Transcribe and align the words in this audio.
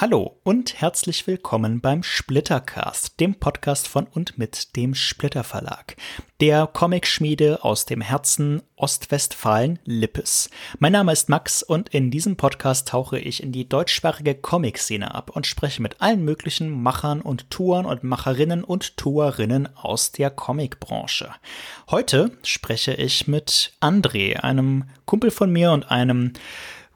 Hallo 0.00 0.38
und 0.44 0.80
herzlich 0.80 1.26
willkommen 1.26 1.82
beim 1.82 2.02
Splittercast, 2.02 3.20
dem 3.20 3.34
Podcast 3.34 3.86
von 3.86 4.06
und 4.06 4.38
mit 4.38 4.74
dem 4.74 4.94
Splitter 4.94 5.44
Verlag, 5.44 5.94
der 6.40 6.66
Comicschmiede 6.66 7.62
aus 7.64 7.84
dem 7.84 8.00
Herzen 8.00 8.62
Ostwestfalen-Lippes. 8.76 10.48
Mein 10.78 10.92
Name 10.92 11.12
ist 11.12 11.28
Max 11.28 11.62
und 11.62 11.90
in 11.90 12.10
diesem 12.10 12.36
Podcast 12.36 12.88
tauche 12.88 13.18
ich 13.18 13.42
in 13.42 13.52
die 13.52 13.68
deutschsprachige 13.68 14.34
Comic-Szene 14.34 15.14
ab 15.14 15.32
und 15.36 15.46
spreche 15.46 15.82
mit 15.82 16.00
allen 16.00 16.24
möglichen 16.24 16.70
Machern 16.82 17.20
und 17.20 17.50
Touren 17.50 17.84
und 17.84 18.02
Macherinnen 18.02 18.64
und 18.64 18.96
Touerinnen 18.96 19.68
aus 19.76 20.12
der 20.12 20.30
Comicbranche. 20.30 21.28
Heute 21.90 22.30
spreche 22.42 22.94
ich 22.94 23.28
mit 23.28 23.74
André, 23.82 24.36
einem 24.36 24.84
Kumpel 25.04 25.30
von 25.30 25.52
mir 25.52 25.72
und 25.72 25.90
einem 25.90 26.32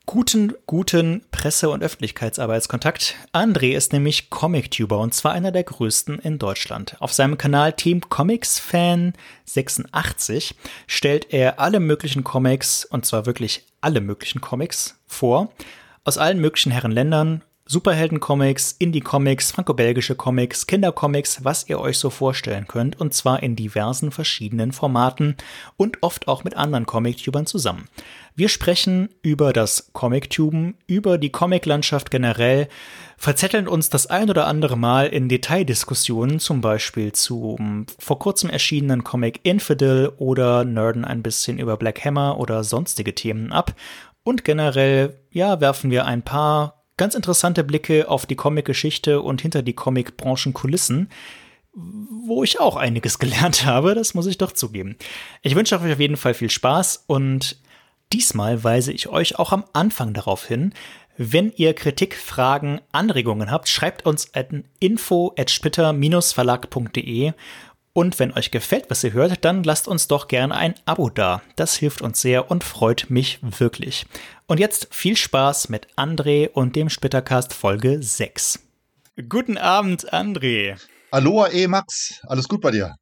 guten, 0.06 0.52
guten 0.66 1.24
Presse- 1.30 1.70
und 1.70 1.82
Öffentlichkeitsarbeitskontakt. 1.82 3.16
André 3.32 3.74
ist 3.74 3.92
nämlich 3.92 4.30
Comictuber 4.30 4.98
und 4.98 5.14
zwar 5.14 5.32
einer 5.32 5.52
der 5.52 5.64
größten 5.64 6.18
in 6.18 6.38
Deutschland. 6.38 6.96
Auf 7.00 7.12
seinem 7.12 7.38
Kanal 7.38 7.72
Team 7.72 8.00
Comics 8.08 8.58
Fan 8.58 9.14
86 9.44 10.54
stellt 10.86 11.32
er 11.32 11.58
alle 11.60 11.80
möglichen 11.80 12.24
Comics, 12.24 12.84
und 12.84 13.06
zwar 13.06 13.26
wirklich 13.26 13.66
alle 13.80 14.00
möglichen 14.00 14.40
Comics 14.40 14.98
vor, 15.06 15.52
aus 16.04 16.18
allen 16.18 16.40
möglichen 16.40 16.72
Herrenländern, 16.72 17.42
Superhelden-Comics, 17.66 18.76
Indie-Comics, 18.78 19.52
franco-belgische 19.52 20.16
Comics, 20.16 20.66
Kindercomics, 20.66 21.44
was 21.44 21.66
ihr 21.66 21.80
euch 21.80 21.98
so 21.98 22.10
vorstellen 22.10 22.66
könnt, 22.68 23.00
und 23.00 23.14
zwar 23.14 23.42
in 23.42 23.56
diversen 23.56 24.10
verschiedenen 24.10 24.72
Formaten 24.72 25.36
und 25.78 26.02
oft 26.02 26.28
auch 26.28 26.44
mit 26.44 26.56
anderen 26.56 26.84
Comic-Tubern 26.84 27.46
zusammen. 27.46 27.88
Wir 28.36 28.50
sprechen 28.50 29.08
über 29.22 29.54
das 29.54 29.90
Comic-Tuben, 29.94 30.76
über 30.86 31.16
die 31.16 31.32
Comic-Landschaft 31.32 32.10
generell, 32.10 32.68
verzetteln 33.16 33.66
uns 33.66 33.88
das 33.88 34.08
ein 34.08 34.28
oder 34.28 34.46
andere 34.46 34.76
Mal 34.76 35.06
in 35.06 35.30
Detaildiskussionen, 35.30 36.40
zum 36.40 36.60
Beispiel 36.60 37.12
zum 37.12 37.86
vor 37.98 38.18
kurzem 38.18 38.50
erschienenen 38.50 39.04
Comic 39.04 39.40
Infidel 39.44 40.12
oder 40.18 40.64
nerden 40.64 41.06
ein 41.06 41.22
bisschen 41.22 41.58
über 41.58 41.78
Black 41.78 42.04
Hammer 42.04 42.38
oder 42.38 42.62
sonstige 42.62 43.14
Themen 43.14 43.52
ab. 43.52 43.74
Und 44.22 44.44
generell, 44.44 45.18
ja, 45.30 45.62
werfen 45.62 45.90
wir 45.90 46.04
ein 46.04 46.22
paar 46.22 46.83
ganz 46.96 47.14
interessante 47.14 47.64
Blicke 47.64 48.08
auf 48.08 48.26
die 48.26 48.36
Comic-Geschichte 48.36 49.20
und 49.20 49.42
hinter 49.42 49.62
die 49.62 49.72
Comic-Branchen-Kulissen, 49.72 51.10
wo 51.74 52.44
ich 52.44 52.60
auch 52.60 52.76
einiges 52.76 53.18
gelernt 53.20 53.64
habe, 53.66 53.94
das 53.94 54.14
muss 54.14 54.26
ich 54.26 54.38
doch 54.38 54.52
zugeben. 54.52 54.96
Ich 55.42 55.54
wünsche 55.54 55.80
euch 55.80 55.92
auf 55.92 56.00
jeden 56.00 56.16
Fall 56.16 56.34
viel 56.34 56.50
Spaß 56.50 57.04
und 57.06 57.58
diesmal 58.12 58.62
weise 58.62 58.92
ich 58.92 59.08
euch 59.08 59.38
auch 59.38 59.52
am 59.52 59.64
Anfang 59.72 60.14
darauf 60.14 60.46
hin, 60.46 60.72
wenn 61.16 61.52
ihr 61.54 61.74
Kritik, 61.74 62.16
Fragen, 62.16 62.80
Anregungen 62.90 63.50
habt, 63.50 63.68
schreibt 63.68 64.04
uns 64.04 64.34
an 64.34 64.64
info 64.80 65.32
at 65.38 65.48
splitter-verlag.de 65.48 67.32
und 67.94 68.18
wenn 68.18 68.32
euch 68.32 68.50
gefällt, 68.50 68.90
was 68.90 69.04
ihr 69.04 69.12
hört, 69.12 69.44
dann 69.44 69.62
lasst 69.62 69.86
uns 69.86 70.08
doch 70.08 70.26
gerne 70.26 70.54
ein 70.54 70.74
Abo 70.84 71.10
da. 71.10 71.42
Das 71.54 71.76
hilft 71.76 72.02
uns 72.02 72.20
sehr 72.20 72.50
und 72.50 72.64
freut 72.64 73.08
mich 73.08 73.38
wirklich. 73.40 74.04
Und 74.46 74.58
jetzt 74.58 74.88
viel 74.90 75.16
Spaß 75.16 75.68
mit 75.68 75.86
André 75.96 76.50
und 76.50 76.74
dem 76.74 76.90
Splittercast 76.90 77.54
Folge 77.54 78.02
6. 78.02 78.58
Guten 79.28 79.56
Abend, 79.56 80.12
André. 80.12 80.76
Aloha, 81.12 81.48
eh 81.52 81.68
Max. 81.68 82.20
Alles 82.24 82.48
gut 82.48 82.60
bei 82.60 82.72
dir? 82.72 82.96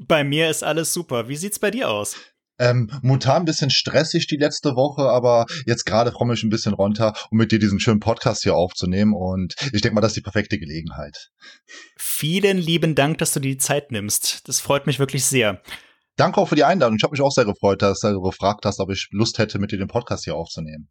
Bei 0.00 0.24
mir 0.24 0.50
ist 0.50 0.64
alles 0.64 0.92
super. 0.92 1.28
Wie 1.28 1.36
sieht's 1.36 1.60
bei 1.60 1.70
dir 1.70 1.88
aus? 1.88 2.16
Ähm, 2.58 2.90
momentan 3.02 3.42
ein 3.42 3.44
bisschen 3.44 3.70
stressig 3.70 4.26
die 4.26 4.36
letzte 4.36 4.76
Woche, 4.76 5.02
aber 5.02 5.46
jetzt 5.66 5.84
gerade 5.84 6.12
freue 6.12 6.34
ich 6.34 6.42
ein 6.42 6.50
bisschen 6.50 6.74
runter, 6.74 7.14
um 7.30 7.38
mit 7.38 7.50
dir 7.50 7.58
diesen 7.58 7.80
schönen 7.80 8.00
Podcast 8.00 8.42
hier 8.42 8.54
aufzunehmen. 8.54 9.14
Und 9.14 9.54
ich 9.72 9.80
denke 9.80 9.94
mal, 9.94 10.00
das 10.00 10.12
ist 10.12 10.16
die 10.16 10.22
perfekte 10.22 10.58
Gelegenheit. 10.58 11.30
Vielen 11.96 12.58
lieben 12.58 12.94
Dank, 12.94 13.18
dass 13.18 13.32
du 13.32 13.40
dir 13.40 13.52
die 13.52 13.58
Zeit 13.58 13.90
nimmst. 13.90 14.48
Das 14.48 14.60
freut 14.60 14.86
mich 14.86 14.98
wirklich 14.98 15.24
sehr. 15.24 15.62
Danke 16.16 16.40
auch 16.40 16.48
für 16.48 16.56
die 16.56 16.64
Einladung. 16.64 16.96
Ich 16.96 17.02
habe 17.02 17.12
mich 17.12 17.22
auch 17.22 17.32
sehr 17.32 17.46
gefreut, 17.46 17.80
dass 17.80 18.00
du 18.00 18.20
gefragt 18.20 18.66
hast, 18.66 18.80
ob 18.80 18.90
ich 18.90 19.08
Lust 19.12 19.38
hätte, 19.38 19.58
mit 19.58 19.72
dir 19.72 19.78
den 19.78 19.88
Podcast 19.88 20.24
hier 20.24 20.36
aufzunehmen. 20.36 20.88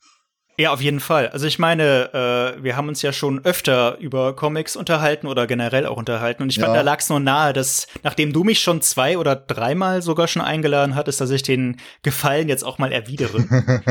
Ja, 0.61 0.71
auf 0.71 0.81
jeden 0.81 0.99
Fall. 0.99 1.27
Also 1.29 1.47
ich 1.47 1.57
meine, 1.57 2.13
äh, 2.13 2.63
wir 2.63 2.77
haben 2.77 2.87
uns 2.87 3.01
ja 3.01 3.11
schon 3.11 3.43
öfter 3.43 3.97
über 3.97 4.35
Comics 4.35 4.75
unterhalten 4.75 5.25
oder 5.25 5.47
generell 5.47 5.87
auch 5.87 5.97
unterhalten. 5.97 6.43
Und 6.43 6.51
ich 6.51 6.57
ja. 6.57 6.65
fand, 6.65 6.77
da 6.77 6.81
lag 6.81 6.99
es 6.99 7.09
nur 7.09 7.19
nahe, 7.19 7.51
dass 7.51 7.87
nachdem 8.03 8.31
du 8.31 8.43
mich 8.43 8.59
schon 8.59 8.79
zwei 8.83 9.17
oder 9.17 9.35
dreimal 9.35 10.03
sogar 10.03 10.27
schon 10.27 10.43
eingeladen 10.43 10.93
hattest, 10.93 11.19
dass 11.19 11.31
ich 11.31 11.41
den 11.41 11.81
Gefallen 12.03 12.47
jetzt 12.47 12.61
auch 12.61 12.77
mal 12.77 12.91
erwidere. 12.91 13.43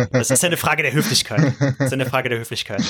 das 0.13 0.31
ist 0.31 0.45
ja 0.45 0.47
eine 0.47 0.57
Frage 0.57 0.85
der 0.85 0.93
Höflichkeit. 0.93 1.55
Das 1.59 1.87
ist 1.89 1.93
eine 1.93 2.07
Frage 2.07 2.29
der 2.29 2.39
Höflichkeit. 2.39 2.85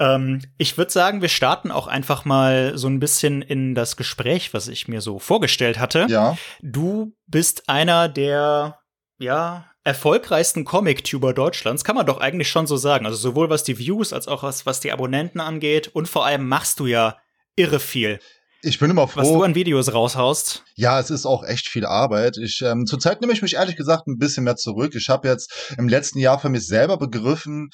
Ähm, 0.00 0.42
ich 0.58 0.76
würde 0.76 0.90
sagen, 0.90 1.22
wir 1.22 1.28
starten 1.28 1.70
auch 1.70 1.86
einfach 1.86 2.24
mal 2.24 2.76
so 2.76 2.88
ein 2.88 2.98
bisschen 2.98 3.40
in 3.40 3.76
das 3.76 3.96
Gespräch, 3.96 4.52
was 4.52 4.66
ich 4.66 4.88
mir 4.88 5.00
so 5.00 5.20
vorgestellt 5.20 5.78
hatte. 5.78 6.06
Ja. 6.08 6.36
Du 6.60 7.14
bist 7.28 7.68
einer 7.68 8.08
der, 8.08 8.80
ja, 9.18 9.69
erfolgreichsten 9.84 10.64
Comic-Tuber 10.64 11.32
Deutschlands, 11.32 11.84
kann 11.84 11.96
man 11.96 12.06
doch 12.06 12.18
eigentlich 12.20 12.48
schon 12.48 12.66
so 12.66 12.76
sagen. 12.76 13.06
Also 13.06 13.16
sowohl 13.16 13.50
was 13.50 13.64
die 13.64 13.78
Views 13.78 14.12
als 14.12 14.28
auch 14.28 14.42
was, 14.42 14.66
was 14.66 14.80
die 14.80 14.92
Abonnenten 14.92 15.40
angeht. 15.40 15.88
Und 15.88 16.08
vor 16.08 16.26
allem 16.26 16.46
machst 16.46 16.80
du 16.80 16.86
ja 16.86 17.16
irre 17.56 17.80
viel. 17.80 18.20
Ich 18.62 18.78
bin 18.78 18.90
immer 18.90 19.08
froh. 19.08 19.20
Was 19.20 19.28
du 19.28 19.42
an 19.42 19.54
Videos 19.54 19.94
raushaust. 19.94 20.64
Ja, 20.74 21.00
es 21.00 21.10
ist 21.10 21.24
auch 21.24 21.44
echt 21.44 21.68
viel 21.68 21.86
Arbeit. 21.86 22.36
Ich, 22.36 22.60
ähm, 22.62 22.84
zurzeit 22.84 23.20
nehme 23.20 23.32
ich 23.32 23.40
mich 23.40 23.54
ehrlich 23.54 23.76
gesagt 23.76 24.06
ein 24.06 24.18
bisschen 24.18 24.44
mehr 24.44 24.56
zurück. 24.56 24.94
Ich 24.94 25.08
habe 25.08 25.28
jetzt 25.28 25.74
im 25.78 25.88
letzten 25.88 26.18
Jahr 26.18 26.38
für 26.38 26.50
mich 26.50 26.66
selber 26.66 26.98
begriffen, 26.98 27.70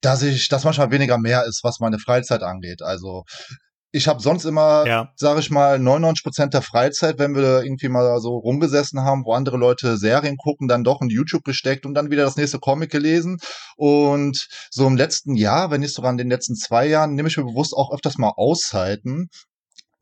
dass 0.00 0.22
ich, 0.22 0.48
dass 0.48 0.64
manchmal 0.64 0.90
weniger 0.90 1.18
mehr 1.18 1.44
ist, 1.44 1.62
was 1.64 1.80
meine 1.80 1.98
Freizeit 1.98 2.42
angeht. 2.42 2.80
Also 2.80 3.24
ich 3.92 4.08
habe 4.08 4.22
sonst 4.22 4.46
immer, 4.46 4.86
ja. 4.86 5.12
sage 5.16 5.40
ich 5.40 5.50
mal, 5.50 5.78
99 5.78 6.24
Prozent 6.24 6.54
der 6.54 6.62
Freizeit, 6.62 7.18
wenn 7.18 7.34
wir 7.34 7.62
irgendwie 7.62 7.88
mal 7.88 8.18
so 8.20 8.36
rumgesessen 8.38 9.02
haben, 9.02 9.24
wo 9.26 9.34
andere 9.34 9.58
Leute 9.58 9.98
Serien 9.98 10.38
gucken, 10.38 10.66
dann 10.66 10.82
doch 10.82 11.02
in 11.02 11.10
YouTube 11.10 11.44
gesteckt 11.44 11.84
und 11.84 11.92
dann 11.92 12.10
wieder 12.10 12.24
das 12.24 12.36
nächste 12.36 12.58
Comic 12.58 12.90
gelesen. 12.90 13.38
Und 13.76 14.48
so 14.70 14.86
im 14.86 14.96
letzten 14.96 15.36
Jahr, 15.36 15.70
wenn 15.70 15.82
nicht 15.82 15.94
sogar 15.94 16.10
in 16.10 16.16
den 16.16 16.30
letzten 16.30 16.56
zwei 16.56 16.86
Jahren, 16.86 17.14
nehme 17.14 17.28
ich 17.28 17.36
mir 17.36 17.44
bewusst 17.44 17.74
auch 17.74 17.92
öfters 17.92 18.16
mal 18.16 18.32
Auszeiten 18.34 19.28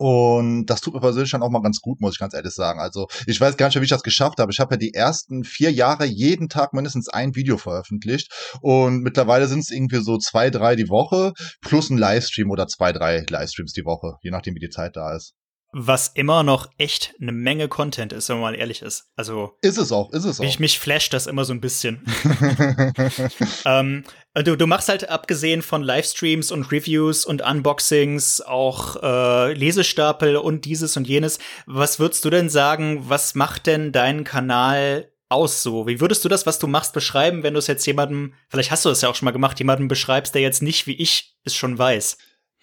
und 0.00 0.64
das 0.64 0.80
tut 0.80 0.94
mir 0.94 1.00
persönlich 1.00 1.30
dann 1.30 1.42
auch 1.42 1.50
mal 1.50 1.60
ganz 1.60 1.82
gut, 1.82 2.00
muss 2.00 2.14
ich 2.14 2.18
ganz 2.18 2.32
ehrlich 2.32 2.54
sagen. 2.54 2.80
Also 2.80 3.06
ich 3.26 3.38
weiß 3.38 3.58
gar 3.58 3.66
nicht, 3.66 3.78
wie 3.78 3.84
ich 3.84 3.90
das 3.90 4.02
geschafft 4.02 4.38
habe. 4.38 4.50
Ich 4.50 4.58
habe 4.58 4.72
ja 4.72 4.78
die 4.78 4.94
ersten 4.94 5.44
vier 5.44 5.70
Jahre 5.70 6.06
jeden 6.06 6.48
Tag 6.48 6.72
mindestens 6.72 7.10
ein 7.10 7.36
Video 7.36 7.58
veröffentlicht. 7.58 8.32
Und 8.62 9.02
mittlerweile 9.02 9.46
sind 9.46 9.58
es 9.58 9.70
irgendwie 9.70 10.02
so 10.02 10.16
zwei, 10.16 10.48
drei 10.48 10.74
die 10.74 10.88
Woche 10.88 11.34
plus 11.60 11.90
ein 11.90 11.98
Livestream 11.98 12.50
oder 12.50 12.66
zwei, 12.66 12.92
drei 12.92 13.26
Livestreams 13.28 13.74
die 13.74 13.84
Woche, 13.84 14.14
je 14.22 14.30
nachdem, 14.30 14.54
wie 14.54 14.60
die 14.60 14.70
Zeit 14.70 14.96
da 14.96 15.14
ist. 15.14 15.34
Was 15.72 16.08
immer 16.08 16.42
noch 16.42 16.68
echt 16.78 17.14
eine 17.20 17.32
Menge 17.32 17.68
Content 17.68 18.12
ist, 18.12 18.28
wenn 18.28 18.40
man 18.40 18.52
mal 18.52 18.58
ehrlich 18.58 18.82
ist. 18.82 19.10
Also. 19.16 19.56
Ist 19.62 19.78
es 19.78 19.92
auch, 19.92 20.12
ist 20.12 20.24
es 20.24 20.40
auch. 20.40 20.44
Mich, 20.44 20.58
mich 20.58 20.78
flasht 20.78 21.12
das 21.12 21.26
immer 21.26 21.44
so 21.44 21.52
ein 21.52 21.60
bisschen. 21.60 22.04
ähm, 23.64 24.04
du, 24.34 24.56
du 24.56 24.66
machst 24.66 24.88
halt 24.88 25.08
abgesehen 25.08 25.62
von 25.62 25.82
Livestreams 25.82 26.50
und 26.50 26.72
Reviews 26.72 27.24
und 27.24 27.42
Unboxings 27.42 28.40
auch 28.40 29.02
äh, 29.02 29.52
Lesestapel 29.52 30.36
und 30.36 30.64
dieses 30.64 30.96
und 30.96 31.06
jenes. 31.06 31.38
Was 31.66 32.00
würdest 32.00 32.24
du 32.24 32.30
denn 32.30 32.48
sagen, 32.48 33.08
was 33.08 33.34
macht 33.34 33.66
denn 33.66 33.92
deinen 33.92 34.24
Kanal 34.24 35.10
aus 35.28 35.62
so? 35.62 35.86
Wie 35.86 36.00
würdest 36.00 36.24
du 36.24 36.28
das, 36.28 36.46
was 36.46 36.58
du 36.58 36.66
machst, 36.66 36.92
beschreiben, 36.92 37.42
wenn 37.42 37.54
du 37.54 37.58
es 37.58 37.68
jetzt 37.68 37.86
jemandem, 37.86 38.34
vielleicht 38.48 38.70
hast 38.70 38.84
du 38.84 38.90
es 38.90 39.00
ja 39.00 39.08
auch 39.08 39.14
schon 39.14 39.26
mal 39.26 39.30
gemacht, 39.30 39.58
jemandem 39.58 39.88
beschreibst, 39.88 40.34
der 40.34 40.42
jetzt 40.42 40.62
nicht 40.62 40.86
wie 40.86 40.94
ich 40.94 41.36
es 41.44 41.54
schon 41.54 41.78
weiß? 41.78 42.18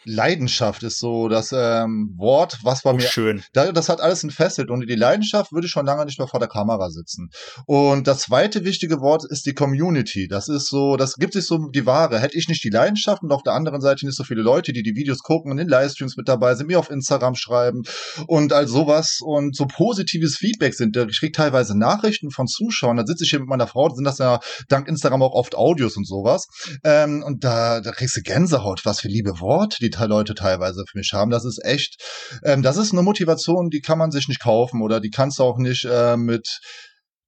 Leidenschaft 0.07 0.83
ist 0.83 0.99
so 0.99 1.27
das 1.27 1.51
ähm, 1.53 2.13
Wort, 2.17 2.59
was 2.63 2.81
bei 2.81 2.91
oh, 2.91 2.95
mir. 2.95 3.01
Schön. 3.01 3.43
Da, 3.53 3.71
das 3.71 3.89
hat 3.89 4.01
alles 4.01 4.23
entfesselt. 4.23 4.69
Und 4.69 4.87
die 4.87 4.95
Leidenschaft 4.95 5.51
würde 5.51 5.67
ich 5.67 5.71
schon 5.71 5.85
lange 5.85 6.05
nicht 6.05 6.17
mehr 6.17 6.27
vor 6.27 6.39
der 6.39 6.49
Kamera 6.49 6.89
sitzen. 6.89 7.29
Und 7.65 8.07
das 8.07 8.21
zweite 8.21 8.63
wichtige 8.63 9.01
Wort 9.01 9.23
ist 9.29 9.45
die 9.45 9.53
Community. 9.53 10.27
Das 10.27 10.47
ist 10.47 10.69
so, 10.69 10.95
das 10.95 11.15
gibt 11.15 11.33
sich 11.33 11.45
so 11.45 11.69
die 11.69 11.85
Ware. 11.85 12.19
Hätte 12.19 12.37
ich 12.37 12.47
nicht 12.47 12.63
die 12.63 12.69
Leidenschaft 12.69 13.21
und 13.21 13.31
auf 13.31 13.43
der 13.43 13.53
anderen 13.53 13.81
Seite 13.81 14.05
nicht 14.05 14.15
so 14.15 14.23
viele 14.23 14.41
Leute, 14.41 14.73
die 14.73 14.83
die 14.83 14.95
Videos 14.95 15.19
gucken 15.19 15.51
und 15.51 15.57
in 15.57 15.67
Livestreams 15.67 16.17
mit 16.17 16.27
dabei 16.27 16.55
sind, 16.55 16.67
mir 16.67 16.79
auf 16.79 16.89
Instagram 16.89 17.35
schreiben 17.35 17.83
und 18.27 18.53
all 18.53 18.67
sowas 18.67 19.19
und 19.21 19.55
so 19.55 19.65
positives 19.65 20.37
Feedback 20.37 20.73
sind. 20.73 20.95
Ich 20.95 21.19
kriege 21.19 21.31
teilweise 21.31 21.77
Nachrichten 21.77 22.31
von 22.31 22.47
Zuschauern. 22.47 22.97
Da 22.97 23.05
sitze 23.05 23.23
ich 23.23 23.31
hier 23.31 23.39
mit 23.39 23.49
meiner 23.49 23.67
Frau, 23.67 23.89
sind 23.93 24.05
das 24.05 24.19
ja 24.19 24.39
dank 24.69 24.87
Instagram 24.87 25.21
auch 25.21 25.33
oft 25.33 25.55
Audios 25.55 25.97
und 25.97 26.07
sowas. 26.07 26.47
Ähm, 26.83 27.23
und 27.23 27.43
da, 27.43 27.81
da 27.81 27.91
kriegst 27.91 28.15
du 28.15 28.21
Gänsehaut. 28.21 28.85
Was 28.85 29.01
für 29.01 29.07
liebe 29.07 29.39
Worte, 29.39 29.77
die 29.81 29.89
Leute 30.05 30.35
teilweise 30.35 30.83
für 30.87 30.97
mich 30.97 31.11
haben. 31.13 31.31
Das 31.31 31.45
ist 31.45 31.63
echt, 31.63 32.01
ähm, 32.43 32.61
das 32.61 32.77
ist 32.77 32.91
eine 32.91 33.01
Motivation, 33.01 33.69
die 33.69 33.81
kann 33.81 33.97
man 33.97 34.11
sich 34.11 34.27
nicht 34.27 34.41
kaufen 34.41 34.81
oder 34.81 34.99
die 34.99 35.09
kannst 35.09 35.39
du 35.39 35.43
auch 35.43 35.57
nicht 35.57 35.85
äh, 35.85 36.17
mit 36.17 36.59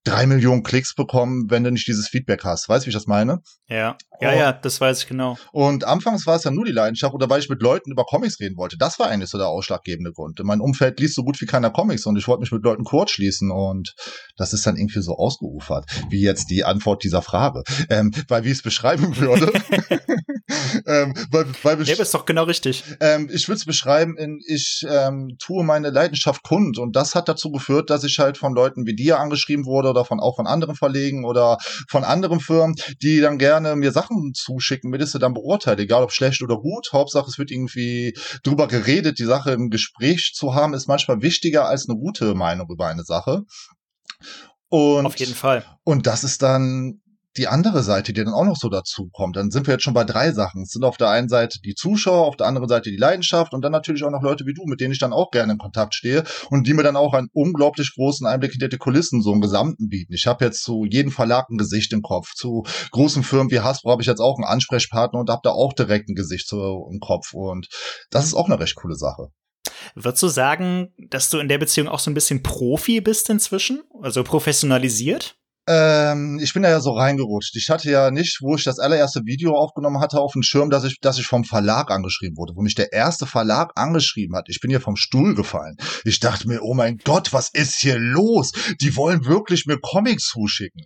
drei 0.03 0.25
Millionen 0.25 0.63
Klicks 0.63 0.95
bekommen, 0.95 1.49
wenn 1.49 1.63
du 1.63 1.71
nicht 1.71 1.87
dieses 1.87 2.07
Feedback 2.07 2.43
hast. 2.43 2.69
Weißt 2.69 2.83
du, 2.83 2.87
wie 2.87 2.89
ich 2.89 2.95
das 2.95 3.07
meine? 3.07 3.39
Ja, 3.67 3.97
ja, 4.21 4.33
ja, 4.33 4.51
das 4.51 4.81
weiß 4.81 5.03
ich 5.03 5.07
genau. 5.07 5.37
Und 5.51 5.83
anfangs 5.83 6.25
war 6.25 6.35
es 6.35 6.43
ja 6.43 6.51
nur 6.51 6.65
die 6.65 6.71
Leidenschaft 6.71 7.13
oder 7.13 7.29
weil 7.29 7.39
ich 7.39 7.49
mit 7.49 7.61
Leuten 7.61 7.91
über 7.91 8.05
Comics 8.05 8.39
reden 8.39 8.57
wollte. 8.57 8.77
Das 8.77 8.99
war 8.99 9.07
eigentlich 9.07 9.29
so 9.29 9.37
der 9.37 9.47
ausschlaggebende 9.47 10.11
Grund. 10.11 10.39
In 10.39 10.45
meinem 10.45 10.61
Umfeld 10.61 10.99
liest 10.99 11.15
so 11.15 11.23
gut 11.23 11.39
wie 11.41 11.45
keiner 11.45 11.69
Comics 11.69 12.05
und 12.05 12.17
ich 12.17 12.27
wollte 12.27 12.41
mich 12.41 12.51
mit 12.51 12.63
Leuten 12.63 12.83
kurz 12.83 13.11
schließen 13.11 13.51
und 13.51 13.93
das 14.37 14.53
ist 14.53 14.65
dann 14.65 14.77
irgendwie 14.77 15.01
so 15.01 15.15
ausgeufert, 15.15 15.85
wie 16.09 16.21
jetzt 16.21 16.49
die 16.49 16.63
Antwort 16.63 17.03
dieser 17.03 17.21
Frage. 17.21 17.63
Ähm, 17.89 18.11
weil 18.27 18.43
wie 18.43 18.49
ich 18.49 18.57
es 18.57 18.63
beschreiben 18.63 19.15
würde. 19.17 19.51
ähm, 20.87 21.13
weil, 21.31 21.45
weil 21.63 21.83
ja, 21.83 21.95
ist 21.95 22.13
doch 22.13 22.25
genau 22.25 22.43
richtig. 22.43 22.83
Ähm, 22.99 23.29
ich 23.31 23.47
würde 23.47 23.57
es 23.57 23.65
beschreiben, 23.65 24.17
in, 24.17 24.39
ich 24.47 24.85
ähm, 24.89 25.35
tue 25.39 25.63
meine 25.63 25.89
Leidenschaft 25.89 26.43
kund 26.43 26.77
und 26.77 26.95
das 26.95 27.15
hat 27.15 27.29
dazu 27.29 27.51
geführt, 27.51 27.89
dass 27.89 28.03
ich 28.03 28.19
halt 28.19 28.37
von 28.37 28.53
Leuten 28.53 28.85
wie 28.85 28.95
dir 28.95 29.19
angeschrieben 29.19 29.65
wurde 29.65 29.88
oder 29.89 30.05
von 30.05 30.19
auch 30.19 30.35
von 30.35 30.47
anderen 30.47 30.75
Verlegen 30.75 31.25
oder 31.25 31.57
von 31.89 32.03
anderen 32.03 32.39
Firmen, 32.39 32.75
die 33.01 33.19
dann 33.19 33.37
gerne 33.37 33.75
mir 33.75 33.91
Sachen 33.91 34.33
zuschicken, 34.33 34.89
mit 34.89 34.99
sie 35.07 35.19
dann 35.19 35.33
beurteilt, 35.33 35.79
egal 35.79 36.03
ob 36.03 36.11
schlecht 36.11 36.41
oder 36.41 36.57
gut. 36.57 36.89
Hauptsache 36.93 37.29
es 37.29 37.37
wird 37.37 37.51
irgendwie 37.51 38.13
drüber 38.43 38.67
geredet. 38.67 39.19
Die 39.19 39.25
Sache 39.25 39.51
im 39.51 39.69
Gespräch 39.69 40.33
zu 40.35 40.53
haben 40.53 40.73
ist 40.73 40.87
manchmal 40.87 41.21
wichtiger 41.21 41.67
als 41.67 41.87
eine 41.87 41.97
gute 41.97 42.35
Meinung 42.35 42.67
über 42.69 42.87
eine 42.87 43.03
Sache. 43.03 43.43
Und, 44.69 45.05
Auf 45.05 45.15
jeden 45.15 45.33
Fall. 45.33 45.65
Und 45.83 46.05
das 46.05 46.23
ist 46.23 46.41
dann 46.41 47.01
die 47.39 47.47
andere 47.47 47.81
Seite, 47.83 48.13
die 48.13 48.23
dann 48.23 48.33
auch 48.33 48.45
noch 48.45 48.57
so 48.57 48.69
dazu 48.69 49.09
kommt. 49.11 49.35
Dann 49.35 49.49
sind 49.49 49.65
wir 49.65 49.73
jetzt 49.73 49.83
schon 49.83 49.93
bei 49.93 50.03
drei 50.03 50.31
Sachen. 50.31 50.63
Es 50.63 50.69
sind 50.69 50.83
auf 50.83 50.97
der 50.97 51.09
einen 51.09 51.29
Seite 51.29 51.59
die 51.63 51.73
Zuschauer, 51.73 52.27
auf 52.27 52.35
der 52.35 52.47
anderen 52.47 52.67
Seite 52.67 52.91
die 52.91 52.97
Leidenschaft 52.97 53.53
und 53.53 53.63
dann 53.63 53.71
natürlich 53.71 54.03
auch 54.03 54.11
noch 54.11 54.21
Leute 54.21 54.45
wie 54.45 54.53
du, 54.53 54.63
mit 54.65 54.81
denen 54.81 54.91
ich 54.91 54.99
dann 54.99 55.13
auch 55.13 55.31
gerne 55.31 55.53
in 55.53 55.57
Kontakt 55.57 55.95
stehe 55.95 56.23
und 56.49 56.67
die 56.67 56.73
mir 56.73 56.83
dann 56.83 56.95
auch 56.95 57.13
einen 57.13 57.29
unglaublich 57.33 57.93
großen 57.95 58.27
Einblick 58.27 58.51
hinter 58.51 58.67
die 58.67 58.77
Kulissen 58.77 59.21
so 59.21 59.33
im 59.33 59.41
Gesamten 59.41 59.87
bieten. 59.89 60.13
Ich 60.13 60.27
habe 60.27 60.45
jetzt 60.45 60.63
zu 60.63 60.85
jedem 60.85 61.11
Verlag 61.11 61.49
ein 61.49 61.57
Gesicht 61.57 61.93
im 61.93 62.01
Kopf. 62.01 62.33
Zu 62.35 62.63
großen 62.91 63.23
Firmen 63.23 63.51
wie 63.51 63.61
Hasbro 63.61 63.91
habe 63.91 64.01
ich 64.01 64.07
jetzt 64.07 64.21
auch 64.21 64.37
einen 64.37 64.45
Ansprechpartner 64.45 65.19
und 65.19 65.29
habe 65.29 65.41
da 65.43 65.51
auch 65.51 65.73
direkt 65.73 66.09
ein 66.09 66.15
Gesicht 66.15 66.47
so 66.47 66.89
im 66.91 66.99
Kopf 66.99 67.33
und 67.33 67.67
das 68.11 68.25
ist 68.25 68.33
auch 68.33 68.47
eine 68.47 68.59
recht 68.59 68.75
coole 68.75 68.95
Sache. 68.95 69.29
Würdest 69.95 70.23
du 70.23 70.27
sagen, 70.27 70.93
dass 70.97 71.29
du 71.29 71.39
in 71.39 71.47
der 71.47 71.57
Beziehung 71.57 71.87
auch 71.87 71.99
so 71.99 72.11
ein 72.11 72.13
bisschen 72.13 72.43
Profi 72.43 73.01
bist 73.01 73.29
inzwischen? 73.29 73.81
Also 74.01 74.23
professionalisiert? 74.23 75.38
Ähm, 75.69 76.39
ich 76.41 76.53
bin 76.53 76.63
da 76.63 76.69
ja 76.69 76.81
so 76.81 76.93
reingerutscht. 76.93 77.55
Ich 77.55 77.69
hatte 77.69 77.91
ja 77.91 78.09
nicht, 78.09 78.39
wo 78.41 78.55
ich 78.55 78.63
das 78.63 78.79
allererste 78.79 79.21
Video 79.25 79.55
aufgenommen 79.55 79.99
hatte, 79.99 80.19
auf 80.19 80.33
dem 80.33 80.41
Schirm, 80.41 80.71
dass 80.71 80.83
ich, 80.83 80.97
dass 80.99 81.19
ich 81.19 81.27
vom 81.27 81.43
Verlag 81.43 81.91
angeschrieben 81.91 82.37
wurde, 82.37 82.53
wo 82.55 82.61
mich 82.63 82.73
der 82.73 82.91
erste 82.91 83.27
Verlag 83.27 83.73
angeschrieben 83.75 84.35
hat. 84.35 84.45
Ich 84.49 84.61
bin 84.61 84.71
hier 84.71 84.81
vom 84.81 84.95
Stuhl 84.95 85.35
gefallen. 85.35 85.75
Ich 86.05 86.19
dachte 86.19 86.47
mir, 86.47 86.63
oh 86.63 86.73
mein 86.73 86.97
Gott, 86.97 87.33
was 87.33 87.49
ist 87.53 87.75
hier 87.75 87.99
los? 87.99 88.51
Die 88.81 88.95
wollen 88.95 89.25
wirklich 89.25 89.67
mir 89.67 89.77
Comics 89.79 90.29
zuschicken. 90.29 90.85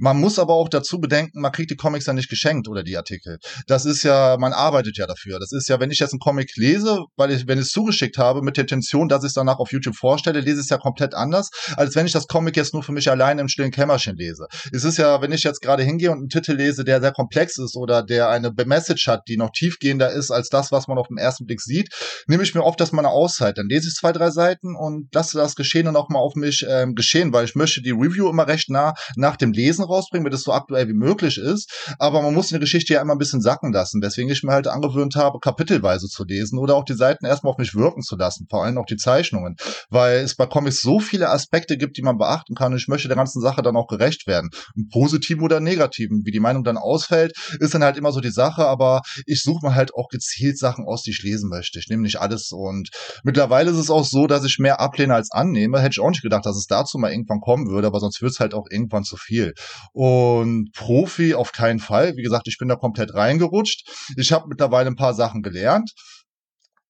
Man 0.00 0.18
muss 0.18 0.40
aber 0.40 0.54
auch 0.54 0.68
dazu 0.68 0.98
bedenken, 0.98 1.40
man 1.40 1.52
kriegt 1.52 1.70
die 1.70 1.76
Comics 1.76 2.06
ja 2.06 2.12
nicht 2.12 2.28
geschenkt 2.28 2.66
oder 2.66 2.82
die 2.82 2.96
Artikel. 2.96 3.38
Das 3.68 3.84
ist 3.84 4.02
ja, 4.02 4.36
man 4.36 4.52
arbeitet 4.52 4.98
ja 4.98 5.06
dafür. 5.06 5.38
Das 5.38 5.52
ist 5.52 5.68
ja, 5.68 5.78
wenn 5.78 5.92
ich 5.92 6.00
jetzt 6.00 6.12
einen 6.12 6.18
Comic 6.18 6.50
lese, 6.56 7.04
weil 7.14 7.30
ich, 7.30 7.46
wenn 7.46 7.58
ich 7.58 7.66
es 7.66 7.70
zugeschickt 7.70 8.18
habe, 8.18 8.42
mit 8.42 8.56
der 8.56 8.62
Intention, 8.62 9.08
dass 9.08 9.22
ich 9.22 9.28
es 9.28 9.34
danach 9.34 9.60
auf 9.60 9.70
YouTube 9.70 9.94
vorstelle, 9.94 10.40
lese 10.40 10.56
ich 10.56 10.64
es 10.64 10.70
ja 10.70 10.78
komplett 10.78 11.14
anders, 11.14 11.50
als 11.76 11.94
wenn 11.94 12.06
ich 12.06 12.12
das 12.12 12.26
Comic 12.26 12.56
jetzt 12.56 12.74
nur 12.74 12.82
für 12.82 12.90
mich 12.90 13.08
alleine 13.08 13.40
im 13.40 13.46
stillen 13.46 13.70
Kämmerchen 13.70 14.16
lese 14.16 14.23
lese. 14.24 14.46
Es 14.72 14.84
ist 14.84 14.98
ja, 14.98 15.20
wenn 15.22 15.32
ich 15.32 15.42
jetzt 15.42 15.60
gerade 15.60 15.82
hingehe 15.82 16.10
und 16.10 16.18
einen 16.18 16.28
Titel 16.28 16.52
lese, 16.52 16.84
der 16.84 17.00
sehr 17.00 17.12
komplex 17.12 17.58
ist 17.58 17.76
oder 17.76 18.02
der 18.02 18.28
eine 18.28 18.52
Message 18.64 19.06
hat, 19.06 19.22
die 19.28 19.36
noch 19.36 19.50
tiefgehender 19.50 20.10
ist 20.10 20.30
als 20.30 20.48
das, 20.48 20.72
was 20.72 20.88
man 20.88 20.98
auf 20.98 21.08
den 21.08 21.18
ersten 21.18 21.46
Blick 21.46 21.60
sieht, 21.60 21.90
nehme 22.26 22.42
ich 22.42 22.54
mir 22.54 22.62
oft 22.62 22.80
das 22.80 22.92
meine 22.92 23.08
Auszeit. 23.08 23.58
Dann 23.58 23.68
lese 23.68 23.88
ich 23.88 23.94
zwei, 23.94 24.12
drei 24.12 24.30
Seiten 24.30 24.76
und 24.76 25.14
lasse 25.14 25.36
das 25.36 25.54
Geschehen 25.54 25.86
dann 25.86 25.96
auch 25.96 26.08
mal 26.08 26.18
auf 26.18 26.34
mich 26.34 26.64
ähm, 26.68 26.94
geschehen, 26.94 27.32
weil 27.32 27.44
ich 27.44 27.54
möchte 27.54 27.82
die 27.82 27.90
Review 27.90 28.28
immer 28.28 28.46
recht 28.46 28.70
nah 28.70 28.94
nach 29.16 29.36
dem 29.36 29.52
Lesen 29.52 29.84
rausbringen, 29.84 30.24
damit 30.24 30.34
es 30.34 30.44
so 30.44 30.52
aktuell 30.52 30.88
wie 30.88 30.94
möglich 30.94 31.38
ist. 31.38 31.70
Aber 31.98 32.22
man 32.22 32.34
muss 32.34 32.52
eine 32.52 32.60
Geschichte 32.60 32.94
ja 32.94 33.00
immer 33.00 33.14
ein 33.14 33.18
bisschen 33.18 33.40
sacken 33.40 33.72
lassen, 33.72 34.02
weswegen 34.02 34.30
ich 34.30 34.42
mir 34.42 34.52
halt 34.52 34.68
angewöhnt 34.68 35.16
habe, 35.16 35.38
kapitelweise 35.40 36.08
zu 36.08 36.24
lesen 36.24 36.58
oder 36.58 36.74
auch 36.76 36.84
die 36.84 36.94
Seiten 36.94 37.26
erstmal 37.26 37.52
auf 37.52 37.58
mich 37.58 37.74
wirken 37.74 38.02
zu 38.02 38.16
lassen, 38.16 38.46
vor 38.48 38.64
allem 38.64 38.78
auch 38.78 38.86
die 38.86 38.96
Zeichnungen, 38.96 39.56
weil 39.90 40.18
es 40.18 40.34
bei 40.34 40.46
Comics 40.46 40.80
so 40.80 41.00
viele 41.00 41.28
Aspekte 41.28 41.76
gibt, 41.76 41.96
die 41.96 42.02
man 42.02 42.18
beachten 42.18 42.54
kann 42.54 42.74
ich 42.76 42.88
möchte 42.88 43.08
der 43.08 43.16
ganzen 43.16 43.40
Sache 43.40 43.62
dann 43.62 43.76
auch 43.76 43.86
gerecht 43.86 44.03
gerecht 44.04 44.26
werden. 44.26 44.50
Im 44.76 44.88
Positiven 44.88 45.42
oder 45.42 45.60
Negativen. 45.60 46.22
Wie 46.24 46.30
die 46.30 46.40
Meinung 46.40 46.64
dann 46.64 46.76
ausfällt, 46.76 47.32
ist 47.60 47.74
dann 47.74 47.82
halt 47.82 47.96
immer 47.96 48.12
so 48.12 48.20
die 48.20 48.30
Sache, 48.30 48.66
aber 48.66 49.00
ich 49.26 49.42
suche 49.42 49.66
mir 49.66 49.74
halt 49.74 49.94
auch 49.94 50.08
gezielt 50.08 50.58
Sachen 50.58 50.84
aus, 50.86 51.02
die 51.02 51.10
ich 51.10 51.22
lesen 51.22 51.48
möchte. 51.48 51.78
Ich 51.78 51.88
nehme 51.88 52.02
nicht 52.02 52.20
alles 52.20 52.50
und 52.52 52.90
mittlerweile 53.22 53.70
ist 53.70 53.78
es 53.78 53.90
auch 53.90 54.04
so, 54.04 54.26
dass 54.26 54.44
ich 54.44 54.58
mehr 54.58 54.80
ablehne 54.80 55.14
als 55.14 55.30
annehme. 55.30 55.80
Hätte 55.80 55.94
ich 55.94 56.00
auch 56.00 56.10
nicht 56.10 56.22
gedacht, 56.22 56.46
dass 56.46 56.56
es 56.56 56.66
dazu 56.66 56.98
mal 56.98 57.10
irgendwann 57.10 57.40
kommen 57.40 57.68
würde, 57.68 57.86
aber 57.86 58.00
sonst 58.00 58.20
wird 58.20 58.32
es 58.32 58.40
halt 58.40 58.54
auch 58.54 58.66
irgendwann 58.70 59.04
zu 59.04 59.16
viel. 59.16 59.54
Und 59.92 60.70
Profi 60.74 61.34
auf 61.34 61.52
keinen 61.52 61.78
Fall. 61.78 62.16
Wie 62.16 62.22
gesagt, 62.22 62.48
ich 62.48 62.58
bin 62.58 62.68
da 62.68 62.76
komplett 62.76 63.14
reingerutscht. 63.14 63.88
Ich 64.16 64.32
habe 64.32 64.48
mittlerweile 64.48 64.88
ein 64.88 64.96
paar 64.96 65.14
Sachen 65.14 65.42
gelernt 65.42 65.92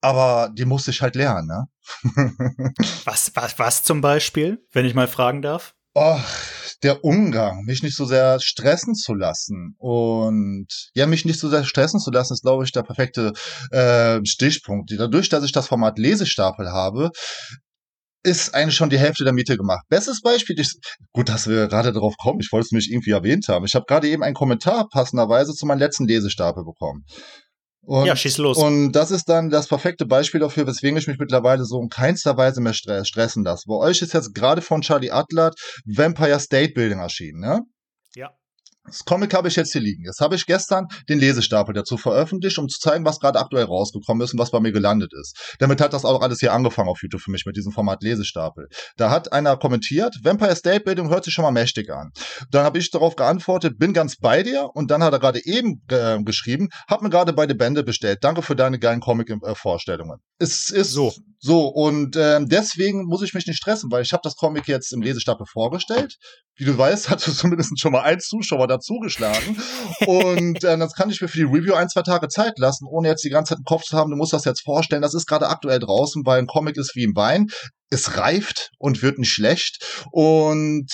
aber 0.05 0.51
die 0.53 0.67
musste 0.67 0.91
ich 0.91 1.01
halt 1.01 1.15
lernen, 1.15 1.47
ne? 1.47 1.67
was, 3.07 3.33
was, 3.35 3.59
was 3.59 3.83
zum 3.83 4.03
Beispiel, 4.03 4.63
wenn 4.73 4.85
ich 4.85 4.95
mal 4.95 5.09
fragen 5.09 5.41
darf? 5.41 5.75
Oh, 5.95 6.21
der 6.83 7.05
Umgang, 7.05 7.65
mich 7.65 7.83
nicht 7.83 7.97
so 7.97 8.05
sehr 8.05 8.41
stressen 8.41 8.95
zu 8.95 9.15
lassen. 9.15 9.75
Und 9.79 10.67
ja, 10.95 11.07
mich 11.07 11.25
nicht 11.25 11.41
so 11.41 11.49
sehr 11.49 11.65
stressen 11.65 12.01
zu 12.01 12.11
lassen, 12.11 12.35
ist, 12.35 12.43
glaube 12.43 12.65
ich, 12.65 12.73
der 12.73 12.83
perfekte 12.83 13.33
äh, 13.71 14.21
Stichpunkt. 14.25 14.93
Dadurch, 14.97 15.29
dass 15.29 15.45
ich 15.45 15.53
das 15.53 15.69
Format 15.69 15.99
Lesestapel 15.99 16.71
habe, 16.71 17.11
ist 18.25 18.55
eigentlich 18.55 18.75
schon 18.75 18.91
die 18.91 18.99
Hälfte 18.99 19.25
der 19.25 19.35
Miete 19.35 19.57
gemacht. 19.57 19.85
Bestes 19.89 20.21
Beispiel 20.23 20.59
ist, 20.59 20.79
gut, 21.13 21.29
dass 21.29 21.47
wir 21.47 21.69
gerade 21.69 21.93
darauf 21.93 22.17
kommen, 22.17 22.41
ich 22.41 22.51
wollte 22.53 22.67
es 22.67 22.73
nicht 22.73 22.91
irgendwie 22.91 23.11
erwähnt 23.11 23.47
haben. 23.49 23.67
Ich 23.67 23.75
habe 23.75 23.85
gerade 23.87 24.09
eben 24.09 24.23
einen 24.23 24.35
Kommentar 24.35 24.89
passenderweise 24.89 25.53
zu 25.53 25.67
meinem 25.67 25.79
letzten 25.79 26.07
Lesestapel 26.07 26.65
bekommen. 26.65 27.05
Und, 27.87 28.07
ja, 28.07 28.17
schieß 28.17 28.39
los. 28.39 28.57
Und 28.57 28.93
das 28.93 29.11
ist 29.11 29.29
dann 29.29 29.51
das 29.51 29.69
perfekte 29.69 30.07
Beispiel 30.07 30.41
dafür, 30.41 30.67
weswegen 30.67 30.97
ich 30.97 31.07
mich 31.07 31.19
mittlerweile 31.19 31.65
so 31.65 31.81
in 31.81 31.89
keinster 31.89 32.37
Weise 32.37 32.61
mehr 32.61 32.73
stressen 32.73 33.45
lasse. 33.45 33.65
Bei 33.67 33.75
euch 33.75 34.01
ist 34.01 34.15
jetzt 34.15 34.35
gerade 34.35 34.63
von 34.63 34.81
Charlie 34.81 35.11
Adler 35.11 35.51
Vampire 35.85 36.41
State 36.41 36.73
Building 36.73 37.01
erschienen, 37.01 37.41
ne? 37.41 37.61
Ja. 38.15 38.31
Das 38.87 39.05
Comic 39.05 39.33
habe 39.33 39.49
ich 39.49 39.57
jetzt 39.57 39.73
hier 39.73 39.81
liegen. 39.81 40.05
Jetzt 40.05 40.21
habe 40.21 40.35
ich 40.35 40.45
gestern 40.45 40.89
den 41.09 41.19
Lesestapel 41.19 41.75
dazu 41.75 41.97
veröffentlicht, 41.97 42.59
um 42.59 42.69
zu 42.69 42.79
zeigen, 42.79 43.05
was 43.05 43.19
gerade 43.19 43.39
aktuell 43.39 43.65
rausgekommen 43.65 44.23
ist 44.23 44.35
und 44.35 44.39
was 44.39 44.51
bei 44.51 44.61
mir 44.61 44.73
gelandet 44.73 45.13
ist. 45.19 45.57
Damit 45.59 45.81
hat 45.81 45.95
das 45.95 46.05
auch 46.05 46.21
alles 46.21 46.41
hier 46.41 46.53
angefangen 46.53 46.89
auf 46.89 47.03
YouTube 47.03 47.23
für 47.23 47.31
mich 47.31 47.47
mit 47.47 47.57
diesem 47.57 47.73
Format 47.73 48.03
Lesestapel. 48.03 48.69
Da 48.97 49.11
hat 49.11 49.33
einer 49.33 49.57
kommentiert, 49.57 50.17
Vampire 50.23 50.55
State 50.55 50.85
Building 50.85 51.09
hört 51.09 51.25
sich 51.25 51.33
schon 51.33 51.45
mal 51.45 51.51
mächtig 51.51 51.91
an. 51.91 52.11
Dann 52.51 52.65
habe 52.65 52.79
ich 52.79 52.91
darauf 52.91 53.17
geantwortet, 53.17 53.79
bin 53.79 53.95
ganz 53.95 54.17
bei 54.17 54.43
dir 54.43 54.69
und 54.75 54.91
dann 54.91 55.03
hat 55.03 55.15
er 55.15 55.19
gerade 55.19 55.45
eben 55.45 55.83
äh, 55.89 56.23
geschrieben, 56.23 56.69
hab 56.87 57.01
mir 57.01 57.11
gerade 57.11 57.33
beide 57.33 57.55
Bände 57.55 57.85
bestellt. 57.85 58.19
Danke 58.23 58.43
für 58.43 58.55
deine 58.55 58.79
geilen 58.79 59.01
Comic-Vorstellungen. 59.01 60.19
Äh, 60.39 60.45
es 60.45 60.71
ist 60.71 60.93
so. 60.93 61.15
So, 61.47 61.67
und 61.67 62.17
äh, 62.17 62.41
deswegen 62.43 63.05
muss 63.05 63.21
ich 63.21 63.35
mich 63.35 63.47
nicht 63.47 63.59
stressen, 63.59 63.91
weil 63.93 64.01
ich 64.01 64.15
habe 64.15 64.23
das 64.25 64.35
Comic 64.35 64.67
jetzt 64.67 64.95
im 64.95 65.03
Lesestapel 65.03 65.45
vorgestellt. 65.45 66.17
Wie 66.57 66.65
du 66.65 66.79
weißt, 66.79 67.11
hat 67.11 67.29
es 67.29 67.37
zumindest 67.37 67.79
schon 67.79 67.93
mal 67.93 68.01
ein 68.01 68.19
Zuschauer 68.19 68.67
dazugeschlagen. 68.67 69.59
und 70.07 70.65
äh, 70.65 70.79
das 70.79 70.95
kann 70.95 71.11
ich 71.11 71.21
mir 71.21 71.29
für 71.29 71.37
die 71.37 71.45
Review 71.45 71.75
ein, 71.75 71.91
zwei 71.91 72.01
Tage 72.01 72.29
Zeit 72.29 72.59
lassen, 72.59 72.87
ohne 72.91 73.09
jetzt 73.09 73.25
die 73.25 73.29
ganze 73.29 73.51
Zeit 73.51 73.59
im 73.59 73.65
Kopf 73.65 73.83
zu 73.83 73.95
haben, 73.95 74.11
du 74.11 74.17
musst 74.17 74.33
das 74.33 74.47
jetzt 74.47 74.63
vorstellen. 74.63 75.03
Das 75.03 75.13
ist 75.13 75.27
gerade 75.27 75.49
aktuell 75.49 75.81
draußen, 75.81 76.23
weil 76.25 76.39
ein 76.39 76.47
Comic 76.47 76.79
ist 76.79 76.97
wie 76.97 77.05
ein 77.05 77.15
Wein. 77.15 77.49
Es 77.91 78.17
reift 78.17 78.71
und 78.79 79.03
wird 79.03 79.19
nicht 79.19 79.31
schlecht. 79.31 80.03
Und 80.13 80.91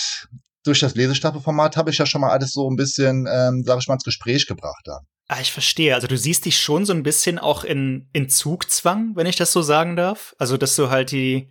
durch 0.65 0.81
das 0.81 0.95
Lesestapelformat 0.95 1.77
habe 1.77 1.91
ich 1.91 1.97
ja 1.97 2.05
schon 2.05 2.19
mal 2.19 2.31
alles 2.31 2.51
so 2.51 2.69
ein 2.69 2.75
bisschen, 2.75 3.25
ähm, 3.31 3.63
sag 3.65 3.79
ich 3.79 3.87
mal, 3.87 3.93
ins 3.93 4.03
Gespräch 4.03 4.47
gebracht 4.47 4.81
dann. 4.83 5.05
Ah, 5.31 5.39
ich 5.39 5.53
verstehe. 5.53 5.95
Also 5.95 6.07
du 6.07 6.17
siehst 6.17 6.43
dich 6.43 6.59
schon 6.59 6.85
so 6.85 6.91
ein 6.91 7.03
bisschen 7.03 7.39
auch 7.39 7.63
in, 7.63 8.09
in 8.11 8.27
Zugzwang, 8.27 9.15
wenn 9.15 9.25
ich 9.25 9.37
das 9.37 9.53
so 9.53 9.61
sagen 9.61 9.95
darf. 9.95 10.35
Also, 10.39 10.57
dass 10.57 10.75
du 10.75 10.89
halt 10.89 11.13
die, 11.13 11.47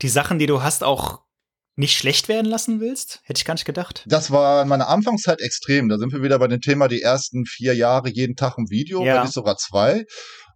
die 0.00 0.08
Sachen, 0.08 0.38
die 0.38 0.46
du 0.46 0.62
hast, 0.62 0.82
auch 0.82 1.20
nicht 1.76 1.98
schlecht 1.98 2.28
werden 2.28 2.46
lassen 2.46 2.80
willst? 2.80 3.20
Hätte 3.24 3.36
ich 3.36 3.44
gar 3.44 3.52
nicht 3.52 3.66
gedacht. 3.66 4.04
Das 4.06 4.30
war 4.30 4.62
in 4.62 4.68
meiner 4.68 4.88
Anfangszeit 4.88 5.42
extrem. 5.42 5.90
Da 5.90 5.98
sind 5.98 6.14
wir 6.14 6.22
wieder 6.22 6.38
bei 6.38 6.48
dem 6.48 6.62
Thema 6.62 6.88
die 6.88 7.02
ersten 7.02 7.44
vier 7.44 7.74
Jahre 7.74 8.08
jeden 8.08 8.36
Tag 8.36 8.56
ein 8.56 8.70
Video, 8.70 9.04
ja. 9.04 9.22
nicht 9.22 9.34
sogar 9.34 9.58
zwei. 9.58 10.06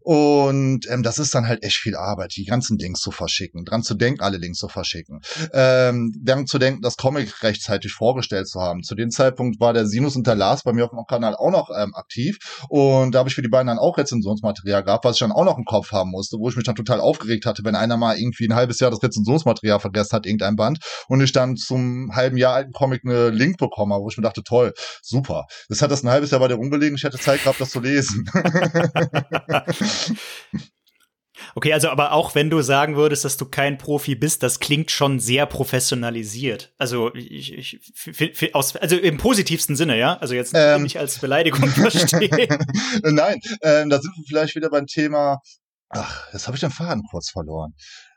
Und 0.05 0.87
ähm, 0.91 1.03
das 1.03 1.19
ist 1.19 1.35
dann 1.35 1.49
halt 1.49 1.63
echt 1.63 1.77
viel 1.77 1.97
Arbeit, 1.97 2.37
die 2.37 2.45
ganzen 2.45 2.77
Links 2.77 3.01
zu 3.01 3.11
verschicken, 3.11 3.65
dran 3.65 3.83
zu 3.83 3.95
denken, 3.95 4.21
alle 4.21 4.37
Links 4.37 4.59
zu 4.59 4.69
verschicken. 4.69 5.23
Ähm, 5.55 6.15
dann 6.23 6.47
zu 6.47 6.59
denken, 6.59 6.83
das 6.83 6.99
Comic 6.99 7.43
rechtzeitig 7.43 7.93
vorgestellt 7.93 8.47
zu 8.47 8.61
haben. 8.61 8.83
Zu 8.83 8.95
dem 8.97 9.11
Zeitpunkt 9.11 9.61
war 9.61 9.73
der 9.73 9.87
Sinus 9.87 10.15
und 10.15 10.27
der 10.27 10.35
Lars 10.35 10.63
bei 10.63 10.75
mir 10.75 10.85
auf 10.85 10.91
dem 10.91 10.99
Kanal 11.09 11.35
auch 11.35 11.51
noch 11.51 11.71
ähm, 11.75 11.95
aktiv. 11.95 12.37
Und 12.69 13.15
da 13.15 13.21
habe 13.21 13.31
ich 13.31 13.35
für 13.35 13.41
die 13.41 13.49
beiden 13.49 13.69
dann 13.69 13.79
auch 13.79 13.97
Rezensionsmaterial 13.97 14.85
gehabt, 14.85 15.07
was 15.07 15.17
ich 15.17 15.21
dann 15.21 15.33
auch 15.33 15.47
noch 15.47 15.57
im 15.57 15.65
Kopf 15.65 15.91
haben 15.91 16.11
musste, 16.11 16.37
wo 16.39 16.51
ich 16.51 16.57
mich 16.57 16.67
dann 16.67 16.77
total 16.77 17.01
aufgeregt 17.01 17.47
hatte, 17.47 17.65
wenn 17.65 17.75
einer 17.75 17.97
mal 17.97 18.19
irgendwie 18.19 18.47
ein 18.47 18.55
halbes 18.55 18.81
Jahr 18.81 18.91
das 18.91 19.03
Rezensionsmaterial 19.03 19.81
vergessen 19.81 20.13
hat, 20.13 20.27
irgendein 20.27 20.57
Band, 20.57 20.81
und 21.09 21.23
ich 21.23 21.33
dann 21.33 21.57
zum 21.57 22.15
halben 22.15 22.37
Jahr 22.37 22.55
alten 22.55 22.73
Comic 22.73 23.07
eine 23.07 23.31
Link 23.31 23.57
bekommen 23.57 23.95
habe, 23.95 24.05
wo 24.05 24.11
ich 24.11 24.19
mir 24.19 24.23
dachte, 24.23 24.43
toll, 24.43 24.75
super. 25.01 25.47
Das 25.71 25.81
hat 25.81 25.91
das 25.91 26.03
ein 26.03 26.11
halbes 26.11 26.31
Jahr 26.31 26.41
bei 26.41 26.49
der 26.49 26.59
rumgelegen, 26.59 26.97
ich 26.97 27.05
hätte 27.05 27.19
Zeit 27.19 27.43
gehabt, 27.43 27.59
das 27.59 27.71
zu 27.71 27.81
lesen. 27.81 28.29
Okay, 31.57 31.73
also 31.73 31.89
aber 31.89 32.13
auch 32.13 32.35
wenn 32.35 32.51
du 32.51 32.63
sagen 32.63 32.97
würdest, 32.97 33.25
dass 33.25 33.37
du 33.37 33.47
kein 33.47 33.79
Profi 33.79 34.15
bist, 34.15 34.43
das 34.43 34.61
klingt 34.61 34.91
schon 34.91 35.21
sehr 35.21 35.47
professionalisiert. 35.47 36.73
Also 36.79 37.15
ich, 37.15 37.53
ich 37.53 38.55
aus, 38.55 38.77
also 38.77 38.97
im 38.97 39.19
positivsten 39.19 39.77
Sinne, 39.77 39.99
ja. 39.99 40.17
Also 40.19 40.35
jetzt 40.35 40.53
ähm, 40.55 40.83
nicht 40.83 40.99
als 40.99 41.19
Beleidigung 41.19 41.69
verstehen. 41.69 42.59
Nein, 43.03 43.41
ähm, 43.63 43.91
da 43.91 44.01
sind 44.01 44.17
wir 44.17 44.25
vielleicht 44.27 44.57
wieder 44.57 44.71
beim 44.71 44.87
Thema. 44.87 45.41
Ach, 45.91 46.33
jetzt 46.33 46.47
habe 46.47 46.57
ich 46.57 46.61
den 46.61 46.71
Faden 46.71 47.03
kurz 47.11 47.31
verloren. 47.31 47.75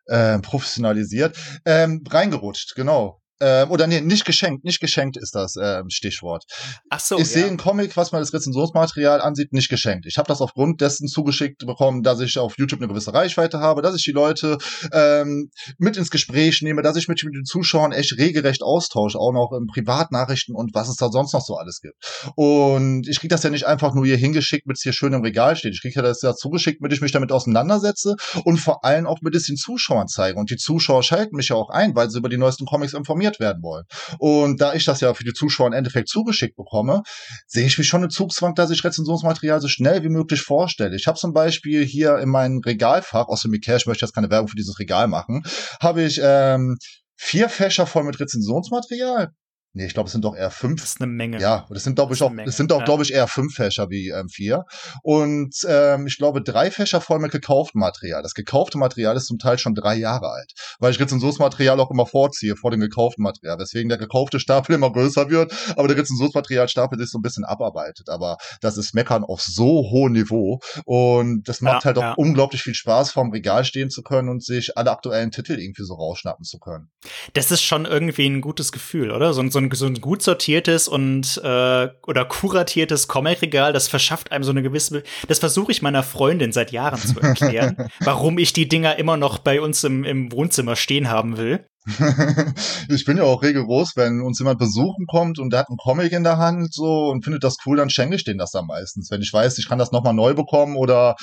Ähm, 0.09 0.41
professionalisiert, 0.41 1.37
ähm, 1.65 2.03
reingerutscht, 2.09 2.75
genau. 2.75 3.21
Ähm, 3.39 3.69
oder 3.69 3.87
nee, 3.87 4.01
nicht 4.01 4.25
geschenkt, 4.25 4.63
nicht 4.63 4.79
geschenkt 4.79 5.17
ist 5.17 5.35
das 5.35 5.55
ähm, 5.61 5.89
Stichwort. 5.89 6.45
Ach 6.89 6.99
so. 6.99 7.15
Ich 7.15 7.21
ja. 7.21 7.41
sehe 7.41 7.45
einen 7.45 7.57
Comic, 7.57 7.95
was 7.95 8.11
man 8.11 8.21
das 8.21 8.33
Rezensionsmaterial 8.33 9.21
ansieht, 9.21 9.53
nicht 9.53 9.69
geschenkt. 9.69 10.05
Ich 10.07 10.17
habe 10.17 10.27
das 10.27 10.41
aufgrund 10.41 10.81
dessen 10.81 11.07
zugeschickt 11.07 11.65
bekommen, 11.65 12.01
dass 12.03 12.19
ich 12.19 12.39
auf 12.39 12.57
YouTube 12.57 12.79
eine 12.79 12.87
gewisse 12.87 13.13
Reichweite 13.13 13.59
habe, 13.59 13.81
dass 13.81 13.95
ich 13.95 14.03
die 14.03 14.11
Leute 14.11 14.57
ähm, 14.91 15.51
mit 15.77 15.97
ins 15.97 16.09
Gespräch 16.09 16.61
nehme, 16.61 16.81
dass 16.81 16.95
ich 16.95 17.07
mich 17.07 17.23
mit 17.23 17.35
den 17.35 17.45
Zuschauern 17.45 17.91
echt 17.91 18.17
regelrecht 18.17 18.63
austausche, 18.63 19.19
auch 19.19 19.33
noch 19.33 19.51
in 19.57 19.67
Privatnachrichten 19.67 20.55
und 20.55 20.73
was 20.73 20.89
es 20.89 20.95
da 20.95 21.09
sonst 21.09 21.33
noch 21.33 21.45
so 21.45 21.55
alles 21.55 21.81
gibt. 21.81 21.95
Und 22.35 23.07
ich 23.07 23.19
kriege 23.19 23.33
das 23.33 23.43
ja 23.43 23.49
nicht 23.49 23.67
einfach 23.67 23.93
nur 23.93 24.05
hier 24.05 24.17
hingeschickt, 24.17 24.65
mit 24.65 24.77
es 24.77 24.83
hier 24.83 24.93
schön 24.93 25.13
im 25.13 25.21
Regal 25.21 25.55
steht. 25.55 25.73
Ich 25.73 25.81
kriege 25.81 25.95
ja 25.95 26.01
das 26.01 26.21
ja 26.21 26.33
zugeschickt, 26.33 26.81
mit 26.81 26.93
ich 26.93 27.01
mich 27.01 27.11
damit 27.11 27.31
auseinandersetze 27.31 28.15
und 28.45 28.57
vor 28.57 28.83
allem 28.83 29.05
auch 29.05 29.21
mit 29.21 29.35
es 29.35 29.45
den 29.45 29.57
Zuschauern 29.57 30.07
zeige. 30.07 30.39
Und 30.39 30.49
die 30.49 30.57
Zuschauer 30.57 31.03
schalten 31.03 31.35
mich 31.35 31.49
ja 31.49 31.55
auch 31.55 31.69
ein, 31.69 31.95
weil 31.95 32.09
sie 32.09 32.17
über 32.17 32.29
die 32.29 32.37
neuesten 32.37 32.65
Comics 32.65 32.93
informiert 32.93 33.26
werden 33.39 33.61
wollen. 33.63 33.85
Und 34.19 34.61
da 34.61 34.73
ich 34.73 34.85
das 34.85 35.01
ja 35.01 35.13
für 35.13 35.23
die 35.23 35.33
Zuschauer 35.33 35.67
im 35.67 35.73
Endeffekt 35.73 36.09
zugeschickt 36.09 36.55
bekomme, 36.55 37.03
sehe 37.45 37.65
ich 37.65 37.77
mich 37.77 37.87
schon 37.87 38.03
im 38.03 38.09
Zugzwang, 38.09 38.55
dass 38.55 38.71
ich 38.71 38.83
Rezensionsmaterial 38.83 39.61
so 39.61 39.67
schnell 39.67 40.03
wie 40.03 40.09
möglich 40.09 40.41
vorstelle. 40.41 40.95
Ich 40.95 41.07
habe 41.07 41.17
zum 41.17 41.33
Beispiel 41.33 41.85
hier 41.85 42.17
in 42.17 42.29
meinem 42.29 42.59
Regalfach, 42.59 43.27
aus 43.27 43.41
dem 43.41 43.53
Ikea, 43.53 43.77
ich 43.77 43.85
möchte 43.85 44.05
jetzt 44.05 44.13
keine 44.13 44.29
Werbung 44.29 44.47
für 44.47 44.55
dieses 44.55 44.79
Regal 44.79 45.07
machen, 45.07 45.43
habe 45.81 46.03
ich 46.03 46.19
ähm, 46.23 46.77
vier 47.15 47.49
Fächer 47.49 47.85
voll 47.85 48.03
mit 48.03 48.19
Rezensionsmaterial. 48.19 49.31
Nee, 49.73 49.85
ich 49.85 49.93
glaube, 49.93 50.07
es 50.07 50.13
sind 50.13 50.23
doch 50.23 50.35
eher 50.35 50.49
fünf. 50.49 50.81
Das 50.81 50.91
ist 50.91 51.01
eine 51.01 51.11
Menge. 51.11 51.39
Ja, 51.39 51.65
das 51.69 51.83
sind 51.83 51.95
glaube 51.95 52.13
ich 52.13 52.21
auch, 52.21 52.31
es 52.45 52.57
sind 52.57 52.71
doch 52.71 52.79
ja. 52.79 52.85
glaube 52.85 53.03
ich 53.03 53.13
eher 53.13 53.27
fünf 53.27 53.55
Fächer 53.55 53.89
wie 53.89 54.09
ähm, 54.09 54.29
vier. 54.29 54.63
Und 55.03 55.55
ähm, 55.67 56.07
ich 56.07 56.17
glaube 56.17 56.41
drei 56.41 56.71
Fächer 56.71 57.01
voll 57.01 57.19
mit 57.19 57.31
gekauftem 57.31 57.79
Material. 57.79 58.23
Das 58.23 58.33
gekaufte 58.33 58.77
Material 58.77 59.15
ist 59.17 59.27
zum 59.27 59.39
Teil 59.39 59.57
schon 59.57 59.75
drei 59.75 59.95
Jahre 59.95 60.29
alt, 60.29 60.53
weil 60.79 60.91
ich 60.91 60.99
Rezensionsmaterial 60.99 61.79
auch 61.79 61.91
immer 61.91 62.05
vorziehe 62.05 62.55
vor 62.55 62.71
dem 62.71 62.79
gekauften 62.79 63.23
Material. 63.23 63.57
Deswegen 63.59 63.89
der 63.89 63.97
gekaufte 63.97 64.39
Stapel 64.39 64.75
immer 64.75 64.91
größer 64.91 65.29
wird, 65.29 65.53
aber 65.75 65.87
der 65.87 65.97
Rezensionsmaterialstapel 65.97 66.97
sich 66.97 67.11
so 67.11 67.19
ein 67.19 67.23
bisschen 67.23 67.45
abarbeitet. 67.45 68.09
Aber 68.09 68.37
das 68.61 68.77
ist 68.77 68.93
Meckern 68.93 69.23
auf 69.23 69.41
so 69.41 69.89
hohem 69.91 70.13
Niveau 70.13 70.59
und 70.85 71.47
das 71.47 71.61
macht 71.61 71.83
Ja, 71.83 71.85
halt 71.85 71.97
auch 71.97 72.01
ja. 72.01 72.13
unglaublich 72.13 72.63
viel 72.63 72.73
Spaß, 72.73 73.11
vorm 73.11 73.31
Regal 73.31 73.65
stehen 73.65 73.89
zu 73.89 74.01
können 74.01 74.29
und 74.29 74.43
sich 74.43 74.77
alle 74.77 74.91
aktuellen 74.91 75.31
Titel 75.31 75.59
irgendwie 75.59 75.83
so 75.83 75.93
rausschnappen 75.93 76.45
zu 76.45 76.57
können. 76.57 76.89
Das 77.33 77.51
ist 77.51 77.61
schon 77.61 77.85
irgendwie 77.85 78.27
ein 78.27 78.41
gutes 78.41 78.71
Gefühl, 78.71 79.11
oder? 79.11 79.33
So 79.33 79.47
so 79.49 79.59
ein, 79.59 79.66
so 79.73 79.85
ein 79.85 80.01
gut 80.01 80.21
sortiertes 80.21 80.87
und 80.87 81.41
äh, 81.43 81.87
oder 82.07 82.25
kuratiertes 82.25 83.07
Comicregal, 83.07 83.73
das 83.73 83.87
verschafft 83.87 84.31
einem 84.31 84.43
so 84.43 84.51
eine 84.51 84.63
gewisse. 84.63 85.03
Das 85.27 85.39
versuche 85.39 85.71
ich 85.71 85.81
meiner 85.81 86.03
Freundin 86.03 86.51
seit 86.51 86.71
Jahren 86.71 86.99
zu 86.99 87.19
erklären, 87.19 87.89
warum 87.99 88.37
ich 88.37 88.53
die 88.53 88.67
Dinger 88.67 88.97
immer 88.97 89.17
noch 89.17 89.39
bei 89.39 89.61
uns 89.61 89.83
im, 89.83 90.03
im 90.03 90.31
Wohnzimmer 90.31 90.75
stehen 90.75 91.09
haben 91.09 91.37
will. 91.37 91.65
ich 92.89 93.05
bin 93.05 93.17
ja 93.17 93.23
auch 93.23 93.41
rigoros, 93.43 93.93
wenn 93.95 94.21
uns 94.21 94.39
jemand 94.39 94.59
besuchen 94.59 95.05
kommt 95.07 95.39
und 95.39 95.51
der 95.51 95.61
hat 95.61 95.69
einen 95.69 95.77
Comic 95.77 96.11
in 96.11 96.23
der 96.23 96.37
Hand 96.37 96.73
so 96.73 97.07
und 97.09 97.23
findet 97.23 97.43
das 97.43 97.55
cool, 97.65 97.77
dann 97.77 97.89
schenke 97.89 98.15
ich 98.15 98.25
den 98.25 98.37
das 98.37 98.51
dann 98.51 98.65
meistens. 98.65 99.09
Wenn 99.09 99.21
ich 99.21 99.31
weiß, 99.31 99.57
ich 99.57 99.69
kann 99.69 99.79
das 99.79 99.91
nochmal 99.91 100.13
neu 100.13 100.33
bekommen 100.33 100.75
oder 100.75 101.15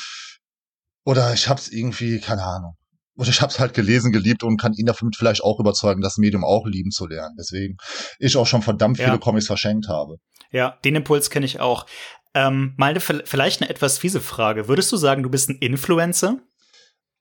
oder 1.04 1.34
ich 1.34 1.48
hab's 1.48 1.68
irgendwie, 1.68 2.18
keine 2.18 2.44
Ahnung. 2.44 2.76
Oder 3.16 3.28
ich 3.28 3.40
hab's 3.40 3.60
halt 3.60 3.74
gelesen, 3.74 4.12
geliebt 4.12 4.42
und 4.42 4.60
kann 4.60 4.72
ihn 4.72 4.86
damit 4.86 5.16
vielleicht 5.16 5.42
auch 5.42 5.60
überzeugen, 5.60 6.00
das 6.00 6.16
Medium 6.18 6.44
auch 6.44 6.66
lieben 6.66 6.90
zu 6.90 7.06
lernen. 7.06 7.36
Deswegen 7.38 7.76
ich 8.18 8.36
auch 8.36 8.46
schon 8.46 8.62
verdammt 8.62 8.98
Ja. 8.98 9.06
viele 9.06 9.18
Comics 9.18 9.46
verschenkt 9.46 9.88
habe. 9.88 10.16
Ja, 10.50 10.78
den 10.84 10.96
Impuls 10.96 11.30
kenne 11.30 11.46
ich 11.46 11.60
auch. 11.60 11.86
Ähm, 12.34 12.74
mal 12.76 12.90
eine, 12.90 13.00
vielleicht 13.00 13.62
eine 13.62 13.70
etwas 13.70 13.98
fiese 13.98 14.20
Frage. 14.20 14.66
Würdest 14.66 14.90
du 14.90 14.96
sagen, 14.96 15.22
du 15.22 15.30
bist 15.30 15.48
ein 15.48 15.58
Influencer? 15.58 16.38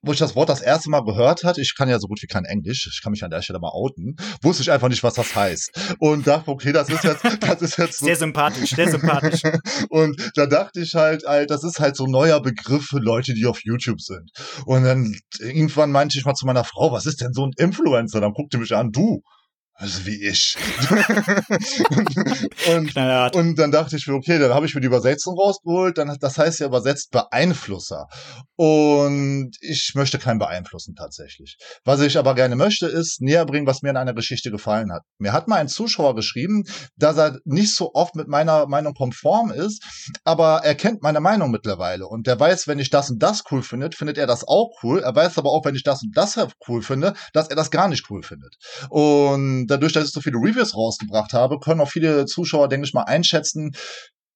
Wo 0.04 0.12
ich 0.12 0.18
das 0.18 0.34
Wort 0.36 0.48
das 0.48 0.60
erste 0.60 0.90
Mal 0.90 1.04
gehört 1.04 1.44
hatte, 1.44 1.60
ich 1.60 1.74
kann 1.76 1.88
ja 1.88 1.98
so 1.98 2.06
gut 2.06 2.22
wie 2.22 2.26
kein 2.26 2.44
Englisch, 2.44 2.88
ich 2.92 3.02
kann 3.02 3.12
mich 3.12 3.24
an 3.24 3.30
der 3.30 3.42
Stelle 3.42 3.58
mal 3.58 3.70
outen, 3.70 4.16
wusste 4.42 4.62
ich 4.62 4.70
einfach 4.70 4.88
nicht, 4.88 5.02
was 5.02 5.14
das 5.14 5.34
heißt. 5.34 5.96
Und 5.98 6.26
dachte, 6.26 6.50
okay, 6.50 6.72
das 6.72 6.88
ist 6.88 7.04
jetzt, 7.04 7.24
das 7.40 7.62
ist 7.62 7.78
jetzt 7.78 7.98
so 7.98 8.06
Sehr 8.06 8.16
sympathisch, 8.16 8.70
sehr 8.70 8.90
sympathisch. 8.90 9.42
und 9.90 10.32
da 10.34 10.46
dachte 10.46 10.80
ich 10.80 10.94
halt, 10.94 11.24
halt, 11.26 11.50
das 11.50 11.64
ist 11.64 11.80
halt 11.80 11.96
so 11.96 12.04
ein 12.04 12.10
neuer 12.10 12.40
Begriff 12.40 12.84
für 12.84 12.98
Leute, 12.98 13.34
die 13.34 13.46
auf 13.46 13.60
YouTube 13.64 14.00
sind. 14.00 14.30
Und 14.66 14.84
dann 14.84 15.14
irgendwann 15.38 15.92
meinte 15.92 16.18
ich 16.18 16.24
mal 16.24 16.34
zu 16.34 16.46
meiner 16.46 16.64
Frau, 16.64 16.92
was 16.92 17.06
ist 17.06 17.20
denn 17.20 17.32
so 17.32 17.46
ein 17.46 17.52
Influencer? 17.56 18.20
Dann 18.20 18.32
guckte 18.32 18.58
mich 18.58 18.74
an, 18.74 18.90
du. 18.90 19.22
Also 19.76 20.06
wie 20.06 20.22
ich. 20.24 20.56
und, 22.68 22.96
und 23.34 23.58
dann 23.58 23.72
dachte 23.72 23.96
ich 23.96 24.06
mir, 24.06 24.14
okay, 24.14 24.38
dann 24.38 24.54
habe 24.54 24.66
ich 24.66 24.74
mir 24.74 24.80
die 24.80 24.86
Übersetzung 24.86 25.36
rausgeholt. 25.36 25.98
Dann, 25.98 26.16
das 26.20 26.38
heißt 26.38 26.60
ja 26.60 26.66
übersetzt 26.66 27.10
Beeinflusser. 27.10 28.06
Und 28.54 29.56
ich 29.60 29.92
möchte 29.96 30.20
keinen 30.20 30.38
beeinflussen 30.38 30.94
tatsächlich. 30.94 31.56
Was 31.84 32.00
ich 32.00 32.16
aber 32.16 32.36
gerne 32.36 32.54
möchte, 32.54 32.86
ist 32.86 33.20
näher 33.20 33.44
bringen, 33.46 33.66
was 33.66 33.82
mir 33.82 33.90
in 33.90 33.96
einer 33.96 34.14
Geschichte 34.14 34.52
gefallen 34.52 34.92
hat. 34.92 35.02
Mir 35.18 35.32
hat 35.32 35.48
mal 35.48 35.56
ein 35.56 35.68
Zuschauer 35.68 36.14
geschrieben, 36.14 36.62
dass 36.96 37.16
er 37.16 37.40
nicht 37.44 37.74
so 37.74 37.94
oft 37.94 38.14
mit 38.14 38.28
meiner 38.28 38.66
Meinung 38.66 38.94
konform 38.94 39.50
ist, 39.50 39.82
aber 40.22 40.60
er 40.64 40.76
kennt 40.76 41.02
meine 41.02 41.20
Meinung 41.20 41.50
mittlerweile. 41.50 42.06
Und 42.06 42.28
der 42.28 42.38
weiß, 42.38 42.68
wenn 42.68 42.78
ich 42.78 42.90
das 42.90 43.10
und 43.10 43.20
das 43.20 43.42
cool 43.50 43.62
finde, 43.62 43.90
findet 43.90 44.18
er 44.18 44.28
das 44.28 44.46
auch 44.46 44.70
cool. 44.84 45.00
Er 45.00 45.16
weiß 45.16 45.36
aber 45.36 45.50
auch, 45.50 45.64
wenn 45.64 45.74
ich 45.74 45.82
das 45.82 46.02
und 46.02 46.16
das 46.16 46.38
cool 46.68 46.82
finde, 46.82 47.14
dass 47.32 47.48
er 47.48 47.56
das 47.56 47.72
gar 47.72 47.88
nicht 47.88 48.08
cool 48.10 48.22
findet. 48.22 48.54
Und 48.88 49.63
dadurch, 49.66 49.92
dass 49.92 50.06
ich 50.06 50.12
so 50.12 50.20
viele 50.20 50.36
Reviews 50.36 50.76
rausgebracht 50.76 51.32
habe, 51.32 51.58
können 51.58 51.80
auch 51.80 51.88
viele 51.90 52.26
Zuschauer, 52.26 52.68
denke 52.68 52.86
ich 52.86 52.94
mal, 52.94 53.02
einschätzen, 53.02 53.74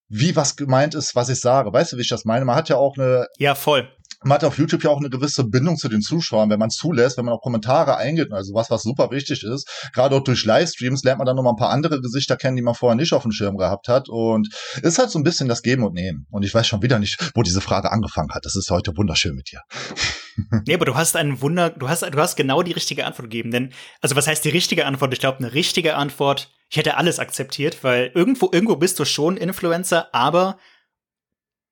wie 0.09 0.37
was 0.37 0.57
gemeint 0.57 0.95
ist, 0.95 1.15
was 1.15 1.29
ich 1.29 1.41
sage. 1.41 1.73
Weißt 1.73 1.93
du, 1.93 1.97
wie 1.97 2.03
ich 2.03 2.09
das 2.09 2.25
meine? 2.25 2.45
Man 2.45 2.57
hat 2.57 2.69
ja 2.69 2.77
auch 2.77 2.97
eine 2.97 3.27
Ja, 3.39 3.55
voll. 3.55 3.89
Man 4.23 4.35
hat 4.35 4.45
auf 4.45 4.59
YouTube 4.59 4.83
ja 4.83 4.91
auch 4.91 4.99
eine 4.99 5.11
gewisse 5.11 5.45
Bindung 5.45 5.77
zu 5.77 5.89
den 5.89 6.01
Zuschauern, 6.01 6.51
wenn 6.51 6.59
man 6.59 6.71
zulässt, 6.71 7.19
wenn 7.19 7.25
man 7.25 7.35
auch 7.35 7.41
Kommentare 7.41 7.97
eingeht, 7.97 8.33
also 8.33 8.55
was, 8.55 8.71
was 8.71 8.83
super 8.83 9.11
wichtig 9.11 9.45
ist. 9.45 9.69
Gerade 9.93 10.17
auch 10.17 10.25
durch 10.25 10.45
Livestreams 10.45 11.05
lernt 11.05 11.19
man 11.19 11.27
dann 11.27 11.37
nochmal 11.37 11.53
ein 11.53 11.59
paar 11.59 11.71
andere 11.71 12.01
Gesichter 12.01 12.37
kennen, 12.37 12.57
die 12.57 12.63
man 12.63 12.75
vorher 12.75 12.97
nicht 12.97 13.13
auf 13.13 13.23
dem 13.23 13.33
Schirm 13.33 13.57
gehabt 13.57 13.89
hat. 13.89 14.09
Und 14.09 14.49
ist 14.83 14.99
halt 14.99 15.11
so 15.11 15.19
ein 15.19 15.23
bisschen 15.23 15.49
das 15.49 15.63
Geben 15.63 15.85
und 15.85 15.95
Nehmen. 15.95 16.27
Und 16.31 16.45
ich 16.45 16.53
weiß 16.53 16.67
schon 16.67 16.83
wieder 16.83 16.99
nicht, 16.99 17.31
wo 17.35 17.43
diese 17.43 17.61
Frage 17.61 17.93
angefangen 17.93 18.31
hat. 18.33 18.45
Das 18.45 18.57
ist 18.57 18.71
heute 18.71 18.97
wunderschön 18.97 19.35
mit 19.35 19.51
dir. 19.51 19.61
Nee, 20.69 20.75
aber 20.75 20.85
du 20.85 20.95
hast 20.95 21.17
einen 21.17 21.41
Wunder, 21.41 21.71
du 21.71 21.89
hast, 21.89 22.03
du 22.03 22.17
hast 22.17 22.37
genau 22.37 22.63
die 22.63 22.71
richtige 22.71 23.05
Antwort 23.05 23.25
gegeben. 23.25 23.51
Denn, 23.51 23.73
also 24.01 24.15
was 24.15 24.29
heißt 24.29 24.45
die 24.45 24.51
richtige 24.51 24.87
Antwort? 24.87 25.13
Ich 25.13 25.19
glaube, 25.19 25.39
eine 25.39 25.53
richtige 25.53 25.97
Antwort, 25.97 26.55
ich 26.71 26.77
hätte 26.77 26.97
alles 26.97 27.19
akzeptiert, 27.19 27.83
weil 27.83 28.13
irgendwo, 28.15 28.49
irgendwo 28.53 28.77
bist 28.77 29.01
du 29.01 29.05
schon 29.05 29.37
Influencer, 29.37 30.15
aber 30.15 30.57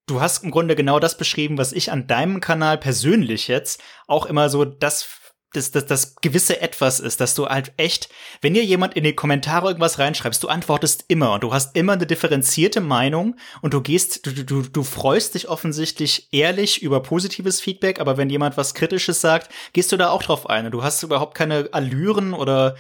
du 0.06 0.20
hast 0.20 0.44
im 0.44 0.50
Grunde 0.50 0.76
genau 0.76 0.98
das 0.98 1.18
beschrieben, 1.18 1.58
was 1.58 1.72
ich 1.72 1.92
an 1.92 2.06
deinem 2.06 2.40
Kanal 2.40 2.78
persönlich 2.78 3.48
jetzt 3.48 3.82
auch 4.06 4.26
immer 4.26 4.48
so 4.48 4.64
das 4.64 5.08
das, 5.52 5.70
das, 5.70 5.86
das 5.86 6.16
gewisse 6.16 6.60
Etwas 6.60 7.00
ist, 7.00 7.20
dass 7.20 7.34
du 7.34 7.46
halt 7.46 7.72
echt, 7.76 8.10
wenn 8.42 8.52
dir 8.52 8.64
jemand 8.64 8.94
in 8.94 9.04
die 9.04 9.14
Kommentare 9.14 9.68
irgendwas 9.68 9.98
reinschreibst, 9.98 10.42
du 10.42 10.48
antwortest 10.48 11.04
immer 11.08 11.32
und 11.32 11.42
du 11.42 11.52
hast 11.52 11.76
immer 11.76 11.94
eine 11.94 12.06
differenzierte 12.06 12.80
Meinung 12.80 13.36
und 13.62 13.72
du 13.72 13.80
gehst, 13.80 14.26
du, 14.26 14.32
du, 14.32 14.62
du 14.62 14.82
freust 14.82 15.34
dich 15.34 15.48
offensichtlich 15.48 16.28
ehrlich 16.32 16.82
über 16.82 17.00
positives 17.00 17.60
Feedback, 17.60 18.00
aber 18.00 18.16
wenn 18.18 18.28
jemand 18.28 18.56
was 18.56 18.74
Kritisches 18.74 19.20
sagt, 19.20 19.50
gehst 19.72 19.92
du 19.92 19.96
da 19.96 20.10
auch 20.10 20.22
drauf 20.22 20.50
ein 20.50 20.66
und 20.66 20.72
du 20.72 20.82
hast 20.82 21.02
überhaupt 21.02 21.34
keine 21.34 21.68
Allüren 21.72 22.34
oder 22.34 22.76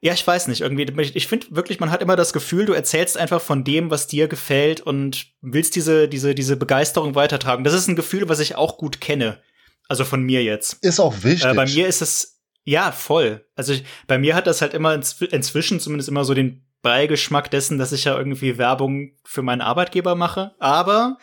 ja, 0.00 0.12
ich 0.12 0.24
weiß 0.24 0.46
nicht, 0.46 0.60
irgendwie, 0.60 0.86
ich 1.14 1.26
finde 1.26 1.48
wirklich, 1.50 1.80
man 1.80 1.90
hat 1.90 2.02
immer 2.02 2.14
das 2.14 2.32
Gefühl, 2.32 2.66
du 2.66 2.72
erzählst 2.72 3.18
einfach 3.18 3.40
von 3.40 3.64
dem, 3.64 3.90
was 3.90 4.06
dir 4.06 4.28
gefällt 4.28 4.80
und 4.80 5.26
willst 5.40 5.74
diese, 5.74 6.08
diese, 6.08 6.36
diese 6.36 6.56
Begeisterung 6.56 7.16
weitertragen. 7.16 7.64
Das 7.64 7.74
ist 7.74 7.88
ein 7.88 7.96
Gefühl, 7.96 8.28
was 8.28 8.38
ich 8.38 8.54
auch 8.54 8.78
gut 8.78 9.00
kenne. 9.00 9.40
Also 9.88 10.04
von 10.04 10.22
mir 10.22 10.44
jetzt. 10.44 10.84
Ist 10.84 11.00
auch 11.00 11.24
wichtig. 11.24 11.50
Äh, 11.50 11.54
bei 11.54 11.66
mir 11.66 11.88
ist 11.88 12.02
es, 12.02 12.40
ja, 12.62 12.92
voll. 12.92 13.44
Also 13.56 13.72
ich, 13.72 13.84
bei 14.06 14.18
mir 14.18 14.36
hat 14.36 14.46
das 14.46 14.60
halt 14.60 14.74
immer 14.74 14.94
inzw 14.94 15.24
inzwischen 15.26 15.80
zumindest 15.80 16.08
immer 16.08 16.24
so 16.24 16.34
den 16.34 16.64
Beigeschmack 16.82 17.50
dessen, 17.50 17.78
dass 17.78 17.92
ich 17.92 18.04
ja 18.04 18.16
irgendwie 18.16 18.56
Werbung 18.56 19.12
für 19.24 19.42
meinen 19.42 19.62
Arbeitgeber 19.62 20.14
mache. 20.14 20.54
Aber 20.60 21.18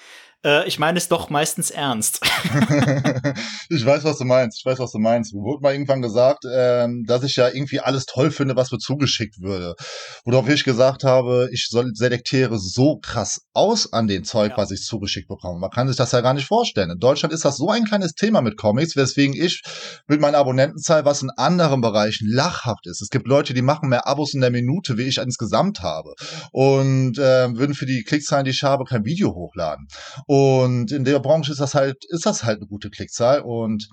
äh, 0.46 0.68
ich 0.68 0.78
meine 0.80 0.98
es 0.98 1.10
doch 1.10 1.30
meistens 1.30 1.72
ernst. 1.72 2.22
ich 3.70 3.86
weiß, 3.86 4.04
was 4.04 4.20
du 4.20 4.26
meinst. 4.26 4.60
Ich 4.60 4.66
weiß, 4.66 4.80
was 4.80 4.92
du 4.92 5.00
meinst. 5.00 5.34
Mir 5.34 5.42
wurde 5.42 5.62
mal 5.62 5.74
irgendwann 5.74 6.02
gesagt, 6.02 6.44
ähm, 6.50 7.04
dass 7.08 7.24
ich 7.24 7.36
ja 7.36 7.50
irgendwie 7.50 7.80
alles 7.80 8.06
toll 8.06 8.30
finde, 8.32 8.56
was 8.56 8.72
mir 8.72 8.78
zugeschickt 8.78 9.42
würde. 9.42 9.76
Worauf 10.24 10.48
ich 10.48 10.64
gesagt 10.64 11.04
habe, 11.04 11.50
ich 11.52 11.68
selektiere 11.70 12.60
so 12.60 13.00
krass 13.00 13.42
aus 13.54 13.92
an 13.92 14.08
den 14.08 14.24
Zeug, 14.24 14.52
Ja. 14.52 14.58
was 14.58 14.72
ich 14.72 14.84
zugeschickt 14.84 15.28
bekomme. 15.28 15.60
Man 15.60 15.72
kann 15.72 15.88
sich 15.88 15.98
das 15.98 16.12
ja 16.12 16.22
gar 16.22 16.36
nicht 16.36 16.48
vorstellen. 16.48 16.92
In 16.92 17.00
Deutschland 17.00 17.34
ist 17.34 17.44
das 17.44 17.58
so 17.58 17.70
ein 17.70 17.86
kleines 17.86 18.14
Thema 18.14 18.42
mit 18.42 18.56
Comics, 18.58 18.96
weswegen 18.96 19.36
ich 19.36 19.64
mit 20.08 20.22
meiner 20.22 20.38
Abonnentenzahl, 20.38 21.06
was 21.06 21.24
in 21.24 21.32
anderen 21.38 21.82
Bereichen 21.82 22.30
lachhaft 22.30 22.86
ist. 22.86 23.02
Es 23.02 23.10
gibt 23.10 23.28
Leute, 23.28 23.56
die 23.56 23.64
machen 23.64 23.90
mehr 23.90 24.08
Abos 24.08 24.36
in 24.36 24.42
der 24.42 24.52
Minute, 24.52 24.98
wie 24.98 25.04
ich 25.04 25.18
insgesamt 25.18 25.80
habe. 25.82 26.14
Und 26.52 27.18
äh, 27.18 27.56
würden 27.56 27.74
für 27.74 27.88
die 27.88 28.04
Klickzahlen, 28.04 28.46
die 28.46 28.52
ich 28.52 28.62
habe, 28.62 28.84
kein 28.86 29.06
Video 29.06 29.34
hochladen. 29.34 29.88
Und 30.28 30.35
in 30.66 31.06
der 31.06 31.20
Branche 31.20 31.52
ist 31.52 31.62
das 31.62 31.74
halt, 31.74 31.98
ist 32.10 32.26
das 32.26 32.44
halt 32.44 32.58
eine 32.58 32.68
gute 32.68 32.90
Klickzahl. 32.90 33.42
Und 33.42 33.88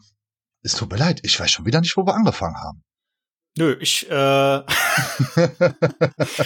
es 0.62 0.74
tut 0.74 0.90
mir 0.90 0.98
leid, 0.98 1.20
ich 1.22 1.38
weiß 1.38 1.50
schon 1.50 1.66
wieder 1.66 1.80
nicht, 1.80 1.96
wo 1.96 2.06
wir 2.06 2.14
angefangen 2.14 2.56
haben. 2.56 2.82
Nö, 3.58 3.76
ich, 3.80 4.08
äh. 4.10 4.14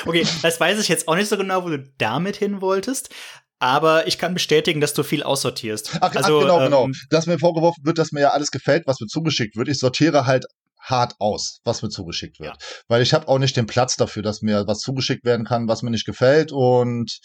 okay, 0.06 0.26
das 0.42 0.58
weiß 0.58 0.80
ich 0.80 0.88
jetzt 0.88 1.06
auch 1.06 1.14
nicht 1.14 1.28
so 1.28 1.36
genau, 1.36 1.64
wo 1.64 1.68
du 1.68 1.78
damit 1.98 2.36
hin 2.36 2.60
wolltest. 2.60 3.14
Aber 3.58 4.06
ich 4.06 4.18
kann 4.18 4.34
bestätigen, 4.34 4.80
dass 4.80 4.92
du 4.92 5.02
viel 5.02 5.22
aussortierst. 5.22 5.98
Ach, 6.00 6.14
also, 6.14 6.38
ach 6.38 6.42
genau, 6.42 6.58
ähm, 6.58 6.64
genau. 6.64 6.88
Dass 7.10 7.26
mir 7.26 7.38
vorgeworfen 7.38 7.84
wird, 7.86 7.98
dass 7.98 8.12
mir 8.12 8.20
ja 8.20 8.30
alles 8.30 8.50
gefällt, 8.50 8.86
was 8.86 9.00
mir 9.00 9.06
zugeschickt 9.06 9.56
wird. 9.56 9.68
Ich 9.68 9.78
sortiere 9.78 10.26
halt 10.26 10.44
hart 10.78 11.14
aus, 11.18 11.60
was 11.64 11.82
mir 11.82 11.88
zugeschickt 11.88 12.38
wird. 12.38 12.52
Ja. 12.52 12.68
Weil 12.88 13.02
ich 13.02 13.14
habe 13.14 13.28
auch 13.28 13.38
nicht 13.38 13.56
den 13.56 13.66
Platz 13.66 13.96
dafür, 13.96 14.22
dass 14.22 14.42
mir 14.42 14.66
was 14.66 14.80
zugeschickt 14.80 15.24
werden 15.24 15.46
kann, 15.46 15.68
was 15.68 15.82
mir 15.82 15.90
nicht 15.90 16.04
gefällt. 16.04 16.52
Und 16.52 17.18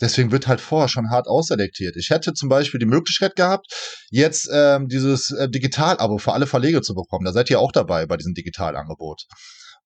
Deswegen 0.00 0.32
wird 0.32 0.46
halt 0.46 0.60
vorher 0.60 0.88
schon 0.88 1.10
hart 1.10 1.28
ausselektiert. 1.28 1.96
Ich 1.96 2.10
hätte 2.10 2.32
zum 2.32 2.48
Beispiel 2.48 2.80
die 2.80 2.86
Möglichkeit 2.86 3.36
gehabt, 3.36 3.66
jetzt 4.10 4.48
ähm, 4.52 4.88
dieses 4.88 5.30
äh, 5.30 5.48
Digital-Abo 5.48 6.18
für 6.18 6.32
alle 6.32 6.46
Verlege 6.46 6.82
zu 6.82 6.94
bekommen. 6.94 7.24
Da 7.24 7.32
seid 7.32 7.50
ihr 7.50 7.60
auch 7.60 7.72
dabei 7.72 8.06
bei 8.06 8.16
diesem 8.16 8.34
Digitalangebot. 8.34 9.26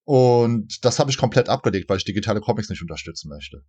Und 0.05 0.85
das 0.85 0.99
habe 0.99 1.11
ich 1.11 1.19
komplett 1.19 1.49
abgelegt, 1.49 1.89
weil 1.91 1.99
ich 1.99 2.05
digitale 2.05 2.41
Comics 2.41 2.69
nicht 2.69 2.81
unterstützen 2.81 3.29
möchte. 3.29 3.63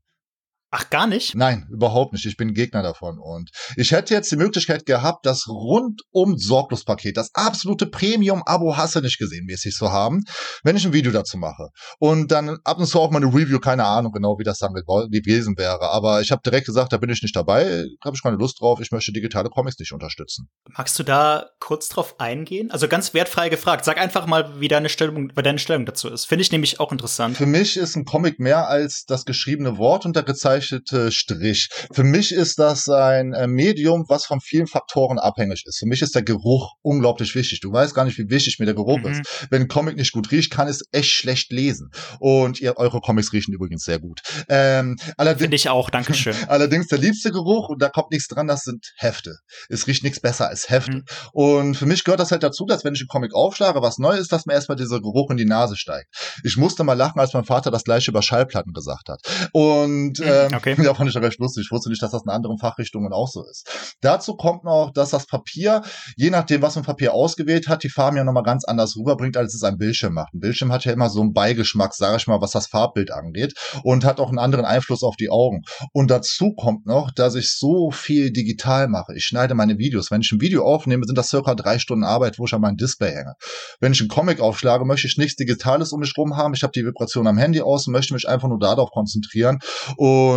Ach, 0.70 0.90
gar 0.90 1.08
nicht? 1.08 1.34
Nein, 1.34 1.66
überhaupt 1.72 2.12
nicht. 2.12 2.26
Ich 2.26 2.36
bin 2.36 2.54
Gegner 2.54 2.84
davon. 2.84 3.20
Und 3.20 3.52
ich 3.78 3.92
hätte 3.92 4.14
jetzt 4.14 4.30
die 4.32 4.36
Möglichkeit 4.36 4.86
gehabt, 4.86 5.26
das 5.26 5.48
rundum 5.48 6.38
Sorglos-Paket, 6.38 7.16
das 7.16 7.32
absolute 7.34 7.86
Premium-Abo 7.86 8.76
hasse 8.76 9.02
nicht 9.02 9.18
gesehen 9.18 9.46
mäßig 9.46 9.74
zu 9.74 9.94
haben, 9.94 10.24
wenn 10.64 10.76
ich 10.76 10.86
ein 10.86 10.92
Video 10.92 11.14
dazu 11.14 11.38
mache. 11.38 11.70
Und 12.00 12.32
dann 12.32 12.58
ab 12.66 12.80
und 12.80 12.86
zu 12.86 13.00
auch 13.00 13.12
mal 13.12 13.24
eine 13.24 13.34
Review, 13.34 13.60
keine 13.60 13.86
Ahnung 13.86 14.12
genau, 14.12 14.38
wie 14.40 14.44
das 14.44 14.60
dann 14.60 14.74
gewesen 14.74 15.58
wäre. 15.58 15.90
Aber 15.90 16.20
ich 16.20 16.32
habe 16.32 16.42
direkt 16.44 16.66
gesagt, 16.66 16.92
da 16.92 16.98
bin 16.98 17.10
ich 17.10 17.22
nicht 17.22 17.36
dabei, 17.36 17.86
habe 18.04 18.16
ich 18.16 18.22
keine 18.22 18.36
Lust 18.36 18.60
drauf, 18.60 18.82
ich 18.82 18.92
möchte 18.92 19.14
digitale 19.14 19.50
Comics 19.50 19.80
nicht 19.80 19.94
unterstützen. 19.94 20.50
Magst 20.78 21.00
du 21.00 21.04
da 21.04 21.46
kurz 21.62 21.88
drauf 21.88 22.20
eingehen? 22.20 22.72
Also 22.72 22.90
ganz 22.90 23.14
wertfrei 23.14 23.48
gefragt. 23.48 23.86
Sag 23.86 23.98
einfach 23.98 24.26
mal, 24.26 24.60
wie 24.60 24.68
deine 24.68 24.90
Stellung, 24.90 25.32
wie 25.34 25.44
deine 25.44 25.60
Stellung 25.60 25.86
dazu 25.86 26.10
ist. 26.10 26.26
Finde 26.26 26.42
ich 26.42 26.52
nämlich 26.52 26.82
auch 26.82 26.92
interessant. 26.92 27.38
Für 27.38 27.46
mich 27.46 27.78
ist 27.78 27.96
ein 27.96 28.04
Comic 28.04 28.40
mehr 28.40 28.68
als 28.68 29.06
das 29.06 29.24
geschriebene 29.24 29.78
Wort 29.78 30.06
und 30.06 30.16
der 30.16 30.24
gezeichnete 30.24 30.57
gezeichnete 30.58 31.12
Strich. 31.12 31.70
Für 31.92 32.04
mich 32.04 32.32
ist 32.32 32.60
das 32.60 32.90
ein 32.90 33.34
äh, 33.34 33.48
Medium, 33.48 34.06
was 34.08 34.26
von 34.26 34.40
vielen 34.42 34.68
Faktoren 34.68 35.20
abhängig 35.20 35.64
ist. 35.66 35.80
Für 35.80 35.86
mich 35.86 36.02
ist 36.02 36.16
der 36.16 36.24
Geruch 36.24 36.74
unglaublich 36.82 37.36
wichtig. 37.36 37.60
Du 37.62 37.72
weißt 37.72 37.94
gar 37.94 38.06
nicht, 38.06 38.18
wie 38.18 38.30
wichtig 38.30 38.60
mir 38.60 38.66
der 38.66 38.76
Geruch 38.76 39.00
mhm. 39.00 39.08
ist. 39.08 39.48
Wenn 39.50 39.64
ein 39.64 39.68
Comic 39.68 39.96
nicht 39.98 40.12
gut 40.12 40.32
riecht, 40.32 40.52
kann 40.52 40.68
es 40.68 40.84
echt 40.92 41.12
schlecht 41.12 41.52
lesen. 41.52 41.90
Und 42.20 42.60
ihr, 42.60 42.78
eure 42.78 43.00
Comics 43.02 43.34
riechen 43.34 43.54
übrigens 43.54 43.84
sehr 43.84 44.00
gut. 44.00 44.22
Ähm, 44.50 44.98
Finde 45.38 45.56
ich 45.56 45.70
auch, 45.70 45.90
Dankeschön. 45.90 46.36
allerdings 46.48 46.88
der 46.88 46.98
liebste 46.98 47.32
Geruch, 47.32 47.70
und 47.70 47.82
da 47.82 47.90
kommt 47.90 48.12
nichts 48.12 48.28
dran, 48.28 48.48
das 48.48 48.64
sind 48.64 48.94
Hefte. 48.98 49.38
Es 49.70 49.88
riecht 49.88 50.04
nichts 50.04 50.20
besser 50.20 50.48
als 50.48 50.70
Hefte. 50.70 50.98
Mhm. 50.98 51.06
Und 51.34 51.78
für 51.78 51.86
mich 51.86 52.04
gehört 52.04 52.20
das 52.20 52.32
halt 52.32 52.44
dazu, 52.44 52.66
dass 52.66 52.84
wenn 52.84 52.94
ich 52.94 53.02
einen 53.02 53.08
Comic 53.08 53.34
aufschlage, 53.34 53.82
was 53.82 53.98
neu 53.98 54.16
ist, 54.18 54.32
dass 54.32 54.46
mir 54.46 54.54
erstmal 54.54 54.78
dieser 54.78 55.00
Geruch 55.02 55.30
in 55.32 55.38
die 55.38 55.46
Nase 55.46 55.76
steigt. 55.76 56.08
Ich 56.44 56.58
musste 56.58 56.84
mal 56.84 56.94
lachen, 56.94 57.20
als 57.20 57.34
mein 57.34 57.44
Vater 57.44 57.72
das 57.72 57.84
gleiche 57.84 58.12
über 58.12 58.22
Schallplatten 58.22 58.74
gesagt 58.74 59.10
hat. 59.10 59.22
Und 59.52 60.20
mhm. 60.20 60.26
Ähm, 60.52 60.58
okay. 60.58 60.76
Ja, 60.84 60.94
fand 60.94 61.10
ich 61.10 61.16
recht 61.18 61.40
lustig. 61.40 61.66
Ich 61.66 61.72
wusste 61.72 61.90
nicht, 61.90 62.02
dass 62.02 62.12
das 62.12 62.24
in 62.24 62.30
anderen 62.30 62.58
Fachrichtungen 62.58 63.12
auch 63.14 63.28
so 63.28 63.44
ist. 63.50 63.96
Dazu 64.02 64.36
kommt 64.36 64.64
noch, 64.64 64.92
dass 64.94 65.10
das 65.10 65.26
Papier, 65.26 65.82
je 66.16 66.30
nachdem, 66.30 66.62
was 66.62 66.76
man 66.76 66.86
Papier 66.86 67.14
ausgewählt 67.14 67.68
hat, 67.68 67.84
die 67.84 67.90
Farben 67.90 68.18
ja 68.18 68.24
nochmal 68.24 68.44
ganz 68.44 68.66
anders 68.66 68.96
rüberbringt, 68.96 69.38
als 69.38 69.54
es 69.54 69.64
ein 69.64 69.78
Bildschirm 69.78 70.14
macht. 70.14 70.34
Ein 70.34 70.40
Bildschirm 70.40 70.72
hat 70.72 70.86
ja 70.86 70.94
immer 70.94 71.10
so 71.10 71.22
einen 71.22 71.34
Beigeschmack, 71.34 71.94
sage 71.94 72.18
ich 72.18 72.28
mal, 72.28 72.42
was 72.42 72.52
das 72.52 72.68
Farbbild 72.68 73.12
angeht 73.12 73.54
und 73.84 74.06
hat 74.06 74.20
auch 74.20 74.30
einen 74.30 74.40
anderen 74.40 74.66
Einfluss 74.66 75.04
auf 75.04 75.16
die 75.16 75.30
Augen. 75.30 75.62
Und 75.94 76.12
dazu 76.12 76.54
kommt 76.54 76.86
noch, 76.86 77.12
dass 77.12 77.36
ich 77.36 77.52
so 77.58 77.92
viel 77.92 78.32
digital 78.32 78.88
mache. 78.88 79.14
Ich 79.16 79.26
schneide 79.26 79.56
meine 79.56 79.78
Videos. 79.78 80.12
Wenn 80.12 80.22
ich 80.22 80.32
ein 80.32 80.42
Video 80.42 80.64
aufnehme, 80.66 81.06
sind 81.06 81.18
das 81.18 81.30
circa 81.30 81.56
drei 81.56 81.80
Stunden 81.80 82.04
Arbeit, 82.04 82.40
wo 82.40 82.46
ich 82.46 82.54
an 82.54 82.62
meinem 82.62 82.78
Display 82.78 83.12
hänge. 83.12 83.34
Wenn 83.80 83.92
ich 83.92 84.00
einen 84.00 84.10
Comic 84.10 84.40
aufschlage, 84.40 84.86
möchte 84.86 85.08
ich 85.08 85.18
nichts 85.18 85.36
Digitales 85.36 85.92
um 85.92 86.00
mich 86.00 86.14
rum 86.18 86.36
haben. 86.38 86.54
Ich 86.54 86.64
habe 86.64 86.72
die 86.74 86.86
Vibration 86.86 87.28
am 87.28 87.38
Handy 87.38 87.62
aus 87.62 87.88
und 87.88 87.94
möchte 87.94 88.14
mich 88.14 88.28
einfach 88.28 88.48
nur 88.48 88.60
darauf 88.60 88.92
konzentrieren. 88.92 89.60
Und 89.98 90.37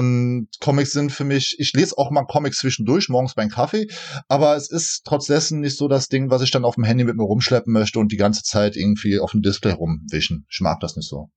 Comics 0.61 0.93
sind 0.93 1.13
für 1.13 1.25
mich, 1.25 1.57
ich 1.59 1.73
lese 1.73 1.97
auch 1.99 2.11
mal 2.11 2.25
Comics 2.25 2.59
zwischendurch, 2.59 3.09
morgens 3.09 3.35
beim 3.35 3.49
Kaffee, 3.49 3.87
aber 4.29 4.57
es 4.57 4.71
ist 4.71 5.03
trotz 5.05 5.27
dessen 5.27 5.61
nicht 5.61 5.77
so 5.77 5.89
das 5.89 6.09
Ding, 6.09 6.31
was 6.31 6.43
ich 6.43 6.51
dann 6.51 6.65
auf 6.65 6.75
dem 6.75 6.85
Handy 6.85 7.05
mit 7.05 7.17
mir 7.17 7.25
rumschleppen 7.25 7.73
möchte 7.73 7.99
und 7.99 8.13
die 8.13 8.17
ganze 8.17 8.43
Zeit 8.43 8.77
irgendwie 8.77 9.19
auf 9.19 9.33
dem 9.33 9.43
Display 9.43 9.73
rumwischen. 9.73 10.47
Ich 10.51 10.61
mag 10.61 10.81
das 10.81 10.97
nicht 10.97 11.09
so. 11.09 11.31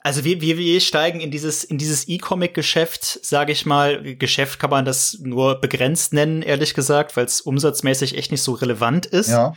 Also 0.00 0.24
wir, 0.24 0.40
wir, 0.40 0.56
wir 0.58 0.80
steigen 0.80 1.20
in 1.20 1.30
dieses 1.30 1.64
in 1.64 1.76
dieses 1.76 2.08
E-Comic-Geschäft, 2.08 3.18
sage 3.22 3.52
ich 3.52 3.66
mal. 3.66 4.16
Geschäft 4.16 4.60
kann 4.60 4.70
man 4.70 4.84
das 4.84 5.18
nur 5.20 5.60
begrenzt 5.60 6.12
nennen, 6.12 6.42
ehrlich 6.42 6.74
gesagt, 6.74 7.16
weil 7.16 7.26
es 7.26 7.40
umsatzmäßig 7.40 8.16
echt 8.16 8.30
nicht 8.30 8.42
so 8.42 8.52
relevant 8.52 9.06
ist. 9.06 9.30
Ja 9.30 9.54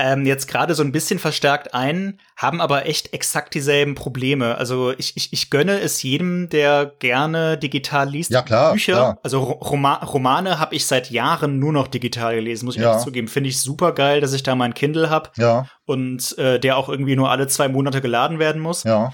ähm, 0.00 0.24
jetzt 0.26 0.46
gerade 0.46 0.76
so 0.76 0.84
ein 0.84 0.92
bisschen 0.92 1.18
verstärkt 1.18 1.74
ein, 1.74 2.20
haben 2.36 2.60
aber 2.60 2.86
echt 2.86 3.12
exakt 3.12 3.52
dieselben 3.54 3.96
Probleme. 3.96 4.56
Also 4.56 4.92
ich, 4.96 5.16
ich, 5.16 5.32
ich 5.32 5.50
gönne 5.50 5.80
es 5.80 6.00
jedem, 6.04 6.48
der 6.48 6.86
gerne 6.86 7.58
digital 7.58 8.08
liest. 8.08 8.30
Ja, 8.30 8.42
klar. 8.42 8.72
Bücher, 8.72 8.92
klar. 8.92 9.18
also 9.24 9.42
Roma 9.42 9.94
Romane 10.04 10.60
habe 10.60 10.76
ich 10.76 10.86
seit 10.86 11.10
Jahren 11.10 11.58
nur 11.58 11.72
noch 11.72 11.88
digital 11.88 12.36
gelesen, 12.36 12.66
muss 12.66 12.76
ich 12.76 12.82
ja. 12.82 12.98
zugeben. 12.98 13.26
Finde 13.26 13.50
ich 13.50 13.60
super 13.60 13.92
geil, 13.92 14.20
dass 14.20 14.32
ich 14.32 14.44
da 14.44 14.54
mein 14.54 14.72
Kindle 14.72 15.10
hab 15.10 15.36
ja. 15.36 15.66
und 15.84 16.38
äh, 16.38 16.60
der 16.60 16.76
auch 16.76 16.88
irgendwie 16.88 17.16
nur 17.16 17.32
alle 17.32 17.48
zwei 17.48 17.66
Monate 17.68 18.00
geladen 18.00 18.38
werden 18.38 18.62
muss. 18.62 18.84
Ja. 18.84 19.12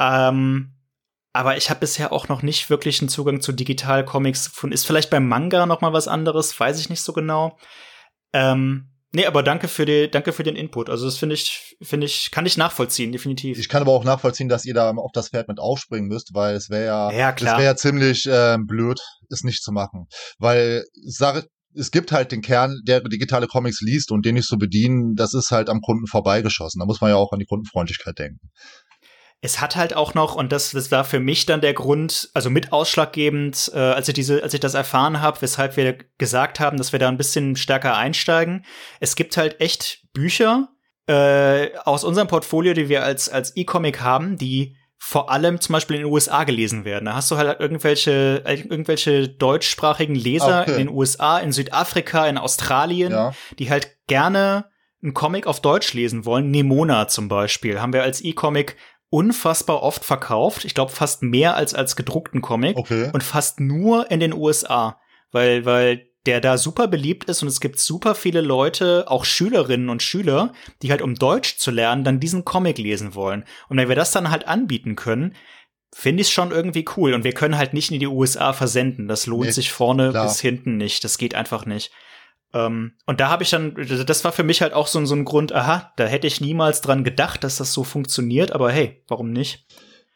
Ähm, 0.00 0.72
aber 1.34 1.58
ich 1.58 1.68
habe 1.68 1.80
bisher 1.80 2.12
auch 2.12 2.28
noch 2.28 2.40
nicht 2.40 2.70
wirklich 2.70 3.02
einen 3.02 3.10
Zugang 3.10 3.42
zu 3.42 3.52
Digital-Comics 3.52 4.52
gefunden. 4.52 4.72
Ist 4.72 4.86
vielleicht 4.86 5.10
beim 5.10 5.28
Manga 5.28 5.66
noch 5.66 5.82
mal 5.82 5.92
was 5.92 6.08
anderes, 6.08 6.58
weiß 6.58 6.80
ich 6.80 6.88
nicht 6.88 7.02
so 7.02 7.12
genau. 7.12 7.58
Ähm, 8.32 8.93
Nee, 9.14 9.26
aber 9.26 9.44
danke 9.44 9.68
für, 9.68 9.86
die, 9.86 10.10
danke 10.10 10.32
für 10.32 10.42
den 10.42 10.56
Input. 10.56 10.90
Also 10.90 11.04
das 11.04 11.18
finde 11.18 11.36
ich, 11.36 11.76
finde 11.80 12.06
ich, 12.06 12.32
kann 12.32 12.46
ich 12.46 12.56
nachvollziehen, 12.56 13.12
definitiv. 13.12 13.58
Ich 13.60 13.68
kann 13.68 13.80
aber 13.80 13.92
auch 13.92 14.02
nachvollziehen, 14.02 14.48
dass 14.48 14.64
ihr 14.64 14.74
da 14.74 14.90
auf 14.90 15.12
das 15.12 15.28
Pferd 15.28 15.46
mit 15.46 15.60
aufspringen 15.60 16.08
müsst, 16.08 16.34
weil 16.34 16.56
es 16.56 16.68
wäre 16.68 16.86
ja, 16.86 17.12
ja 17.12 17.32
klar. 17.32 17.54
es 17.54 17.58
wäre 17.58 17.70
ja 17.70 17.76
ziemlich 17.76 18.26
äh, 18.26 18.56
blöd, 18.58 18.98
es 19.30 19.44
nicht 19.44 19.62
zu 19.62 19.70
machen. 19.70 20.06
Weil 20.38 20.84
sage, 21.06 21.46
es 21.76 21.92
gibt 21.92 22.10
halt 22.10 22.32
den 22.32 22.42
Kern, 22.42 22.80
der 22.88 23.02
digitale 23.02 23.46
Comics 23.46 23.80
liest 23.80 24.10
und 24.10 24.26
den 24.26 24.34
nicht 24.34 24.48
zu 24.48 24.54
so 24.54 24.58
bedienen, 24.58 25.14
das 25.14 25.32
ist 25.32 25.52
halt 25.52 25.68
am 25.68 25.80
Kunden 25.80 26.08
vorbeigeschossen. 26.08 26.80
Da 26.80 26.86
muss 26.86 27.00
man 27.00 27.10
ja 27.10 27.16
auch 27.16 27.32
an 27.32 27.38
die 27.38 27.46
Kundenfreundlichkeit 27.46 28.18
denken 28.18 28.50
es 29.44 29.60
hat 29.60 29.76
halt 29.76 29.94
auch 29.94 30.14
noch, 30.14 30.36
und 30.36 30.52
das, 30.52 30.70
das 30.70 30.90
war 30.90 31.04
für 31.04 31.20
mich 31.20 31.44
dann 31.44 31.60
der 31.60 31.74
Grund, 31.74 32.30
also 32.32 32.48
mit 32.48 32.72
ausschlaggebend, 32.72 33.70
äh, 33.74 33.78
als 33.78 34.08
ich 34.08 34.14
diese, 34.14 34.42
als 34.42 34.54
ich 34.54 34.60
das 34.60 34.72
erfahren 34.72 35.20
habe, 35.20 35.42
weshalb 35.42 35.76
wir 35.76 35.98
gesagt 36.16 36.60
haben, 36.60 36.78
dass 36.78 36.92
wir 36.92 36.98
da 36.98 37.08
ein 37.08 37.18
bisschen 37.18 37.54
stärker 37.54 37.94
einsteigen. 37.94 38.64
Es 39.00 39.16
gibt 39.16 39.36
halt 39.36 39.60
echt 39.60 40.00
Bücher 40.14 40.70
äh, 41.08 41.76
aus 41.84 42.04
unserem 42.04 42.26
Portfolio, 42.26 42.72
die 42.72 42.88
wir 42.88 43.04
als, 43.04 43.28
als 43.28 43.54
E-Comic 43.54 44.00
haben, 44.00 44.38
die 44.38 44.76
vor 44.96 45.30
allem 45.30 45.60
zum 45.60 45.74
Beispiel 45.74 45.96
in 45.96 46.04
den 46.04 46.12
USA 46.12 46.44
gelesen 46.44 46.86
werden. 46.86 47.04
Da 47.04 47.14
hast 47.14 47.30
du 47.30 47.36
halt 47.36 47.60
irgendwelche, 47.60 48.42
irgendwelche 48.46 49.28
deutschsprachigen 49.28 50.14
Leser 50.14 50.62
okay. 50.62 50.70
in 50.70 50.78
den 50.78 50.88
USA, 50.88 51.38
in 51.38 51.52
Südafrika, 51.52 52.26
in 52.26 52.38
Australien, 52.38 53.12
ja. 53.12 53.34
die 53.58 53.68
halt 53.68 53.98
gerne 54.06 54.70
einen 55.02 55.12
Comic 55.12 55.46
auf 55.46 55.60
Deutsch 55.60 55.92
lesen 55.92 56.24
wollen. 56.24 56.50
Nemona 56.50 57.08
zum 57.08 57.28
Beispiel 57.28 57.82
haben 57.82 57.92
wir 57.92 58.02
als 58.02 58.24
E-Comic 58.24 58.76
unfassbar 59.14 59.84
oft 59.84 60.04
verkauft. 60.04 60.64
Ich 60.64 60.74
glaube 60.74 60.90
fast 60.90 61.22
mehr 61.22 61.54
als 61.54 61.72
als 61.72 61.94
gedruckten 61.94 62.40
Comic 62.40 62.76
okay. 62.76 63.10
und 63.12 63.22
fast 63.22 63.60
nur 63.60 64.10
in 64.10 64.18
den 64.18 64.32
USA, 64.32 64.98
weil 65.30 65.64
weil 65.64 66.08
der 66.26 66.40
da 66.40 66.58
super 66.58 66.88
beliebt 66.88 67.28
ist 67.28 67.42
und 67.42 67.48
es 67.48 67.60
gibt 67.60 67.78
super 67.78 68.16
viele 68.16 68.40
Leute, 68.40 69.04
auch 69.06 69.24
Schülerinnen 69.24 69.88
und 69.88 70.02
Schüler, 70.02 70.52
die 70.82 70.90
halt 70.90 71.00
um 71.00 71.14
Deutsch 71.14 71.58
zu 71.58 71.70
lernen, 71.70 72.02
dann 72.02 72.18
diesen 72.18 72.44
Comic 72.44 72.78
lesen 72.78 73.14
wollen. 73.14 73.44
Und 73.68 73.76
wenn 73.76 73.88
wir 73.88 73.94
das 73.94 74.10
dann 74.10 74.30
halt 74.30 74.48
anbieten 74.48 74.96
können, 74.96 75.36
finde 75.94 76.22
ich 76.22 76.30
schon 76.32 76.50
irgendwie 76.50 76.84
cool. 76.96 77.14
Und 77.14 77.22
wir 77.22 77.34
können 77.34 77.56
halt 77.56 77.72
nicht 77.72 77.92
in 77.92 78.00
die 78.00 78.06
USA 78.06 78.52
versenden. 78.52 79.06
Das 79.06 79.26
lohnt 79.26 79.44
nee, 79.44 79.52
sich 79.52 79.70
vorne 79.70 80.10
klar. 80.10 80.24
bis 80.26 80.40
hinten 80.40 80.76
nicht. 80.76 81.04
Das 81.04 81.18
geht 81.18 81.34
einfach 81.34 81.66
nicht. 81.66 81.92
Ähm, 82.54 82.92
und 83.04 83.20
da 83.20 83.28
habe 83.28 83.42
ich 83.42 83.50
dann, 83.50 83.74
das 84.06 84.24
war 84.24 84.32
für 84.32 84.44
mich 84.44 84.62
halt 84.62 84.72
auch 84.72 84.86
so, 84.86 85.04
so 85.04 85.14
ein 85.14 85.24
Grund, 85.24 85.52
aha, 85.52 85.92
da 85.96 86.06
hätte 86.06 86.26
ich 86.26 86.40
niemals 86.40 86.80
dran 86.80 87.04
gedacht, 87.04 87.44
dass 87.44 87.56
das 87.56 87.72
so 87.72 87.84
funktioniert, 87.84 88.52
aber 88.52 88.70
hey, 88.70 89.02
warum 89.08 89.32
nicht? 89.32 89.66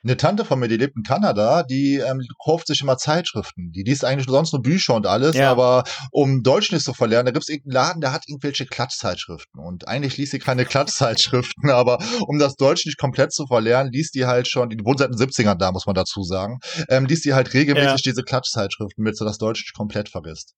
Eine 0.04 0.16
Tante 0.16 0.44
von 0.44 0.60
mir, 0.60 0.68
die 0.68 0.76
lebt 0.76 0.96
in 0.96 1.02
Kanada, 1.02 1.64
die 1.64 1.96
ähm, 1.96 2.24
kauft 2.44 2.68
sich 2.68 2.80
immer 2.80 2.96
Zeitschriften. 2.96 3.72
Die 3.72 3.82
liest 3.82 4.04
eigentlich 4.04 4.28
sonst 4.28 4.52
nur 4.52 4.62
Bücher 4.62 4.94
und 4.94 5.06
alles, 5.06 5.34
ja. 5.34 5.50
aber 5.50 5.82
um 6.12 6.44
Deutsch 6.44 6.70
nicht 6.70 6.84
zu 6.84 6.94
verlernen, 6.94 7.26
da 7.26 7.32
gibt 7.32 7.42
es 7.42 7.48
irgendeinen 7.48 7.84
Laden, 7.84 8.00
der 8.00 8.12
hat 8.12 8.22
irgendwelche 8.28 8.64
Klatschzeitschriften. 8.64 9.60
Und 9.60 9.88
eigentlich 9.88 10.16
liest 10.16 10.30
sie 10.30 10.38
keine 10.38 10.64
Klatschzeitschriften, 10.66 11.70
aber 11.70 11.98
um 12.28 12.38
das 12.38 12.54
Deutsch 12.54 12.86
nicht 12.86 12.96
komplett 12.96 13.32
zu 13.32 13.46
verlernen, 13.48 13.92
liest 13.92 14.14
die 14.14 14.26
halt 14.26 14.46
schon, 14.46 14.68
die 14.68 14.78
wohnt 14.84 15.00
seit 15.00 15.10
den 15.10 15.18
70ern 15.18 15.56
da, 15.56 15.72
muss 15.72 15.86
man 15.86 15.96
dazu 15.96 16.22
sagen, 16.22 16.60
ähm, 16.88 17.06
liest 17.06 17.24
die 17.24 17.34
halt 17.34 17.52
regelmäßig 17.52 18.04
ja. 18.04 18.12
diese 18.12 18.22
Klatschzeitschriften, 18.22 19.04
damit 19.04 19.18
sie 19.18 19.24
das 19.24 19.38
Deutsch 19.38 19.62
nicht 19.62 19.74
komplett 19.74 20.08
vergisst. 20.08 20.54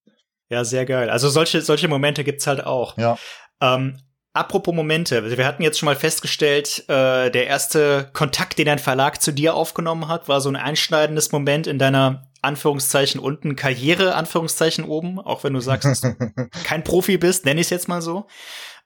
Ja, 0.50 0.64
sehr 0.64 0.84
geil. 0.84 1.10
Also 1.10 1.28
solche, 1.28 1.62
solche 1.62 1.88
Momente 1.88 2.24
gibt's 2.24 2.46
halt 2.46 2.64
auch. 2.64 2.98
Ja. 2.98 3.16
Ähm, 3.60 4.00
apropos 4.32 4.74
Momente, 4.74 5.36
wir 5.36 5.46
hatten 5.46 5.62
jetzt 5.62 5.78
schon 5.78 5.86
mal 5.86 5.96
festgestellt, 5.96 6.84
äh, 6.88 7.30
der 7.30 7.46
erste 7.46 8.10
Kontakt, 8.12 8.58
den 8.58 8.66
dein 8.66 8.80
Verlag 8.80 9.22
zu 9.22 9.32
dir 9.32 9.54
aufgenommen 9.54 10.08
hat, 10.08 10.28
war 10.28 10.40
so 10.40 10.48
ein 10.48 10.56
einschneidendes 10.56 11.30
Moment 11.30 11.68
in 11.68 11.78
deiner 11.78 12.26
Anführungszeichen 12.42 13.20
unten 13.20 13.54
Karriere, 13.54 14.14
Anführungszeichen 14.14 14.84
oben, 14.84 15.20
auch 15.20 15.44
wenn 15.44 15.52
du 15.52 15.60
sagst, 15.60 15.84
dass 15.84 16.00
du 16.00 16.16
kein 16.64 16.84
Profi 16.84 17.16
bist, 17.16 17.44
nenne 17.44 17.60
ich 17.60 17.66
es 17.66 17.70
jetzt 17.70 17.88
mal 17.88 18.02
so. 18.02 18.26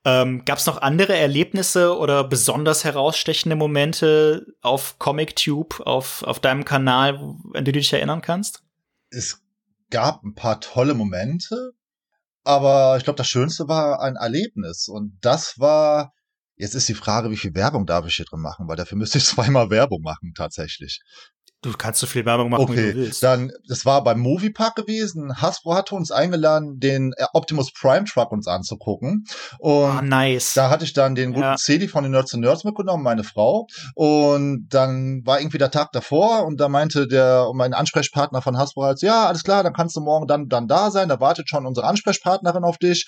Ähm, 0.04 0.44
Gab 0.44 0.58
es 0.58 0.66
noch 0.66 0.82
andere 0.82 1.16
Erlebnisse 1.16 1.96
oder 1.96 2.24
besonders 2.24 2.84
herausstechende 2.84 3.56
Momente 3.56 4.46
auf 4.60 4.98
ComicTube, 4.98 5.80
auf, 5.86 6.22
auf 6.24 6.40
deinem 6.40 6.66
Kanal, 6.66 7.36
an 7.54 7.64
die 7.64 7.72
du 7.72 7.78
dich 7.78 7.92
erinnern 7.92 8.20
kannst? 8.20 8.62
Es 9.08 9.43
gab 9.94 10.24
ein 10.24 10.34
paar 10.34 10.60
tolle 10.60 10.94
Momente, 10.94 11.70
aber 12.42 12.96
ich 12.98 13.04
glaube, 13.04 13.16
das 13.16 13.28
Schönste 13.28 13.68
war 13.68 14.00
ein 14.00 14.16
Erlebnis. 14.16 14.88
Und 14.88 15.16
das 15.20 15.58
war 15.58 16.12
Jetzt 16.56 16.76
ist 16.76 16.88
die 16.88 16.94
Frage, 16.94 17.32
wie 17.32 17.36
viel 17.36 17.52
Werbung 17.54 17.84
darf 17.84 18.06
ich 18.06 18.14
hier 18.14 18.26
drin 18.26 18.40
machen, 18.40 18.68
weil 18.68 18.76
dafür 18.76 18.96
müsste 18.96 19.18
ich 19.18 19.24
zweimal 19.24 19.70
Werbung 19.70 20.02
machen, 20.02 20.34
tatsächlich. 20.36 21.00
Du 21.64 21.72
kannst 21.78 21.98
so 22.00 22.06
viel 22.06 22.26
Werbung 22.26 22.50
machen, 22.50 22.64
okay, 22.64 22.76
wie 22.76 22.92
du 22.92 22.98
willst. 22.98 23.22
Dann, 23.22 23.50
das 23.66 23.86
war 23.86 24.04
beim 24.04 24.20
Moviepark 24.20 24.74
gewesen. 24.76 25.40
Hasbro 25.40 25.74
hatte 25.74 25.94
uns 25.94 26.10
eingeladen, 26.10 26.78
den 26.78 27.12
äh, 27.16 27.24
Optimus 27.32 27.72
Prime 27.72 28.04
Truck 28.04 28.32
uns 28.32 28.46
anzugucken. 28.46 29.24
Und 29.58 29.70
oh, 29.72 30.00
nice. 30.02 30.52
da 30.52 30.68
hatte 30.68 30.84
ich 30.84 30.92
dann 30.92 31.14
den 31.14 31.32
guten 31.32 31.42
ja. 31.42 31.56
Cedi 31.56 31.88
von 31.88 32.02
den 32.02 32.12
Nerds 32.12 32.34
and 32.34 32.42
Nerds 32.42 32.64
mitgenommen, 32.64 33.02
meine 33.02 33.24
Frau. 33.24 33.66
Und 33.94 34.66
dann 34.68 35.22
war 35.24 35.40
irgendwie 35.40 35.56
der 35.56 35.70
Tag 35.70 35.92
davor 35.92 36.44
und 36.44 36.60
da 36.60 36.68
meinte 36.68 37.08
der, 37.08 37.48
mein 37.54 37.72
Ansprechpartner 37.72 38.42
von 38.42 38.58
Hasbro 38.58 38.82
halt, 38.82 39.00
ja, 39.00 39.26
alles 39.26 39.42
klar, 39.42 39.62
dann 39.62 39.72
kannst 39.72 39.96
du 39.96 40.00
morgen 40.00 40.26
dann, 40.26 40.48
dann 40.48 40.68
da 40.68 40.90
sein. 40.90 41.08
Da 41.08 41.18
wartet 41.18 41.48
schon 41.48 41.64
unsere 41.64 41.86
Ansprechpartnerin 41.86 42.64
auf 42.64 42.76
dich. 42.76 43.06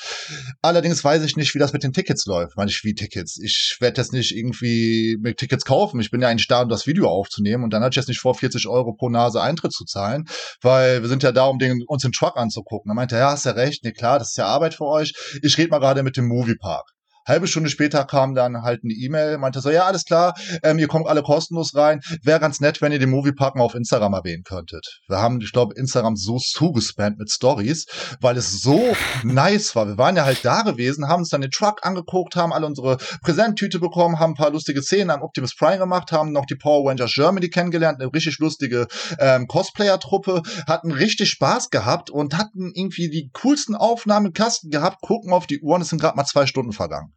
Allerdings 0.63 1.05
weiß 1.05 1.23
ich 1.25 1.37
nicht, 1.37 1.55
wie 1.55 1.59
das 1.59 1.75
mit 1.75 1.83
den 1.83 1.93
Tickets 1.93 2.25
läuft. 2.25 2.57
Meine 2.57 2.71
ich, 2.71 2.85
wie 2.85 2.95
Tickets? 2.95 3.39
Ich 3.39 3.77
werde 3.81 4.01
jetzt 4.01 4.15
nicht 4.15 4.35
irgendwie 4.35 5.19
mit 5.21 5.37
Tickets 5.37 5.67
kaufen. 5.67 6.01
Ich 6.01 6.11
bin 6.11 6.23
ja 6.23 6.29
eigentlich 6.29 6.49
da, 6.49 6.63
um 6.63 6.71
das 6.71 6.87
Video 6.87 7.09
aufzunehmen. 7.09 7.65
Und 7.65 7.73
dann 7.75 7.83
hatte 7.83 7.91
ich 7.91 7.97
jetzt 7.97 8.09
nicht 8.09 8.21
vor, 8.21 8.35
40 8.47 8.69
Euro 8.69 8.95
pro 8.95 9.09
Nase 9.09 9.41
Eintritt 9.41 9.73
zu 9.73 9.85
zahlen, 9.85 10.25
weil 10.63 11.03
wir 11.03 11.09
sind 11.09 11.23
ja 11.23 11.33
da, 11.33 11.47
um 11.47 11.59
den, 11.59 11.83
uns 11.87 12.03
den 12.03 12.13
Truck 12.13 12.37
anzugucken. 12.37 12.89
Da 12.89 12.95
meinte 12.95 13.17
er, 13.17 13.23
ja, 13.23 13.31
hast 13.31 13.45
ja 13.45 13.53
recht, 13.53 13.85
nee, 13.85 13.93
klar, 13.93 14.19
das 14.19 14.31
ist 14.31 14.37
ja 14.37 14.47
Arbeit 14.47 14.75
für 14.75 14.87
euch. 14.87 15.13
Ich 15.43 15.59
rede 15.59 15.71
mal 15.71 15.79
gerade 15.79 16.03
mit 16.03 16.17
dem 16.17 16.29
Moviepark. 16.29 16.96
Halbe 17.27 17.47
Stunde 17.47 17.71
später 17.71 18.05
kam 18.05 18.35
dann 18.35 18.63
halt 18.63 18.83
eine 18.85 18.93
E-Mail, 18.93 19.39
meinte 19.39 19.61
so, 19.61 19.71
ja, 19.71 19.85
alles 19.85 20.05
klar, 20.05 20.35
ähm, 20.63 20.79
ihr 20.79 20.89
kommt 20.89 21.09
alle 21.09 21.23
kostenlos 21.23 21.75
rein. 21.75 22.01
Wäre 22.23 22.41
ganz 22.41 22.61
nett, 22.61 22.81
wenn 22.81 22.93
ihr 22.93 22.99
den 22.99 23.11
Moviepark 23.11 23.57
mal 23.57 23.65
auf 23.65 23.75
Instagram 23.75 24.15
erwähnen 24.15 24.45
könntet. 24.45 25.01
Wir 25.09 25.19
haben, 25.19 25.41
ich 25.41 25.53
glaube, 25.53 25.75
Instagram 25.75 26.17
so 26.17 26.39
zugespammt 26.39 27.19
mit 27.19 27.31
Stories, 27.31 27.87
weil 28.21 28.37
es 28.37 28.63
so 28.63 28.95
nice 29.25 29.75
war. 29.75 29.87
Wir 29.87 29.99
waren 29.99 30.17
ja 30.17 30.25
halt 30.25 30.45
da 30.45 30.63
gewesen, 30.63 31.09
haben 31.09 31.21
uns 31.21 31.31
dann 31.31 31.41
den 31.41 31.51
Truck 31.51 31.85
angeguckt, 31.85 32.37
haben 32.37 32.53
alle 32.53 32.67
unsere 32.67 32.97
Präsenttüte 33.23 33.79
bekommen, 33.81 34.19
haben 34.19 34.33
ein 34.33 34.37
paar 34.37 34.51
lustige 34.51 34.83
Szenen 34.83 35.11
an 35.11 35.23
Optimus 35.23 35.55
Prime 35.57 35.79
gemacht, 35.79 36.13
haben 36.13 36.33
noch 36.33 36.47
die 36.47 36.55
Power 36.55 36.89
Rangers 36.89 37.13
Germany 37.13 37.49
kennengelernt, 37.49 38.01
eine 38.01 38.13
richtig 38.13 38.39
lustige 38.39 38.87
ähm, 39.19 39.47
Cosplayer-Truppe, 39.47 40.43
hatten 40.69 40.93
richtig 40.93 41.31
Spaß 41.31 41.71
gehabt 41.71 42.11
und 42.11 42.37
hatten 42.37 42.73
irgendwie 42.75 43.11
die 43.11 43.31
coolsten 43.33 43.75
Aufnahmen 43.75 44.27
im 44.27 44.33
Kasten 44.33 44.71
gehabt, 44.71 45.01
gucken 45.01 45.33
auf 45.33 45.47
die 45.47 45.61
Uhren, 45.61 45.83
es 45.83 45.89
sind 45.89 46.01
gerade 46.01 46.17
mal 46.17 46.25
zwei 46.25 46.47
Stunden 46.47 46.73
vergangen. 46.73 47.16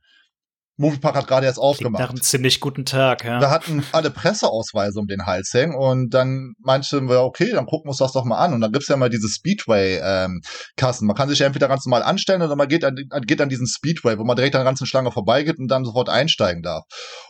Moviepark 0.80 1.16
hat 1.16 1.28
gerade 1.28 1.46
erst 1.46 1.60
aufgemacht. 1.60 2.02
Nach 2.02 2.10
einem 2.10 2.22
ziemlich 2.22 2.62
guten 2.62 2.86
Tag, 2.86 3.26
ja. 3.26 3.42
Wir 3.42 3.50
hatten 3.50 3.84
alle 3.92 4.12
Presseausweise 4.12 4.98
um 4.98 5.08
den 5.08 5.26
Hals 5.26 5.54
hängen 5.54 5.76
und 5.76 6.14
dann 6.14 6.54
meinten 6.58 7.10
wir, 7.10 7.22
okay, 7.22 7.52
dann 7.52 7.66
gucken 7.66 7.88
wir 7.88 7.90
uns 7.90 7.98
das 7.98 8.14
doch 8.14 8.24
mal 8.24 8.38
an. 8.38 8.54
Und 8.54 8.62
dann 8.62 8.72
gibt's 8.72 8.88
ja 8.88 8.96
mal 8.96 9.10
diese 9.10 9.28
Speedway-Kassen. 9.28 11.04
Ähm, 11.04 11.08
man 11.08 11.16
kann 11.18 11.28
sich 11.28 11.40
ja 11.40 11.48
entweder 11.48 11.68
ganz 11.68 11.86
normal 11.86 12.04
anstellen 12.04 12.42
oder 12.42 12.56
man 12.56 12.70
geht 12.70 12.86
an, 12.86 12.96
geht 12.96 13.42
an 13.42 13.50
diesen 13.50 13.68
Speedway, 13.68 14.18
wo 14.18 14.24
man 14.24 14.38
direkt 14.38 14.56
an 14.56 14.60
der 14.60 14.70
ganzen 14.70 14.88
Schlange 14.88 15.12
vorbeigeht 15.12 15.60
und 15.60 15.68
dann 15.68 15.84
sofort 15.84 16.08
einsteigen 16.08 16.64
darf. 16.64 16.86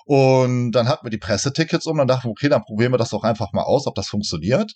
Und 0.06 0.72
dann 0.74 0.88
hatten 0.88 1.08
wir 1.08 1.12
die 1.12 1.18
Pressetickets 1.18 1.88
um, 1.88 1.98
dann 1.98 2.08
dachten 2.08 2.28
wir, 2.28 2.32
okay, 2.32 2.50
dann 2.50 2.62
probieren 2.62 2.94
wir 2.94 3.00
das 3.00 3.10
doch 3.10 3.24
einfach 3.24 3.52
mal 3.52 3.64
aus, 3.64 3.88
ob 3.88 3.96
das 3.96 4.10
funktioniert. 4.10 4.72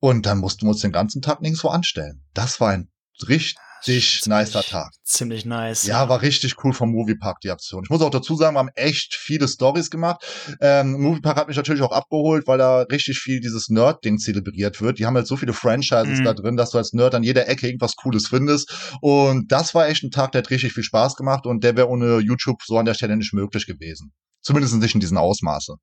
Und 0.00 0.26
dann 0.26 0.38
mussten 0.38 0.66
wir 0.66 0.70
uns 0.70 0.80
den 0.80 0.92
ganzen 0.92 1.22
Tag 1.22 1.40
nirgendwo 1.40 1.68
anstellen. 1.68 2.24
Das 2.34 2.60
war 2.60 2.70
ein 2.70 2.88
richtig 3.28 3.56
richtig 3.86 4.26
nicer 4.26 4.62
Tag. 4.62 4.90
Ziemlich 5.04 5.44
nice. 5.44 5.86
Ja, 5.86 6.08
war 6.08 6.22
richtig 6.22 6.62
cool 6.64 6.72
vom 6.72 6.90
Moviepark, 6.90 7.40
die 7.40 7.50
Aktion. 7.50 7.82
Ich 7.84 7.90
muss 7.90 8.02
auch 8.02 8.10
dazu 8.10 8.36
sagen, 8.36 8.54
wir 8.54 8.60
haben 8.60 8.70
echt 8.74 9.14
viele 9.14 9.48
Stories 9.48 9.90
gemacht. 9.90 10.24
Ähm, 10.60 11.00
Moviepark 11.00 11.36
hat 11.36 11.48
mich 11.48 11.56
natürlich 11.56 11.82
auch 11.82 11.92
abgeholt, 11.92 12.46
weil 12.46 12.58
da 12.58 12.82
richtig 12.82 13.18
viel 13.18 13.40
dieses 13.40 13.68
Nerd-Ding 13.68 14.18
zelebriert 14.18 14.80
wird. 14.80 14.98
Die 14.98 15.06
haben 15.06 15.14
halt 15.14 15.26
so 15.26 15.36
viele 15.36 15.52
Franchises 15.52 16.20
mhm. 16.20 16.24
da 16.24 16.34
drin, 16.34 16.56
dass 16.56 16.70
du 16.70 16.78
als 16.78 16.92
Nerd 16.92 17.14
an 17.14 17.22
jeder 17.22 17.48
Ecke 17.48 17.66
irgendwas 17.66 17.96
Cooles 17.96 18.28
findest. 18.28 18.72
Und 19.00 19.50
das 19.52 19.74
war 19.74 19.88
echt 19.88 20.02
ein 20.02 20.10
Tag, 20.10 20.32
der 20.32 20.42
hat 20.42 20.50
richtig 20.50 20.72
viel 20.72 20.84
Spaß 20.84 21.16
gemacht 21.16 21.46
und 21.46 21.64
der 21.64 21.76
wäre 21.76 21.88
ohne 21.88 22.18
YouTube 22.18 22.62
so 22.64 22.78
an 22.78 22.84
der 22.84 22.94
Stelle 22.94 23.16
nicht 23.16 23.32
möglich 23.32 23.66
gewesen. 23.66 24.12
Zumindest 24.40 24.74
nicht 24.74 24.94
in 24.94 25.00
diesem 25.00 25.18
Ausmaße. 25.18 25.74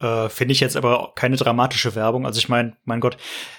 Äh, 0.00 0.28
Finde 0.28 0.52
ich 0.52 0.60
jetzt 0.60 0.76
aber 0.76 1.12
keine 1.16 1.36
dramatische 1.36 1.94
Werbung. 1.94 2.24
Also 2.24 2.38
ich 2.38 2.48
meine, 2.48 2.76
mein 2.84 3.00
Gott, 3.00 3.16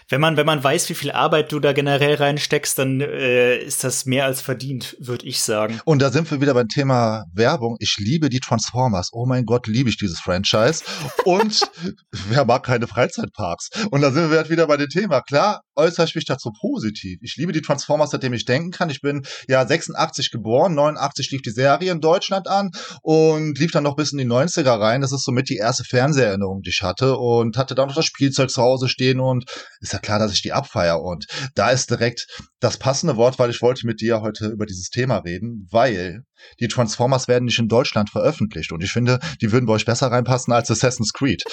wenn 0.08 0.22
man, 0.22 0.38
wenn 0.38 0.46
man 0.46 0.64
weiß, 0.64 0.90
wie 0.90 0.94
viel 0.94 1.12
Arbeit 1.12 1.52
du 1.52 1.60
da 1.60 1.74
generell 1.74 2.16
reinsteckst, 2.16 2.80
dann 2.80 3.02
äh, 3.02 3.58
ist 3.58 3.84
das 3.84 4.06
mehr 4.06 4.26
als 4.26 4.42
verdient, 4.42 4.96
würde 5.00 5.26
ich 5.26 5.42
sagen. 5.42 5.82
Und 5.84 6.02
da 6.02 6.12
sind 6.12 6.32
wir 6.32 6.40
wieder 6.40 6.54
beim 6.54 6.68
Thema 6.68 7.26
Werbung. 7.34 7.76
Ich 7.80 7.98
liebe 8.00 8.30
die 8.30 8.40
Transformers. 8.40 9.10
Oh 9.12 9.26
mein 9.26 9.46
Gott, 9.46 9.68
liebe 9.68 9.90
ich 9.90 9.98
dieses 9.98 10.20
Franchise. 10.20 10.84
Und 11.26 11.70
wer 12.30 12.46
mag 12.46 12.64
keine 12.64 12.88
Freizeitparks? 12.88 13.70
Und 13.92 14.02
da 14.02 14.12
sind 14.12 14.32
wir 14.32 14.38
halt 14.38 14.50
wieder 14.50 14.68
bei 14.68 14.78
dem 14.78 14.90
Thema. 14.90 15.22
Klar, 15.22 15.62
äußere 15.80 16.06
ich 16.06 16.16
mich 16.16 16.26
dazu 16.26 16.52
positiv. 16.52 17.20
Ich 17.22 17.36
liebe 17.38 17.52
die 17.52 17.62
Transformers, 17.62 18.12
seitdem 18.12 18.34
ich 18.34 18.46
denken 18.46 18.72
kann. 18.72 18.90
Ich 18.90 19.02
bin 19.02 19.26
ja 19.48 19.66
86 19.66 20.32
geboren, 20.32 20.76
89 20.76 21.32
lief 21.32 21.42
die 21.42 21.52
Serie 21.52 21.92
in 21.92 22.02
Deutschland 22.02 22.48
an 22.48 22.72
und 23.02 23.58
lief 23.58 23.72
dann 23.72 23.84
noch 23.84 23.96
bis 23.96 24.12
in 24.12 24.18
die 24.18 24.26
90er 24.26 24.80
rein. 24.80 25.02
Das 25.02 25.12
ist 25.12 25.24
somit 25.24 25.50
die 25.50 25.58
erste 25.58 25.84
Fernseher 25.84 26.28
Erinnerung, 26.28 26.62
die 26.62 26.70
ich 26.70 26.82
hatte 26.82 27.18
und 27.18 27.58
hatte 27.58 27.76
da 27.76 27.86
noch 27.86 27.96
das 27.96 28.06
Spielzeug 28.06 28.50
zu 28.50 28.62
Hause 28.62 28.90
stehen 28.90 29.20
und 29.20 29.46
ist 29.80 29.94
ja 29.94 30.00
klar, 30.00 30.20
dass 30.20 30.34
ich 30.34 30.42
die 30.42 30.54
abfeier 30.54 31.02
und 31.02 31.26
da 31.56 31.70
ist 31.70 31.90
direkt 31.90 32.28
das 32.60 32.78
passende 32.78 33.16
Wort, 33.16 33.40
weil 33.40 33.50
ich 33.50 33.62
wollte 33.62 33.88
mit 33.88 34.02
dir 34.02 34.22
heute 34.22 34.48
über 34.48 34.66
dieses 34.66 34.90
Thema 34.90 35.18
reden, 35.18 35.68
weil 35.72 36.26
die 36.60 36.68
Transformers 36.68 37.28
werden 37.28 37.46
nicht 37.46 37.60
in 37.60 37.70
Deutschland 37.70 38.10
veröffentlicht 38.10 38.72
und 38.72 38.84
ich 38.84 38.92
finde, 38.92 39.20
die 39.42 39.52
würden 39.52 39.66
bei 39.66 39.74
euch 39.74 39.86
besser 39.86 40.12
reinpassen 40.12 40.54
als 40.54 40.70
Assassin's 40.70 41.14
Creed. 41.14 41.44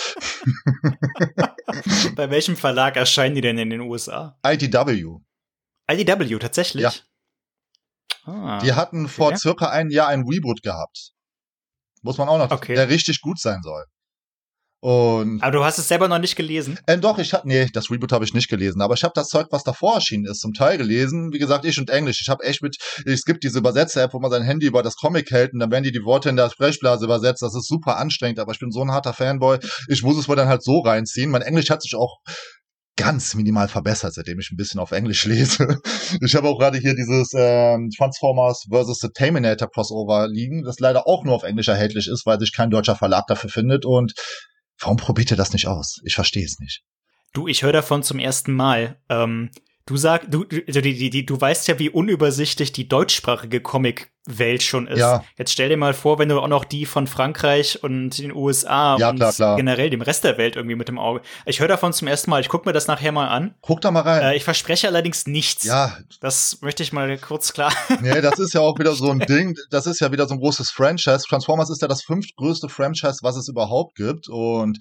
bei 2.16 2.30
welchem 2.30 2.56
Verlag 2.56 2.96
erscheinen 2.96 3.36
die 3.36 3.40
denn 3.40 3.58
in 3.58 3.70
den 3.70 3.80
USA? 3.82 4.38
IDW. 4.44 5.18
IDW, 5.88 6.38
tatsächlich? 6.38 6.82
Ja. 6.82 6.92
Ah, 8.24 8.58
die 8.58 8.72
hatten 8.72 9.08
vor 9.08 9.28
okay. 9.28 9.36
circa 9.36 9.70
einem 9.70 9.90
Jahr 9.90 10.08
ein 10.08 10.24
Reboot 10.28 10.62
gehabt. 10.62 11.12
Muss 12.02 12.18
man 12.18 12.28
auch 12.28 12.38
noch, 12.38 12.50
okay. 12.50 12.74
der 12.74 12.88
richtig 12.88 13.20
gut 13.20 13.38
sein 13.38 13.62
soll. 13.62 13.84
Und 14.86 15.42
aber 15.42 15.50
du 15.50 15.64
hast 15.64 15.78
es 15.78 15.88
selber 15.88 16.06
noch 16.06 16.20
nicht 16.20 16.36
gelesen? 16.36 16.78
Äh, 16.86 16.96
doch, 16.98 17.18
ich 17.18 17.34
habe 17.34 17.48
nee, 17.48 17.66
das 17.72 17.90
Reboot 17.90 18.12
habe 18.12 18.24
ich 18.24 18.34
nicht 18.34 18.48
gelesen, 18.48 18.80
aber 18.80 18.94
ich 18.94 19.02
habe 19.02 19.14
das 19.16 19.26
Zeug, 19.26 19.48
was 19.50 19.64
davor 19.64 19.94
erschienen 19.96 20.26
ist, 20.26 20.38
zum 20.38 20.54
Teil 20.54 20.78
gelesen. 20.78 21.32
Wie 21.32 21.40
gesagt, 21.40 21.64
ich 21.64 21.76
und 21.80 21.90
Englisch. 21.90 22.20
Ich 22.22 22.28
habe 22.28 22.44
echt 22.44 22.62
mit 22.62 22.76
es 23.04 23.24
gibt 23.24 23.42
diese 23.42 23.58
Übersetzer-App, 23.58 24.14
wo 24.14 24.20
man 24.20 24.30
sein 24.30 24.44
Handy 24.44 24.66
über 24.66 24.84
das 24.84 24.94
Comic 24.94 25.32
hält 25.32 25.52
und 25.52 25.58
dann 25.58 25.72
werden 25.72 25.82
die 25.82 25.90
die 25.90 26.04
Worte 26.04 26.28
in 26.28 26.36
der 26.36 26.50
Sprechblase 26.50 27.04
übersetzt. 27.04 27.42
Das 27.42 27.56
ist 27.56 27.66
super 27.66 27.96
anstrengend, 27.96 28.38
aber 28.38 28.52
ich 28.52 28.60
bin 28.60 28.70
so 28.70 28.80
ein 28.80 28.92
harter 28.92 29.12
Fanboy. 29.12 29.58
Ich 29.88 30.04
muss 30.04 30.16
es 30.18 30.28
wohl 30.28 30.36
dann 30.36 30.46
halt 30.46 30.62
so 30.62 30.78
reinziehen. 30.78 31.32
Mein 31.32 31.42
Englisch 31.42 31.68
hat 31.68 31.82
sich 31.82 31.96
auch 31.96 32.18
ganz 32.96 33.34
minimal 33.34 33.66
verbessert, 33.66 34.14
seitdem 34.14 34.38
ich 34.38 34.52
ein 34.52 34.56
bisschen 34.56 34.78
auf 34.78 34.92
Englisch 34.92 35.24
lese. 35.24 35.80
Ich 36.20 36.36
habe 36.36 36.46
auch 36.46 36.60
gerade 36.60 36.78
hier 36.78 36.94
dieses 36.94 37.32
ähm, 37.36 37.90
Transformers 37.90 38.66
vs. 38.70 39.00
The 39.00 39.08
Terminator 39.12 39.68
Crossover 39.68 40.28
liegen, 40.28 40.62
das 40.62 40.78
leider 40.78 41.08
auch 41.08 41.24
nur 41.24 41.34
auf 41.34 41.42
Englisch 41.42 41.66
erhältlich 41.66 42.06
ist, 42.06 42.24
weil 42.24 42.38
sich 42.38 42.54
kein 42.54 42.70
deutscher 42.70 42.94
Verlag 42.94 43.26
dafür 43.26 43.50
findet. 43.50 43.84
Und 43.84 44.14
warum 44.78 44.96
probiert 44.96 45.30
ihr 45.30 45.36
das 45.36 45.52
nicht 45.52 45.66
aus? 45.66 46.00
Ich 46.04 46.14
verstehe 46.14 46.44
es 46.44 46.58
nicht. 46.58 46.82
Du, 47.32 47.48
ich 47.48 47.62
höre 47.62 47.72
davon 47.72 48.02
zum 48.02 48.18
ersten 48.18 48.52
Mal. 48.52 49.00
Ähm, 49.08 49.50
du 49.84 49.96
sag, 49.96 50.30
du, 50.30 50.46
also 50.66 50.80
die, 50.80 50.96
die, 50.96 51.10
die, 51.10 51.26
du 51.26 51.40
weißt 51.40 51.68
ja, 51.68 51.78
wie 51.78 51.90
unübersichtlich 51.90 52.72
die 52.72 52.88
deutschsprachige 52.88 53.60
Comic 53.60 54.12
Welt 54.26 54.62
schon 54.62 54.86
ist. 54.86 54.98
Ja. 54.98 55.24
Jetzt 55.38 55.52
stell 55.52 55.68
dir 55.68 55.76
mal 55.76 55.94
vor, 55.94 56.18
wenn 56.18 56.28
du 56.28 56.40
auch 56.40 56.48
noch 56.48 56.64
die 56.64 56.86
von 56.86 57.06
Frankreich 57.06 57.82
und 57.82 58.18
den 58.18 58.34
USA 58.34 58.96
ja, 58.98 59.10
und 59.10 59.16
klar, 59.16 59.32
klar. 59.32 59.56
generell 59.56 59.90
dem 59.90 60.02
Rest 60.02 60.24
der 60.24 60.36
Welt 60.38 60.56
irgendwie 60.56 60.76
mit 60.76 60.88
dem 60.88 60.98
Auge. 60.98 61.22
Ich 61.44 61.60
höre 61.60 61.68
davon 61.68 61.92
zum 61.92 62.08
ersten 62.08 62.30
Mal. 62.30 62.40
Ich 62.40 62.48
gucke 62.48 62.68
mir 62.68 62.72
das 62.72 62.86
nachher 62.86 63.12
mal 63.12 63.28
an. 63.28 63.54
Guck 63.60 63.80
da 63.80 63.90
mal 63.90 64.00
rein. 64.00 64.22
Äh, 64.22 64.36
ich 64.36 64.44
verspreche 64.44 64.88
allerdings 64.88 65.26
nichts. 65.26 65.64
Ja. 65.64 65.96
Das 66.20 66.58
möchte 66.60 66.82
ich 66.82 66.92
mal 66.92 67.16
kurz 67.18 67.52
klar. 67.52 67.72
Nee, 68.02 68.20
das 68.20 68.38
ist 68.38 68.52
ja 68.52 68.60
auch 68.60 68.78
wieder 68.78 68.92
so 68.92 69.10
ein 69.10 69.18
Ding. 69.28 69.56
Das 69.70 69.86
ist 69.86 70.00
ja 70.00 70.12
wieder 70.12 70.26
so 70.26 70.34
ein 70.34 70.40
großes 70.40 70.70
Franchise. 70.70 71.24
Transformers 71.28 71.70
ist 71.70 71.82
ja 71.82 71.88
das 71.88 72.02
fünftgrößte 72.02 72.68
Franchise, 72.68 73.18
was 73.22 73.36
es 73.36 73.48
überhaupt 73.48 73.94
gibt. 73.94 74.28
Und 74.28 74.78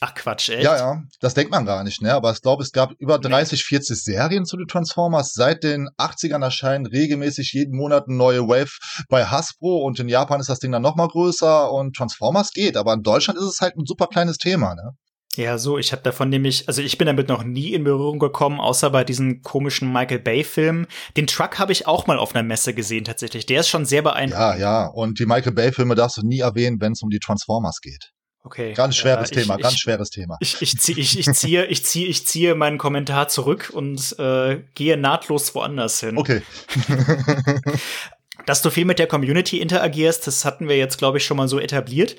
Ach 0.00 0.14
Quatsch, 0.14 0.48
echt? 0.48 0.62
Ja, 0.62 0.76
ja. 0.76 1.02
Das 1.20 1.34
denkt 1.34 1.50
man 1.50 1.66
gar 1.66 1.84
nicht, 1.84 2.02
ne? 2.02 2.14
Aber 2.14 2.32
ich 2.32 2.40
glaube, 2.40 2.62
es 2.62 2.72
gab 2.72 2.92
über 2.98 3.18
30, 3.18 3.64
40 3.64 4.02
Serien 4.02 4.44
zu 4.44 4.56
den 4.56 4.66
Transformers. 4.66 5.32
Seit 5.34 5.62
den 5.62 5.88
80ern 5.98 6.42
erscheinen 6.42 6.86
regelmäßig 6.86 7.52
jeden 7.52 7.76
Monat 7.76 8.04
eine 8.08 8.16
neue 8.16 8.40
Wave 8.48 8.75
bei 9.08 9.24
Hasbro 9.24 9.78
und 9.78 9.98
in 9.98 10.08
Japan 10.08 10.40
ist 10.40 10.48
das 10.48 10.58
Ding 10.58 10.72
dann 10.72 10.82
noch 10.82 10.96
mal 10.96 11.08
größer 11.08 11.70
und 11.72 11.96
Transformers 11.96 12.52
geht, 12.52 12.76
aber 12.76 12.92
in 12.94 13.02
Deutschland 13.02 13.38
ist 13.38 13.46
es 13.46 13.60
halt 13.60 13.76
ein 13.76 13.86
super 13.86 14.06
kleines 14.06 14.38
Thema, 14.38 14.74
ne? 14.74 14.92
Ja, 15.36 15.58
so, 15.58 15.76
ich 15.76 15.92
habe 15.92 16.02
davon 16.02 16.30
nämlich, 16.30 16.66
also 16.66 16.80
ich 16.80 16.96
bin 16.96 17.06
damit 17.06 17.28
noch 17.28 17.44
nie 17.44 17.74
in 17.74 17.84
Berührung 17.84 18.18
gekommen, 18.18 18.58
außer 18.58 18.88
bei 18.90 19.04
diesen 19.04 19.42
komischen 19.42 19.92
Michael 19.92 20.18
Bay-Filmen. 20.18 20.86
Den 21.16 21.26
Truck 21.26 21.58
habe 21.58 21.72
ich 21.72 21.86
auch 21.86 22.06
mal 22.06 22.18
auf 22.18 22.34
einer 22.34 22.42
Messe 22.42 22.72
gesehen, 22.72 23.04
tatsächlich. 23.04 23.44
Der 23.44 23.60
ist 23.60 23.68
schon 23.68 23.84
sehr 23.84 24.02
beeindruckend. 24.02 24.58
Ja, 24.58 24.84
ja, 24.84 24.86
und 24.86 25.18
die 25.18 25.26
Michael 25.26 25.52
Bay-Filme 25.52 25.94
darfst 25.94 26.16
du 26.16 26.26
nie 26.26 26.40
erwähnen, 26.40 26.80
wenn 26.80 26.92
es 26.92 27.02
um 27.02 27.10
die 27.10 27.18
Transformers 27.18 27.80
geht. 27.82 28.12
Okay. 28.44 28.74
Ganz 28.74 28.96
schweres 28.96 29.30
äh, 29.32 29.34
Thema, 29.34 29.56
ich, 29.56 29.62
ganz 29.62 29.78
schweres 29.78 30.10
Thema. 30.10 30.36
Ich, 30.40 30.62
ich, 30.62 30.78
zieh, 30.78 30.92
ich, 30.92 31.18
ich, 31.18 31.32
ziehe, 31.34 31.66
ich, 31.66 31.84
ziehe, 31.84 32.06
ich 32.06 32.26
ziehe 32.26 32.54
meinen 32.54 32.78
Kommentar 32.78 33.28
zurück 33.28 33.70
und 33.74 34.16
äh, 34.20 34.62
gehe 34.74 34.96
nahtlos 34.96 35.54
woanders 35.54 36.00
hin. 36.00 36.16
Okay. 36.16 36.42
Dass 38.46 38.62
du 38.62 38.70
viel 38.70 38.84
mit 38.84 38.98
der 38.98 39.06
Community 39.06 39.60
interagierst, 39.60 40.26
das 40.26 40.44
hatten 40.44 40.68
wir 40.68 40.76
jetzt, 40.76 40.98
glaube 40.98 41.18
ich, 41.18 41.24
schon 41.24 41.36
mal 41.36 41.48
so 41.48 41.58
etabliert. 41.58 42.16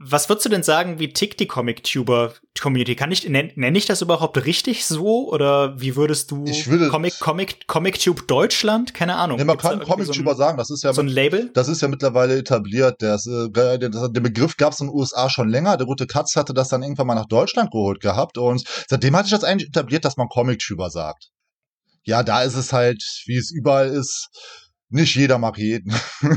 Was 0.00 0.28
würdest 0.28 0.46
du 0.46 0.50
denn 0.50 0.62
sagen, 0.62 1.00
wie 1.00 1.12
tickt 1.12 1.40
die 1.40 1.48
Comic-Tuber-Community? 1.48 2.94
Kann 2.94 3.10
ich, 3.10 3.28
nenne 3.28 3.50
nenn 3.56 3.74
ich 3.74 3.84
das 3.84 4.00
überhaupt 4.00 4.44
richtig 4.46 4.86
so? 4.86 5.28
Oder 5.28 5.80
wie 5.80 5.96
würdest 5.96 6.30
du 6.30 6.44
ich 6.46 6.68
würde, 6.68 6.88
Comic, 6.88 7.18
Comic, 7.18 7.66
Comic-Tube 7.66 8.28
Deutschland? 8.28 8.94
Keine 8.94 9.16
Ahnung. 9.16 9.38
Nee, 9.38 9.44
man 9.44 9.58
kann 9.58 9.80
Comic-Tuber 9.80 10.34
so 10.34 10.38
sagen, 10.38 10.56
das 10.56 10.70
ist 10.70 10.84
ja 10.84 10.92
so 10.92 11.00
ein 11.00 11.08
Label. 11.08 11.50
Das 11.52 11.66
ist 11.66 11.82
ja 11.82 11.88
mittlerweile 11.88 12.38
etabliert. 12.38 13.02
Das, 13.02 13.26
äh, 13.26 13.48
der 13.50 14.20
Begriff 14.20 14.56
gab 14.56 14.72
es 14.72 14.78
in 14.78 14.86
den 14.86 14.94
USA 14.94 15.28
schon 15.28 15.48
länger. 15.48 15.76
Der 15.76 15.86
gute 15.86 16.06
Katz 16.06 16.36
hatte 16.36 16.54
das 16.54 16.68
dann 16.68 16.84
irgendwann 16.84 17.08
mal 17.08 17.16
nach 17.16 17.26
Deutschland 17.26 17.72
geholt 17.72 18.00
gehabt 18.00 18.38
und 18.38 18.62
seitdem 18.88 19.16
hatte 19.16 19.26
ich 19.26 19.32
das 19.32 19.42
eigentlich 19.42 19.70
etabliert, 19.70 20.04
dass 20.04 20.16
man 20.16 20.28
Comic-Tuber 20.28 20.90
sagt. 20.90 21.30
Ja, 22.04 22.22
da 22.22 22.42
ist 22.42 22.54
es 22.54 22.72
halt, 22.72 23.02
wie 23.26 23.36
es 23.36 23.50
überall 23.50 23.88
ist 23.88 24.28
nicht 24.90 25.14
jeder 25.14 25.38
mag 25.38 25.58
jeden. 25.58 25.94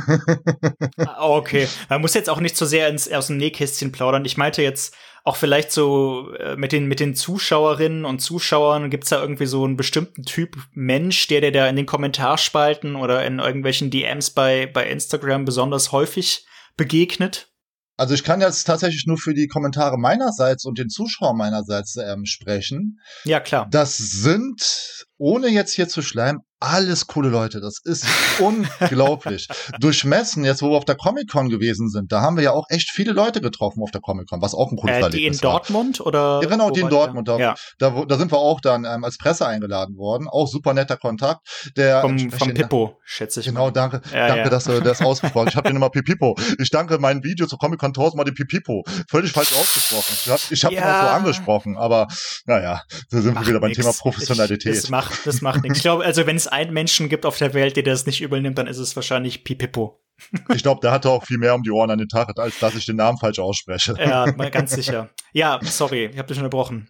Ah, 0.97 1.29
okay, 1.29 1.67
man 1.89 2.01
muss 2.01 2.13
jetzt 2.13 2.29
auch 2.29 2.39
nicht 2.39 2.55
so 2.55 2.65
sehr 2.65 2.87
ins, 2.87 3.11
aus 3.11 3.27
dem 3.27 3.37
Nähkästchen 3.37 3.91
plaudern. 3.91 4.25
Ich 4.25 4.37
meinte 4.37 4.61
jetzt 4.61 4.95
auch 5.23 5.35
vielleicht 5.35 5.71
so 5.71 6.33
äh, 6.35 6.55
mit 6.55 6.71
den, 6.71 6.87
mit 6.87 6.99
den 6.99 7.15
Zuschauerinnen 7.15 8.05
und 8.05 8.19
Zuschauern 8.19 8.89
gibt's 8.89 9.09
da 9.09 9.21
irgendwie 9.21 9.45
so 9.45 9.63
einen 9.63 9.77
bestimmten 9.77 10.23
Typ 10.23 10.57
Mensch, 10.73 11.27
der 11.27 11.41
dir 11.41 11.51
da 11.51 11.67
in 11.67 11.75
den 11.75 11.85
Kommentarspalten 11.85 12.95
oder 12.95 13.25
in 13.25 13.39
irgendwelchen 13.39 13.89
DMs 13.91 14.31
bei, 14.31 14.67
bei 14.67 14.87
Instagram 14.87 15.45
besonders 15.45 15.91
häufig 15.91 16.45
begegnet? 16.77 17.51
Also 17.97 18.15
ich 18.15 18.23
kann 18.23 18.41
jetzt 18.41 18.63
tatsächlich 18.63 19.05
nur 19.05 19.19
für 19.19 19.35
die 19.35 19.47
Kommentare 19.47 19.99
meinerseits 19.99 20.65
und 20.65 20.79
den 20.79 20.89
Zuschauern 20.89 21.37
meinerseits 21.37 21.97
ähm, 21.97 22.25
sprechen. 22.25 22.99
Ja, 23.25 23.39
klar. 23.39 23.67
Das 23.69 23.95
sind, 23.97 25.05
ohne 25.21 25.49
jetzt 25.49 25.73
hier 25.73 25.87
zu 25.87 26.01
schleimen, 26.01 26.41
alles 26.61 27.07
coole 27.07 27.29
Leute. 27.29 27.59
Das 27.59 27.79
ist 27.83 28.05
unglaublich. 28.39 29.47
Durch 29.79 30.03
Messen, 30.05 30.45
jetzt 30.45 30.61
wo 30.61 30.69
wir 30.69 30.77
auf 30.77 30.85
der 30.85 30.95
Comic-Con 30.95 31.49
gewesen 31.49 31.89
sind, 31.89 32.11
da 32.11 32.21
haben 32.21 32.37
wir 32.37 32.43
ja 32.43 32.51
auch 32.51 32.65
echt 32.69 32.91
viele 32.91 33.13
Leute 33.13 33.41
getroffen 33.41 33.81
auf 33.81 33.89
der 33.91 33.99
Comic-Con, 33.99 34.41
was 34.41 34.53
auch 34.53 34.71
ein 34.71 34.77
cooles 34.77 34.97
äh, 34.97 35.09
Die 35.09 35.25
in 35.25 35.37
Dortmund 35.37 35.99
war. 35.99 36.07
oder? 36.07 36.39
Ja, 36.43 36.49
genau, 36.49 36.69
die 36.69 36.81
in 36.81 36.89
Dortmund. 36.89 37.27
Da, 37.27 37.37
ja. 37.37 37.55
da, 37.79 38.05
da, 38.07 38.17
sind 38.17 38.31
wir 38.31 38.37
auch 38.37 38.61
dann 38.61 38.85
ähm, 38.85 39.03
als 39.03 39.17
Presse 39.17 39.47
eingeladen 39.47 39.97
worden. 39.97 40.27
Auch 40.29 40.47
super 40.47 40.73
netter 40.73 40.97
Kontakt. 40.97 41.41
Der 41.75 42.01
vom, 42.01 42.29
vom 42.29 42.53
Pippo, 42.53 42.99
schätze 43.03 43.39
ich. 43.39 43.47
Genau, 43.47 43.65
mal. 43.65 43.71
danke, 43.71 44.01
ja, 44.13 44.27
danke, 44.27 44.43
ja. 44.43 44.49
dass 44.49 44.65
du 44.65 44.79
das 44.81 45.01
ausgesprochen 45.01 45.47
Ich 45.49 45.55
habe 45.55 45.67
den 45.67 45.75
immer 45.75 45.89
Pipipo. 45.89 46.35
Ich 46.59 46.69
danke 46.69 46.99
mein 46.99 47.23
Video 47.23 47.47
zur 47.47 47.57
Comic-Con 47.57 47.93
tausendmal 47.93 48.25
die 48.25 48.33
Pipipo. 48.33 48.83
Völlig 49.09 49.31
falsch 49.31 49.53
ausgesprochen. 49.53 50.15
Ich 50.25 50.29
habe 50.29 50.41
ich 50.51 50.63
hab 50.63 50.71
ja. 50.71 50.79
immer 50.79 51.01
so 51.01 51.15
angesprochen, 51.15 51.77
aber 51.77 52.07
naja, 52.45 52.83
da 53.09 53.21
sind 53.21 53.33
Macht 53.33 53.45
wir 53.45 53.49
wieder 53.49 53.59
beim 53.59 53.69
nix. 53.69 53.79
Thema 53.79 53.93
Professionalität. 53.93 54.75
Ich, 54.75 54.81
das 54.81 54.89
macht, 54.89 55.10
das 55.25 55.41
macht 55.41 55.63
nichts. 55.63 55.77
Ich 55.79 55.83
glaube, 55.83 56.03
also 56.03 56.25
wenn 56.25 56.35
es 56.35 56.47
einen 56.47 56.73
Menschen 56.73 57.09
gibt 57.09 57.25
auf 57.25 57.37
der 57.37 57.53
Welt, 57.53 57.75
der 57.75 57.83
das 57.83 58.05
nicht 58.05 58.21
übel 58.21 58.41
nimmt, 58.41 58.57
dann 58.57 58.67
ist 58.67 58.77
es 58.77 58.95
wahrscheinlich 58.95 59.43
Pipipo. 59.43 59.99
Ich 60.53 60.61
glaube, 60.61 60.81
der 60.81 60.91
hatte 60.91 61.09
auch 61.09 61.25
viel 61.25 61.39
mehr 61.39 61.55
um 61.55 61.63
die 61.63 61.71
Ohren 61.71 61.89
an 61.89 61.97
den 61.97 62.07
Tag, 62.07 62.37
als 62.37 62.59
dass 62.59 62.75
ich 62.75 62.85
den 62.85 62.97
Namen 62.97 63.17
falsch 63.17 63.39
ausspreche. 63.39 63.95
Ja, 63.97 64.25
ganz 64.25 64.71
sicher. 64.71 65.09
Ja, 65.33 65.59
sorry, 65.63 66.05
ich 66.05 66.17
habe 66.17 66.27
dich 66.27 66.37
unterbrochen. 66.37 66.89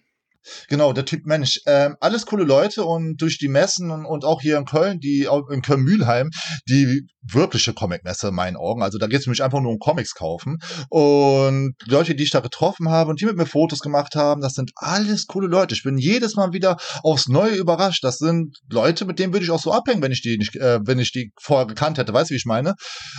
Genau, 0.67 0.93
der 0.93 1.05
Typ 1.05 1.25
Mensch. 1.25 1.61
Ähm, 1.65 1.95
alles 1.99 2.25
coole 2.25 2.43
Leute 2.43 2.83
und 2.85 3.17
durch 3.21 3.37
die 3.37 3.47
Messen 3.47 3.91
und, 3.91 4.05
und 4.05 4.25
auch 4.25 4.41
hier 4.41 4.57
in 4.57 4.65
Köln, 4.65 4.99
die 4.99 5.27
in 5.49 5.61
Köln-Mühlheim, 5.61 6.29
die 6.67 7.07
wirkliche 7.21 7.73
Comic-Messe 7.73 8.29
in 8.29 8.35
meinen 8.35 8.57
Augen. 8.57 8.81
Also 8.81 8.97
da 8.97 9.07
geht 9.07 9.19
es 9.19 9.27
nämlich 9.27 9.43
einfach 9.43 9.61
nur 9.61 9.71
um 9.71 9.79
Comics 9.79 10.15
kaufen. 10.15 10.57
Und 10.89 11.73
die 11.85 11.91
Leute, 11.91 12.15
die 12.15 12.23
ich 12.23 12.31
da 12.31 12.39
getroffen 12.39 12.89
habe 12.89 13.09
und 13.09 13.21
die 13.21 13.25
mit 13.25 13.37
mir 13.37 13.45
Fotos 13.45 13.79
gemacht 13.79 14.15
haben, 14.15 14.41
das 14.41 14.53
sind 14.53 14.71
alles 14.75 15.27
coole 15.27 15.47
Leute. 15.47 15.75
Ich 15.75 15.83
bin 15.83 15.97
jedes 15.97 16.35
Mal 16.35 16.53
wieder 16.53 16.77
aufs 17.03 17.27
Neue 17.27 17.55
überrascht. 17.55 18.03
Das 18.03 18.17
sind 18.17 18.57
Leute, 18.69 19.05
mit 19.05 19.19
denen 19.19 19.33
würde 19.33 19.45
ich 19.45 19.51
auch 19.51 19.61
so 19.61 19.71
abhängen, 19.71 20.01
wenn 20.01 20.11
ich 20.11 20.21
die 20.21 20.37
nicht, 20.37 20.55
äh, 20.55 20.79
wenn 20.83 20.99
ich 20.99 21.11
die 21.11 21.31
vorher 21.39 21.67
gekannt 21.67 21.97
hätte. 21.97 22.13
Weißt 22.13 22.29
du, 22.29 22.33
wie 22.33 22.37
ich 22.37 22.45
meine? 22.45 22.75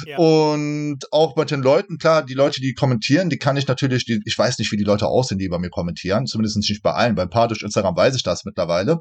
Ja. 0.07 0.19
Und 0.19 0.99
auch 1.13 1.35
bei 1.35 1.45
den 1.45 1.63
Leuten, 1.63 1.99
klar, 1.99 2.25
die 2.25 2.35
Leute, 2.35 2.61
die 2.61 2.75
kommentieren, 2.75 3.31
die 3.31 3.39
kann 3.39 3.57
ich 3.57 3.69
natürlich, 3.69 4.05
die, 4.05 4.21
ich 4.25 4.37
weiß 4.37 4.59
nicht, 4.59 4.73
wie 4.73 4.77
die 4.77 4.85
Leute 4.85 5.07
aussehen, 5.07 5.39
die 5.39 5.49
bei 5.49 5.59
mir 5.59 5.71
kommentieren. 5.71 6.27
Zumindest 6.27 6.57
nicht 6.57 6.83
bei 6.83 6.93
allen 6.93 7.12
sein. 7.13 7.17
Beim 7.17 7.31
Paar 7.31 7.49
durch 7.49 7.63
Instagram 7.63 7.97
weiß 7.97 8.15
ich 8.17 8.23
das 8.23 8.45
mittlerweile. 8.45 9.01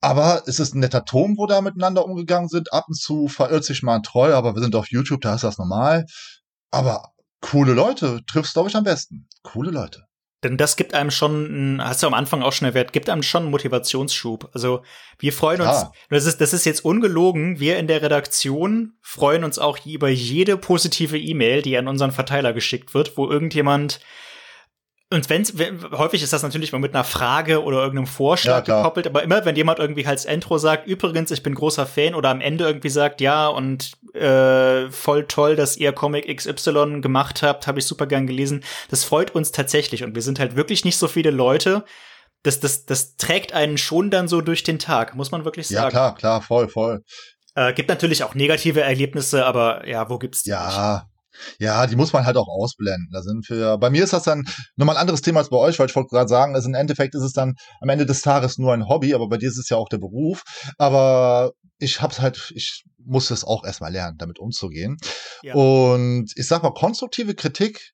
Aber 0.00 0.42
es 0.46 0.60
ist 0.60 0.74
ein 0.74 0.80
netter 0.80 1.04
Ton, 1.04 1.36
wo 1.38 1.46
da 1.46 1.60
miteinander 1.60 2.04
umgegangen 2.04 2.48
sind. 2.48 2.72
Ab 2.72 2.84
und 2.88 2.94
zu 2.94 3.28
verirrt 3.28 3.64
sich 3.64 3.82
mal 3.82 3.96
ein 3.96 4.02
Troll, 4.02 4.32
aber 4.32 4.54
wir 4.54 4.62
sind 4.62 4.76
auf 4.76 4.90
YouTube, 4.90 5.22
da 5.22 5.34
ist 5.34 5.44
das 5.44 5.58
normal. 5.58 6.04
Aber 6.70 7.12
coole 7.40 7.72
Leute 7.72 8.20
triffst, 8.26 8.52
glaube 8.52 8.68
ich, 8.68 8.76
am 8.76 8.84
besten. 8.84 9.28
Coole 9.42 9.70
Leute. 9.70 10.04
Denn 10.44 10.58
das 10.58 10.76
gibt 10.76 10.92
einem 10.92 11.10
schon, 11.10 11.80
hast 11.82 12.02
du 12.02 12.06
am 12.06 12.12
Anfang 12.12 12.42
auch 12.42 12.52
schon 12.52 12.68
erwähnt, 12.68 12.92
gibt 12.92 13.08
einem 13.08 13.22
schon 13.22 13.44
einen 13.44 13.50
Motivationsschub. 13.50 14.50
Also 14.52 14.82
wir 15.18 15.32
freuen 15.32 15.62
uns, 15.62 15.86
das 16.10 16.26
ist, 16.26 16.38
das 16.42 16.52
ist 16.52 16.66
jetzt 16.66 16.84
ungelogen, 16.84 17.60
wir 17.60 17.78
in 17.78 17.86
der 17.86 18.02
Redaktion 18.02 18.92
freuen 19.00 19.42
uns 19.42 19.58
auch 19.58 19.78
über 19.86 20.10
jede 20.10 20.58
positive 20.58 21.18
E-Mail, 21.18 21.62
die 21.62 21.78
an 21.78 21.88
unseren 21.88 22.10
Verteiler 22.10 22.52
geschickt 22.52 22.92
wird, 22.92 23.16
wo 23.16 23.30
irgendjemand 23.30 24.00
und 25.10 25.28
wenn's, 25.30 25.52
häufig 25.92 26.22
ist 26.22 26.32
das 26.32 26.42
natürlich 26.42 26.72
mal 26.72 26.78
mit 26.78 26.94
einer 26.94 27.04
Frage 27.04 27.62
oder 27.62 27.78
irgendeinem 27.78 28.06
Vorschlag 28.06 28.66
ja, 28.66 28.78
gekoppelt, 28.78 29.06
aber 29.06 29.22
immer 29.22 29.44
wenn 29.44 29.54
jemand 29.54 29.78
irgendwie 29.78 30.06
als 30.06 30.24
Intro 30.24 30.58
sagt, 30.58 30.86
übrigens, 30.86 31.30
ich 31.30 31.42
bin 31.42 31.54
großer 31.54 31.86
Fan 31.86 32.14
oder 32.14 32.30
am 32.30 32.40
Ende 32.40 32.64
irgendwie 32.64 32.88
sagt, 32.88 33.20
ja, 33.20 33.46
und 33.46 33.92
äh, 34.14 34.90
voll 34.90 35.26
toll, 35.26 35.56
dass 35.56 35.76
ihr 35.76 35.92
Comic 35.92 36.34
XY 36.34 37.00
gemacht 37.00 37.42
habt, 37.42 37.66
habe 37.66 37.78
ich 37.78 37.86
super 37.86 38.06
gern 38.06 38.26
gelesen. 38.26 38.64
Das 38.90 39.04
freut 39.04 39.34
uns 39.34 39.52
tatsächlich 39.52 40.02
und 40.02 40.14
wir 40.14 40.22
sind 40.22 40.40
halt 40.40 40.56
wirklich 40.56 40.84
nicht 40.84 40.96
so 40.96 41.06
viele 41.06 41.30
Leute. 41.30 41.84
Das, 42.42 42.60
das, 42.60 42.84
das 42.84 43.16
trägt 43.16 43.52
einen 43.52 43.78
schon 43.78 44.10
dann 44.10 44.26
so 44.26 44.40
durch 44.40 44.64
den 44.64 44.78
Tag, 44.78 45.14
muss 45.14 45.30
man 45.30 45.44
wirklich 45.44 45.68
sagen. 45.68 45.84
Ja, 45.84 45.90
klar, 45.90 46.14
klar, 46.14 46.42
voll, 46.42 46.68
voll. 46.68 47.02
Äh, 47.54 47.72
gibt 47.72 47.88
natürlich 47.88 48.24
auch 48.24 48.34
negative 48.34 48.80
Erlebnisse, 48.80 49.46
aber 49.46 49.86
ja, 49.86 50.10
wo 50.10 50.18
gibt's 50.18 50.42
die? 50.42 50.50
Ja, 50.50 50.66
nicht? 50.66 51.13
Ja, 51.58 51.86
die 51.86 51.96
muss 51.96 52.12
man 52.12 52.26
halt 52.26 52.36
auch 52.36 52.48
ausblenden. 52.48 53.08
Da 53.12 53.22
sind 53.22 53.48
wir. 53.48 53.78
Bei 53.78 53.90
mir 53.90 54.04
ist 54.04 54.12
das 54.12 54.24
dann 54.24 54.44
nochmal 54.76 54.96
ein 54.96 55.00
anderes 55.00 55.22
Thema 55.22 55.40
als 55.40 55.50
bei 55.50 55.56
euch, 55.56 55.78
weil 55.78 55.88
ich 55.88 55.96
wollte 55.96 56.10
gerade 56.10 56.28
sagen, 56.28 56.54
also 56.54 56.68
im 56.68 56.74
Endeffekt 56.74 57.14
ist 57.14 57.22
es 57.22 57.32
dann 57.32 57.54
am 57.80 57.88
Ende 57.88 58.06
des 58.06 58.22
Tages 58.22 58.58
nur 58.58 58.72
ein 58.72 58.88
Hobby, 58.88 59.14
aber 59.14 59.28
bei 59.28 59.38
dir 59.38 59.48
ist 59.48 59.58
es 59.58 59.68
ja 59.68 59.76
auch 59.76 59.88
der 59.88 59.98
Beruf. 59.98 60.42
Aber 60.78 61.52
ich 61.78 62.00
hab's 62.00 62.20
halt, 62.20 62.52
ich 62.54 62.84
muss 62.98 63.30
es 63.30 63.44
auch 63.44 63.64
erstmal 63.64 63.92
lernen, 63.92 64.16
damit 64.18 64.38
umzugehen. 64.38 64.96
Ja. 65.42 65.54
Und 65.54 66.32
ich 66.36 66.46
sag 66.46 66.62
mal, 66.62 66.72
konstruktive 66.72 67.34
Kritik 67.34 67.92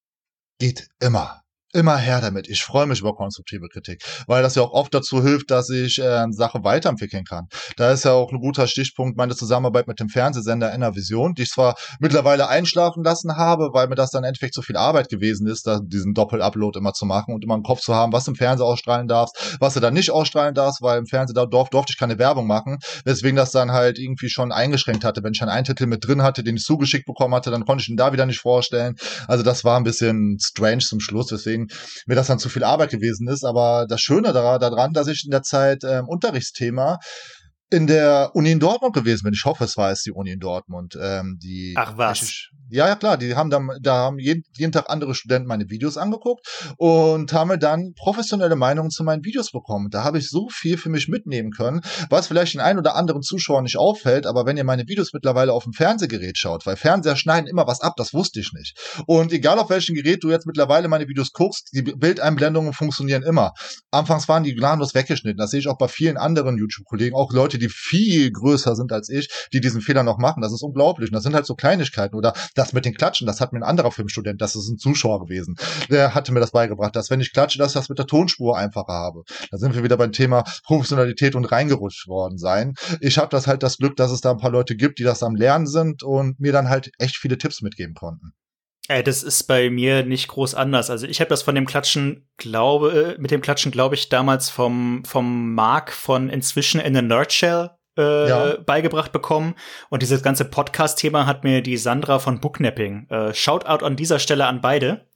geht 0.58 0.88
immer 1.00 1.42
immer 1.72 1.96
her 1.96 2.20
damit. 2.20 2.48
Ich 2.48 2.62
freue 2.62 2.86
mich 2.86 3.00
über 3.00 3.14
konstruktive 3.14 3.68
Kritik, 3.68 4.02
weil 4.26 4.42
das 4.42 4.54
ja 4.54 4.62
auch 4.62 4.72
oft 4.72 4.92
dazu 4.92 5.22
hilft, 5.22 5.50
dass 5.50 5.70
ich 5.70 5.98
äh, 6.00 6.26
Sache 6.30 6.64
weiterentwickeln 6.64 7.24
kann. 7.24 7.48
Da 7.76 7.92
ist 7.92 8.04
ja 8.04 8.12
auch 8.12 8.32
ein 8.32 8.40
guter 8.40 8.66
Stichpunkt 8.66 9.16
meine 9.16 9.36
Zusammenarbeit 9.36 9.86
mit 9.86 10.00
dem 10.00 10.08
Fernsehsender 10.08 10.72
Enervision, 10.72 11.34
die 11.34 11.42
ich 11.42 11.50
zwar 11.50 11.76
mittlerweile 12.00 12.48
einschlafen 12.48 13.04
lassen 13.04 13.36
habe, 13.36 13.70
weil 13.72 13.88
mir 13.88 13.94
das 13.94 14.10
dann 14.10 14.24
endeffekt 14.24 14.54
so 14.54 14.62
viel 14.62 14.76
Arbeit 14.76 15.08
gewesen 15.08 15.46
ist, 15.46 15.66
da 15.66 15.80
diesen 15.82 16.14
Doppel-Upload 16.14 16.78
immer 16.78 16.92
zu 16.92 17.06
machen 17.06 17.34
und 17.34 17.44
immer 17.44 17.54
im 17.54 17.62
Kopf 17.62 17.80
zu 17.80 17.94
haben, 17.94 18.12
was 18.12 18.26
im 18.28 18.34
Fernsehen 18.34 18.66
ausstrahlen 18.66 19.08
darfst, 19.08 19.56
was 19.60 19.74
du 19.74 19.80
dann 19.80 19.94
nicht 19.94 20.10
ausstrahlen 20.10 20.54
darfst, 20.54 20.82
weil 20.82 20.98
im 20.98 21.06
Fernsehen 21.06 21.34
da 21.34 21.46
durf, 21.46 21.70
durfte 21.70 21.92
ich 21.92 21.98
keine 21.98 22.18
Werbung 22.18 22.46
machen, 22.46 22.78
weswegen 23.04 23.36
das 23.36 23.52
dann 23.52 23.72
halt 23.72 23.98
irgendwie 23.98 24.28
schon 24.28 24.52
eingeschränkt 24.52 25.04
hatte. 25.04 25.22
Wenn 25.22 25.32
ich 25.32 25.42
einen 25.42 25.64
Titel 25.64 25.86
mit 25.86 26.06
drin 26.06 26.22
hatte, 26.22 26.42
den 26.42 26.56
ich 26.56 26.62
zugeschickt 26.62 27.06
bekommen 27.06 27.34
hatte, 27.34 27.50
dann 27.50 27.64
konnte 27.64 27.82
ich 27.82 27.88
ihn 27.88 27.96
da 27.96 28.12
wieder 28.12 28.26
nicht 28.26 28.40
vorstellen. 28.40 28.96
Also 29.26 29.42
das 29.42 29.64
war 29.64 29.76
ein 29.76 29.84
bisschen 29.84 30.38
strange 30.40 30.78
zum 30.78 31.00
Schluss, 31.00 31.26
deswegen 31.26 31.59
deswegen 31.68 32.04
mir 32.06 32.14
das 32.14 32.26
dann 32.26 32.38
zu 32.38 32.48
viel 32.48 32.64
Arbeit 32.64 32.90
gewesen 32.90 33.28
ist. 33.28 33.44
Aber 33.44 33.86
das 33.88 34.00
Schöne 34.00 34.32
daran, 34.32 34.92
dass 34.92 35.08
ich 35.08 35.24
in 35.24 35.30
der 35.30 35.42
Zeit 35.42 35.82
ähm, 35.84 36.08
Unterrichtsthema 36.08 36.98
in 37.70 37.86
der 37.86 38.32
Uni 38.34 38.50
in 38.50 38.60
Dortmund 38.60 38.94
gewesen 38.94 39.24
bin. 39.24 39.32
Ich 39.32 39.44
hoffe, 39.44 39.64
es 39.64 39.76
war 39.76 39.90
es 39.92 40.02
die 40.02 40.10
Uni 40.10 40.32
in 40.32 40.40
Dortmund. 40.40 40.98
Ähm, 41.00 41.38
die 41.40 41.74
Ach 41.76 41.96
was? 41.96 42.48
ja, 42.68 42.88
ja 42.88 42.96
klar. 42.96 43.16
Die 43.16 43.36
haben 43.36 43.48
dann, 43.48 43.70
da 43.80 43.94
haben 43.94 44.18
jeden, 44.18 44.42
jeden 44.56 44.72
Tag 44.72 44.90
andere 44.90 45.14
Studenten 45.14 45.46
meine 45.46 45.70
Videos 45.70 45.96
angeguckt 45.96 46.46
und 46.78 47.32
haben 47.32 47.48
mir 47.48 47.58
dann 47.58 47.94
professionelle 47.96 48.56
Meinungen 48.56 48.90
zu 48.90 49.04
meinen 49.04 49.24
Videos 49.24 49.52
bekommen. 49.52 49.88
Da 49.90 50.02
habe 50.02 50.18
ich 50.18 50.28
so 50.28 50.48
viel 50.48 50.78
für 50.78 50.88
mich 50.88 51.08
mitnehmen 51.08 51.52
können, 51.52 51.80
was 52.08 52.26
vielleicht 52.26 52.54
den 52.54 52.60
einen 52.60 52.80
oder 52.80 52.96
anderen 52.96 53.22
Zuschauer 53.22 53.62
nicht 53.62 53.78
auffällt. 53.78 54.26
Aber 54.26 54.46
wenn 54.46 54.56
ihr 54.56 54.64
meine 54.64 54.88
Videos 54.88 55.12
mittlerweile 55.12 55.52
auf 55.52 55.62
dem 55.62 55.72
Fernsehgerät 55.72 56.38
schaut, 56.38 56.66
weil 56.66 56.76
Fernseher 56.76 57.16
schneiden 57.16 57.46
immer 57.46 57.68
was 57.68 57.80
ab, 57.80 57.94
das 57.96 58.12
wusste 58.12 58.40
ich 58.40 58.52
nicht. 58.52 58.76
Und 59.06 59.32
egal 59.32 59.60
auf 59.60 59.70
welchem 59.70 59.94
Gerät 59.94 60.24
du 60.24 60.30
jetzt 60.30 60.46
mittlerweile 60.46 60.88
meine 60.88 61.06
Videos 61.06 61.32
guckst, 61.32 61.70
die 61.72 61.82
Bildeinblendungen 61.82 62.72
funktionieren 62.72 63.22
immer. 63.22 63.52
Anfangs 63.92 64.28
waren 64.28 64.42
die 64.42 64.54
gnadenlos 64.54 64.94
weggeschnitten. 64.94 65.38
Das 65.38 65.50
sehe 65.52 65.60
ich 65.60 65.68
auch 65.68 65.78
bei 65.78 65.86
vielen 65.86 66.16
anderen 66.16 66.58
YouTube-Kollegen, 66.58 67.14
auch 67.14 67.32
Leute, 67.32 67.59
die 67.60 67.68
viel 67.68 68.30
größer 68.30 68.74
sind 68.74 68.92
als 68.92 69.08
ich, 69.08 69.28
die 69.52 69.60
diesen 69.60 69.80
Fehler 69.80 70.02
noch 70.02 70.18
machen. 70.18 70.42
Das 70.42 70.52
ist 70.52 70.62
unglaublich. 70.62 71.10
Und 71.10 71.14
das 71.14 71.22
sind 71.22 71.34
halt 71.34 71.46
so 71.46 71.54
Kleinigkeiten. 71.54 72.16
Oder 72.16 72.34
das 72.54 72.72
mit 72.72 72.84
den 72.84 72.94
Klatschen, 72.94 73.26
das 73.26 73.40
hat 73.40 73.52
mir 73.52 73.60
ein 73.60 73.64
anderer 73.64 73.92
Filmstudent, 73.92 74.40
das 74.40 74.56
ist 74.56 74.68
ein 74.68 74.78
Zuschauer 74.78 75.20
gewesen. 75.20 75.56
Der 75.90 76.14
hatte 76.14 76.32
mir 76.32 76.40
das 76.40 76.50
beigebracht, 76.50 76.96
dass 76.96 77.10
wenn 77.10 77.20
ich 77.20 77.32
klatsche, 77.32 77.58
dass 77.58 77.68
ich 77.68 77.74
das 77.74 77.88
mit 77.88 77.98
der 77.98 78.06
Tonspur 78.06 78.58
einfacher 78.58 78.92
habe. 78.92 79.22
Da 79.50 79.58
sind 79.58 79.74
wir 79.74 79.82
wieder 79.82 79.96
beim 79.96 80.12
Thema 80.12 80.44
Professionalität 80.64 81.34
und 81.34 81.44
reingerutscht 81.44 82.08
worden 82.08 82.38
sein. 82.38 82.74
Ich 83.00 83.18
habe 83.18 83.28
das 83.28 83.46
halt 83.46 83.62
das 83.62 83.78
Glück, 83.78 83.96
dass 83.96 84.10
es 84.10 84.20
da 84.20 84.32
ein 84.32 84.38
paar 84.38 84.50
Leute 84.50 84.76
gibt, 84.76 84.98
die 84.98 85.04
das 85.04 85.22
am 85.22 85.34
Lernen 85.34 85.66
sind 85.66 86.02
und 86.02 86.40
mir 86.40 86.52
dann 86.52 86.68
halt 86.68 86.90
echt 86.98 87.16
viele 87.16 87.38
Tipps 87.38 87.62
mitgeben 87.62 87.94
konnten. 87.94 88.32
Ey, 88.90 89.04
das 89.04 89.22
ist 89.22 89.44
bei 89.44 89.70
mir 89.70 90.02
nicht 90.04 90.26
groß 90.26 90.56
anders. 90.56 90.90
Also 90.90 91.06
ich 91.06 91.20
habe 91.20 91.28
das 91.28 91.42
von 91.42 91.54
dem 91.54 91.64
Klatschen, 91.64 92.28
glaube, 92.38 93.14
äh, 93.16 93.20
mit 93.20 93.30
dem 93.30 93.40
Klatschen, 93.40 93.70
glaube 93.70 93.94
ich, 93.94 94.08
damals 94.08 94.50
vom, 94.50 95.04
vom 95.04 95.54
Mark 95.54 95.92
von 95.92 96.28
inzwischen 96.28 96.80
in 96.80 96.96
a 96.96 97.00
Nerdshell 97.00 97.70
äh, 97.96 98.28
ja. 98.28 98.56
beigebracht 98.66 99.12
bekommen. 99.12 99.54
Und 99.90 100.02
dieses 100.02 100.24
ganze 100.24 100.44
Podcast-Thema 100.44 101.26
hat 101.26 101.44
mir 101.44 101.62
die 101.62 101.76
Sandra 101.76 102.18
von 102.18 102.40
Booknapping. 102.40 103.06
Äh, 103.10 103.32
Shoutout 103.32 103.84
an 103.84 103.94
dieser 103.94 104.18
Stelle 104.18 104.46
an 104.46 104.60
beide. 104.60 105.06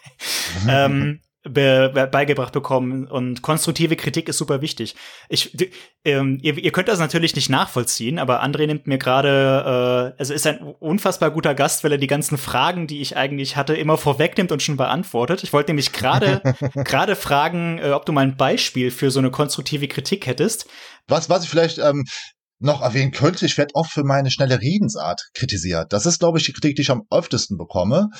ähm, 0.66 1.20
be 1.42 1.90
be 1.94 2.06
beigebracht 2.06 2.52
bekommen 2.52 3.06
und 3.06 3.40
konstruktive 3.40 3.96
Kritik 3.96 4.28
ist 4.28 4.38
super 4.38 4.60
wichtig. 4.60 4.94
Ich, 5.28 5.56
ähm, 6.04 6.38
ihr, 6.42 6.58
ihr 6.58 6.70
könnt 6.70 6.88
das 6.88 6.98
natürlich 6.98 7.34
nicht 7.34 7.48
nachvollziehen, 7.48 8.18
aber 8.18 8.44
André 8.44 8.66
nimmt 8.66 8.86
mir 8.86 8.98
gerade, 8.98 10.14
äh, 10.16 10.18
also 10.18 10.34
ist 10.34 10.46
ein 10.46 10.60
unfassbar 10.60 11.30
guter 11.30 11.54
Gast, 11.54 11.82
weil 11.82 11.92
er 11.92 11.98
die 11.98 12.06
ganzen 12.06 12.36
Fragen, 12.36 12.86
die 12.86 13.00
ich 13.00 13.16
eigentlich 13.16 13.56
hatte, 13.56 13.74
immer 13.74 13.96
vorwegnimmt 13.96 14.52
und 14.52 14.62
schon 14.62 14.76
beantwortet. 14.76 15.42
Ich 15.42 15.52
wollte 15.52 15.70
nämlich 15.70 15.92
gerade 15.92 16.42
gerade 16.84 17.16
fragen, 17.16 17.78
äh, 17.78 17.90
ob 17.92 18.04
du 18.04 18.12
mal 18.12 18.22
ein 18.22 18.36
Beispiel 18.36 18.90
für 18.90 19.10
so 19.10 19.18
eine 19.18 19.30
konstruktive 19.30 19.88
Kritik 19.88 20.26
hättest. 20.26 20.66
Was, 21.08 21.30
was 21.30 21.44
ich 21.44 21.50
vielleicht 21.50 21.78
ähm, 21.78 22.04
noch 22.58 22.82
erwähnen 22.82 23.12
könnte, 23.12 23.46
ich 23.46 23.56
werde 23.56 23.74
oft 23.74 23.90
für 23.90 24.04
meine 24.04 24.30
schnelle 24.30 24.60
Redensart 24.60 25.30
kritisiert. 25.32 25.92
Das 25.92 26.04
ist, 26.04 26.18
glaube 26.18 26.38
ich, 26.38 26.44
die 26.44 26.52
Kritik, 26.52 26.76
die 26.76 26.82
ich 26.82 26.90
am 26.90 27.04
öftesten 27.10 27.56
bekomme. 27.56 28.10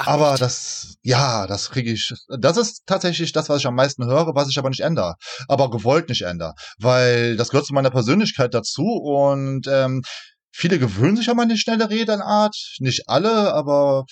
Ach, 0.00 0.06
aber 0.06 0.32
echt? 0.32 0.42
das, 0.42 0.96
ja, 1.02 1.46
das 1.46 1.70
kriege 1.70 1.92
ich, 1.92 2.14
das 2.28 2.56
ist 2.56 2.82
tatsächlich 2.86 3.32
das, 3.32 3.48
was 3.48 3.58
ich 3.60 3.66
am 3.66 3.74
meisten 3.74 4.06
höre, 4.06 4.34
was 4.34 4.48
ich 4.48 4.58
aber 4.58 4.70
nicht 4.70 4.80
ändere. 4.80 5.16
Aber 5.46 5.70
gewollt 5.70 6.08
nicht 6.08 6.22
ändere. 6.22 6.54
Weil 6.78 7.36
das 7.36 7.50
gehört 7.50 7.66
zu 7.66 7.74
meiner 7.74 7.90
Persönlichkeit 7.90 8.54
dazu 8.54 8.82
und 8.82 9.66
ähm, 9.68 10.02
viele 10.52 10.78
gewöhnen 10.78 11.16
sich 11.16 11.28
an 11.28 11.36
meine 11.36 11.58
schnelle 11.58 11.90
Redenart. 11.90 12.56
Nicht 12.78 13.08
alle, 13.08 13.52
aber 13.52 14.04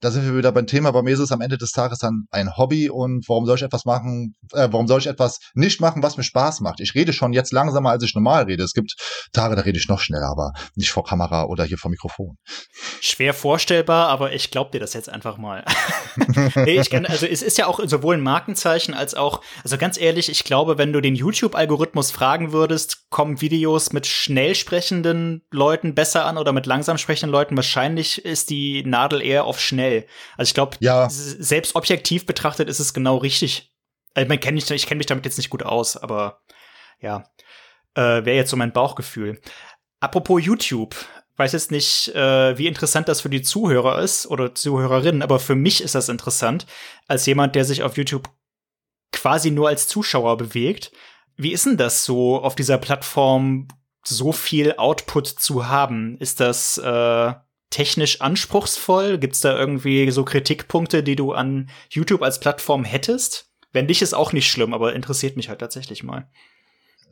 da 0.00 0.10
sind 0.10 0.24
wir 0.24 0.36
wieder 0.36 0.52
beim 0.52 0.66
Thema. 0.66 0.90
Bei 0.90 1.02
mir 1.02 1.14
ist 1.14 1.20
es 1.20 1.32
am 1.32 1.40
Ende 1.40 1.56
des 1.56 1.70
Tages 1.70 1.98
dann 1.98 2.26
ein 2.30 2.56
Hobby 2.56 2.90
und 2.90 3.26
warum 3.28 3.46
soll 3.46 3.56
ich 3.56 3.62
etwas 3.62 3.84
machen, 3.84 4.34
äh, 4.52 4.68
warum 4.70 4.86
soll 4.86 5.00
ich 5.00 5.06
etwas 5.06 5.38
nicht 5.54 5.80
machen, 5.80 6.02
was 6.02 6.16
mir 6.16 6.24
Spaß 6.24 6.60
macht? 6.60 6.80
Ich 6.80 6.94
rede 6.94 7.12
schon 7.12 7.32
jetzt 7.32 7.52
langsamer, 7.52 7.90
als 7.90 8.02
ich 8.02 8.14
normal 8.14 8.44
rede. 8.44 8.62
Es 8.62 8.74
gibt 8.74 8.94
Tage, 9.32 9.56
da 9.56 9.62
rede 9.62 9.78
ich 9.78 9.88
noch 9.88 10.00
schneller, 10.00 10.28
aber 10.28 10.52
nicht 10.74 10.90
vor 10.90 11.04
Kamera 11.04 11.44
oder 11.44 11.64
hier 11.64 11.78
vor 11.78 11.90
Mikrofon. 11.90 12.36
Schwer 13.00 13.32
vorstellbar, 13.32 14.08
aber 14.08 14.32
ich 14.32 14.50
glaube 14.50 14.72
dir 14.72 14.80
das 14.80 14.92
jetzt 14.92 15.08
einfach 15.08 15.38
mal. 15.38 15.64
nee, 16.56 16.80
ich 16.80 16.90
kann, 16.90 17.06
also 17.06 17.26
es 17.26 17.42
ist 17.42 17.56
ja 17.56 17.66
auch 17.66 17.80
sowohl 17.84 18.16
ein 18.16 18.22
Markenzeichen 18.22 18.94
als 18.94 19.14
auch, 19.14 19.40
also 19.62 19.78
ganz 19.78 19.98
ehrlich, 19.98 20.28
ich 20.28 20.44
glaube, 20.44 20.76
wenn 20.76 20.92
du 20.92 21.00
den 21.00 21.14
YouTube-Algorithmus 21.14 22.10
fragen 22.10 22.52
würdest, 22.52 23.10
kommen 23.10 23.40
Videos 23.40 23.92
mit 23.92 24.06
schnell 24.06 24.54
sprechenden 24.54 25.42
Leuten 25.50 25.94
besser 25.94 26.26
an 26.26 26.36
oder 26.36 26.52
mit 26.52 26.66
langsam 26.66 26.98
sprechenden 26.98 27.32
Leuten, 27.32 27.56
wahrscheinlich 27.56 28.24
ist 28.24 28.50
die 28.50 28.82
Nadel 28.84 29.22
eher 29.22 29.44
auf 29.44 29.60
schnell 29.60 29.93
geil. 29.94 30.06
Also 30.36 30.50
ich 30.50 30.54
glaube, 30.54 30.76
ja. 30.80 31.08
selbst 31.10 31.74
objektiv 31.74 32.26
betrachtet 32.26 32.68
ist 32.68 32.80
es 32.80 32.94
genau 32.94 33.16
richtig. 33.16 33.72
Also 34.14 34.28
man 34.28 34.40
kenn 34.40 34.56
ich, 34.56 34.70
ich 34.70 34.86
kenne 34.86 34.98
mich 34.98 35.06
damit 35.06 35.24
jetzt 35.24 35.38
nicht 35.38 35.50
gut 35.50 35.62
aus, 35.62 35.96
aber 35.96 36.42
ja, 37.00 37.24
äh, 37.94 38.24
wäre 38.24 38.36
jetzt 38.36 38.50
so 38.50 38.56
mein 38.56 38.72
Bauchgefühl. 38.72 39.40
Apropos 40.00 40.44
YouTube, 40.44 40.94
weiß 41.36 41.52
jetzt 41.52 41.70
nicht, 41.70 42.14
äh, 42.14 42.56
wie 42.56 42.66
interessant 42.66 43.08
das 43.08 43.22
für 43.22 43.30
die 43.30 43.42
Zuhörer 43.42 44.00
ist 44.00 44.26
oder 44.26 44.54
Zuhörerinnen, 44.54 45.22
aber 45.22 45.40
für 45.40 45.54
mich 45.54 45.82
ist 45.82 45.94
das 45.94 46.08
interessant, 46.08 46.66
als 47.08 47.26
jemand, 47.26 47.54
der 47.54 47.64
sich 47.64 47.82
auf 47.82 47.96
YouTube 47.96 48.28
quasi 49.12 49.50
nur 49.50 49.68
als 49.68 49.88
Zuschauer 49.88 50.36
bewegt. 50.36 50.92
Wie 51.36 51.52
ist 51.52 51.66
denn 51.66 51.76
das 51.76 52.04
so, 52.04 52.40
auf 52.40 52.54
dieser 52.54 52.78
Plattform 52.78 53.68
so 54.04 54.32
viel 54.32 54.74
Output 54.76 55.26
zu 55.26 55.68
haben? 55.68 56.16
Ist 56.18 56.38
das 56.40 56.78
äh, 56.78 57.32
technisch 57.74 58.20
anspruchsvoll? 58.20 59.18
Gibt's 59.18 59.40
da 59.40 59.58
irgendwie 59.58 60.08
so 60.12 60.24
Kritikpunkte, 60.24 61.02
die 61.02 61.16
du 61.16 61.32
an 61.32 61.68
YouTube 61.90 62.22
als 62.22 62.38
Plattform 62.38 62.84
hättest? 62.84 63.46
Wenn 63.72 63.86
nicht, 63.86 64.00
ist 64.00 64.14
auch 64.14 64.32
nicht 64.32 64.48
schlimm, 64.48 64.72
aber 64.72 64.94
interessiert 64.94 65.36
mich 65.36 65.48
halt 65.48 65.58
tatsächlich 65.58 66.04
mal. 66.04 66.28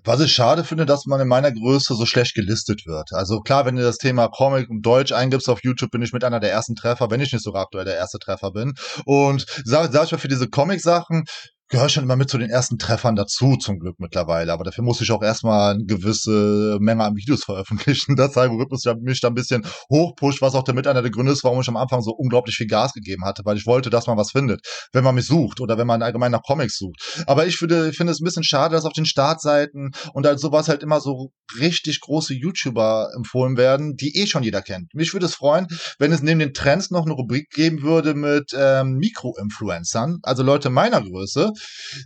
Was 0.04 0.20
ich 0.20 0.32
schade 0.32 0.62
finde, 0.62 0.86
dass 0.86 1.06
man 1.06 1.20
in 1.20 1.26
meiner 1.26 1.50
Größe 1.50 1.94
so 1.94 2.06
schlecht 2.06 2.34
gelistet 2.34 2.86
wird. 2.86 3.12
Also 3.12 3.40
klar, 3.40 3.66
wenn 3.66 3.76
du 3.76 3.82
das 3.82 3.98
Thema 3.98 4.28
Comic 4.28 4.68
und 4.70 4.82
Deutsch 4.82 5.12
eingibst 5.12 5.48
auf 5.48 5.62
YouTube, 5.64 5.90
bin 5.90 6.02
ich 6.02 6.12
mit 6.12 6.22
einer 6.22 6.40
der 6.40 6.52
ersten 6.52 6.76
Treffer, 6.76 7.10
wenn 7.10 7.20
ich 7.20 7.32
nicht 7.32 7.42
sogar 7.42 7.62
aktuell 7.62 7.84
der 7.84 7.96
erste 7.96 8.18
Treffer 8.18 8.52
bin. 8.52 8.74
Und 9.04 9.46
sag, 9.64 9.92
sag 9.92 10.04
ich 10.04 10.12
mal, 10.12 10.18
für 10.18 10.28
diese 10.28 10.48
Comic-Sachen 10.48 11.24
gehöre 11.72 11.88
schon 11.88 12.04
immer 12.04 12.16
mit 12.16 12.28
zu 12.28 12.36
den 12.36 12.50
ersten 12.50 12.78
Treffern 12.78 13.16
dazu, 13.16 13.56
zum 13.56 13.78
Glück 13.78 13.98
mittlerweile. 13.98 14.52
Aber 14.52 14.62
dafür 14.62 14.84
muss 14.84 15.00
ich 15.00 15.10
auch 15.10 15.22
erstmal 15.22 15.74
eine 15.74 15.84
gewisse 15.84 16.76
Menge 16.80 17.02
an 17.02 17.16
Videos 17.16 17.44
veröffentlichen, 17.44 18.14
der 18.14 18.30
Algorithmus 18.36 18.84
mich 19.00 19.20
da 19.20 19.28
ein 19.28 19.34
bisschen 19.34 19.64
hochpusht, 19.90 20.42
was 20.42 20.54
auch 20.54 20.64
damit 20.64 20.86
einer 20.86 21.00
der 21.00 21.10
Gründe 21.10 21.32
ist, 21.32 21.44
warum 21.44 21.60
ich 21.62 21.68
am 21.68 21.78
Anfang 21.78 22.02
so 22.02 22.12
unglaublich 22.12 22.56
viel 22.56 22.66
Gas 22.66 22.92
gegeben 22.92 23.24
hatte, 23.24 23.42
weil 23.46 23.56
ich 23.56 23.66
wollte, 23.66 23.88
dass 23.88 24.06
man 24.06 24.18
was 24.18 24.32
findet, 24.32 24.60
wenn 24.92 25.02
man 25.02 25.14
mich 25.14 25.26
sucht 25.26 25.60
oder 25.60 25.78
wenn 25.78 25.86
man 25.86 26.02
allgemein 26.02 26.30
nach 26.30 26.42
Comics 26.42 26.76
sucht. 26.76 27.24
Aber 27.26 27.46
ich 27.46 27.56
finde, 27.56 27.92
finde 27.94 28.12
es 28.12 28.20
ein 28.20 28.24
bisschen 28.24 28.44
schade, 28.44 28.74
dass 28.74 28.84
auf 28.84 28.92
den 28.92 29.06
Startseiten 29.06 29.92
und 30.12 30.26
halt 30.26 30.40
sowas 30.40 30.68
halt 30.68 30.82
immer 30.82 31.00
so 31.00 31.30
richtig 31.58 32.00
große 32.00 32.34
YouTuber 32.34 33.08
empfohlen 33.16 33.56
werden, 33.56 33.96
die 33.96 34.14
eh 34.16 34.26
schon 34.26 34.42
jeder 34.42 34.60
kennt. 34.60 34.94
Mich 34.94 35.14
würde 35.14 35.26
es 35.26 35.34
freuen, 35.34 35.68
wenn 35.98 36.12
es 36.12 36.20
neben 36.20 36.38
den 36.38 36.52
Trends 36.52 36.90
noch 36.90 37.06
eine 37.06 37.14
Rubrik 37.14 37.48
geben 37.50 37.80
würde 37.80 38.12
mit 38.12 38.52
ähm, 38.54 38.96
Mikro-Influencern, 38.98 40.18
also 40.22 40.42
Leute 40.42 40.68
meiner 40.68 41.00
Größe, 41.00 41.52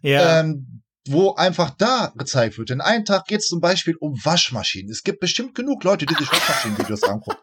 ja. 0.02 0.40
Ähm, 0.40 0.82
wo 1.10 1.34
einfach 1.34 1.70
da 1.70 2.12
gezeigt 2.16 2.58
wird. 2.58 2.70
In 2.70 2.80
einem 2.80 3.04
Tag 3.04 3.26
geht 3.26 3.40
es 3.40 3.46
zum 3.46 3.60
Beispiel 3.60 3.96
um 4.00 4.14
Waschmaschinen. 4.22 4.90
Es 4.90 5.02
gibt 5.02 5.20
bestimmt 5.20 5.54
genug 5.54 5.84
Leute, 5.84 6.06
die 6.06 6.14
sich 6.14 6.30
Waschmaschinen-Videos 6.30 7.02
angucken. 7.04 7.38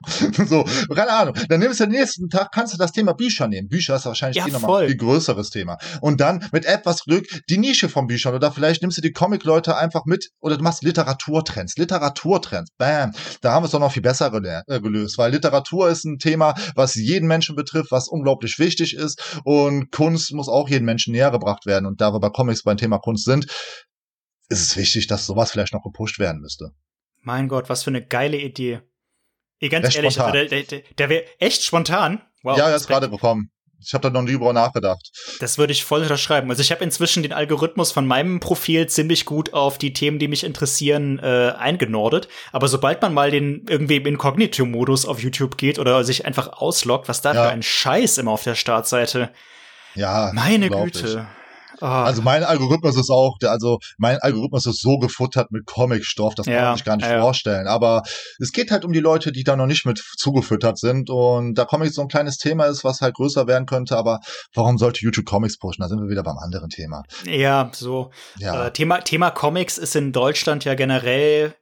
so, 0.48 0.64
keine 0.94 1.12
Ahnung. 1.12 1.36
Dann 1.50 1.60
nimmst 1.60 1.80
du 1.80 1.86
den 1.86 1.94
nächsten 1.94 2.30
Tag, 2.30 2.52
kannst 2.52 2.74
du 2.74 2.78
das 2.78 2.92
Thema 2.92 3.14
Bücher 3.14 3.48
nehmen. 3.48 3.68
Bücher 3.68 3.96
ist 3.96 4.06
wahrscheinlich 4.06 4.38
ja, 4.38 4.48
eh 4.48 4.52
nochmal 4.52 4.84
ein 4.84 4.88
viel 4.90 4.98
größeres 4.98 5.50
Thema. 5.50 5.78
Und 6.02 6.20
dann 6.20 6.48
mit 6.52 6.66
etwas 6.66 7.04
Glück 7.04 7.28
die 7.50 7.58
Nische 7.58 7.90
von 7.90 8.08
Büchern. 8.08 8.36
Oder 8.36 8.52
vielleicht 8.52 8.82
nimmst 8.82 8.98
du 8.98 9.02
die 9.02 9.12
Comic-Leute 9.12 9.78
einfach 9.78 10.06
mit 10.06 10.30
oder 10.40 10.58
du 10.58 10.64
machst 10.64 10.84
Literaturtrends. 10.84 11.78
Literaturtrends. 11.78 12.72
Bam. 12.78 13.12
Da 13.42 13.54
haben 13.54 13.64
wir 13.64 13.66
es 13.66 13.72
doch 13.72 13.80
noch 13.80 13.92
viel 13.92 14.02
besser 14.02 14.32
äh, 14.34 14.80
gelöst. 14.80 15.18
Weil 15.18 15.32
Literatur 15.32 15.90
ist 15.90 16.06
ein 16.06 16.18
Thema, 16.18 16.56
was 16.76 16.96
jeden 16.96 17.28
Menschen 17.28 17.56
betrifft, 17.56 17.92
was 17.92 18.08
unglaublich 18.08 18.60
wichtig 18.60 18.96
ist. 18.96 19.40
Und 19.44 19.92
Kunst 19.92 20.34
muss 20.34 20.48
auch 20.48 20.70
jedem 20.70 20.86
Menschen 20.86 21.14
näher 21.14 21.32
gebracht 21.32 21.66
werden. 21.66 21.86
Und 21.86 22.02
da 22.02 22.14
wir 22.14 22.20
bei 22.20 22.30
Comics 22.30 22.64
beim 22.64 22.78
Thema 22.78 23.00
Kunst 23.00 23.26
sind, 23.26 23.48
ist 24.50 24.62
es 24.62 24.78
wichtig, 24.78 25.08
dass 25.08 25.26
sowas 25.26 25.52
vielleicht 25.52 25.74
noch 25.74 25.84
gepusht 25.84 26.20
werden 26.20 26.42
müsste. 26.42 26.72
Mein 27.22 27.48
Gott, 27.48 27.70
was 27.70 27.84
für 27.84 27.90
eine 27.90 28.06
geile 28.06 28.38
Idee. 28.38 28.82
Ey, 29.60 29.70
ganz 29.70 29.88
echt 29.88 29.96
ehrlich, 29.98 30.20
also 30.20 30.32
der, 30.32 30.64
der, 30.64 30.82
der 30.98 31.10
wäre 31.10 31.26
echt 31.40 31.64
spontan. 31.64 32.22
Wow. 32.44 32.58
Ja, 32.58 32.70
er 32.70 32.76
ist 32.76 32.88
gerade 32.88 33.10
gekommen. 33.10 33.50
Ich 33.86 33.94
habe 33.94 34.02
da 34.02 34.10
noch 34.10 34.22
nie 34.22 34.34
drüber 34.34 34.54
nachgedacht. 34.54 35.12
Das 35.40 35.58
würde 35.58 35.74
ich 35.74 35.84
voll 35.84 36.02
unterschreiben. 36.02 36.50
Also 36.50 36.62
ich 36.62 36.72
habe 36.72 36.84
inzwischen 36.84 37.22
den 37.22 37.34
Algorithmus 37.34 37.92
von 37.92 38.08
meinem 38.08 38.40
Profil 38.40 38.88
ziemlich 38.88 39.26
gut 39.26 39.54
auf 39.54 39.78
die 39.78 39.92
Themen, 39.92 40.20
die 40.20 40.30
mich 40.30 40.44
interessieren, 40.44 41.20
äh, 41.20 41.54
eingenordet. 41.58 42.30
Aber 42.54 42.68
sobald 42.70 43.02
man 43.02 43.14
mal 43.14 43.32
den 43.32 43.66
irgendwie 43.68 43.98
im 43.98 44.06
Inkognito-Modus 44.06 45.06
auf 45.06 45.20
YouTube 45.20 45.58
geht 45.58 45.80
oder 45.80 46.04
sich 46.04 46.26
einfach 46.26 46.48
ausloggt, 46.54 47.10
was 47.10 47.22
da 47.22 47.34
ja. 47.34 47.44
für 47.44 47.50
ein 47.50 47.64
Scheiß 47.64 48.18
immer 48.20 48.32
auf 48.32 48.44
der 48.44 48.56
Startseite. 48.56 49.32
Ja, 49.96 50.32
meine 50.34 50.70
Güte. 50.70 51.28
Oh. 51.84 51.86
Also 51.86 52.22
mein 52.22 52.46
Algorithmus 52.46 52.96
ist 52.96 53.10
auch, 53.10 53.36
also 53.44 53.80
mein 53.98 54.18
Algorithmus 54.20 54.66
ist 54.68 54.80
so 54.82 55.00
gefuttert 55.00 55.52
mit 55.52 55.66
Comicstoff, 55.66 56.34
das 56.34 56.46
ja, 56.46 56.54
kann 56.54 56.64
man 56.64 56.76
sich 56.78 56.86
gar 56.86 56.96
nicht 56.96 57.10
ja. 57.10 57.20
vorstellen. 57.20 57.68
Aber 57.68 58.04
es 58.40 58.54
geht 58.54 58.72
halt 58.72 58.86
um 58.86 58.94
die 58.94 59.02
Leute, 59.02 59.34
die 59.34 59.44
da 59.44 59.58
noch 59.58 59.66
nicht 59.66 59.86
mit 59.86 60.02
zugefüttert 60.18 60.78
sind. 60.78 61.10
Und 61.10 61.56
da 61.56 61.66
Comics 61.66 61.96
so 61.96 62.02
ein 62.02 62.08
kleines 62.08 62.38
Thema 62.38 62.68
ist, 62.68 62.86
was 62.86 63.02
halt 63.02 63.16
größer 63.16 63.48
werden 63.48 63.66
könnte. 63.66 63.98
Aber 63.98 64.22
warum 64.54 64.78
sollte 64.78 65.02
YouTube 65.04 65.26
Comics 65.26 65.58
pushen? 65.58 65.82
Da 65.82 65.90
sind 65.90 66.00
wir 66.00 66.08
wieder 66.08 66.24
beim 66.24 66.38
anderen 66.38 66.70
Thema. 66.70 67.04
Ja, 67.26 67.70
so. 67.74 68.12
Ja. 68.38 68.68
Äh, 68.68 68.72
Thema, 68.72 69.02
Thema 69.02 69.32
Comics 69.32 69.78
ist 69.78 69.98
in 69.98 70.14
Deutschland 70.14 70.64
ja 70.64 70.76
generell 70.76 71.54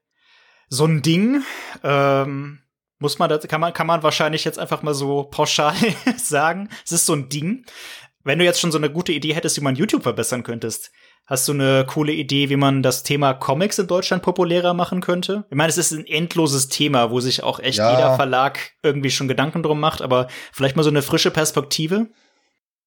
so 0.69 0.85
ein 0.85 1.01
Ding. 1.01 1.41
Ähm, 1.83 2.59
muss 2.99 3.17
man 3.17 3.27
das, 3.27 3.47
kann 3.47 3.59
man, 3.59 3.73
kann 3.73 3.87
man 3.87 4.03
wahrscheinlich 4.03 4.45
jetzt 4.45 4.59
einfach 4.59 4.83
mal 4.83 4.93
so 4.93 5.23
pauschal 5.23 5.73
sagen. 6.17 6.69
Es 6.85 6.91
ist 6.91 7.07
so 7.07 7.13
ein 7.13 7.27
Ding. 7.27 7.65
Wenn 8.23 8.39
du 8.39 8.45
jetzt 8.45 8.59
schon 8.59 8.71
so 8.71 8.77
eine 8.77 8.91
gute 8.91 9.11
Idee 9.11 9.33
hättest, 9.33 9.57
wie 9.57 9.63
man 9.63 9.75
YouTube 9.75 10.03
verbessern 10.03 10.43
könntest, 10.43 10.91
hast 11.25 11.47
du 11.47 11.53
eine 11.53 11.85
coole 11.87 12.13
Idee, 12.13 12.49
wie 12.49 12.55
man 12.55 12.83
das 12.83 13.03
Thema 13.03 13.33
Comics 13.33 13.79
in 13.79 13.87
Deutschland 13.87 14.21
populärer 14.23 14.73
machen 14.73 15.01
könnte? 15.01 15.45
Ich 15.49 15.55
meine, 15.55 15.69
es 15.69 15.77
ist 15.77 15.91
ein 15.91 16.05
endloses 16.05 16.67
Thema, 16.67 17.11
wo 17.11 17.19
sich 17.19 17.43
auch 17.43 17.59
echt 17.59 17.77
ja. 17.77 17.91
jeder 17.91 18.15
Verlag 18.15 18.59
irgendwie 18.83 19.11
schon 19.11 19.27
Gedanken 19.27 19.63
drum 19.63 19.79
macht, 19.79 20.01
aber 20.01 20.27
vielleicht 20.51 20.75
mal 20.75 20.83
so 20.83 20.89
eine 20.89 21.01
frische 21.01 21.31
Perspektive? 21.31 22.09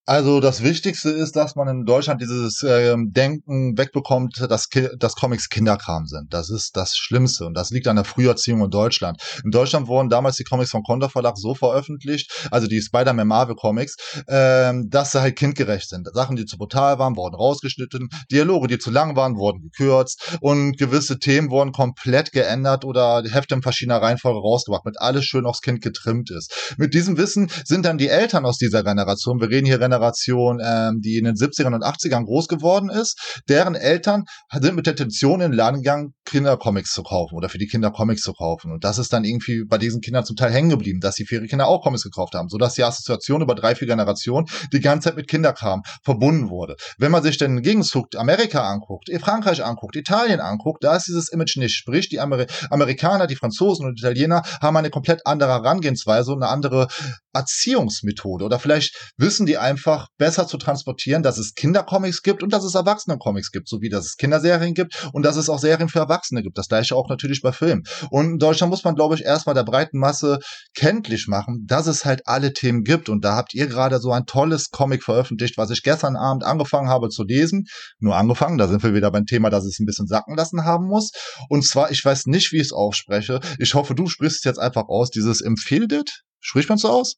Also 0.06 0.40
das 0.40 0.62
Wichtigste 0.62 1.08
ist, 1.08 1.34
dass 1.34 1.56
man 1.56 1.66
in 1.66 1.86
Deutschland 1.86 2.20
dieses 2.20 2.62
äh, 2.62 2.94
Denken 2.94 3.78
wegbekommt, 3.78 4.38
dass, 4.50 4.68
dass 4.98 5.14
Comics 5.14 5.48
Kinderkram 5.48 6.06
sind. 6.06 6.34
Das 6.34 6.50
ist 6.50 6.76
das 6.76 6.94
Schlimmste 6.94 7.46
und 7.46 7.54
das 7.54 7.70
liegt 7.70 7.88
an 7.88 7.96
der 7.96 8.04
Früherziehung 8.04 8.62
in 8.62 8.70
Deutschland. 8.70 9.22
In 9.44 9.50
Deutschland 9.50 9.88
wurden 9.88 10.10
damals 10.10 10.36
die 10.36 10.44
Comics 10.44 10.72
vom 10.72 10.82
Konter 10.82 11.08
Verlag 11.08 11.38
so 11.38 11.54
veröffentlicht, 11.54 12.48
also 12.50 12.66
die 12.66 12.82
Spider-Man 12.82 13.26
Marvel 13.26 13.56
Comics, 13.56 13.96
äh, 14.26 14.74
dass 14.84 15.12
sie 15.12 15.22
halt 15.22 15.36
kindgerecht 15.36 15.88
sind. 15.88 16.06
Sachen, 16.12 16.36
die 16.36 16.44
zu 16.44 16.58
brutal 16.58 16.98
waren, 16.98 17.16
wurden 17.16 17.36
rausgeschnitten, 17.36 18.10
Dialoge, 18.30 18.68
die 18.68 18.78
zu 18.78 18.90
lang 18.90 19.16
waren, 19.16 19.36
wurden 19.36 19.62
gekürzt 19.62 20.36
und 20.42 20.76
gewisse 20.76 21.18
Themen 21.18 21.50
wurden 21.50 21.72
komplett 21.72 22.32
geändert 22.32 22.84
oder 22.84 23.22
Hefte 23.26 23.54
in 23.54 23.62
verschiedener 23.62 24.02
Reihenfolge 24.02 24.38
rausgebracht, 24.38 24.84
mit 24.84 25.00
alles 25.00 25.24
schön 25.24 25.46
aufs 25.46 25.62
Kind 25.62 25.80
getrimmt 25.80 26.30
ist. 26.30 26.74
Mit 26.76 26.92
diesem 26.92 27.16
Wissen 27.16 27.50
sind 27.64 27.86
dann 27.86 27.96
die 27.96 28.08
Eltern 28.08 28.44
aus 28.44 28.58
dieser 28.58 28.84
Generation, 28.84 29.40
wir 29.40 29.48
reden 29.48 29.64
hier 29.64 29.78
Generation, 29.94 30.60
ähm, 30.62 31.00
die 31.00 31.16
in 31.16 31.24
den 31.24 31.34
70ern 31.34 31.74
und 31.74 31.84
80ern 31.84 32.24
groß 32.24 32.48
geworden 32.48 32.90
ist. 32.90 33.42
Deren 33.48 33.74
Eltern 33.74 34.24
sind 34.52 34.74
mit 34.74 34.86
der 34.86 34.92
Intention 34.92 35.40
in 35.40 35.52
den 35.52 36.14
Kindercomics 36.24 36.92
zu 36.92 37.02
kaufen 37.02 37.36
oder 37.36 37.48
für 37.48 37.58
die 37.58 37.66
Kinder 37.66 37.90
Comics 37.90 38.22
zu 38.22 38.32
kaufen. 38.32 38.72
Und 38.72 38.84
das 38.84 38.98
ist 38.98 39.12
dann 39.12 39.24
irgendwie 39.24 39.64
bei 39.64 39.78
diesen 39.78 40.00
Kindern 40.00 40.24
zum 40.24 40.36
Teil 40.36 40.52
hängen 40.52 40.70
geblieben, 40.70 41.00
dass 41.00 41.14
sie 41.14 41.24
für 41.24 41.36
ihre 41.36 41.46
Kinder 41.46 41.66
auch 41.66 41.82
Comics 41.82 42.02
gekauft 42.02 42.34
haben, 42.34 42.48
sodass 42.48 42.74
die 42.74 42.84
Assoziation 42.84 43.42
über 43.42 43.54
drei, 43.54 43.74
vier 43.74 43.88
Generationen 43.88 44.46
die 44.72 44.80
ganze 44.80 45.08
Zeit 45.08 45.16
mit 45.16 45.28
Kinderkram 45.28 45.82
verbunden 46.02 46.50
wurde. 46.50 46.76
Wenn 46.98 47.10
man 47.10 47.22
sich 47.22 47.38
den 47.38 47.62
Gegenzug 47.62 48.08
Amerika 48.16 48.68
anguckt, 48.68 49.10
Frankreich 49.20 49.64
anguckt, 49.64 49.96
Italien 49.96 50.40
anguckt, 50.40 50.84
da 50.84 50.96
ist 50.96 51.06
dieses 51.06 51.30
Image 51.30 51.56
nicht. 51.56 51.74
Sprich, 51.74 52.08
die 52.08 52.20
Amer 52.20 52.46
Amerikaner, 52.70 53.26
die 53.26 53.36
Franzosen 53.36 53.86
und 53.86 53.98
Italiener 53.98 54.42
haben 54.60 54.76
eine 54.76 54.90
komplett 54.90 55.26
andere 55.26 55.50
Herangehensweise 55.50 56.32
und 56.32 56.42
eine 56.42 56.50
andere 56.50 56.88
Erziehungsmethode. 57.34 58.44
Oder 58.44 58.58
vielleicht 58.58 59.12
wissen 59.16 59.46
die 59.46 59.58
einfach 59.58 60.08
besser 60.18 60.46
zu 60.46 60.56
transportieren, 60.56 61.22
dass 61.22 61.38
es 61.38 61.54
Kindercomics 61.54 62.22
gibt 62.22 62.42
und 62.42 62.52
dass 62.52 62.64
es 62.64 62.74
Erwachsenencomics 62.74 63.50
gibt, 63.50 63.68
sowie 63.68 63.88
dass 63.88 64.06
es 64.06 64.16
Kinderserien 64.16 64.74
gibt 64.74 65.08
und 65.12 65.24
dass 65.24 65.36
es 65.36 65.48
auch 65.48 65.58
Serien 65.58 65.88
für 65.88 65.98
Erwachsene 65.98 66.42
gibt. 66.42 66.58
Das 66.58 66.68
gleiche 66.68 66.96
auch 66.96 67.08
natürlich 67.08 67.42
bei 67.42 67.52
Filmen. 67.52 67.82
Und 68.10 68.24
in 68.24 68.38
Deutschland 68.38 68.70
muss 68.70 68.84
man, 68.84 68.94
glaube 68.94 69.14
ich, 69.14 69.22
erstmal 69.22 69.54
der 69.54 69.64
breiten 69.64 69.98
Masse 69.98 70.38
kenntlich 70.74 71.26
machen, 71.28 71.64
dass 71.66 71.86
es 71.86 72.04
halt 72.04 72.22
alle 72.26 72.52
Themen 72.52 72.84
gibt. 72.84 73.08
Und 73.08 73.24
da 73.24 73.36
habt 73.36 73.54
ihr 73.54 73.66
gerade 73.66 73.98
so 73.98 74.12
ein 74.12 74.26
tolles 74.26 74.70
Comic 74.70 75.02
veröffentlicht, 75.02 75.58
was 75.58 75.70
ich 75.70 75.82
gestern 75.82 76.16
Abend 76.16 76.44
angefangen 76.44 76.88
habe 76.88 77.08
zu 77.08 77.24
lesen. 77.24 77.64
Nur 77.98 78.16
angefangen, 78.16 78.58
da 78.58 78.68
sind 78.68 78.82
wir 78.82 78.94
wieder 78.94 79.10
beim 79.10 79.26
Thema, 79.26 79.50
dass 79.50 79.64
es 79.64 79.78
ein 79.78 79.86
bisschen 79.86 80.06
sacken 80.06 80.36
lassen 80.36 80.64
haben 80.64 80.86
muss. 80.86 81.10
Und 81.48 81.64
zwar, 81.66 81.90
ich 81.90 82.04
weiß 82.04 82.26
nicht, 82.26 82.52
wie 82.52 82.56
ich 82.56 82.68
es 82.68 82.72
ausspreche. 82.72 83.40
Ich 83.58 83.74
hoffe, 83.74 83.94
du 83.94 84.06
sprichst 84.06 84.38
es 84.38 84.44
jetzt 84.44 84.58
einfach 84.58 84.88
aus, 84.88 85.10
dieses 85.10 85.40
Empfehldet. 85.40 86.22
Spricht 86.44 86.68
man 86.68 86.76
so 86.76 86.88
aus? 86.88 87.16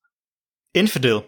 Infidel. 0.73 1.25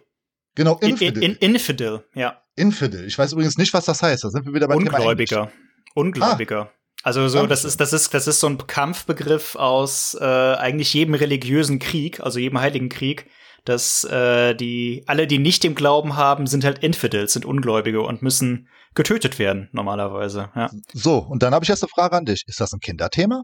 Genau, 0.55 0.78
Infidel. 0.78 1.22
In, 1.22 1.34
in, 1.34 1.55
Infidel, 1.55 2.05
ja. 2.14 2.40
Infidel. 2.55 3.05
Ich 3.07 3.18
weiß 3.18 3.32
übrigens 3.32 3.59
nicht, 3.59 3.74
was 3.74 3.86
das 3.86 4.03
heißt. 4.03 4.22
Da 4.22 4.30
sind 4.30 4.46
wir 4.46 4.55
wieder 4.55 4.68
beim 4.68 4.78
Ungläubiger. 4.78 5.51
Ungläubiger. 5.94 6.70
Ah. 6.70 6.78
Also 7.03 7.26
so, 7.28 7.46
das 7.46 7.64
ist, 7.64 7.80
das 7.80 7.92
ist, 7.92 8.14
das 8.14 8.26
ist 8.26 8.40
so 8.40 8.49
ein 8.49 8.66
Kampfbegriff 8.66 9.57
aus 9.57 10.16
äh, 10.20 10.24
eigentlich 10.24 10.94
jedem 10.94 11.14
religiösen 11.14 11.78
Krieg, 11.78 12.20
also 12.20 12.38
jedem 12.38 12.61
heiligen 12.61 12.88
Krieg, 12.88 13.30
dass 13.64 14.05
äh, 14.05 14.55
die 14.55 15.05
alle, 15.07 15.26
die 15.26 15.38
nicht 15.38 15.64
dem 15.64 15.74
Glauben 15.74 16.16
haben, 16.16 16.46
sind 16.46 16.64
halt 16.64 16.80
Infidels, 16.80 17.32
sind 17.32 17.44
Ungläubige 17.44 18.03
und 18.03 18.22
müssen 18.22 18.68
getötet 18.94 19.38
werden 19.38 19.68
normalerweise. 19.72 20.51
Ja. 20.55 20.70
So, 20.92 21.18
und 21.18 21.42
dann 21.42 21.55
habe 21.55 21.64
ich 21.64 21.68
jetzt 21.68 21.82
eine 21.82 21.88
Frage 21.88 22.16
an 22.16 22.24
dich: 22.24 22.44
Ist 22.46 22.61
das 22.61 22.72
ein 22.72 22.80
Kinderthema? 22.80 23.42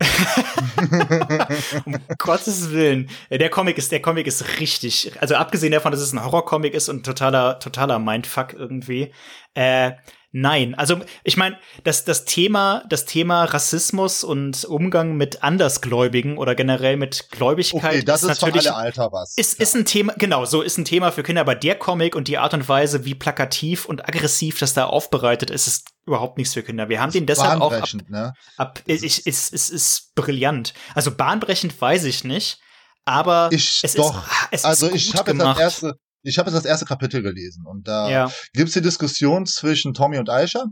um 1.84 1.98
Gottes 2.18 2.70
Willen. 2.70 3.10
Der 3.30 3.50
Comic 3.50 3.78
ist, 3.78 3.92
der 3.92 4.00
Comic 4.00 4.26
ist 4.26 4.58
richtig, 4.60 5.12
also 5.20 5.34
abgesehen 5.34 5.72
davon, 5.72 5.92
dass 5.92 6.00
es 6.00 6.12
ein 6.12 6.24
Horrorcomic 6.24 6.74
ist 6.74 6.88
und 6.88 7.04
totaler, 7.04 7.58
totaler 7.58 7.98
Mindfuck 7.98 8.54
irgendwie, 8.54 9.12
äh, 9.54 9.92
Nein, 10.32 10.76
also 10.76 11.00
ich 11.24 11.36
meine, 11.36 11.58
das, 11.82 12.04
das 12.04 12.24
Thema, 12.24 12.84
das 12.88 13.04
Thema 13.04 13.44
Rassismus 13.44 14.22
und 14.22 14.64
Umgang 14.64 15.16
mit 15.16 15.42
Andersgläubigen 15.42 16.38
oder 16.38 16.54
generell 16.54 16.96
mit 16.96 17.30
Gläubigkeit 17.30 17.82
okay, 17.82 18.02
das 18.04 18.22
ist, 18.22 18.30
ist 18.30 18.42
natürlich 18.42 18.62
für 18.62 18.74
alle 18.74 18.84
Alter 18.84 19.10
was. 19.10 19.36
Ist, 19.36 19.58
ja. 19.58 19.64
ist 19.64 19.74
ein 19.74 19.84
Thema, 19.84 20.14
genau, 20.16 20.44
so 20.44 20.62
ist 20.62 20.78
ein 20.78 20.84
Thema 20.84 21.10
für 21.10 21.24
Kinder, 21.24 21.40
aber 21.40 21.56
der 21.56 21.76
Comic 21.76 22.14
und 22.14 22.28
die 22.28 22.38
Art 22.38 22.54
und 22.54 22.68
Weise, 22.68 23.04
wie 23.04 23.16
plakativ 23.16 23.86
und 23.86 24.08
aggressiv 24.08 24.60
das 24.60 24.72
da 24.72 24.86
aufbereitet 24.86 25.50
ist, 25.50 25.66
ist 25.66 25.88
überhaupt 26.06 26.38
nichts 26.38 26.54
für 26.54 26.62
Kinder. 26.62 26.88
Wir 26.88 27.00
haben 27.00 27.10
den 27.10 27.26
deshalb 27.26 27.60
auch 27.60 27.72
ab, 27.72 27.88
ne? 28.08 28.32
ab 28.56 28.80
ist, 28.86 29.02
ist, 29.02 29.26
ist, 29.26 29.52
ist, 29.52 29.70
ist 29.70 30.14
brillant. 30.14 30.74
Also 30.94 31.10
bahnbrechend 31.10 31.80
weiß 31.80 32.04
ich 32.04 32.22
nicht, 32.22 32.60
aber 33.04 33.48
ich 33.50 33.80
es 33.82 33.94
doch. 33.94 34.24
ist 34.26 34.48
es 34.52 34.64
also 34.64 34.86
ist 34.86 34.94
ich 34.94 35.14
habe 35.16 35.34
das 35.34 35.58
erste 35.58 35.96
ich 36.22 36.38
habe 36.38 36.50
jetzt 36.50 36.58
das 36.58 36.64
erste 36.64 36.84
Kapitel 36.84 37.22
gelesen 37.22 37.64
und 37.66 37.88
da 37.88 38.10
ja. 38.10 38.32
gibt's 38.52 38.74
die 38.74 38.82
Diskussion 38.82 39.46
zwischen 39.46 39.94
Tommy 39.94 40.18
und 40.18 40.28
Aisha, 40.28 40.66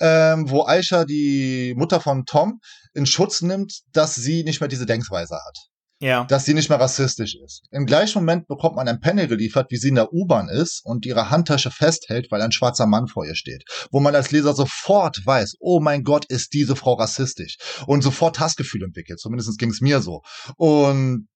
ähm, 0.00 0.50
wo 0.50 0.64
Aisha 0.64 1.04
die 1.04 1.74
Mutter 1.76 2.00
von 2.00 2.24
Tom 2.24 2.60
in 2.94 3.06
Schutz 3.06 3.42
nimmt, 3.42 3.80
dass 3.92 4.14
sie 4.14 4.44
nicht 4.44 4.60
mehr 4.60 4.68
diese 4.68 4.86
Denkweise 4.86 5.34
hat. 5.34 5.58
Ja. 5.98 6.24
Dass 6.24 6.44
sie 6.44 6.52
nicht 6.52 6.68
mehr 6.68 6.78
rassistisch 6.78 7.36
ist. 7.42 7.62
Im 7.70 7.86
gleichen 7.86 8.18
Moment 8.18 8.46
bekommt 8.48 8.76
man 8.76 8.86
ein 8.86 9.00
Panel 9.00 9.28
geliefert, 9.28 9.70
wie 9.70 9.78
sie 9.78 9.88
in 9.88 9.94
der 9.94 10.12
U-Bahn 10.12 10.48
ist 10.48 10.82
und 10.84 11.06
ihre 11.06 11.30
Handtasche 11.30 11.70
festhält, 11.70 12.30
weil 12.30 12.42
ein 12.42 12.52
schwarzer 12.52 12.86
Mann 12.86 13.06
vor 13.06 13.24
ihr 13.24 13.34
steht. 13.34 13.64
Wo 13.90 14.00
man 14.00 14.14
als 14.14 14.30
Leser 14.30 14.52
sofort 14.52 15.18
weiß, 15.24 15.54
oh 15.58 15.80
mein 15.80 16.02
Gott, 16.02 16.26
ist 16.26 16.52
diese 16.52 16.76
Frau 16.76 16.94
rassistisch. 16.94 17.56
Und 17.86 18.02
sofort 18.02 18.38
Hassgefühl 18.38 18.84
entwickelt. 18.84 19.20
Zumindest 19.20 19.58
ging's 19.58 19.80
mir 19.80 20.02
so. 20.02 20.20
Und 20.56 21.28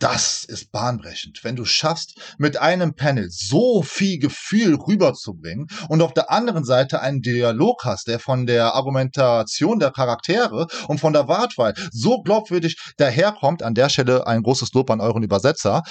das 0.00 0.44
ist 0.44 0.72
bahnbrechend. 0.72 1.40
Wenn 1.42 1.56
du 1.56 1.64
schaffst, 1.64 2.18
mit 2.38 2.56
einem 2.56 2.94
Panel 2.94 3.28
so 3.30 3.82
viel 3.82 4.18
Gefühl 4.18 4.74
rüberzubringen 4.74 5.68
und 5.88 6.02
auf 6.02 6.14
der 6.14 6.30
anderen 6.30 6.64
Seite 6.64 7.00
einen 7.00 7.20
Dialog 7.20 7.84
hast, 7.84 8.08
der 8.08 8.18
von 8.18 8.46
der 8.46 8.74
Argumentation 8.74 9.78
der 9.78 9.92
Charaktere 9.92 10.66
und 10.88 11.00
von 11.00 11.12
der 11.12 11.28
Wortwahl 11.28 11.74
so 11.92 12.22
glaubwürdig 12.22 12.76
daherkommt, 12.96 13.62
an 13.62 13.74
der 13.74 13.90
Stelle 13.90 14.26
ein 14.26 14.42
großes 14.42 14.72
Lob 14.72 14.90
an 14.90 15.00
euren 15.00 15.22
Übersetzer, 15.22 15.82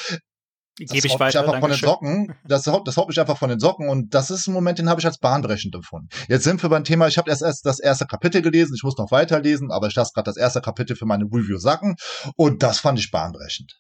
Gebe 0.86 1.08
ich 1.08 1.20
weiter. 1.20 1.42
einfach 1.42 1.60
von 1.60 1.70
den 1.70 1.80
Socken. 1.80 2.36
Das, 2.46 2.64
das 2.64 2.98
haut 2.98 3.08
mich 3.08 3.20
einfach 3.20 3.38
von 3.38 3.50
den 3.50 3.60
Socken 3.60 3.90
und 3.90 4.14
das 4.14 4.32
ist 4.32 4.48
ein 4.48 4.54
Moment, 4.54 4.80
den 4.80 4.90
habe 4.90 5.00
ich 5.00 5.06
als 5.06 5.18
bahnbrechend 5.18 5.76
empfunden. 5.76 6.10
Jetzt 6.28 6.44
sind 6.44 6.62
wir 6.62 6.70
beim 6.70 6.84
Thema, 6.84 7.08
ich 7.08 7.18
habe 7.18 7.30
erst, 7.30 7.42
erst 7.42 7.66
das 7.66 7.80
erste 7.80 8.06
Kapitel 8.06 8.42
gelesen, 8.42 8.74
ich 8.76 8.84
muss 8.84 8.98
noch 8.98 9.12
weiterlesen, 9.12 9.72
aber 9.72 9.88
ich 9.88 9.96
lasse 9.96 10.12
gerade 10.14 10.26
das 10.26 10.38
erste 10.38 10.62
Kapitel 10.62 10.96
für 10.96 11.06
meine 11.06 11.26
Review 11.26 11.58
sacken 11.58 11.96
und 12.36 12.64
das 12.64 12.80
fand 12.80 13.00
ich 13.00 13.12
bahnbrechend. 13.12 13.78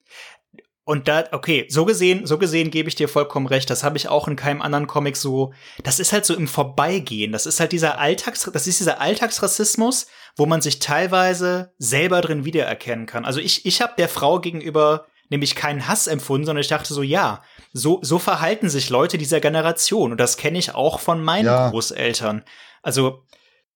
Und 0.89 1.07
da, 1.07 1.25
okay, 1.33 1.67
so 1.69 1.85
gesehen, 1.85 2.25
so 2.25 2.39
gesehen 2.39 2.71
gebe 2.71 2.89
ich 2.89 2.95
dir 2.95 3.07
vollkommen 3.07 3.45
recht. 3.45 3.69
Das 3.69 3.83
habe 3.83 3.95
ich 3.95 4.07
auch 4.07 4.27
in 4.27 4.35
keinem 4.35 4.59
anderen 4.59 4.87
Comic 4.87 5.17
so. 5.17 5.53
Das 5.83 5.99
ist 5.99 6.11
halt 6.11 6.25
so 6.25 6.33
im 6.33 6.47
Vorbeigehen. 6.47 7.31
Das 7.31 7.45
ist 7.45 7.59
halt 7.59 7.73
dieser 7.73 7.99
Alltags, 7.99 8.49
das 8.51 8.65
ist 8.65 8.79
dieser 8.79 8.99
Alltagsrassismus, 8.99 10.07
wo 10.35 10.47
man 10.47 10.61
sich 10.61 10.79
teilweise 10.79 11.73
selber 11.77 12.21
drin 12.21 12.43
wiedererkennen 12.43 13.05
kann. 13.05 13.23
Also 13.23 13.39
ich, 13.39 13.67
ich 13.67 13.83
habe 13.83 13.93
der 13.99 14.09
Frau 14.09 14.39
gegenüber 14.39 15.05
nämlich 15.29 15.55
keinen 15.55 15.87
Hass 15.87 16.07
empfunden, 16.07 16.45
sondern 16.45 16.61
ich 16.61 16.67
dachte 16.67 16.93
so, 16.93 17.01
ja, 17.01 17.43
so, 17.71 17.99
so 18.01 18.19
verhalten 18.19 18.69
sich 18.69 18.89
Leute 18.89 19.17
dieser 19.17 19.39
Generation. 19.39 20.11
Und 20.11 20.19
das 20.19 20.37
kenne 20.37 20.57
ich 20.57 20.75
auch 20.75 20.99
von 20.99 21.23
meinen 21.23 21.45
ja. 21.45 21.69
Großeltern. 21.69 22.43
Also. 22.81 23.23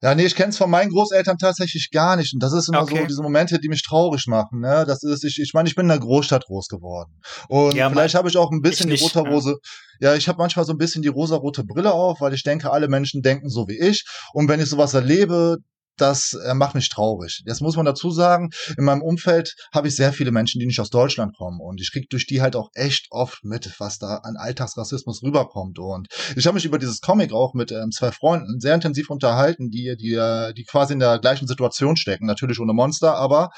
Ja, 0.01 0.14
nee, 0.16 0.26
ich 0.26 0.36
kenne 0.36 0.49
es 0.49 0.58
von 0.58 0.70
meinen 0.70 0.89
Großeltern 0.89 1.38
tatsächlich 1.38 1.89
gar 1.89 2.18
nicht. 2.18 2.34
Und 2.34 2.43
das 2.43 2.51
ist 2.51 2.68
immer 2.68 2.82
okay. 2.82 2.99
so 2.99 3.08
diese 3.08 3.22
Momente, 3.22 3.58
die 3.60 3.70
mich 3.70 3.84
traurig 3.84 4.28
machen. 4.28 4.60
Ne? 4.60 4.84
Das 4.86 5.01
ist, 5.01 5.24
ich, 5.24 5.39
ich 5.39 5.54
meine, 5.54 5.70
ich 5.70 5.76
bin 5.76 5.86
in 5.86 5.89
der 5.89 5.99
Großstadt 5.99 6.45
groß 6.45 6.68
geworden. 6.68 7.22
Und 7.47 7.76
ja, 7.76 7.89
vielleicht 7.89 8.16
habe 8.16 8.28
ich 8.28 8.36
auch 8.36 8.51
ein 8.51 8.62
bisschen 8.62 8.89
die 8.89 8.97
rosa-rose. 8.97 9.60
Ja, 10.01 10.10
ja 10.10 10.18
ich 10.18 10.28
habe 10.28 10.39
manchmal 10.39 10.66
so 10.66 10.74
ein 10.74 10.78
bisschen 10.78 11.04
die 11.04 11.08
rosa-rote 11.08 11.64
Brille 11.64 11.93
auf, 11.93 12.20
weil 12.20 12.34
ich 12.34 12.43
denke, 12.43 12.70
alle 12.72 12.89
Menschen 12.89 13.22
denken 13.22 13.47
so 13.47 13.70
wie 13.70 13.80
ich. 13.80 14.04
Und 14.34 14.49
wenn 14.49 14.60
ich 14.60 14.68
sowas 14.68 14.93
erlebe, 14.93 15.60
das 15.98 16.34
äh, 16.34 16.54
macht 16.54 16.76
mich 16.76 16.89
traurig. 16.89 17.44
Jetzt 17.46 17.62
muss 17.62 17.76
man 17.76 17.86
dazu 17.86 18.12
sagen, 18.12 18.50
in 18.78 18.84
meinem 18.84 19.02
Umfeld 19.02 19.56
habe 19.74 19.88
ich 19.88 19.96
sehr 19.96 20.14
viele 20.14 20.32
Menschen, 20.32 20.60
die 20.60 20.66
nicht 20.66 20.80
aus 20.80 20.89
Deutschland 20.89 21.36
kommen 21.36 21.60
und 21.62 21.82
ich 21.82 21.91
kriege 21.91 22.08
durch 22.10 22.26
die 22.26 22.41
halt 22.41 22.56
auch 22.56 22.70
echt 22.74 23.08
oft 23.12 23.44
mit, 23.44 23.72
was 23.80 24.00
da 24.00 24.18
an 24.24 24.36
Alltagsrassismus 24.38 25.24
rüberkommt 25.24 25.80
und 25.80 26.08
ich 26.36 26.46
habe 26.46 26.56
mich 26.56 26.66
über 26.66 26.80
dieses 26.80 27.02
Comic 27.02 27.32
auch 27.32 27.54
mit 27.54 27.72
ähm, 27.72 27.91
zwei 27.91 28.12
Freunden 28.12 28.60
sehr 28.60 28.76
intensiv 28.76 29.10
unterhalten, 29.10 29.70
die 29.70 29.96
die 29.98 30.14
äh, 30.14 30.54
die 30.54 30.64
quasi 30.64 30.94
in 30.94 31.00
der 31.00 31.20
gleichen 31.20 31.48
Situation 31.48 31.96
stecken, 31.98 32.26
natürlich 32.26 32.60
ohne 32.60 32.74
Monster, 32.74 33.16
aber 33.16 33.50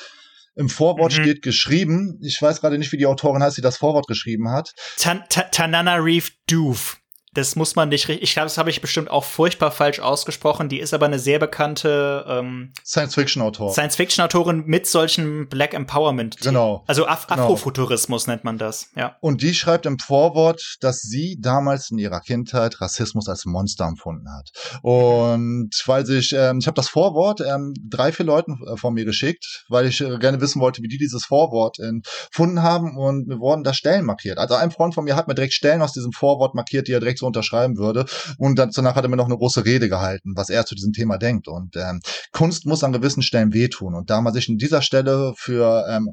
im 0.56 0.70
Vorwort 0.70 1.12
mhm. 1.12 1.22
steht 1.22 1.42
geschrieben, 1.42 2.18
ich 2.22 2.42
weiß 2.42 2.62
gerade 2.62 2.78
nicht, 2.78 2.92
wie 2.92 2.98
die 2.98 3.06
Autorin 3.06 3.44
heißt, 3.44 3.58
die 3.58 3.62
das 3.62 3.78
Vorwort 3.78 4.08
geschrieben 4.08 4.50
hat. 4.50 4.72
Tan 4.98 5.24
Tanana 5.52 5.96
Reef 5.96 6.32
Doof 6.48 6.98
das 7.36 7.56
muss 7.56 7.76
man 7.76 7.90
nicht 7.90 8.08
richtig. 8.08 8.24
Ich 8.24 8.34
glaube, 8.34 8.46
das 8.46 8.58
habe 8.58 8.70
ich 8.70 8.82
bestimmt 8.82 9.12
auch 9.12 9.26
furchtbar 9.26 9.70
falsch 9.70 10.00
ausgesprochen. 10.00 10.70
Die 10.70 10.80
ist 10.80 10.94
aber 10.94 11.06
eine 11.06 11.20
sehr 11.20 11.38
bekannte 11.38 12.26
ähm, 12.28 12.72
Science-Fiction-Autor. 12.84 13.74
Science-Fiction-Autorin 13.74 14.64
mit 14.66 14.88
solchen 14.88 15.48
Black 15.50 15.74
Empowerment. 15.74 16.38
Genau. 16.42 16.84
Also 16.88 17.06
Af 17.06 17.28
genau. 17.28 17.44
Afrofuturismus 17.44 18.28
nennt 18.28 18.46
man 18.46 18.58
das. 18.58 18.90
Ja. 18.96 19.18
Und 19.20 19.42
die 19.42 19.54
schreibt 19.54 19.86
im 19.86 20.00
Vorwort, 20.00 20.78
dass 20.80 21.02
sie 21.02 21.38
damals 21.40 21.92
in 21.92 21.98
ihrer 21.98 22.22
Kindheit 22.22 22.80
Rassismus 22.80 23.28
als 23.28 23.46
Monster 23.46 23.86
empfunden 23.86 24.28
hat. 24.34 24.52
Und 24.82 25.72
weil 25.86 26.06
sich, 26.06 26.34
ähm, 26.34 26.60
ich 26.60 26.68
habe 26.68 26.76
das 26.76 26.88
Vorwort 26.88 27.42
ähm, 27.42 27.74
drei, 27.90 28.14
vier 28.14 28.26
Leuten 28.26 28.60
äh, 28.66 28.78
von 28.78 28.94
mir 28.94 29.04
geschickt, 29.04 29.66
weil 29.68 29.88
ich 29.88 30.00
äh, 30.00 30.18
gerne 30.20 30.40
wissen 30.40 30.62
wollte, 30.62 30.82
wie 30.82 30.88
die 30.88 30.98
dieses 30.98 31.26
Vorwort 31.26 31.80
empfunden 31.80 32.64
haben. 32.64 32.98
Und 32.98 33.28
mir 33.28 33.40
wurden 33.40 33.66
da 33.66 33.74
Stellen 33.74 34.06
markiert. 34.06 34.38
Also 34.38 34.56
ein 34.56 34.72
Freund 34.72 34.94
von 34.94 35.04
mir 35.04 35.18
hat 35.18 35.28
mir 35.28 35.36
direkt 35.36 35.54
Stellen 35.54 35.82
aus 35.82 35.92
diesem 35.92 36.14
Vorwort 36.14 36.56
markiert, 36.56 36.88
die 36.88 36.94
er 36.94 37.02
direkt 37.02 37.20
so 37.20 37.25
unterschreiben 37.26 37.78
würde. 37.78 38.06
Und 38.38 38.58
danach 38.58 38.96
hat 38.96 39.04
er 39.04 39.10
mir 39.10 39.18
noch 39.18 39.26
eine 39.26 39.38
große 39.38 39.66
Rede 39.66 39.90
gehalten, 39.90 40.34
was 40.36 40.50
er 40.50 40.66
zu 40.66 40.76
diesem 40.76 40.94
Thema 40.94 41.18
denkt. 41.18 41.48
Und 41.48 41.76
ähm, 41.76 42.02
Kunst 42.32 42.66
muss 42.66 42.84
an 42.84 42.94
gewissen 42.94 43.24
Stellen 43.24 43.54
wehtun. 43.54 43.96
Und 43.96 44.10
da 44.10 44.22
man 44.22 44.34
sich 44.34 44.50
an 44.50 44.58
dieser 44.58 44.82
Stelle 44.82 45.34
für 45.38 45.86
ähm, 45.90 46.12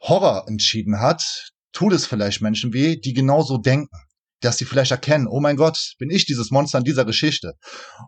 Horror 0.00 0.44
entschieden 0.48 1.00
hat, 1.00 1.50
tut 1.72 1.92
es 1.92 2.06
vielleicht 2.06 2.42
Menschen 2.42 2.72
weh, 2.72 2.96
die 2.96 3.12
genauso 3.12 3.58
denken 3.58 3.88
dass 4.40 4.58
sie 4.58 4.64
vielleicht 4.64 4.90
erkennen, 4.90 5.26
oh 5.28 5.40
mein 5.40 5.56
Gott, 5.56 5.94
bin 5.98 6.10
ich 6.10 6.26
dieses 6.26 6.50
Monster 6.50 6.78
in 6.78 6.84
dieser 6.84 7.04
Geschichte. 7.04 7.54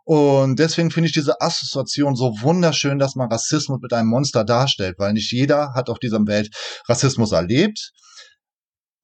Und 0.04 0.58
deswegen 0.58 0.90
finde 0.90 1.08
ich 1.08 1.14
diese 1.14 1.40
Assoziation 1.40 2.16
so 2.16 2.32
wunderschön, 2.42 2.98
dass 2.98 3.14
man 3.14 3.30
Rassismus 3.30 3.80
mit 3.80 3.92
einem 3.92 4.08
Monster 4.08 4.44
darstellt, 4.44 4.96
weil 4.98 5.14
nicht 5.14 5.32
jeder 5.32 5.72
hat 5.74 5.88
auf 5.88 5.98
dieser 5.98 6.24
Welt 6.26 6.54
Rassismus 6.88 7.32
erlebt. 7.32 7.92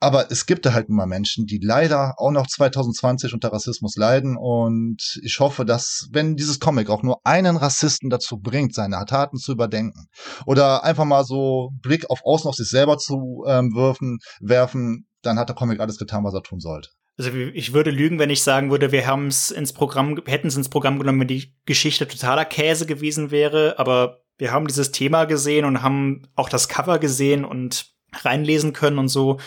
Aber 0.05 0.31
es 0.31 0.45
gibt 0.45 0.67
da 0.67 0.75
halt 0.75 0.91
immer 0.91 1.07
Menschen, 1.07 1.47
die 1.47 1.59
leider 1.63 2.17
auch 2.19 2.31
noch 2.31 2.47
2020 2.47 3.33
unter 3.33 3.51
Rassismus 3.51 3.97
leiden. 3.97 4.37
Und 4.37 5.19
ich 5.23 5.41
hoffe, 5.41 5.65
dass, 5.65 6.09
wenn 6.13 6.37
dieses 6.37 6.61
Comic 6.61 6.91
auch 6.91 7.03
nur 7.03 7.25
einen 7.25 7.57
Rassisten 7.57 8.11
dazu 8.11 8.37
bringt, 8.37 8.75
seine 8.75 9.03
Taten 9.07 9.39
zu 9.39 9.53
überdenken 9.53 10.09
oder 10.45 10.85
einfach 10.85 11.07
mal 11.07 11.25
so 11.25 11.71
Blick 11.81 12.11
auf 12.11 12.21
Außen 12.23 12.47
auf 12.51 12.55
sich 12.55 12.69
selber 12.69 12.99
zu 12.99 13.45
ähm, 13.49 13.75
werfen, 13.75 14.19
werfen, 14.41 15.07
dann 15.23 15.39
hat 15.39 15.49
der 15.49 15.57
Comic 15.57 15.81
alles 15.81 15.97
getan, 15.97 16.23
was 16.23 16.35
er 16.35 16.43
tun 16.43 16.61
sollte. 16.61 16.91
Also 17.17 17.31
ich 17.31 17.73
würde 17.73 17.91
lügen, 17.91 18.19
wenn 18.19 18.29
ich 18.29 18.43
sagen 18.43 18.71
würde, 18.71 18.93
wir 18.93 19.07
haben 19.07 19.29
es 19.29 19.51
ins 19.51 19.73
Programm, 19.73 20.21
hätten 20.27 20.49
es 20.49 20.57
ins 20.57 20.69
Programm 20.69 20.99
genommen, 20.99 21.21
wenn 21.21 21.29
die 21.29 21.55
Geschichte 21.65 22.07
totaler 22.07 22.45
Käse 22.45 22.85
gewesen 22.85 23.31
wäre. 23.31 23.79
Aber 23.79 24.21
wir 24.37 24.53
haben 24.53 24.67
dieses 24.67 24.93
Thema 24.93 25.25
gesehen 25.25 25.65
und 25.65 25.81
haben 25.81 26.29
auch 26.37 26.51
das 26.51 26.69
Cover 26.69 26.99
gesehen 26.99 27.47
und 27.47 27.95
reinlesen 28.23 28.75
können 28.75 28.99
und 28.99 29.09
so 29.09 29.39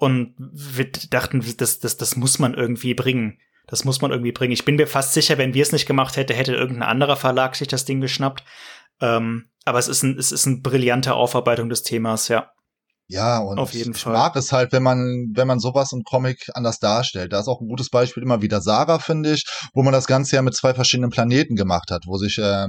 und 0.00 0.34
wir 0.38 0.90
dachten, 1.10 1.44
das, 1.58 1.78
das, 1.78 1.96
das 1.98 2.16
muss 2.16 2.38
man 2.38 2.54
irgendwie 2.54 2.94
bringen. 2.94 3.38
Das 3.66 3.84
muss 3.84 4.00
man 4.00 4.10
irgendwie 4.10 4.32
bringen. 4.32 4.52
Ich 4.52 4.64
bin 4.64 4.76
mir 4.76 4.86
fast 4.86 5.12
sicher, 5.12 5.36
wenn 5.36 5.52
wir 5.52 5.62
es 5.62 5.72
nicht 5.72 5.86
gemacht 5.86 6.16
hätte, 6.16 6.32
hätte 6.32 6.54
irgendein 6.54 6.88
anderer 6.88 7.16
Verlag 7.16 7.54
sich 7.54 7.68
das 7.68 7.84
Ding 7.84 8.00
geschnappt. 8.00 8.42
Ähm, 9.02 9.50
aber 9.66 9.78
es 9.78 9.88
ist 9.88 10.02
ein, 10.02 10.18
es 10.18 10.32
ist 10.32 10.46
eine 10.46 10.62
brillante 10.62 11.12
Aufarbeitung 11.12 11.68
des 11.68 11.82
Themas, 11.82 12.28
ja. 12.28 12.50
Ja, 13.08 13.40
und 13.40 13.58
Auf 13.58 13.74
jeden 13.74 13.92
ich 13.92 14.00
Fall. 14.00 14.14
mag 14.14 14.36
es 14.36 14.52
halt, 14.52 14.72
wenn 14.72 14.82
man, 14.82 15.32
wenn 15.34 15.46
man 15.46 15.58
sowas 15.58 15.92
im 15.92 16.02
Comic 16.02 16.48
anders 16.54 16.78
darstellt. 16.78 17.32
Da 17.32 17.40
ist 17.40 17.48
auch 17.48 17.60
ein 17.60 17.68
gutes 17.68 17.90
Beispiel 17.90 18.22
immer 18.22 18.40
wieder 18.40 18.62
Saga, 18.62 19.00
finde 19.00 19.34
ich, 19.34 19.44
wo 19.74 19.82
man 19.82 19.92
das 19.92 20.06
Ganze 20.06 20.36
ja 20.36 20.42
mit 20.42 20.54
zwei 20.54 20.72
verschiedenen 20.72 21.10
Planeten 21.10 21.56
gemacht 21.56 21.90
hat, 21.90 22.04
wo 22.06 22.16
sich 22.16 22.38
äh, 22.38 22.68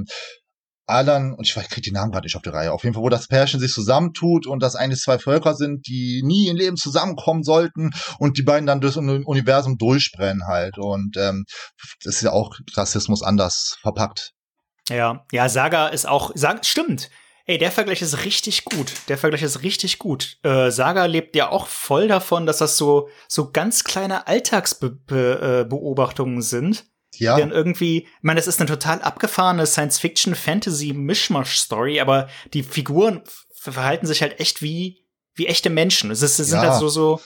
Alan, 0.88 1.34
und 1.34 1.48
ich, 1.48 1.54
kriege 1.54 1.82
die 1.82 1.92
Namen 1.92 2.12
gerade 2.12 2.26
nicht 2.26 2.36
auf 2.36 2.42
die 2.42 2.50
Reihe, 2.50 2.74
auf 2.74 2.84
jeden 2.84 2.94
Fall, 2.94 3.04
wo 3.04 3.10
das 3.10 3.28
Pärchen 3.28 3.60
sich 3.60 3.72
zusammentut 3.72 4.48
und 4.48 4.62
das 4.62 4.76
eigentlich 4.76 5.02
zwei 5.02 5.20
Völker 5.20 5.56
sind, 5.56 5.88
die 5.88 6.22
nie 6.24 6.48
im 6.48 6.58
Leben 6.58 6.78
zusammenkommen 6.78 7.44
sollten 7.44 7.92
und 8.20 8.38
die 8.38 8.44
beiden 8.44 8.68
dann 8.68 8.82
durchs 8.82 8.98
Universum 8.98 9.78
durchbrennen 9.78 10.48
halt. 10.48 10.78
Und 10.78 11.18
ähm, 11.18 11.46
das 12.04 12.16
ist 12.16 12.24
ja 12.24 12.32
auch 12.32 12.56
Rassismus 12.74 13.24
anders 13.24 13.78
verpackt. 13.82 14.32
Ja, 14.90 15.26
ja, 15.32 15.48
Saga 15.48 15.88
ist 15.88 16.08
auch, 16.08 16.32
Saga, 16.36 16.64
stimmt. 16.64 17.10
Ey, 17.46 17.58
der 17.58 17.72
Vergleich 17.72 18.02
ist 18.02 18.24
richtig 18.24 18.66
gut. 18.66 18.94
Der 19.08 19.18
Vergleich 19.18 19.42
ist 19.42 19.64
richtig 19.64 20.00
gut. 20.00 20.38
Äh, 20.44 20.70
Saga 20.70 21.06
lebt 21.06 21.36
ja 21.36 21.50
auch 21.50 21.68
voll 21.68 22.08
davon, 22.08 22.46
dass 22.46 22.60
das 22.60 22.78
so, 22.78 23.10
so 23.28 23.52
ganz 23.52 23.84
kleine 23.84 24.28
Alltagsbeobachtungen 24.28 26.36
Be 26.36 26.40
Be 26.40 26.44
sind 26.44 26.91
ja. 27.16 27.36
Die 27.36 27.42
dann 27.42 27.52
irgendwie, 27.52 28.04
ich 28.04 28.10
meine, 28.22 28.40
das 28.40 28.48
ist 28.48 28.60
eine 28.60 28.70
total 28.70 29.02
abgefahrene 29.02 29.66
Science-Fiction-Fantasy-Mischmasch-Story, 29.66 32.00
aber 32.00 32.30
die 32.54 32.64
Figuren 32.64 33.22
verhalten 33.54 34.08
sich 34.08 34.22
halt 34.22 34.40
echt 34.40 34.62
wie, 34.62 35.06
wie 35.36 35.48
echte 35.48 35.70
Menschen. 35.70 36.12
Es, 36.12 36.22
ist, 36.22 36.40
es 36.40 36.50
sind 36.50 36.60
halt 36.60 36.80
so, 36.80 36.88
so, 36.90 37.22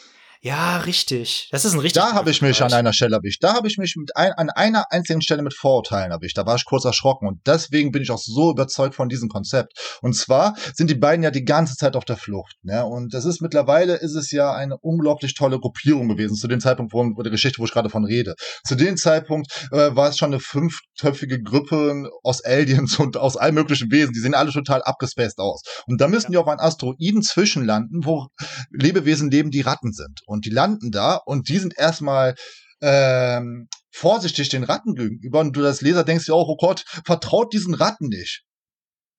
ja, 0.46 0.78
richtig. 0.78 1.48
Das 1.50 1.66
ist 1.66 1.74
ein 1.74 1.80
richtig. 1.80 2.00
Da 2.00 2.14
habe 2.14 2.30
ich 2.30 2.44
mich 2.44 2.62
an 2.62 2.72
einer 2.72 2.94
Stelle 2.94 3.16
erwischt. 3.16 3.44
Da 3.44 3.56
habe 3.56 3.68
ich 3.68 3.80
mich 3.80 3.96
mit 3.96 4.16
ein, 4.16 4.32
an 4.34 4.52
einer 4.52 4.92
einzigen 4.92 5.24
Stelle 5.24 5.42
mit 5.42 5.56
Vorurteilen 5.56 6.12
erwischt. 6.12 6.38
Da 6.38 6.46
war 6.46 6.56
ich 6.56 6.66
kurz 6.66 6.86
erschrocken 6.86 7.28
und 7.28 7.40
deswegen 7.48 7.92
bin 7.92 8.04
ich 8.04 8.12
auch 8.12 8.20
so 8.20 8.52
überzeugt 8.52 8.94
von 8.94 9.10
diesem 9.10 9.28
Konzept. 9.28 9.74
Und 10.04 10.16
zwar 10.16 10.56
sind 10.76 10.92
die 10.92 10.96
beiden 10.96 11.24
ja 11.24 11.32
die 11.32 11.46
ganze 11.46 11.76
Zeit 11.76 11.96
auf 11.96 12.06
der 12.06 12.18
Flucht. 12.18 12.58
Ne? 12.62 12.86
Und 12.86 13.16
das 13.16 13.26
ist 13.26 13.42
mittlerweile 13.42 13.96
ist 13.96 14.14
es 14.14 14.30
ja 14.30 14.54
eine 14.54 14.78
unglaublich 14.78 15.34
tolle 15.34 15.60
Gruppierung 15.60 16.10
gewesen 16.10 16.36
zu 16.36 16.48
dem 16.48 16.60
Zeitpunkt, 16.60 16.94
wo, 16.94 17.04
wo 17.16 17.24
der 17.24 17.32
Geschichte, 17.32 17.58
wo 17.58 17.66
ich 17.66 17.72
gerade 17.72 17.90
von 17.90 18.06
rede. 18.06 18.36
Zu 18.68 18.76
dem 18.76 18.98
Zeitpunkt 18.98 19.68
äh, 19.72 19.96
war 19.96 20.10
es 20.10 20.18
schon 20.20 20.32
eine 20.32 20.40
fünftöpfige 20.40 21.42
Gruppe 21.42 22.08
aus 22.22 22.46
Aliens 22.46 23.00
und 23.00 23.18
aus 23.18 23.36
allen 23.36 23.56
möglichen 23.56 23.90
Wesen. 23.90 24.14
Die 24.14 24.20
sehen 24.20 24.36
alle 24.36 24.52
total 24.52 24.84
abgespaced 24.84 25.40
aus. 25.40 25.64
Und 25.88 26.02
da 26.02 26.08
müssen 26.08 26.34
ja. 26.34 26.38
die 26.38 26.38
auf 26.44 26.48
einen 26.48 26.60
Asteroiden 26.60 27.24
zwischenlanden, 27.24 28.06
wo 28.06 28.28
Lebewesen 28.70 29.32
leben, 29.32 29.50
die 29.50 29.62
Ratten 29.62 29.92
sind. 29.92 30.22
Und 30.28 30.35
und 30.36 30.46
die 30.46 30.52
landen 30.52 30.92
da 30.92 31.16
und 31.16 31.50
die 31.50 31.58
sind 31.58 31.78
erstmal 31.78 32.36
ähm, 32.82 33.68
vorsichtig 33.92 34.50
den 34.50 34.64
Ratten 34.64 34.94
gegenüber 34.94 35.40
und 35.40 35.56
du 35.56 35.66
als 35.66 35.82
Leser 35.82 36.04
denkst 36.04 36.26
dir 36.26 36.36
auch, 36.36 36.50
oh 36.50 36.58
Gott, 36.58 36.84
vertraut 37.06 37.54
diesen 37.54 37.74
Ratten 37.74 38.10
nicht. 38.10 38.44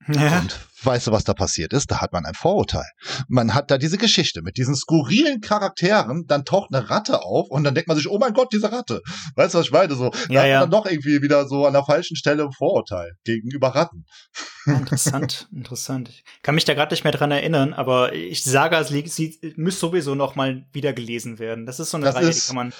Ja. 0.08 0.38
Und 0.38 0.58
weißt 0.82 1.08
du, 1.08 1.12
was 1.12 1.24
da 1.24 1.34
passiert 1.34 1.72
ist? 1.72 1.90
Da 1.90 2.00
hat 2.00 2.12
man 2.12 2.24
ein 2.24 2.34
Vorurteil. 2.34 2.86
Man 3.28 3.54
hat 3.54 3.70
da 3.70 3.78
diese 3.78 3.98
Geschichte 3.98 4.42
mit 4.42 4.56
diesen 4.56 4.76
skurrilen 4.76 5.40
Charakteren, 5.40 6.26
dann 6.26 6.44
taucht 6.44 6.72
eine 6.72 6.88
Ratte 6.88 7.22
auf 7.22 7.48
und 7.50 7.64
dann 7.64 7.74
denkt 7.74 7.88
man 7.88 7.96
sich, 7.96 8.08
oh 8.08 8.18
mein 8.18 8.32
Gott, 8.32 8.52
diese 8.52 8.70
Ratte. 8.70 9.00
Weißt 9.34 9.54
du, 9.54 9.58
was 9.58 9.66
ich 9.66 9.72
meine? 9.72 9.94
So, 9.94 10.10
da 10.10 10.18
ja, 10.28 10.40
hat 10.40 10.48
man 10.48 10.60
dann 10.60 10.70
doch 10.70 10.90
irgendwie 10.90 11.22
wieder 11.22 11.48
so 11.48 11.66
an 11.66 11.72
der 11.72 11.84
falschen 11.84 12.16
Stelle 12.16 12.44
ein 12.44 12.52
Vorurteil 12.52 13.12
gegenüber 13.24 13.68
Ratten. 13.68 14.04
Interessant, 14.66 15.48
interessant. 15.52 16.08
Ich 16.08 16.24
kann 16.42 16.56
mich 16.56 16.64
da 16.64 16.74
gerade 16.74 16.92
nicht 16.92 17.04
mehr 17.04 17.12
dran 17.12 17.30
erinnern, 17.30 17.72
aber 17.72 18.12
ich 18.12 18.42
sage, 18.42 18.82
sie 18.84 19.54
müsste 19.56 19.80
sowieso 19.80 20.16
noch 20.16 20.34
mal 20.34 20.66
wieder 20.72 20.92
gelesen 20.92 21.38
werden. 21.38 21.66
Das 21.66 21.78
ist 21.78 21.90
so 21.90 21.96
eine 21.96 22.06
das 22.06 22.16
Reihe, 22.16 22.28
ist, 22.28 22.42
die 22.42 22.46
kann 22.48 22.56
man. 22.56 22.72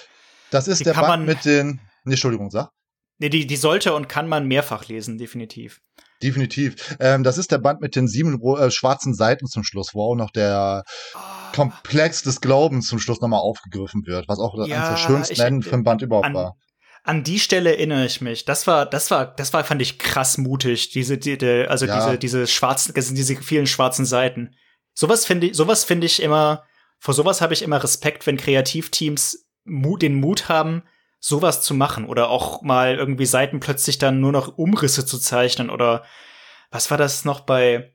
Das 0.50 0.66
ist 0.66 0.84
der 0.84 0.94
Band 0.94 1.26
mit 1.26 1.44
den. 1.44 1.80
Nee, 2.04 2.14
Entschuldigung, 2.14 2.50
sag. 2.50 2.70
Nee, 3.18 3.28
die, 3.28 3.46
die 3.46 3.56
sollte 3.56 3.94
und 3.94 4.08
kann 4.08 4.28
man 4.28 4.46
mehrfach 4.46 4.88
lesen, 4.88 5.16
definitiv. 5.16 5.80
Definitiv. 6.22 6.96
Ähm, 6.98 7.24
das 7.24 7.38
ist 7.38 7.52
der 7.52 7.58
Band 7.58 7.80
mit 7.80 7.94
den 7.94 8.08
sieben 8.08 8.40
äh, 8.42 8.70
schwarzen 8.70 9.14
Seiten 9.14 9.46
zum 9.46 9.64
Schluss, 9.64 9.94
wo 9.94 10.02
auch 10.02 10.14
noch 10.14 10.30
der 10.30 10.82
oh. 11.14 11.18
Komplex 11.54 12.22
des 12.22 12.40
Glaubens 12.40 12.86
zum 12.86 12.98
Schluss 12.98 13.20
nochmal 13.20 13.40
aufgegriffen 13.40 14.06
wird, 14.06 14.28
was 14.28 14.38
auch 14.38 14.54
ja, 14.66 14.76
eines 14.76 14.88
der 14.88 14.96
schönsten 14.96 15.40
Enden 15.40 15.62
für 15.62 15.74
ein 15.74 15.84
Band 15.84 16.02
überhaupt 16.02 16.26
an, 16.26 16.34
war. 16.34 16.56
An 17.02 17.22
die 17.22 17.38
Stelle 17.38 17.76
erinnere 17.76 18.06
ich 18.06 18.20
mich. 18.20 18.44
Das 18.44 18.66
war, 18.66 18.86
das 18.86 19.10
war, 19.10 19.26
das 19.26 19.52
war, 19.52 19.62
fand 19.64 19.82
ich 19.82 19.98
krass 19.98 20.38
mutig. 20.38 20.90
Diese, 20.90 21.18
die, 21.18 21.38
die, 21.38 21.66
also 21.68 21.86
ja. 21.86 21.96
diese, 21.98 22.18
diese 22.18 22.46
schwarzen, 22.46 22.94
diese 22.94 23.36
vielen 23.36 23.66
schwarzen 23.66 24.06
Seiten. 24.06 24.54
Sowas 24.94 25.26
finde 25.26 25.48
ich, 25.48 25.56
sowas 25.56 25.84
finde 25.84 26.06
ich 26.06 26.22
immer, 26.22 26.64
vor 26.98 27.14
sowas 27.14 27.40
habe 27.42 27.52
ich 27.52 27.62
immer 27.62 27.82
Respekt, 27.82 28.26
wenn 28.26 28.38
Kreativteams 28.38 29.46
Mut, 29.64 30.02
den 30.02 30.14
Mut 30.14 30.48
haben, 30.48 30.82
sowas 31.18 31.62
zu 31.62 31.74
machen 31.74 32.06
oder 32.06 32.28
auch 32.28 32.62
mal 32.62 32.96
irgendwie 32.96 33.26
Seiten 33.26 33.60
plötzlich 33.60 33.98
dann 33.98 34.20
nur 34.20 34.32
noch 34.32 34.58
Umrisse 34.58 35.04
zu 35.06 35.18
zeichnen 35.18 35.70
oder 35.70 36.04
was 36.70 36.90
war 36.90 36.98
das 36.98 37.24
noch 37.24 37.40
bei 37.40 37.92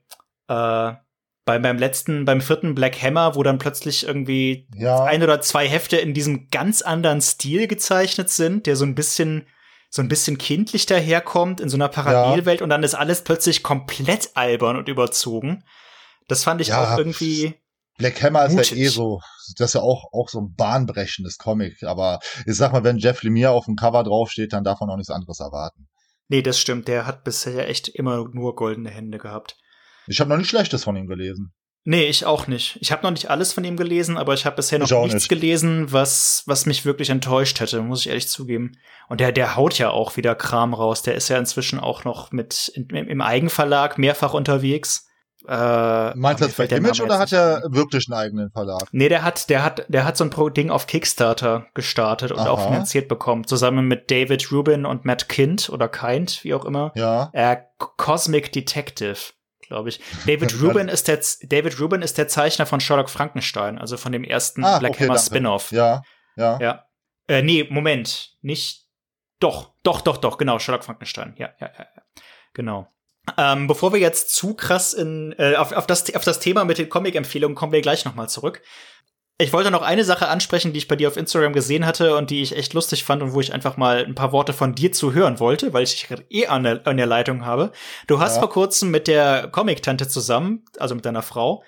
äh, 0.48 0.92
bei, 1.44 1.58
beim 1.58 1.78
letzten, 1.78 2.24
beim 2.24 2.40
vierten 2.40 2.74
Black 2.74 3.02
Hammer, 3.02 3.34
wo 3.34 3.42
dann 3.42 3.58
plötzlich 3.58 4.06
irgendwie 4.06 4.68
ja. 4.76 5.02
ein 5.04 5.22
oder 5.22 5.40
zwei 5.40 5.66
Hefte 5.68 5.96
in 5.96 6.14
diesem 6.14 6.48
ganz 6.50 6.82
anderen 6.82 7.20
Stil 7.20 7.66
gezeichnet 7.66 8.30
sind, 8.30 8.66
der 8.66 8.76
so 8.76 8.84
ein 8.84 8.94
bisschen 8.94 9.46
so 9.94 10.00
ein 10.00 10.08
bisschen 10.08 10.38
kindlich 10.38 10.86
daherkommt 10.86 11.60
in 11.60 11.68
so 11.68 11.76
einer 11.76 11.88
Parallelwelt 11.88 12.60
ja. 12.60 12.64
und 12.64 12.70
dann 12.70 12.82
ist 12.82 12.94
alles 12.94 13.24
plötzlich 13.24 13.62
komplett 13.62 14.30
albern 14.34 14.76
und 14.76 14.88
überzogen. 14.88 15.64
Das 16.28 16.44
fand 16.44 16.62
ich 16.62 16.68
ja. 16.68 16.94
auch 16.94 16.96
irgendwie 16.96 17.54
Black 17.98 18.22
Hammer 18.22 18.46
ist 18.46 18.70
ja 18.70 18.76
eh 18.76 18.88
so, 18.88 19.20
das 19.58 19.70
ist 19.70 19.74
ja 19.74 19.80
auch, 19.80 20.04
auch 20.12 20.28
so 20.28 20.40
ein 20.40 20.54
bahnbrechendes 20.54 21.38
Comic. 21.38 21.82
Aber 21.82 22.20
ich 22.46 22.56
sag 22.56 22.72
mal, 22.72 22.84
wenn 22.84 22.98
Jeff 22.98 23.22
Lemire 23.22 23.50
auf 23.50 23.66
dem 23.66 23.76
Cover 23.76 24.02
draufsteht, 24.02 24.52
dann 24.52 24.64
darf 24.64 24.80
man 24.80 24.90
auch 24.90 24.96
nichts 24.96 25.10
anderes 25.10 25.40
erwarten. 25.40 25.88
Nee, 26.28 26.42
das 26.42 26.58
stimmt. 26.58 26.88
Der 26.88 27.06
hat 27.06 27.24
bisher 27.24 27.68
echt 27.68 27.88
immer 27.88 28.26
nur 28.32 28.54
goldene 28.54 28.90
Hände 28.90 29.18
gehabt. 29.18 29.56
Ich 30.06 30.20
habe 30.20 30.30
noch 30.30 30.36
nichts 30.36 30.50
Schlechtes 30.50 30.84
von 30.84 30.96
ihm 30.96 31.06
gelesen. 31.06 31.52
Nee, 31.84 32.04
ich 32.04 32.24
auch 32.24 32.46
nicht. 32.46 32.78
Ich 32.80 32.92
habe 32.92 33.02
noch 33.02 33.10
nicht 33.10 33.28
alles 33.28 33.52
von 33.52 33.64
ihm 33.64 33.76
gelesen, 33.76 34.16
aber 34.16 34.34
ich 34.34 34.46
habe 34.46 34.54
bisher 34.54 34.78
noch 34.78 34.88
nichts 35.02 35.14
nicht. 35.14 35.28
gelesen, 35.28 35.90
was, 35.90 36.44
was 36.46 36.64
mich 36.64 36.84
wirklich 36.84 37.10
enttäuscht 37.10 37.58
hätte, 37.58 37.82
muss 37.82 38.02
ich 38.02 38.08
ehrlich 38.08 38.28
zugeben. 38.28 38.78
Und 39.08 39.20
der, 39.20 39.32
der 39.32 39.56
haut 39.56 39.78
ja 39.78 39.90
auch 39.90 40.16
wieder 40.16 40.36
Kram 40.36 40.74
raus. 40.74 41.02
Der 41.02 41.16
ist 41.16 41.28
ja 41.28 41.38
inzwischen 41.38 41.80
auch 41.80 42.04
noch 42.04 42.30
mit 42.30 42.70
im, 42.74 42.88
im 42.94 43.20
Eigenverlag 43.20 43.98
mehrfach 43.98 44.32
unterwegs. 44.32 45.08
Äh, 45.48 46.14
Meinst 46.14 46.40
du 46.40 46.46
das 46.46 46.54
bei 46.54 46.66
Image 46.66 47.00
oder 47.00 47.18
hat 47.18 47.32
er 47.32 47.62
wirklich 47.68 48.06
einen 48.08 48.18
eigenen 48.18 48.50
Verlag? 48.50 48.88
Nee, 48.92 49.08
der 49.08 49.22
hat, 49.22 49.50
der 49.50 49.64
hat, 49.64 49.84
der 49.88 50.04
hat 50.04 50.16
so 50.16 50.24
ein 50.24 50.54
Ding 50.54 50.70
auf 50.70 50.86
Kickstarter 50.86 51.66
gestartet 51.74 52.30
und 52.30 52.40
Aha. 52.40 52.50
auch 52.50 52.64
finanziert 52.68 53.08
bekommen, 53.08 53.46
zusammen 53.46 53.88
mit 53.88 54.10
David 54.10 54.52
Rubin 54.52 54.86
und 54.86 55.04
Matt 55.04 55.28
Kind 55.28 55.68
oder 55.68 55.88
Kind, 55.88 56.44
wie 56.44 56.54
auch 56.54 56.64
immer. 56.64 56.92
Ja. 56.94 57.30
Äh, 57.32 57.56
Cosmic 57.78 58.52
Detective, 58.52 59.18
glaube 59.60 59.88
ich. 59.88 60.00
David 60.26 60.54
Rubin 60.62 60.88
ist 60.88 61.08
der, 61.08 61.20
David 61.42 61.80
Rubin 61.80 62.02
ist 62.02 62.18
der 62.18 62.28
Zeichner 62.28 62.66
von 62.66 62.80
Sherlock 62.80 63.10
Frankenstein, 63.10 63.78
also 63.78 63.96
von 63.96 64.12
dem 64.12 64.24
ersten 64.24 64.64
ah, 64.64 64.78
Black 64.78 64.92
okay, 64.92 65.08
Hammer 65.08 65.18
Spin-off. 65.18 65.72
Ja, 65.72 66.02
ja. 66.36 66.58
Ja. 66.60 66.86
Äh, 67.26 67.42
nee, 67.42 67.66
Moment, 67.68 68.36
nicht. 68.42 68.86
Doch, 69.40 69.74
doch, 69.82 70.02
doch, 70.02 70.18
doch, 70.18 70.38
genau, 70.38 70.60
Sherlock 70.60 70.84
Frankenstein. 70.84 71.34
Ja, 71.36 71.50
ja, 71.60 71.68
ja. 71.76 71.86
Genau. 72.54 72.91
Ähm, 73.38 73.68
bevor 73.68 73.92
wir 73.92 74.00
jetzt 74.00 74.34
zu 74.34 74.54
krass 74.54 74.94
in, 74.94 75.34
äh, 75.38 75.54
auf, 75.54 75.72
auf, 75.72 75.86
das, 75.86 76.12
auf 76.14 76.24
das 76.24 76.40
Thema 76.40 76.64
mit 76.64 76.78
den 76.78 76.88
Comic-Empfehlungen 76.88 77.54
kommen 77.54 77.72
wir 77.72 77.80
gleich 77.80 78.04
nochmal 78.04 78.28
zurück. 78.28 78.62
Ich 79.38 79.52
wollte 79.52 79.70
noch 79.70 79.82
eine 79.82 80.04
Sache 80.04 80.28
ansprechen, 80.28 80.72
die 80.72 80.78
ich 80.78 80.88
bei 80.88 80.96
dir 80.96 81.08
auf 81.08 81.16
Instagram 81.16 81.52
gesehen 81.52 81.86
hatte 81.86 82.16
und 82.16 82.30
die 82.30 82.42
ich 82.42 82.56
echt 82.56 82.74
lustig 82.74 83.04
fand 83.04 83.22
und 83.22 83.32
wo 83.32 83.40
ich 83.40 83.52
einfach 83.52 83.76
mal 83.76 84.04
ein 84.04 84.14
paar 84.14 84.32
Worte 84.32 84.52
von 84.52 84.74
dir 84.74 84.92
zu 84.92 85.14
hören 85.14 85.40
wollte, 85.40 85.72
weil 85.72 85.82
ich 85.84 85.92
dich 85.92 86.08
gerade 86.08 86.24
eh 86.30 86.46
an 86.46 86.64
der, 86.64 86.86
an 86.86 86.96
der 86.96 87.06
Leitung 87.06 87.44
habe. 87.44 87.72
Du 88.06 88.20
hast 88.20 88.36
ja. 88.36 88.40
vor 88.40 88.50
kurzem 88.50 88.90
mit 88.90 89.08
der 89.08 89.48
Comic-Tante 89.48 90.06
zusammen, 90.06 90.64
also 90.78 90.94
mit 90.94 91.04
deiner 91.06 91.22
Frau, 91.22 91.64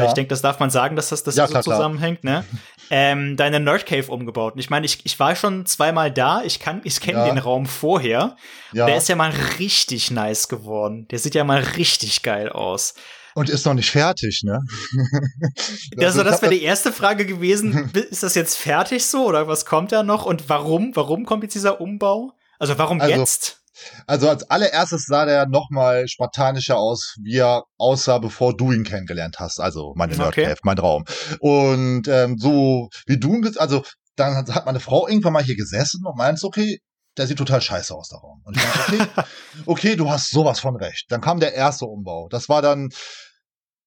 ja. 0.00 0.06
Ich 0.06 0.12
denke, 0.12 0.28
das 0.28 0.42
darf 0.42 0.58
man 0.58 0.70
sagen, 0.70 0.96
dass 0.96 1.08
das, 1.10 1.22
das 1.22 1.36
ja, 1.36 1.46
so 1.46 1.52
klar, 1.52 1.62
zusammenhängt, 1.62 2.24
ne? 2.24 2.44
ähm, 2.90 3.36
deine 3.36 3.58
Nerd 3.58 3.86
Cave 3.86 4.12
umgebaut. 4.12 4.52
Und 4.52 4.58
ich 4.58 4.68
meine, 4.68 4.84
ich, 4.84 5.04
ich 5.04 5.18
war 5.18 5.34
schon 5.34 5.64
zweimal 5.64 6.10
da, 6.10 6.42
ich 6.42 6.60
kann, 6.60 6.82
ich 6.84 7.00
kenne 7.00 7.20
ja. 7.20 7.24
den 7.24 7.38
Raum 7.38 7.64
vorher. 7.66 8.36
Ja. 8.72 8.86
Der 8.86 8.96
ist 8.96 9.08
ja 9.08 9.16
mal 9.16 9.32
richtig 9.58 10.10
nice 10.10 10.48
geworden. 10.48 11.08
Der 11.10 11.18
sieht 11.18 11.34
ja 11.34 11.44
mal 11.44 11.60
richtig 11.60 12.22
geil 12.22 12.50
aus. 12.50 12.94
Und 13.34 13.48
ist 13.48 13.64
noch 13.64 13.72
nicht 13.72 13.90
fertig, 13.90 14.42
ne? 14.44 14.60
also, 15.96 16.20
also 16.20 16.22
das 16.22 16.42
wäre 16.42 16.52
die 16.52 16.62
erste 16.62 16.92
Frage 16.92 17.24
gewesen. 17.24 17.90
ist 18.10 18.22
das 18.22 18.34
jetzt 18.34 18.58
fertig 18.58 19.06
so 19.06 19.26
oder 19.26 19.48
was 19.48 19.64
kommt 19.64 19.92
da 19.92 20.02
noch 20.02 20.26
und 20.26 20.50
warum? 20.50 20.94
Warum 20.94 21.24
kommt 21.24 21.44
jetzt 21.44 21.54
dieser 21.54 21.80
Umbau? 21.80 22.32
Also 22.58 22.76
warum 22.76 23.00
also, 23.00 23.18
jetzt? 23.18 23.61
Also 24.06 24.28
als 24.28 24.48
allererstes 24.50 25.04
sah 25.06 25.24
der 25.24 25.46
noch 25.46 25.68
mal 25.70 26.06
spartanischer 26.08 26.78
aus, 26.78 27.16
wie 27.22 27.38
er 27.38 27.62
aussah, 27.78 28.18
bevor 28.18 28.56
du 28.56 28.72
ihn 28.72 28.84
kennengelernt 28.84 29.36
hast. 29.38 29.60
Also 29.60 29.92
meine 29.96 30.16
Nerdcave, 30.16 30.52
okay. 30.52 30.60
mein 30.64 30.78
Raum. 30.78 31.04
Und 31.40 32.08
ähm, 32.08 32.36
so 32.38 32.88
wie 33.06 33.18
du 33.18 33.34
ihn, 33.34 33.50
also 33.58 33.82
dann 34.16 34.36
hat 34.36 34.66
meine 34.66 34.80
Frau 34.80 35.08
irgendwann 35.08 35.32
mal 35.32 35.42
hier 35.42 35.56
gesessen 35.56 36.04
und 36.04 36.16
meint, 36.16 36.42
okay, 36.44 36.78
der 37.16 37.26
sieht 37.26 37.38
total 37.38 37.60
scheiße 37.60 37.94
aus, 37.94 38.08
der 38.08 38.18
Raum. 38.18 38.40
Und 38.44 38.56
ich 38.56 38.62
dachte, 38.62 38.94
okay, 38.94 39.24
okay, 39.66 39.96
du 39.96 40.10
hast 40.10 40.30
sowas 40.30 40.60
von 40.60 40.76
recht. 40.76 41.06
Dann 41.08 41.20
kam 41.20 41.40
der 41.40 41.54
erste 41.54 41.84
Umbau. 41.84 42.28
Das 42.30 42.48
war 42.48 42.62
dann 42.62 42.88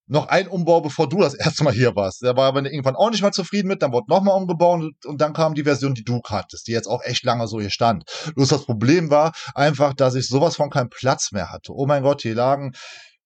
noch 0.08 0.28
ein 0.28 0.48
Umbau, 0.48 0.82
bevor 0.82 1.10
du 1.10 1.20
das 1.20 1.34
erste 1.40 1.64
Mal 1.64 1.74
hier 1.74 1.96
warst. 1.96 2.22
Der 2.22 2.36
war 2.36 2.48
aber 2.48 2.64
irgendwann 2.64 2.96
auch 2.96 3.10
nicht 3.10 3.22
mal 3.22 3.32
zufrieden 3.32 3.68
mit, 3.68 3.82
dann 3.82 3.92
wurde 3.92 4.10
nochmal 4.10 4.36
umgebaut 4.36 4.82
und, 4.82 5.06
und, 5.06 5.22
dann 5.22 5.34
kam 5.34 5.54
die 5.54 5.64
Version, 5.64 5.94
die 5.94 6.04
du 6.04 6.22
kanntest, 6.22 6.68
die 6.68 6.72
jetzt 6.72 6.88
auch 6.88 7.04
echt 7.04 7.24
lange 7.24 7.48
so 7.48 7.60
hier 7.60 7.70
stand. 7.70 8.04
Bloß 8.36 8.50
das 8.50 8.66
Problem 8.66 9.10
war 9.10 9.34
einfach, 9.54 9.94
dass 9.94 10.16
ich 10.16 10.28
sowas 10.28 10.56
von 10.56 10.70
keinen 10.70 10.90
Platz 10.90 11.32
mehr 11.32 11.52
hatte. 11.52 11.74
Oh 11.74 11.86
mein 11.86 12.04
Gott, 12.04 12.22
hier 12.22 12.36
lagen 12.36 12.74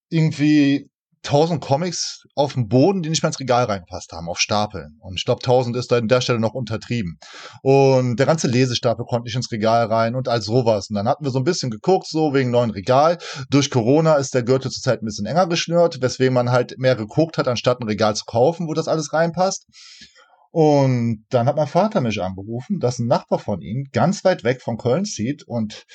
irgendwie 0.10 0.90
tausend 1.22 1.62
Comics 1.62 2.24
auf 2.36 2.54
dem 2.54 2.68
Boden, 2.68 3.02
die 3.02 3.10
nicht 3.10 3.24
mehr 3.24 3.30
ins 3.30 3.40
Regal 3.40 3.66
reingepasst 3.66 4.12
haben, 4.12 4.30
auf 4.30 4.40
Stapeln. 4.40 4.98
Und 5.02 5.16
ich 5.18 5.26
glaube, 5.26 5.42
tausend 5.42 5.76
ist 5.76 5.92
da 5.92 5.98
an 5.98 6.08
der 6.08 6.22
Stelle 6.22 6.40
noch 6.40 6.54
untertrieben. 6.54 7.20
Und 7.62 8.18
der 8.18 8.26
ganze 8.26 8.48
Lesestapel 8.48 9.06
konnte 9.06 9.26
nicht 9.26 9.36
ins 9.36 9.52
Regal 9.52 9.86
rein 9.88 10.16
und 10.16 10.28
all 10.28 10.42
sowas. 10.42 10.90
Und 10.90 10.96
dann 10.96 11.08
hatten 11.08 11.24
wir 11.24 11.32
so 11.32 11.40
ein 11.40 11.44
bisschen 11.44 11.70
geguckt, 11.70 12.08
so 12.08 12.34
wegen 12.34 12.52
neuen 12.52 12.70
Regal. 12.72 13.18
Durch 13.50 13.70
Corona 13.70 14.16
ist 14.16 14.34
der 14.34 14.44
Gürtel 14.44 14.72
zurzeit 14.72 15.02
ein 15.02 15.06
bisschen 15.06 15.26
enger 15.26 15.48
geschnürt, 15.48 16.02
weswegen 16.02 16.34
man 16.34 16.52
halt 16.52 16.76
mehr 16.78 16.96
geguckt 16.96 17.38
hat, 17.38 17.48
anstatt 17.48 17.82
ein 17.82 17.88
Regal 17.88 18.16
zu 18.16 18.26
kaufen, 18.26 18.68
wo 18.68 18.74
das 18.74 18.88
alles 18.88 19.12
reinpasst. 19.14 19.68
Und 20.52 21.26
dann 21.30 21.48
hat 21.48 21.58
mein 21.58 21.68
Vater 21.68 22.02
mich 22.02 22.22
angerufen, 22.22 22.80
dass 22.80 22.98
ein 22.98 23.08
Nachbar 23.08 23.38
von 23.38 23.62
ihm 23.62 23.86
ganz 23.92 24.24
weit 24.24 24.44
weg 24.44 24.62
von 24.62 24.78
Köln 24.78 25.06
zieht 25.06 25.44
und 25.44 25.86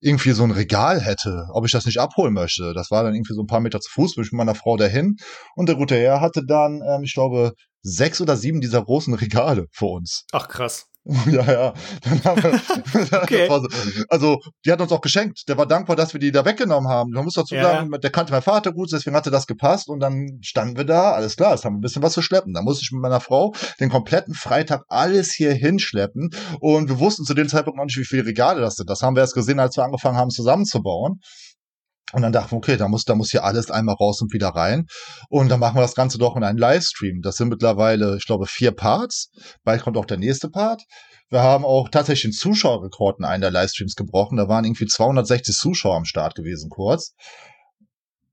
irgendwie 0.00 0.32
so 0.32 0.44
ein 0.44 0.50
Regal 0.50 1.00
hätte, 1.00 1.46
ob 1.52 1.64
ich 1.64 1.72
das 1.72 1.86
nicht 1.86 1.98
abholen 1.98 2.32
möchte. 2.32 2.72
Das 2.74 2.90
war 2.90 3.02
dann 3.02 3.14
irgendwie 3.14 3.34
so 3.34 3.42
ein 3.42 3.46
paar 3.46 3.60
Meter 3.60 3.80
zu 3.80 3.90
Fuß, 3.90 4.14
bin 4.14 4.24
ich 4.24 4.32
mit 4.32 4.38
meiner 4.38 4.54
Frau 4.54 4.76
dahin. 4.76 5.16
Und 5.56 5.68
der 5.68 5.76
gute 5.76 5.96
Herr 5.96 6.20
hatte 6.20 6.42
dann, 6.46 6.82
ähm, 6.88 7.02
ich 7.02 7.14
glaube, 7.14 7.52
sechs 7.82 8.20
oder 8.20 8.36
sieben 8.36 8.60
dieser 8.60 8.82
großen 8.84 9.14
Regale 9.14 9.66
für 9.72 9.86
uns. 9.86 10.24
Ach 10.32 10.48
krass. 10.48 10.87
Ja, 11.26 11.52
ja. 11.52 11.74
Dann 12.02 12.24
haben 12.24 12.42
wir, 12.42 12.52
okay. 13.22 13.48
so, 13.48 13.66
also, 14.08 14.40
die 14.64 14.72
hat 14.72 14.80
uns 14.80 14.92
auch 14.92 15.00
geschenkt. 15.00 15.48
Der 15.48 15.56
war 15.56 15.66
dankbar, 15.66 15.96
dass 15.96 16.12
wir 16.12 16.20
die 16.20 16.32
da 16.32 16.44
weggenommen 16.44 16.88
haben. 16.88 17.10
Man 17.10 17.24
muss 17.24 17.34
dazu 17.34 17.54
ja. 17.54 17.62
sagen, 17.62 17.90
der 17.90 18.10
kannte 18.10 18.32
mein 18.32 18.42
Vater 18.42 18.72
gut, 18.72 18.92
deswegen 18.92 19.16
hatte 19.16 19.30
das 19.30 19.46
gepasst. 19.46 19.88
Und 19.88 20.00
dann 20.00 20.38
standen 20.42 20.76
wir 20.76 20.84
da, 20.84 21.12
alles 21.12 21.36
klar, 21.36 21.54
es 21.54 21.64
haben 21.64 21.74
wir 21.74 21.78
ein 21.78 21.82
bisschen 21.82 22.02
was 22.02 22.12
zu 22.12 22.22
schleppen. 22.22 22.52
Da 22.54 22.62
musste 22.62 22.82
ich 22.82 22.92
mit 22.92 23.00
meiner 23.00 23.20
Frau 23.20 23.54
den 23.80 23.90
kompletten 23.90 24.34
Freitag 24.34 24.84
alles 24.88 25.32
hier 25.32 25.52
hinschleppen. 25.52 26.30
Und 26.60 26.88
wir 26.88 26.98
wussten 26.98 27.24
zu 27.24 27.34
dem 27.34 27.48
Zeitpunkt 27.48 27.78
noch 27.78 27.84
nicht, 27.84 27.98
wie 27.98 28.04
viele 28.04 28.26
Regale 28.26 28.60
das 28.60 28.76
sind. 28.76 28.90
Das 28.90 29.02
haben 29.02 29.16
wir 29.16 29.20
erst 29.20 29.34
gesehen, 29.34 29.60
als 29.60 29.76
wir 29.76 29.84
angefangen 29.84 30.18
haben 30.18 30.30
zusammenzubauen. 30.30 31.20
Und 32.12 32.22
dann 32.22 32.32
dachten 32.32 32.52
wir, 32.52 32.56
okay, 32.56 32.76
da 32.76 32.88
muss, 32.88 33.04
da 33.04 33.14
muss 33.14 33.30
hier 33.30 33.44
alles 33.44 33.70
einmal 33.70 33.94
raus 33.94 34.22
und 34.22 34.32
wieder 34.32 34.48
rein. 34.48 34.86
Und 35.28 35.50
dann 35.50 35.60
machen 35.60 35.76
wir 35.76 35.82
das 35.82 35.94
Ganze 35.94 36.18
doch 36.18 36.36
in 36.36 36.44
einen 36.44 36.58
Livestream. 36.58 37.20
Das 37.22 37.36
sind 37.36 37.48
mittlerweile, 37.48 38.16
ich 38.16 38.26
glaube, 38.26 38.46
vier 38.46 38.72
Parts. 38.72 39.30
Bald 39.62 39.82
kommt 39.82 39.96
auch 39.96 40.06
der 40.06 40.16
nächste 40.16 40.48
Part. 40.48 40.84
Wir 41.28 41.42
haben 41.42 41.64
auch 41.64 41.90
tatsächlich 41.90 42.32
den 42.32 42.32
Zuschauerrekord 42.32 43.18
in 43.18 43.26
einen 43.26 43.42
der 43.42 43.50
Livestreams 43.50 43.94
gebrochen. 43.94 44.38
Da 44.38 44.48
waren 44.48 44.64
irgendwie 44.64 44.86
260 44.86 45.54
Zuschauer 45.54 45.96
am 45.96 46.06
Start 46.06 46.34
gewesen, 46.34 46.70
kurz. 46.70 47.12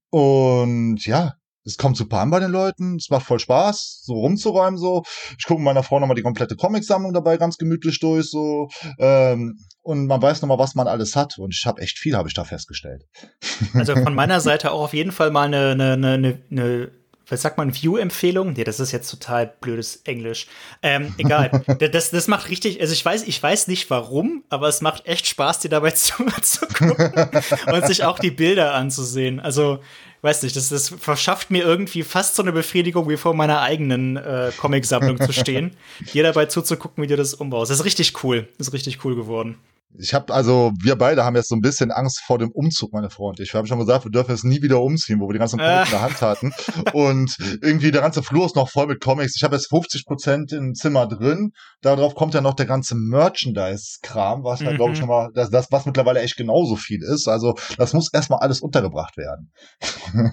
Und 0.09 1.05
ja, 1.05 1.33
es 1.65 1.77
kommt 1.77 1.97
super 1.97 2.19
an 2.19 2.29
bei 2.29 2.39
den 2.39 2.51
Leuten, 2.51 2.97
es 2.97 3.09
macht 3.09 3.25
voll 3.25 3.39
Spaß, 3.39 4.01
so 4.03 4.13
rumzuräumen 4.13 4.77
so. 4.77 5.03
Ich 5.37 5.45
gucke 5.45 5.61
meiner 5.61 5.83
Frau 5.83 5.99
nochmal 5.99 6.15
die 6.15 6.21
komplette 6.21 6.55
Comicsammlung 6.55 7.13
dabei 7.13 7.37
ganz 7.37 7.57
gemütlich 7.57 7.99
durch 7.99 8.29
so. 8.29 8.69
Ähm, 8.99 9.57
und 9.81 10.07
man 10.07 10.21
weiß 10.21 10.41
nochmal, 10.41 10.59
was 10.59 10.75
man 10.75 10.87
alles 10.87 11.15
hat. 11.15 11.37
Und 11.37 11.53
ich 11.53 11.65
habe 11.65 11.81
echt 11.81 11.97
viel, 11.97 12.15
habe 12.15 12.27
ich 12.27 12.33
da 12.33 12.43
festgestellt. 12.43 13.03
Also 13.73 13.95
von 13.95 14.15
meiner 14.15 14.39
Seite 14.41 14.71
auch 14.71 14.83
auf 14.83 14.93
jeden 14.93 15.11
Fall 15.11 15.31
mal 15.31 15.47
eine, 15.47 15.71
eine, 15.71 15.93
eine, 15.93 16.41
eine 16.49 16.91
was 17.27 17.41
sagt 17.41 17.57
man, 17.57 17.73
View-Empfehlung? 17.73 18.53
Nee, 18.53 18.63
das 18.63 18.79
ist 18.79 18.91
jetzt 18.91 19.09
total 19.09 19.53
blödes 19.59 19.97
Englisch. 20.03 20.47
Ähm, 20.81 21.13
egal. 21.17 21.63
das, 21.91 22.11
das 22.11 22.27
macht 22.27 22.49
richtig, 22.49 22.79
also 22.81 22.93
ich 22.93 23.03
weiß, 23.03 23.23
ich 23.23 23.41
weiß 23.41 23.67
nicht 23.67 23.89
warum, 23.89 24.43
aber 24.49 24.67
es 24.67 24.81
macht 24.81 25.05
echt 25.07 25.27
Spaß, 25.27 25.59
dir 25.59 25.69
dabei 25.69 25.91
zu, 25.91 26.25
zu 26.41 26.67
gucken 26.67 27.29
und 27.71 27.87
sich 27.87 28.03
auch 28.03 28.19
die 28.19 28.31
Bilder 28.31 28.73
anzusehen. 28.73 29.39
Also, 29.39 29.79
weiß 30.25 30.43
nicht, 30.43 30.55
das, 30.55 30.69
das 30.69 30.89
verschafft 30.89 31.51
mir 31.51 31.63
irgendwie 31.63 32.03
fast 32.03 32.35
so 32.35 32.41
eine 32.41 32.51
Befriedigung, 32.51 33.07
wie 33.07 33.15
vor 33.15 33.33
meiner 33.33 33.61
eigenen 33.61 34.17
äh, 34.17 34.51
Comicsammlung 34.57 35.21
zu 35.21 35.31
stehen. 35.31 35.77
Dir 36.13 36.23
dabei 36.23 36.47
zuzugucken, 36.47 37.01
wie 37.03 37.07
du 37.07 37.15
das 37.15 37.33
umbaust. 37.33 37.71
Das 37.71 37.79
ist 37.79 37.85
richtig 37.85 38.23
cool. 38.23 38.47
Das 38.57 38.67
ist 38.67 38.73
richtig 38.73 39.05
cool 39.05 39.15
geworden. 39.15 39.57
Ich 39.99 40.13
habe 40.13 40.33
also, 40.33 40.71
wir 40.81 40.95
beide 40.95 41.23
haben 41.23 41.35
jetzt 41.35 41.49
so 41.49 41.55
ein 41.55 41.61
bisschen 41.61 41.91
Angst 41.91 42.21
vor 42.25 42.37
dem 42.37 42.51
Umzug, 42.51 42.93
meine 42.93 43.09
Freunde. 43.09 43.43
Ich. 43.43 43.53
Wir 43.53 43.59
haben 43.59 43.67
schon 43.67 43.79
gesagt, 43.79 44.05
wir 44.05 44.11
dürfen 44.11 44.31
jetzt 44.31 44.43
nie 44.43 44.61
wieder 44.61 44.81
umziehen, 44.81 45.19
wo 45.19 45.27
wir 45.27 45.33
die 45.33 45.39
ganzen 45.39 45.59
Comics 45.59 45.85
in 45.85 45.91
der 45.91 46.01
Hand 46.01 46.21
hatten. 46.21 46.53
Und 46.93 47.37
irgendwie 47.61 47.91
der 47.91 48.01
ganze 48.01 48.23
Flur 48.23 48.45
ist 48.45 48.55
noch 48.55 48.69
voll 48.69 48.87
mit 48.87 49.01
Comics. 49.01 49.35
Ich 49.35 49.43
habe 49.43 49.55
jetzt 49.55 49.69
50 49.69 50.05
Prozent 50.05 50.51
im 50.51 50.73
Zimmer 50.73 51.07
drin. 51.07 51.51
Darauf 51.81 52.15
kommt 52.15 52.33
ja 52.33 52.41
noch 52.41 52.53
der 52.55 52.65
ganze 52.65 52.95
Merchandise-Kram, 52.95 54.43
was 54.43 54.61
mhm. 54.61 54.65
halt, 54.67 54.77
glaube 54.77 54.93
ich, 54.93 54.99
schon 54.99 55.07
mal, 55.07 55.29
das, 55.33 55.49
das, 55.49 55.67
was 55.71 55.85
mittlerweile 55.85 56.21
echt 56.21 56.37
genauso 56.37 56.75
viel 56.75 57.01
ist. 57.03 57.27
Also, 57.27 57.55
das 57.77 57.93
muss 57.93 58.11
erstmal 58.13 58.39
alles 58.39 58.61
untergebracht 58.61 59.17
werden. 59.17 59.51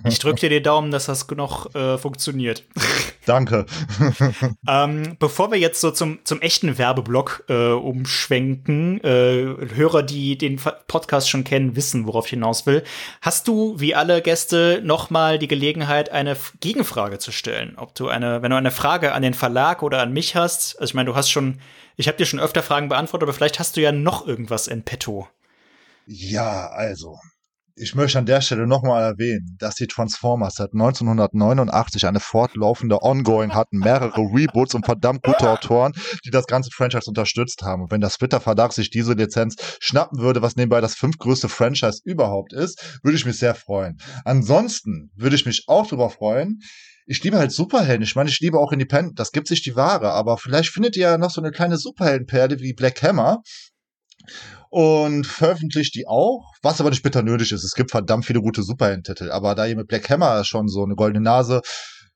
Ich 0.04 0.18
drücke 0.18 0.40
dir 0.40 0.50
die 0.50 0.62
Daumen, 0.62 0.90
dass 0.90 1.06
das 1.06 1.28
noch 1.30 1.74
äh, 1.74 1.98
funktioniert. 1.98 2.64
Danke. 3.24 3.66
ähm, 4.68 5.16
bevor 5.18 5.52
wir 5.52 5.58
jetzt 5.58 5.80
so 5.80 5.90
zum, 5.90 6.18
zum 6.24 6.40
echten 6.40 6.76
Werbeblock 6.76 7.44
äh, 7.48 7.68
umschwenken, 7.70 9.02
äh, 9.04 9.56
Hörer, 9.74 10.02
die 10.02 10.36
den 10.36 10.60
Podcast 10.88 11.30
schon 11.30 11.44
kennen, 11.44 11.76
wissen, 11.76 12.06
worauf 12.06 12.26
ich 12.26 12.30
hinaus 12.30 12.66
will. 12.66 12.82
Hast 13.20 13.46
du, 13.46 13.78
wie 13.78 13.94
alle 13.94 14.22
Gäste, 14.22 14.80
noch 14.84 15.10
mal 15.10 15.38
die 15.38 15.48
Gelegenheit, 15.48 16.10
eine 16.10 16.36
Gegenfrage 16.60 17.18
zu 17.18 17.30
stellen? 17.30 17.74
Ob 17.76 17.94
du 17.94 18.08
eine, 18.08 18.42
wenn 18.42 18.50
du 18.50 18.56
eine 18.56 18.72
Frage 18.72 19.12
an 19.12 19.22
den 19.22 19.34
Verlag 19.34 19.82
oder 19.82 20.00
an 20.00 20.12
mich 20.12 20.34
hast, 20.34 20.80
also 20.80 20.90
ich 20.90 20.94
meine, 20.94 21.10
du 21.10 21.16
hast 21.16 21.30
schon, 21.30 21.60
ich 21.96 22.08
habe 22.08 22.18
dir 22.18 22.26
schon 22.26 22.40
öfter 22.40 22.62
Fragen 22.62 22.88
beantwortet, 22.88 23.28
aber 23.28 23.34
vielleicht 23.34 23.60
hast 23.60 23.76
du 23.76 23.80
ja 23.80 23.92
noch 23.92 24.26
irgendwas 24.26 24.66
in 24.66 24.82
petto. 24.82 25.28
Ja, 26.06 26.68
also, 26.70 27.18
ich 27.82 27.94
möchte 27.96 28.18
an 28.18 28.26
der 28.26 28.40
Stelle 28.40 28.66
nochmal 28.66 29.02
erwähnen, 29.02 29.56
dass 29.58 29.74
die 29.74 29.88
Transformers 29.88 30.54
seit 30.54 30.72
1989 30.72 32.06
eine 32.06 32.20
fortlaufende 32.20 33.02
Ongoing 33.02 33.54
hatten, 33.54 33.78
mehrere 33.78 34.20
Reboots 34.20 34.74
und 34.74 34.86
verdammt 34.86 35.22
gute 35.24 35.50
Autoren, 35.50 35.92
die 36.24 36.30
das 36.30 36.46
ganze 36.46 36.70
Franchise 36.70 37.08
unterstützt 37.08 37.62
haben. 37.62 37.82
Und 37.82 37.90
wenn 37.90 38.00
der 38.00 38.10
Splitter 38.10 38.40
Verlag 38.40 38.72
sich 38.72 38.90
diese 38.90 39.14
Lizenz 39.14 39.56
schnappen 39.80 40.20
würde, 40.20 40.42
was 40.42 40.56
nebenbei 40.56 40.80
das 40.80 40.94
fünftgrößte 40.94 41.48
Franchise 41.48 42.00
überhaupt 42.04 42.52
ist, 42.52 43.00
würde 43.02 43.16
ich 43.16 43.26
mich 43.26 43.38
sehr 43.38 43.54
freuen. 43.54 43.98
Ansonsten 44.24 45.10
würde 45.16 45.34
ich 45.34 45.44
mich 45.44 45.64
auch 45.66 45.86
darüber 45.86 46.10
freuen, 46.10 46.60
ich 47.04 47.22
liebe 47.24 47.36
halt 47.36 47.50
Superhelden. 47.50 48.04
Ich 48.04 48.14
meine, 48.14 48.30
ich 48.30 48.38
liebe 48.38 48.60
auch 48.60 48.70
Independent. 48.70 49.18
Das 49.18 49.32
gibt 49.32 49.48
sich 49.48 49.60
die 49.62 49.74
Ware. 49.74 50.12
Aber 50.12 50.38
vielleicht 50.38 50.70
findet 50.70 50.96
ihr 50.96 51.02
ja 51.02 51.18
noch 51.18 51.32
so 51.32 51.40
eine 51.40 51.50
kleine 51.50 51.76
Superheldenperle 51.76 52.60
wie 52.60 52.74
Black 52.74 53.02
Hammer 53.02 53.42
und 54.72 55.26
veröffentlicht 55.26 55.94
die 55.94 56.08
auch, 56.08 56.50
was 56.62 56.80
aber 56.80 56.88
nicht 56.88 57.02
bitter 57.02 57.22
nötig 57.22 57.52
ist. 57.52 57.62
Es 57.62 57.74
gibt 57.74 57.90
verdammt 57.90 58.24
viele 58.24 58.40
gute 58.40 58.62
Superhelden-Titel, 58.62 59.30
aber 59.30 59.54
da 59.54 59.66
ihr 59.66 59.76
mit 59.76 59.86
Black 59.86 60.08
Hammer 60.08 60.44
schon 60.44 60.66
so 60.66 60.82
eine 60.82 60.94
goldene 60.94 61.22
Nase 61.22 61.60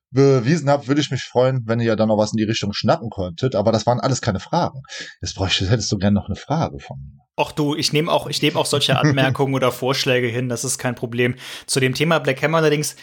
bewiesen 0.09 0.67
habt, 0.67 0.87
würde 0.87 0.99
ich 0.99 1.11
mich 1.11 1.21
freuen, 1.21 1.61
wenn 1.67 1.79
ihr 1.79 1.95
dann 1.95 2.07
noch 2.07 2.17
was 2.17 2.31
in 2.31 2.37
die 2.37 2.45
Richtung 2.45 2.73
schnappen 2.73 3.11
könntet. 3.11 3.53
Aber 3.53 3.71
das 3.71 3.85
waren 3.85 3.99
alles 3.99 4.21
keine 4.21 4.39
Fragen. 4.39 4.81
Jetzt 5.21 5.35
bräuchte, 5.35 5.69
hättest 5.69 5.91
du 5.91 5.99
gerne 5.99 6.15
noch 6.15 6.25
eine 6.25 6.35
Frage 6.35 6.79
von 6.79 6.97
mir. 6.97 7.21
Ach 7.35 7.51
du, 7.51 7.75
ich 7.75 7.93
nehme 7.93 8.11
auch, 8.11 8.25
ich 8.25 8.41
nehme 8.41 8.57
auch 8.57 8.65
solche 8.65 8.97
Anmerkungen 8.97 9.53
oder 9.53 9.71
Vorschläge 9.71 10.25
hin, 10.25 10.49
das 10.49 10.63
ist 10.63 10.79
kein 10.79 10.95
Problem. 10.95 11.35
Zu 11.67 11.79
dem 11.79 11.93
Thema 11.93 12.17
Black 12.17 12.41
Hammer 12.41 12.57
allerdings, 12.57 12.95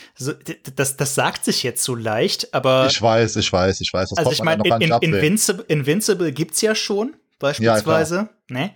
das, 0.74 0.96
das 0.96 1.14
sagt 1.14 1.44
sich 1.44 1.62
jetzt 1.62 1.84
so 1.84 1.94
leicht, 1.94 2.52
aber. 2.52 2.88
Ich 2.90 3.00
weiß, 3.00 3.36
ich 3.36 3.52
weiß, 3.52 3.80
ich 3.80 3.92
weiß. 3.92 4.08
Das 4.08 4.18
also 4.18 4.32
ich 4.32 4.42
meine, 4.42 4.64
in, 4.64 4.90
in, 4.90 5.14
Invincible, 5.14 5.64
Invincible 5.68 6.32
gibt's 6.32 6.60
ja 6.60 6.74
schon, 6.74 7.14
beispielsweise. 7.38 8.28
Ja, 8.50 8.56
ne? 8.56 8.70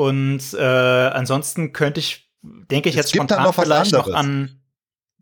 Und 0.00 0.54
äh, 0.54 0.64
ansonsten 0.64 1.74
könnte 1.74 2.00
ich, 2.00 2.32
denke 2.42 2.88
ich 2.88 2.94
es 2.94 3.02
jetzt 3.02 3.14
spontan 3.14 3.42
noch 3.42 3.54
vielleicht 3.54 3.92
noch 3.92 4.08
an. 4.08 4.62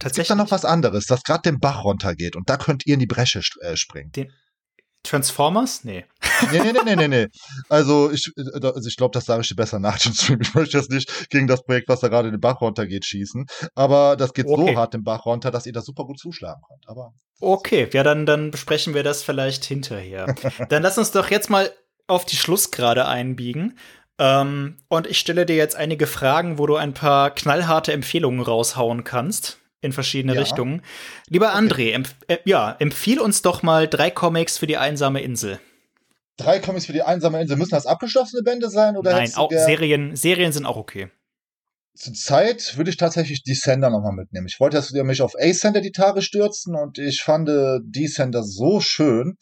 Es 0.00 0.12
gibt 0.12 0.30
da 0.30 0.36
noch 0.36 0.52
was 0.52 0.64
anderes, 0.64 1.06
das 1.06 1.24
gerade 1.24 1.42
den 1.42 1.58
Bach 1.58 1.82
runtergeht 1.82 2.36
und 2.36 2.48
da 2.48 2.56
könnt 2.56 2.86
ihr 2.86 2.94
in 2.94 3.00
die 3.00 3.08
Bresche 3.08 3.40
äh, 3.60 3.76
springen. 3.76 4.12
Den 4.12 4.32
Transformers? 5.02 5.82
Nee. 5.82 6.04
Nee, 6.52 6.60
nee, 6.60 6.72
nee, 6.72 6.82
nee, 6.84 6.94
nee, 6.94 7.08
nee. 7.08 7.26
Also 7.68 8.12
ich, 8.12 8.30
äh, 8.36 8.64
also 8.64 8.86
ich 8.88 8.96
glaube, 8.96 9.10
das 9.14 9.24
sage 9.24 9.40
ich 9.40 9.48
dir 9.48 9.56
besser 9.56 9.80
nach 9.80 9.98
dem 9.98 10.12
Stream. 10.12 10.42
Ich 10.42 10.54
möchte 10.54 10.78
jetzt 10.78 10.92
nicht 10.92 11.28
gegen 11.28 11.48
das 11.48 11.64
Projekt, 11.64 11.88
was 11.88 11.98
da 11.98 12.06
gerade 12.06 12.30
den 12.30 12.40
Bach 12.40 12.60
runtergeht, 12.60 13.04
schießen. 13.04 13.46
Aber 13.74 14.14
das 14.14 14.32
geht 14.32 14.46
okay. 14.46 14.74
so 14.74 14.78
hart 14.78 14.94
den 14.94 15.02
Bach 15.02 15.26
runter, 15.26 15.50
dass 15.50 15.66
ihr 15.66 15.72
da 15.72 15.80
super 15.80 16.04
gut 16.04 16.20
zuschlagen 16.20 16.62
könnt. 16.68 16.88
Aber 16.88 17.14
okay, 17.40 17.88
ja, 17.92 18.04
dann, 18.04 18.26
dann 18.26 18.52
besprechen 18.52 18.94
wir 18.94 19.02
das 19.02 19.24
vielleicht 19.24 19.64
hinterher. 19.64 20.36
dann 20.68 20.84
lass 20.84 20.98
uns 20.98 21.10
doch 21.10 21.30
jetzt 21.32 21.50
mal 21.50 21.68
auf 22.06 22.24
die 22.24 22.36
Schlussgrade 22.36 23.06
einbiegen. 23.06 23.76
Ähm, 24.18 24.76
und 24.88 25.06
ich 25.06 25.18
stelle 25.18 25.46
dir 25.46 25.56
jetzt 25.56 25.76
einige 25.76 26.06
Fragen, 26.06 26.58
wo 26.58 26.66
du 26.66 26.76
ein 26.76 26.94
paar 26.94 27.30
knallharte 27.34 27.92
Empfehlungen 27.92 28.40
raushauen 28.40 29.04
kannst. 29.04 29.58
in 29.80 29.92
verschiedene 29.92 30.34
ja. 30.34 30.40
Richtungen. 30.40 30.82
Lieber 31.28 31.54
André, 31.54 31.92
empf 31.92 32.16
äh, 32.26 32.38
ja, 32.44 32.74
empfiehl 32.80 33.20
uns 33.20 33.42
doch 33.42 33.62
mal 33.62 33.86
drei 33.86 34.10
Comics 34.10 34.58
für 34.58 34.66
die 34.66 34.76
einsame 34.76 35.22
Insel. 35.22 35.60
Drei 36.36 36.58
Comics 36.58 36.86
für 36.86 36.92
die 36.92 37.02
einsame 37.02 37.40
Insel. 37.40 37.56
Müssen 37.56 37.70
das 37.70 37.86
abgeschlossene 37.86 38.42
Bände 38.42 38.70
sein? 38.70 38.96
Oder 38.96 39.12
Nein, 39.12 39.32
auch 39.36 39.50
Serien, 39.50 40.16
Serien 40.16 40.52
sind 40.52 40.66
auch 40.66 40.76
okay. 40.76 41.10
Zurzeit 41.94 42.76
würde 42.76 42.90
ich 42.90 42.96
tatsächlich 42.96 43.42
Descender 43.42 43.90
nochmal 43.90 44.12
mitnehmen. 44.12 44.46
Ich 44.46 44.60
wollte 44.60 44.76
dass 44.76 44.92
wir 44.92 45.02
mich 45.02 45.20
auf 45.20 45.34
Ascender 45.36 45.80
die 45.80 45.90
Tage 45.90 46.22
stürzen 46.22 46.76
und 46.76 46.98
ich 46.98 47.22
fand 47.22 47.48
Descender 47.82 48.44
so 48.44 48.80
schön, 48.80 49.36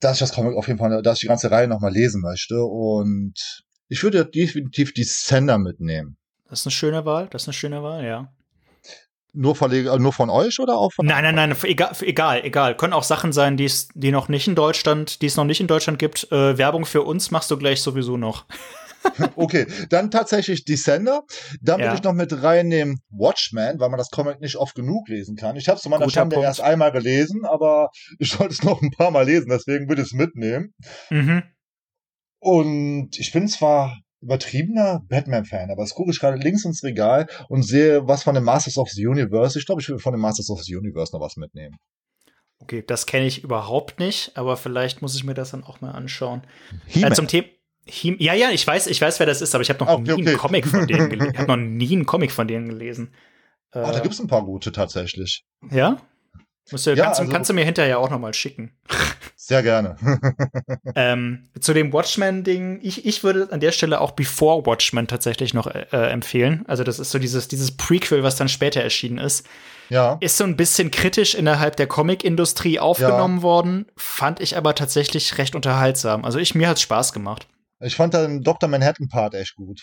dass 0.00 0.14
ich 0.14 0.20
das 0.20 0.32
Comic 0.32 0.56
auf 0.56 0.66
jeden 0.66 0.78
Fall, 0.78 1.02
dass 1.02 1.18
ich 1.18 1.20
die 1.20 1.26
ganze 1.26 1.50
Reihe 1.50 1.68
nochmal 1.68 1.92
lesen 1.92 2.22
möchte. 2.22 2.62
Und 2.64 3.34
ich 3.88 4.02
würde 4.02 4.24
definitiv 4.24 4.92
Descender 4.94 5.58
mitnehmen. 5.58 6.16
Das 6.48 6.60
ist 6.60 6.66
eine 6.66 6.72
schöne 6.72 7.04
Wahl, 7.04 7.28
das 7.30 7.42
ist 7.42 7.48
eine 7.48 7.54
schöne 7.54 7.82
Wahl, 7.82 8.04
ja. 8.04 8.32
Nur, 9.32 9.54
Verleger, 9.54 9.96
nur 9.98 10.12
von 10.12 10.28
euch 10.28 10.58
oder 10.58 10.76
auch 10.76 10.92
von 10.92 11.06
Nein, 11.06 11.22
nein, 11.22 11.34
nein, 11.36 11.56
egal, 11.62 11.92
egal, 12.00 12.44
egal. 12.44 12.76
Können 12.76 12.92
auch 12.92 13.04
Sachen 13.04 13.32
sein, 13.32 13.56
die 13.56 13.66
es, 13.66 13.86
die 13.94 14.10
noch 14.10 14.28
nicht 14.28 14.48
in 14.48 14.56
Deutschland, 14.56 15.22
die 15.22 15.26
es 15.26 15.36
noch 15.36 15.44
nicht 15.44 15.60
in 15.60 15.68
Deutschland 15.68 16.00
gibt. 16.00 16.30
Äh, 16.32 16.58
Werbung 16.58 16.84
für 16.84 17.02
uns 17.02 17.30
machst 17.30 17.48
du 17.52 17.56
gleich 17.56 17.80
sowieso 17.80 18.16
noch. 18.16 18.46
okay, 19.36 19.66
dann 19.88 20.10
tatsächlich 20.10 20.64
Descender. 20.64 21.22
Dann 21.60 21.80
ja. 21.80 21.86
würde 21.86 21.96
ich 21.96 22.02
noch 22.02 22.12
mit 22.12 22.42
reinnehmen 22.42 23.00
Watchmen, 23.10 23.78
weil 23.80 23.88
man 23.88 23.98
das 23.98 24.10
Comic 24.10 24.40
nicht 24.40 24.56
oft 24.56 24.74
genug 24.74 25.08
lesen 25.08 25.36
kann. 25.36 25.56
Ich 25.56 25.68
habe 25.68 25.76
es 25.76 25.82
zu 25.82 25.88
meiner 25.88 26.08
Schande 26.10 26.36
erst 26.36 26.60
einmal 26.60 26.92
gelesen, 26.92 27.44
aber 27.44 27.90
ich 28.18 28.32
sollte 28.32 28.54
es 28.54 28.62
noch 28.62 28.82
ein 28.82 28.90
paar 28.90 29.10
Mal 29.10 29.26
lesen, 29.26 29.48
deswegen 29.48 29.88
würde 29.88 30.02
ich 30.02 30.08
es 30.08 30.14
mitnehmen. 30.14 30.74
Mhm. 31.10 31.42
Und 32.40 33.18
ich 33.18 33.32
bin 33.32 33.48
zwar 33.48 33.98
übertriebener 34.22 35.02
Batman-Fan, 35.08 35.70
aber 35.70 35.82
es 35.82 35.94
gucke 35.94 36.10
ich 36.10 36.20
gerade 36.20 36.36
links 36.36 36.64
ins 36.64 36.82
Regal 36.82 37.26
und 37.48 37.62
sehe 37.62 38.06
was 38.06 38.22
von 38.22 38.34
den 38.34 38.44
Masters 38.44 38.76
of 38.76 38.90
the 38.90 39.06
Universe. 39.06 39.58
Ich 39.58 39.66
glaube, 39.66 39.80
ich 39.80 39.88
will 39.88 39.98
von 39.98 40.12
den 40.12 40.20
Masters 40.20 40.50
of 40.50 40.62
the 40.62 40.76
Universe 40.76 41.12
noch 41.14 41.20
was 41.20 41.36
mitnehmen. 41.36 41.76
Okay, 42.58 42.84
das 42.86 43.06
kenne 43.06 43.26
ich 43.26 43.42
überhaupt 43.42 43.98
nicht, 43.98 44.36
aber 44.36 44.58
vielleicht 44.58 45.00
muss 45.00 45.16
ich 45.16 45.24
mir 45.24 45.32
das 45.32 45.52
dann 45.52 45.64
auch 45.64 45.80
mal 45.80 45.92
anschauen. 45.92 46.42
Äh, 46.92 47.10
zum 47.12 47.26
Thema. 47.86 48.16
Ja, 48.20 48.34
ja, 48.34 48.50
ich 48.50 48.66
weiß, 48.66 48.86
ich 48.86 49.00
weiß, 49.00 49.18
wer 49.18 49.26
das 49.26 49.40
ist, 49.40 49.54
aber 49.54 49.62
ich 49.62 49.70
habe 49.70 49.84
noch 49.84 49.92
okay, 49.92 50.02
nie 50.02 50.12
okay. 50.12 50.28
einen 50.28 50.38
Comic 50.38 50.66
von 50.66 50.86
denen 50.86 51.10
gelesen. 51.10 51.32
Ich 51.32 51.38
habe 51.38 51.56
noch 51.56 51.56
nie 51.68 51.92
einen 51.92 52.06
Comic 52.06 52.32
von 52.32 52.48
denen 52.48 52.68
gelesen. 52.68 53.12
Ah, 53.72 53.90
äh, 53.90 53.92
da 53.92 54.00
gibt 54.00 54.14
es 54.14 54.20
ein 54.20 54.26
paar 54.26 54.44
gute 54.44 54.72
tatsächlich. 54.72 55.44
Ja? 55.70 55.98
Musst 56.72 56.86
du, 56.86 56.90
ja, 56.90 57.04
kannst, 57.04 57.20
also, 57.20 57.32
kannst, 57.32 57.50
du 57.50 57.54
mir 57.54 57.64
hinterher 57.64 57.98
auch 57.98 58.10
noch 58.10 58.18
mal 58.18 58.32
schicken. 58.32 58.72
Sehr 59.36 59.62
gerne. 59.62 59.96
ähm, 60.94 61.48
zu 61.58 61.72
dem 61.72 61.92
Watchmen-Ding, 61.92 62.80
ich, 62.82 63.06
ich 63.06 63.24
würde 63.24 63.48
an 63.50 63.60
der 63.60 63.72
Stelle 63.72 64.00
auch 64.00 64.12
Before 64.12 64.64
Watchmen 64.66 65.08
tatsächlich 65.08 65.52
noch 65.52 65.66
äh, 65.66 65.86
empfehlen. 65.90 66.64
Also, 66.68 66.84
das 66.84 66.98
ist 66.98 67.10
so 67.10 67.18
dieses, 67.18 67.48
dieses 67.48 67.76
Prequel, 67.76 68.22
was 68.22 68.36
dann 68.36 68.48
später 68.48 68.80
erschienen 68.80 69.18
ist. 69.18 69.46
Ja. 69.88 70.18
Ist 70.20 70.36
so 70.36 70.44
ein 70.44 70.56
bisschen 70.56 70.92
kritisch 70.92 71.34
innerhalb 71.34 71.74
der 71.76 71.88
Comic-Industrie 71.88 72.78
aufgenommen 72.78 73.38
ja. 73.38 73.42
worden, 73.42 73.86
fand 73.96 74.38
ich 74.38 74.56
aber 74.56 74.76
tatsächlich 74.76 75.38
recht 75.38 75.56
unterhaltsam. 75.56 76.24
Also, 76.24 76.38
ich, 76.38 76.54
mir 76.54 76.68
hat's 76.68 76.82
Spaß 76.82 77.12
gemacht. 77.12 77.48
Ich 77.80 77.96
fand 77.96 78.14
den 78.14 78.42
Dr. 78.42 78.68
Manhattan-Part 78.68 79.34
echt 79.34 79.56
gut. 79.56 79.82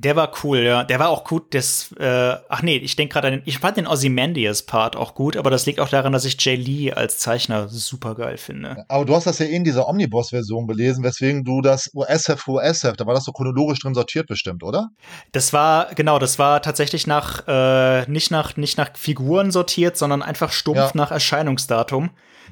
Der 0.00 0.14
war 0.14 0.30
cool, 0.44 0.58
ja. 0.58 0.84
Der 0.84 1.00
war 1.00 1.08
auch 1.08 1.24
gut. 1.24 1.54
Das, 1.54 1.92
äh, 1.98 2.36
ach 2.48 2.62
nee, 2.62 2.76
ich 2.76 2.94
denke 2.94 3.14
gerade 3.14 3.26
an 3.26 3.32
den, 3.34 3.42
ich 3.46 3.58
fand 3.58 3.76
den 3.76 3.88
Ozymandias-Part 3.88 4.94
auch 4.94 5.16
gut, 5.16 5.36
aber 5.36 5.50
das 5.50 5.66
liegt 5.66 5.80
auch 5.80 5.88
daran, 5.88 6.12
dass 6.12 6.24
ich 6.24 6.40
Jay 6.40 6.54
Lee 6.54 6.92
als 6.92 7.18
Zeichner 7.18 7.68
super 7.68 8.14
geil 8.14 8.36
finde. 8.36 8.84
Aber 8.86 9.04
du 9.04 9.16
hast 9.16 9.26
das 9.26 9.40
ja 9.40 9.46
eh 9.46 9.56
in 9.56 9.64
dieser 9.64 9.88
Omnibus-Version 9.88 10.68
gelesen, 10.68 11.02
weswegen 11.02 11.42
du 11.42 11.62
das 11.62 11.90
USF 11.92 12.46
USF, 12.46 12.92
da 12.96 13.06
war 13.06 13.14
das 13.14 13.24
so 13.24 13.32
chronologisch 13.32 13.80
drin 13.80 13.94
sortiert 13.94 14.28
bestimmt, 14.28 14.62
oder? 14.62 14.90
Das 15.32 15.52
war, 15.52 15.92
genau, 15.96 16.20
das 16.20 16.38
war 16.38 16.62
tatsächlich 16.62 17.08
nach, 17.08 17.48
äh, 17.48 18.08
nicht 18.08 18.30
nach, 18.30 18.56
nicht 18.56 18.78
nach 18.78 18.96
Figuren 18.96 19.50
sortiert, 19.50 19.96
sondern 19.96 20.22
einfach 20.22 20.52
stumpf 20.52 20.78
ja. 20.78 20.90
nach 20.94 21.10
Erscheinungsdatum. 21.10 22.10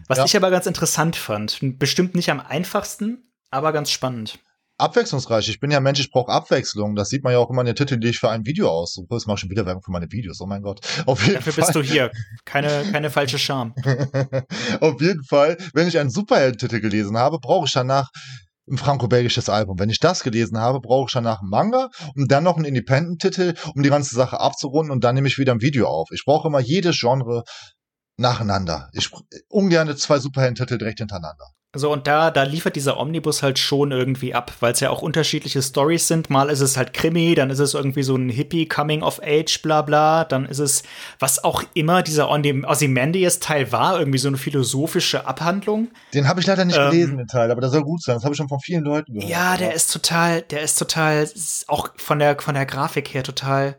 Was 0.09 0.19
ja. 0.19 0.25
ich 0.25 0.37
aber 0.37 0.51
ganz 0.51 0.67
interessant 0.67 1.15
fand. 1.15 1.61
Bestimmt 1.79 2.17
nicht 2.17 2.29
am 2.29 2.41
einfachsten, 2.41 3.31
aber 3.53 3.73
ganz 3.73 3.93
spannend 3.93 4.41
abwechslungsreich. 4.79 5.49
Ich 5.49 5.61
bin 5.61 5.71
ja 5.71 5.81
Mensch, 5.81 6.01
ich 6.01 6.11
brauche 6.11 6.31
Abwechslung. 6.31 6.95
Das 6.95 7.09
sieht 7.09 7.25
man 7.25 7.33
ja 7.33 7.39
auch 7.39 7.51
immer 7.51 7.63
in 7.63 7.67
den 7.67 7.77
Titeln, 7.77 8.01
die 8.01 8.09
ich 8.09 8.19
für 8.19 8.31
ein 8.31 8.45
Video 8.47 8.71
aussuche. 8.71 9.07
Das 9.11 9.27
mache 9.27 9.37
ich 9.37 9.41
schon 9.41 9.51
wieder 9.51 9.67
Werbung 9.67 9.83
für 9.83 9.91
meine 9.91 10.11
Videos. 10.11 10.41
Oh 10.41 10.47
mein 10.47 10.63
Gott. 10.63 10.81
Auf 11.07 11.23
jeden 11.23 11.37
Dafür 11.37 11.53
Fall. 11.53 11.65
bist 11.65 11.75
du 11.77 11.83
hier. 11.83 12.11
Keine, 12.45 12.85
keine 12.93 13.11
falsche 13.11 13.39
Scham. 13.39 13.75
Auf 14.81 15.01
jeden 15.01 15.25
Fall, 15.25 15.57
wenn 15.75 15.89
ich 15.89 15.99
einen 15.99 16.11
Superhelden-Titel 16.11 16.81
gelesen 16.81 17.17
habe, 17.17 17.39
brauche 17.39 17.67
ich 17.67 17.73
danach 17.73 18.11
ein 18.69 18.79
franco-belgisches 18.79 19.49
Album. 19.49 19.79
Wenn 19.79 19.91
ich 19.91 20.01
das 20.01 20.23
gelesen 20.23 20.59
habe, 20.59 20.81
brauche 20.81 21.07
ich 21.09 21.13
danach 21.13 21.41
einen 21.41 21.51
Manga 21.51 21.89
und 22.15 22.31
dann 22.31 22.45
noch 22.45 22.57
einen 22.57 22.65
Independent-Titel, 22.65 23.55
um 23.75 23.83
die 23.83 23.91
ganze 23.91 24.15
Sache 24.15 24.41
abzurunden 24.41 24.91
und 24.91 25.05
dann 25.05 25.15
nehme 25.15 25.29
ich 25.29 25.39
wieder 25.39 25.53
ein 25.53 25.63
Video 25.63 25.87
auf. 25.89 26.11
Ich 26.11 26.25
brauche 26.25 26.49
immer 26.49 26.61
jedes 26.61 26.99
Genre 26.99 27.45
nacheinander. 28.17 28.89
Ich 28.93 29.11
ungerne 29.49 29.97
zwei 29.97 30.19
Superhelden-Titel 30.19 30.79
direkt 30.79 30.99
hintereinander. 30.99 31.47
So, 31.79 31.93
und 31.93 32.07
da, 32.07 32.31
da 32.31 32.43
liefert 32.43 32.77
dieser 32.77 32.99
Omnibus 32.99 33.43
halt 33.43 33.59
schon 33.59 33.93
irgendwie 33.93 34.35
ab, 34.35 34.53
weil 34.61 34.73
es 34.73 34.81
ja 34.81 34.91
auch 34.91 35.03
unterschiedliche 35.03 35.63
Stories 35.63 36.09
sind. 36.09 36.31
Mal 36.31 36.49
ist 36.51 36.61
es 36.61 36.77
halt 36.77 36.93
Krimi, 36.93 37.35
dann 37.35 37.51
ist 37.51 37.59
es 37.59 37.75
irgendwie 37.75 38.03
so 38.03 38.17
ein 38.17 38.29
Hippie 38.29 38.67
Coming 38.67 39.03
of 39.03 39.21
Age, 39.23 39.63
bla 39.63 39.83
bla. 39.83 40.25
Dann 40.25 40.47
ist 40.47 40.59
es, 40.59 40.83
was 41.19 41.43
auch 41.43 41.63
immer 41.75 42.03
dieser 42.03 42.31
Ozymandias-Teil 42.31 43.73
war, 43.73 43.99
irgendwie 43.99 44.19
so 44.19 44.29
eine 44.29 44.37
philosophische 44.37 45.27
Abhandlung. 45.27 45.89
Den 46.15 46.29
habe 46.29 46.41
ich 46.41 46.47
leider 46.47 46.65
nicht 46.65 46.79
ähm, 46.79 46.91
gelesen, 46.91 47.19
den 47.19 47.27
Teil, 47.27 47.51
aber 47.51 47.61
der 47.61 47.71
soll 47.71 47.83
gut 47.83 48.03
sein. 48.03 48.17
Das 48.17 48.25
habe 48.25 48.35
ich 48.35 48.39
schon 48.39 48.49
von 48.49 48.61
vielen 48.61 48.85
Leuten 48.85 49.15
gehört. 49.15 49.31
Ja, 49.31 49.57
der 49.57 49.75
ist 49.75 49.93
total, 49.93 50.43
der 50.43 50.63
ist 50.63 50.79
total, 50.79 51.29
auch 51.67 51.89
von 51.97 52.19
der, 52.19 52.39
von 52.41 52.55
der 52.55 52.67
Grafik 52.67 53.13
her 53.15 53.23
total 53.23 53.77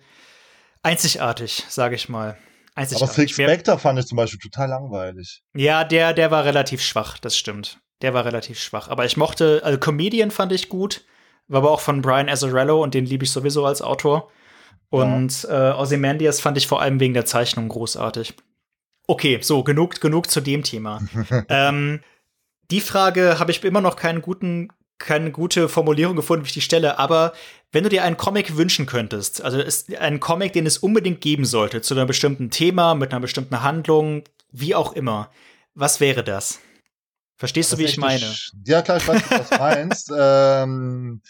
einzigartig, 0.83 1.63
sage 1.69 1.95
ich 1.95 2.09
mal. 2.09 2.37
Aber 2.77 3.07
Silk 3.07 3.31
Spectre 3.31 3.79
fand 3.79 3.97
ich 3.97 4.05
zum 4.05 4.17
Beispiel 4.17 4.39
total 4.39 4.69
langweilig. 4.69 5.41
Ja, 5.55 5.83
der, 5.83 6.13
der 6.13 6.29
war 6.29 6.45
relativ 6.45 6.81
schwach, 6.83 7.17
das 7.17 7.35
stimmt. 7.35 7.79
Der 8.01 8.13
war 8.13 8.25
relativ 8.25 8.59
schwach. 8.59 8.89
Aber 8.89 9.05
ich 9.05 9.17
mochte, 9.17 9.61
also 9.63 9.77
Comedian 9.79 10.31
fand 10.31 10.51
ich 10.51 10.69
gut, 10.69 11.03
war 11.47 11.59
aber 11.59 11.71
auch 11.71 11.79
von 11.79 12.01
Brian 12.01 12.29
Azzarello 12.29 12.81
und 12.81 12.93
den 12.93 13.05
liebe 13.05 13.23
ich 13.23 13.31
sowieso 13.31 13.65
als 13.65 13.81
Autor. 13.81 14.29
Und 14.89 15.43
ja. 15.43 15.71
äh, 15.71 15.73
Ozymandias 15.73 16.39
fand 16.39 16.57
ich 16.57 16.67
vor 16.67 16.81
allem 16.81 16.99
wegen 16.99 17.13
der 17.13 17.25
Zeichnung 17.25 17.67
großartig. 17.69 18.35
Okay, 19.07 19.39
so, 19.41 19.63
genug, 19.63 19.99
genug 20.01 20.29
zu 20.29 20.41
dem 20.41 20.63
Thema. 20.63 21.01
ähm, 21.49 22.01
die 22.71 22.81
Frage 22.81 23.39
habe 23.39 23.51
ich 23.51 23.63
immer 23.63 23.81
noch 23.81 23.95
keinen 23.95 24.21
guten, 24.21 24.69
keine 24.97 25.31
gute 25.31 25.69
Formulierung 25.69 26.15
gefunden, 26.15 26.43
wie 26.43 26.47
ich 26.47 26.53
die 26.53 26.61
stelle, 26.61 26.99
aber 26.99 27.33
wenn 27.71 27.83
du 27.83 27.89
dir 27.89 28.03
einen 28.03 28.17
Comic 28.17 28.57
wünschen 28.57 28.85
könntest, 28.85 29.41
also 29.41 29.59
ist 29.59 29.95
ein 29.95 30.19
Comic, 30.19 30.53
den 30.53 30.65
es 30.65 30.77
unbedingt 30.77 31.21
geben 31.21 31.45
sollte, 31.45 31.81
zu 31.81 31.93
einem 31.93 32.07
bestimmten 32.07 32.49
Thema, 32.49 32.95
mit 32.95 33.11
einer 33.11 33.21
bestimmten 33.21 33.61
Handlung, 33.61 34.23
wie 34.51 34.75
auch 34.75 34.93
immer, 34.93 35.29
was 35.75 35.99
wäre 35.99 36.23
das? 36.23 36.59
Verstehst 37.38 37.71
du, 37.71 37.77
wie 37.77 37.85
ich 37.85 37.97
meine? 37.97 38.35
Ja, 38.65 38.81
klar, 38.81 38.97
ich 38.97 39.07
weiß, 39.07 39.21
was 39.29 39.49
du 39.49 39.57
meinst. 39.57 40.11
ähm, 40.17 41.21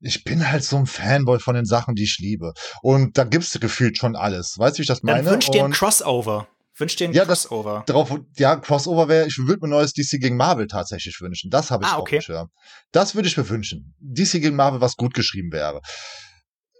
ich 0.00 0.24
bin 0.24 0.48
halt 0.48 0.62
so 0.62 0.76
ein 0.76 0.86
Fanboy 0.86 1.40
von 1.40 1.54
den 1.54 1.64
Sachen, 1.64 1.94
die 1.94 2.04
ich 2.04 2.18
liebe. 2.18 2.52
Und 2.82 3.18
da 3.18 3.24
gibt's 3.24 3.58
gefühlt 3.58 3.98
schon 3.98 4.14
alles. 4.14 4.58
Weißt 4.58 4.76
du, 4.76 4.78
wie 4.78 4.82
ich 4.82 4.88
das 4.88 5.02
meine? 5.02 5.24
Dann 5.24 5.32
wünsch 5.32 5.50
dir 5.50 5.64
ein 5.64 5.72
Crossover. 5.72 6.46
Wünsch 6.76 6.96
dir 6.96 7.08
ein 7.08 7.14
ja, 7.14 7.24
Crossover. 7.24 7.82
Das, 7.86 7.86
darauf, 7.86 8.20
ja, 8.36 8.56
Crossover 8.56 9.08
wäre, 9.08 9.26
ich 9.26 9.38
würde 9.38 9.62
mir 9.62 9.68
neues 9.68 9.92
DC 9.92 10.20
gegen 10.20 10.36
Marvel 10.36 10.66
tatsächlich 10.66 11.20
wünschen. 11.20 11.50
Das 11.50 11.70
habe 11.70 11.84
ich 11.84 11.90
ah, 11.90 11.98
okay. 11.98 12.20
auch 12.20 12.46
Das 12.92 13.14
würde 13.14 13.28
ich 13.28 13.36
mir 13.36 13.48
wünschen. 13.48 13.94
DC 13.98 14.32
gegen 14.32 14.56
Marvel, 14.56 14.80
was 14.80 14.96
gut 14.96 15.14
geschrieben 15.14 15.50
wäre. 15.52 15.80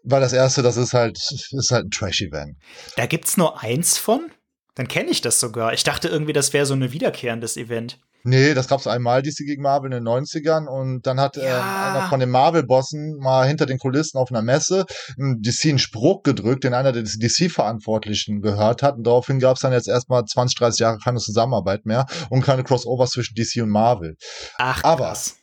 Weil 0.04 0.20
das 0.20 0.32
erste, 0.32 0.62
das 0.62 0.76
ist 0.76 0.92
halt, 0.92 1.18
ist 1.18 1.70
halt 1.70 1.86
ein 1.86 1.90
Trash-Event. 1.90 2.56
Da 2.96 3.06
gibt's 3.06 3.36
nur 3.36 3.60
eins 3.62 3.98
von? 3.98 4.30
Dann 4.76 4.86
kenne 4.86 5.10
ich 5.10 5.22
das 5.22 5.40
sogar. 5.40 5.72
Ich 5.72 5.82
dachte 5.82 6.08
irgendwie, 6.08 6.34
das 6.34 6.52
wäre 6.52 6.66
so 6.66 6.74
ein 6.74 6.92
wiederkehrendes 6.92 7.56
Event. 7.56 7.98
Nee, 8.26 8.54
das 8.54 8.66
gab's 8.66 8.88
einmal 8.88 9.22
DC 9.22 9.38
gegen 9.46 9.62
Marvel 9.62 9.92
in 9.92 10.04
den 10.04 10.08
90ern 10.08 10.66
und 10.66 11.06
dann 11.06 11.20
hat 11.20 11.36
äh, 11.36 11.44
ja. 11.44 11.58
äh, 11.58 11.90
einer 11.90 12.08
von 12.08 12.18
den 12.18 12.28
Marvel-Bossen 12.30 13.18
mal 13.18 13.46
hinter 13.46 13.66
den 13.66 13.78
Kulissen 13.78 14.18
auf 14.18 14.30
einer 14.32 14.42
Messe 14.42 14.84
DC 15.16 15.66
einen 15.66 15.78
Spruch 15.78 16.24
gedrückt, 16.24 16.64
den 16.64 16.74
einer 16.74 16.90
der 16.90 17.04
DC-Verantwortlichen 17.04 18.42
gehört 18.42 18.82
hat 18.82 18.96
und 18.96 19.06
daraufhin 19.06 19.38
gab's 19.38 19.60
dann 19.60 19.72
jetzt 19.72 19.86
erstmal 19.86 20.24
20, 20.24 20.58
30 20.58 20.80
Jahre 20.80 20.98
keine 20.98 21.18
Zusammenarbeit 21.18 21.86
mehr 21.86 22.06
und 22.28 22.42
keine 22.42 22.64
Crossovers 22.64 23.10
zwischen 23.10 23.36
DC 23.36 23.62
und 23.62 23.70
Marvel. 23.70 24.16
Ach, 24.58 24.82
krass. 24.82 25.36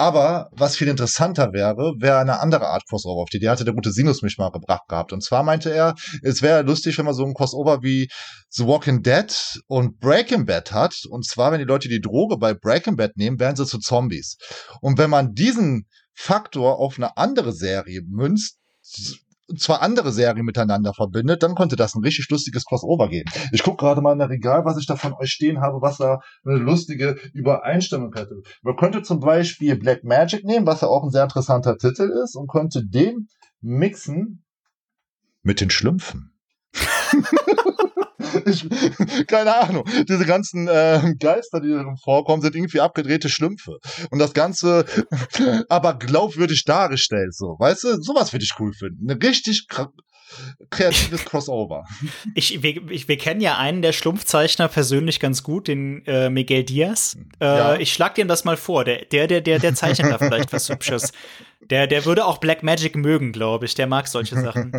Aber 0.00 0.48
was 0.52 0.76
viel 0.76 0.86
interessanter 0.86 1.52
wäre, 1.52 1.94
wäre 1.98 2.18
eine 2.18 2.38
andere 2.38 2.68
Art 2.68 2.84
Crossover, 2.88 3.20
auf 3.20 3.30
die 3.30 3.40
die 3.40 3.48
hatte 3.48 3.64
der 3.64 3.74
gute 3.74 3.90
Sinus 3.90 4.22
mich 4.22 4.38
mal 4.38 4.50
gebracht 4.50 4.86
gehabt. 4.86 5.12
Und 5.12 5.24
zwar 5.24 5.42
meinte 5.42 5.74
er, 5.74 5.96
es 6.22 6.40
wäre 6.40 6.62
lustig, 6.62 6.96
wenn 6.98 7.04
man 7.04 7.14
so 7.14 7.24
ein 7.24 7.34
Crossover 7.34 7.82
wie 7.82 8.08
The 8.48 8.64
Walking 8.64 9.02
Dead 9.02 9.34
und 9.66 9.98
Breaking 9.98 10.46
Bad 10.46 10.70
hat. 10.70 10.94
Und 11.10 11.26
zwar, 11.26 11.50
wenn 11.50 11.58
die 11.58 11.64
Leute 11.64 11.88
die 11.88 12.00
Droge 12.00 12.38
bei 12.38 12.54
Breaking 12.54 12.94
Bad 12.94 13.16
nehmen, 13.16 13.40
werden 13.40 13.56
sie 13.56 13.66
zu 13.66 13.80
Zombies. 13.80 14.38
Und 14.80 14.98
wenn 14.98 15.10
man 15.10 15.34
diesen 15.34 15.88
Faktor 16.14 16.78
auf 16.78 16.96
eine 16.96 17.16
andere 17.16 17.52
Serie 17.52 18.02
münzt, 18.06 18.56
zwei 19.56 19.76
andere 19.76 20.12
Serien 20.12 20.44
miteinander 20.44 20.92
verbindet, 20.92 21.42
dann 21.42 21.54
könnte 21.54 21.76
das 21.76 21.94
ein 21.94 22.02
richtig 22.02 22.28
lustiges 22.30 22.64
Crossover 22.64 23.08
geben. 23.08 23.30
Ich 23.52 23.62
gucke 23.62 23.84
gerade 23.84 24.00
mal 24.00 24.12
in 24.12 24.18
der 24.18 24.28
Regal, 24.28 24.64
was 24.64 24.78
ich 24.78 24.86
da 24.86 24.96
von 24.96 25.14
euch 25.14 25.30
stehen 25.30 25.60
habe, 25.60 25.80
was 25.80 25.98
da 25.98 26.20
eine 26.44 26.56
lustige 26.56 27.16
Übereinstimmung 27.32 28.12
hätte. 28.14 28.42
Man 28.62 28.76
könnte 28.76 29.02
zum 29.02 29.20
Beispiel 29.20 29.76
Black 29.76 30.04
Magic 30.04 30.44
nehmen, 30.44 30.66
was 30.66 30.82
ja 30.82 30.88
auch 30.88 31.04
ein 31.04 31.10
sehr 31.10 31.24
interessanter 31.24 31.76
Titel 31.76 32.10
ist, 32.22 32.34
und 32.36 32.48
könnte 32.48 32.84
den 32.84 33.28
mixen 33.60 34.44
mit 35.42 35.60
den 35.60 35.70
Schlümpfen. 35.70 36.34
Ich, 38.46 38.66
keine 39.26 39.54
Ahnung. 39.54 39.84
Diese 40.08 40.24
ganzen 40.24 40.68
äh, 40.68 41.14
Geister, 41.18 41.60
die 41.60 41.70
darin 41.70 41.96
vorkommen, 42.02 42.42
sind 42.42 42.56
irgendwie 42.56 42.80
abgedrehte 42.80 43.28
Schlümpfe. 43.28 43.78
Und 44.10 44.18
das 44.18 44.34
Ganze 44.34 44.84
aber 45.68 45.98
glaubwürdig 45.98 46.64
dargestellt, 46.64 47.34
so. 47.34 47.56
Weißt 47.58 47.84
du, 47.84 48.02
sowas 48.02 48.32
würde 48.32 48.44
ich 48.44 48.54
cool 48.58 48.72
finden. 48.72 49.10
Eine 49.10 49.20
richtig 49.22 49.66
kreatives 50.70 51.24
Crossover. 51.24 51.84
Ich, 52.34 52.62
wir, 52.62 52.90
ich, 52.90 53.08
wir 53.08 53.18
kennen 53.18 53.40
ja 53.40 53.58
einen 53.58 53.82
der 53.82 53.92
Schlumpfzeichner 53.92 54.68
persönlich 54.68 55.20
ganz 55.20 55.42
gut, 55.42 55.68
den 55.68 56.04
äh, 56.06 56.30
Miguel 56.30 56.64
Diaz. 56.64 57.16
Äh, 57.40 57.44
ja. 57.44 57.76
Ich 57.76 57.92
schlag 57.92 58.14
dir 58.14 58.26
das 58.26 58.44
mal 58.44 58.56
vor. 58.56 58.84
Der, 58.84 59.04
der, 59.06 59.26
der, 59.26 59.40
der, 59.40 59.58
der 59.58 59.74
zeichnet 59.74 60.12
da 60.12 60.18
vielleicht 60.18 60.52
was 60.52 60.68
Hübsches. 60.68 61.12
Der, 61.70 61.86
der 61.86 62.04
würde 62.04 62.24
auch 62.24 62.38
Black 62.38 62.62
Magic 62.62 62.96
mögen, 62.96 63.32
glaube 63.32 63.66
ich. 63.66 63.74
Der 63.74 63.86
mag 63.86 64.08
solche 64.08 64.40
Sachen. 64.40 64.72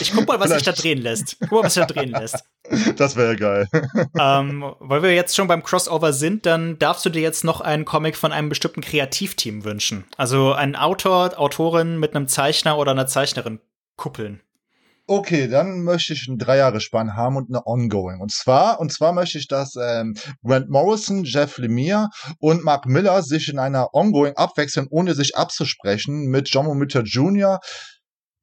Ich 0.00 0.12
guck 0.12 0.26
mal, 0.26 0.40
was 0.40 0.50
sich 0.50 0.62
da 0.62 0.72
drehen 0.72 1.00
lässt. 1.00 1.36
Guck 1.40 1.52
mal, 1.52 1.64
was 1.64 1.74
sich 1.74 1.84
da 1.86 1.92
drehen 1.92 2.10
lässt. 2.10 2.44
Das 2.96 3.14
wäre 3.14 3.36
geil. 3.36 3.68
Ähm, 4.18 4.74
weil 4.80 5.02
wir 5.02 5.14
jetzt 5.14 5.36
schon 5.36 5.46
beim 5.46 5.62
Crossover 5.62 6.12
sind, 6.12 6.44
dann 6.44 6.78
darfst 6.78 7.04
du 7.04 7.10
dir 7.10 7.22
jetzt 7.22 7.44
noch 7.44 7.60
einen 7.60 7.84
Comic 7.84 8.16
von 8.16 8.32
einem 8.32 8.48
bestimmten 8.48 8.80
Kreativteam 8.80 9.64
wünschen. 9.64 10.04
Also 10.16 10.52
einen 10.52 10.76
Autor, 10.76 11.38
Autorin 11.38 11.98
mit 11.98 12.16
einem 12.16 12.26
Zeichner 12.26 12.78
oder 12.78 12.90
einer 12.92 13.06
Zeichnerin 13.06 13.60
kuppeln. 13.96 14.40
Okay, 15.10 15.48
dann 15.48 15.84
möchte 15.84 16.12
ich 16.12 16.28
einen 16.28 16.36
Dreijahrespann 16.36 17.16
haben 17.16 17.36
und 17.36 17.48
eine 17.48 17.66
Ongoing. 17.66 18.20
Und 18.20 18.30
zwar, 18.30 18.78
und 18.78 18.92
zwar 18.92 19.14
möchte 19.14 19.38
ich, 19.38 19.48
dass 19.48 19.74
ähm, 19.74 20.14
Grant 20.44 20.68
Morrison, 20.68 21.24
Jeff 21.24 21.56
Lemire 21.56 22.10
und 22.40 22.62
Mark 22.62 22.84
Miller 22.84 23.22
sich 23.22 23.48
in 23.48 23.58
einer 23.58 23.94
Ongoing 23.94 24.36
abwechseln, 24.36 24.86
ohne 24.90 25.14
sich 25.14 25.34
abzusprechen, 25.34 26.26
mit 26.26 26.50
John 26.50 26.66
Romita 26.66 27.00
Jr., 27.00 27.58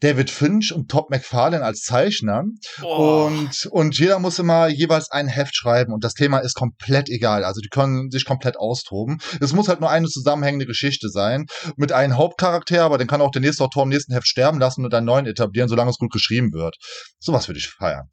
David 0.02 0.30
Finch 0.30 0.74
und 0.74 0.90
Todd 0.90 1.10
McFarlane 1.10 1.64
als 1.64 1.82
Zeichner. 1.82 2.44
Oh. 2.84 3.26
Und, 3.28 3.68
und 3.72 3.98
jeder 3.98 4.20
muss 4.20 4.40
immer 4.40 4.68
jeweils 4.68 5.10
ein 5.10 5.28
Heft 5.28 5.56
schreiben 5.56 5.94
und 5.94 6.04
das 6.04 6.14
Thema 6.14 6.40
ist 6.40 6.56
komplett 6.56 7.10
egal. 7.10 7.44
Also 7.44 7.62
die 7.62 7.70
können 7.70 8.12
sich 8.12 8.26
komplett 8.26 8.58
austoben. 8.58 9.20
Es 9.40 9.54
muss 9.54 9.68
halt 9.68 9.80
nur 9.80 9.90
eine 9.90 10.08
zusammenhängende 10.08 10.66
Geschichte 10.66 11.10
sein 11.10 11.46
mit 11.78 11.92
einem 11.92 12.18
Hauptcharakter, 12.18 12.84
aber 12.84 12.98
den 12.98 13.08
kann 13.08 13.22
auch 13.22 13.32
der 13.32 13.42
nächste 13.42 13.64
Autor 13.64 13.84
im 13.84 13.90
nächsten 13.90 14.14
Heft 14.14 14.28
sterben 14.28 14.60
lassen 14.60 14.84
und 14.84 14.94
einen 14.94 15.06
neuen 15.06 15.26
etablieren, 15.26 15.70
solange 15.70 15.92
es 15.92 15.98
gut 15.98 16.12
geschrieben 16.12 16.52
wird. 16.54 16.76
Sowas 17.20 17.48
würde 17.48 17.60
ich 17.60 17.70
feiern. 17.70 18.10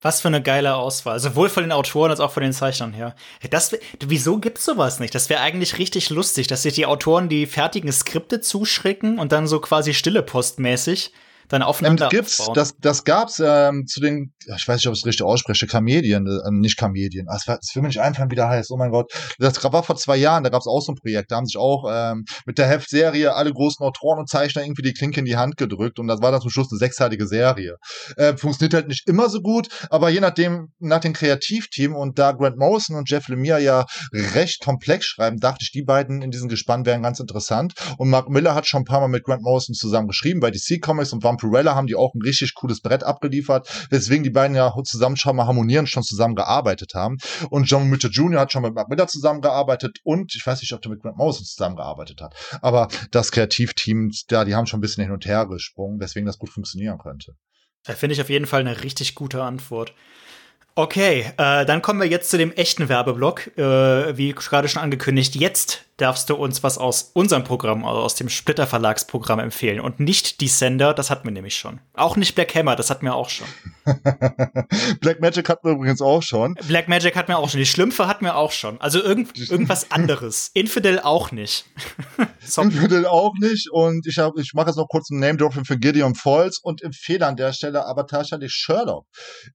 Was 0.00 0.20
für 0.20 0.28
eine 0.28 0.42
geile 0.42 0.76
Auswahl. 0.76 1.18
Sowohl 1.18 1.48
von 1.48 1.64
den 1.64 1.72
Autoren 1.72 2.10
als 2.10 2.20
auch 2.20 2.30
von 2.30 2.42
den 2.44 2.52
Zeichnern 2.52 2.92
her. 2.92 3.16
Das, 3.50 3.76
wieso 4.00 4.38
gibt's 4.38 4.64
sowas 4.64 5.00
nicht? 5.00 5.14
Das 5.14 5.28
wäre 5.28 5.40
eigentlich 5.40 5.78
richtig 5.78 6.10
lustig, 6.10 6.46
dass 6.46 6.62
sich 6.62 6.74
die 6.74 6.86
Autoren 6.86 7.28
die 7.28 7.46
fertigen 7.46 7.90
Skripte 7.90 8.40
zuschrecken 8.40 9.18
und 9.18 9.32
dann 9.32 9.48
so 9.48 9.60
quasi 9.60 9.94
stille 9.94 10.22
postmäßig 10.22 11.12
dann 11.48 11.62
aufeinander 11.62 12.06
ähm, 12.06 12.10
gibt's, 12.10 12.40
aufbauen. 12.40 12.54
Das, 12.54 12.76
das 12.78 13.04
gab's 13.04 13.42
ähm, 13.44 13.86
zu 13.86 14.00
den, 14.00 14.32
ich 14.56 14.68
weiß 14.68 14.76
nicht, 14.76 14.86
ob 14.86 14.94
ich 14.94 15.00
es 15.00 15.06
richtig 15.06 15.24
ausspreche, 15.24 15.66
Kamedien, 15.66 16.26
äh, 16.26 16.50
nicht 16.50 16.76
Kamedien. 16.76 17.26
Ah, 17.28 17.36
es 17.36 17.74
will 17.74 17.82
mir 17.82 17.88
nicht 17.88 18.00
einfallen, 18.00 18.30
wie 18.30 18.36
der 18.36 18.48
heißt. 18.48 18.70
Oh 18.70 18.76
mein 18.76 18.90
Gott. 18.90 19.12
Das 19.38 19.62
war 19.64 19.82
vor 19.82 19.96
zwei 19.96 20.16
Jahren, 20.16 20.44
da 20.44 20.50
gab's 20.50 20.66
auch 20.66 20.80
so 20.80 20.92
ein 20.92 20.96
Projekt. 20.96 21.30
Da 21.30 21.36
haben 21.36 21.46
sich 21.46 21.56
auch 21.56 21.84
ähm, 21.90 22.24
mit 22.46 22.58
der 22.58 22.66
Heftserie 22.66 23.34
alle 23.34 23.52
großen 23.52 23.84
Autoren 23.84 24.18
und 24.18 24.28
Zeichner 24.28 24.62
irgendwie 24.62 24.82
die 24.82 24.92
Klinke 24.92 25.20
in 25.20 25.26
die 25.26 25.36
Hand 25.36 25.56
gedrückt 25.56 25.98
und 25.98 26.08
das 26.08 26.20
war 26.20 26.32
dann 26.32 26.40
zum 26.40 26.50
Schluss 26.50 26.70
eine 26.70 26.78
sechsteilige 26.78 27.26
Serie. 27.26 27.76
Äh, 28.16 28.36
funktioniert 28.36 28.74
halt 28.74 28.88
nicht 28.88 29.08
immer 29.08 29.28
so 29.28 29.40
gut, 29.40 29.68
aber 29.90 30.10
je 30.10 30.20
nachdem, 30.20 30.72
nach 30.78 31.00
dem 31.00 31.12
Kreativteam 31.12 31.94
und 31.94 32.18
da 32.18 32.32
Grant 32.32 32.58
Morrison 32.58 32.96
und 32.96 33.08
Jeff 33.08 33.28
Lemire 33.28 33.60
ja 33.60 33.86
recht 34.12 34.62
komplex 34.62 35.06
schreiben, 35.06 35.38
dachte 35.38 35.60
ich, 35.62 35.72
die 35.72 35.82
beiden 35.82 36.22
in 36.22 36.30
diesem 36.30 36.48
Gespann 36.48 36.86
wären 36.86 37.02
ganz 37.02 37.20
interessant. 37.20 37.74
Und 37.96 38.10
Mark 38.10 38.28
Miller 38.28 38.54
hat 38.54 38.66
schon 38.66 38.82
ein 38.82 38.84
paar 38.84 39.00
Mal 39.00 39.08
mit 39.08 39.24
Grant 39.24 39.42
Morrison 39.42 39.74
zusammen 39.74 40.08
geschrieben 40.08 40.40
bei 40.40 40.50
DC 40.50 40.80
Comics 40.80 41.12
und 41.12 41.22
war 41.22 41.30
Vampirella 41.38 41.74
haben 41.74 41.86
die 41.86 41.94
auch 41.94 42.14
ein 42.14 42.22
richtig 42.22 42.54
cooles 42.54 42.80
Brett 42.80 43.04
abgeliefert, 43.04 43.68
weswegen 43.90 44.24
die 44.24 44.30
beiden 44.30 44.56
ja 44.56 44.74
zusammen 44.84 45.16
schon 45.16 45.36
mal 45.36 45.46
harmonieren, 45.46 45.86
schon 45.86 46.02
zusammen 46.02 46.34
gearbeitet 46.34 46.94
haben. 46.94 47.18
Und 47.50 47.64
John 47.64 47.88
Mitchell 47.88 48.10
Jr. 48.10 48.40
hat 48.40 48.52
schon 48.52 48.62
mit 48.62 48.74
Mark 48.74 48.88
Miller 48.88 49.06
zusammengearbeitet 49.06 49.98
und 50.04 50.34
ich 50.34 50.46
weiß 50.46 50.60
nicht, 50.60 50.72
ob 50.72 50.82
der 50.82 50.90
mit 50.90 51.02
Grant 51.02 51.16
Morrison 51.16 51.44
zusammengearbeitet 51.44 52.20
hat. 52.20 52.34
Aber 52.62 52.88
das 53.10 53.32
Kreativteam, 53.32 54.10
ja, 54.30 54.44
die 54.44 54.54
haben 54.54 54.66
schon 54.66 54.78
ein 54.78 54.82
bisschen 54.82 55.04
hin 55.04 55.12
und 55.12 55.26
her 55.26 55.46
gesprungen, 55.46 56.00
weswegen 56.00 56.26
das 56.26 56.38
gut 56.38 56.50
funktionieren 56.50 56.98
könnte. 56.98 57.34
Da 57.84 57.94
finde 57.94 58.14
ich 58.14 58.20
auf 58.20 58.30
jeden 58.30 58.46
Fall 58.46 58.60
eine 58.60 58.82
richtig 58.82 59.14
gute 59.14 59.42
Antwort. 59.42 59.94
Okay, 60.74 61.32
äh, 61.38 61.64
dann 61.64 61.82
kommen 61.82 62.00
wir 62.00 62.06
jetzt 62.06 62.30
zu 62.30 62.38
dem 62.38 62.52
echten 62.52 62.88
Werbeblock. 62.88 63.58
Äh, 63.58 64.16
wie 64.16 64.32
gerade 64.32 64.68
schon 64.68 64.82
angekündigt, 64.82 65.34
jetzt 65.34 65.87
darfst 65.98 66.30
du 66.30 66.34
uns 66.34 66.62
was 66.62 66.78
aus 66.78 67.10
unserem 67.12 67.44
Programm, 67.44 67.84
also 67.84 68.00
aus 68.00 68.14
dem 68.14 68.28
Splitter 68.28 68.66
Verlagsprogramm 68.66 69.38
empfehlen 69.38 69.80
und 69.80 70.00
nicht 70.00 70.40
Descender, 70.40 70.94
das 70.94 71.10
hatten 71.10 71.24
wir 71.24 71.32
nämlich 71.32 71.56
schon. 71.56 71.80
Auch 71.94 72.16
nicht 72.16 72.34
Black 72.34 72.54
Hammer, 72.54 72.76
das 72.76 72.88
hatten 72.88 73.04
wir 73.04 73.14
auch 73.14 73.28
schon. 73.28 73.46
Black 75.00 75.20
Magic 75.20 75.48
hatten 75.48 75.66
wir 75.66 75.74
übrigens 75.74 76.00
auch 76.00 76.22
schon. 76.22 76.54
Black 76.66 76.88
Magic 76.88 77.16
hatten 77.16 77.28
wir 77.28 77.38
auch 77.38 77.48
schon. 77.48 77.60
Die 77.60 77.66
Schlümpfe 77.66 78.06
hatten 78.06 78.24
wir 78.24 78.36
auch 78.36 78.52
schon. 78.52 78.80
Also 78.80 79.02
irgend, 79.02 79.36
irgendwas 79.50 79.90
anderes. 79.90 80.50
Infidel 80.54 81.00
auch 81.00 81.32
nicht. 81.32 81.64
Infidel 82.56 83.06
auch 83.06 83.32
nicht. 83.40 83.68
Und 83.70 84.06
ich, 84.06 84.18
hab, 84.18 84.36
ich 84.38 84.52
mache 84.54 84.68
jetzt 84.68 84.76
noch 84.76 84.88
kurz 84.88 85.10
ein 85.10 85.18
Name-Dropping 85.18 85.64
für 85.64 85.78
Gideon 85.78 86.14
Falls 86.14 86.58
und 86.62 86.82
empfehle 86.82 87.26
an 87.26 87.36
der 87.36 87.52
Stelle 87.52 87.86
aber 87.86 88.06
tatsächlich 88.06 88.52
Sherlock. 88.52 89.06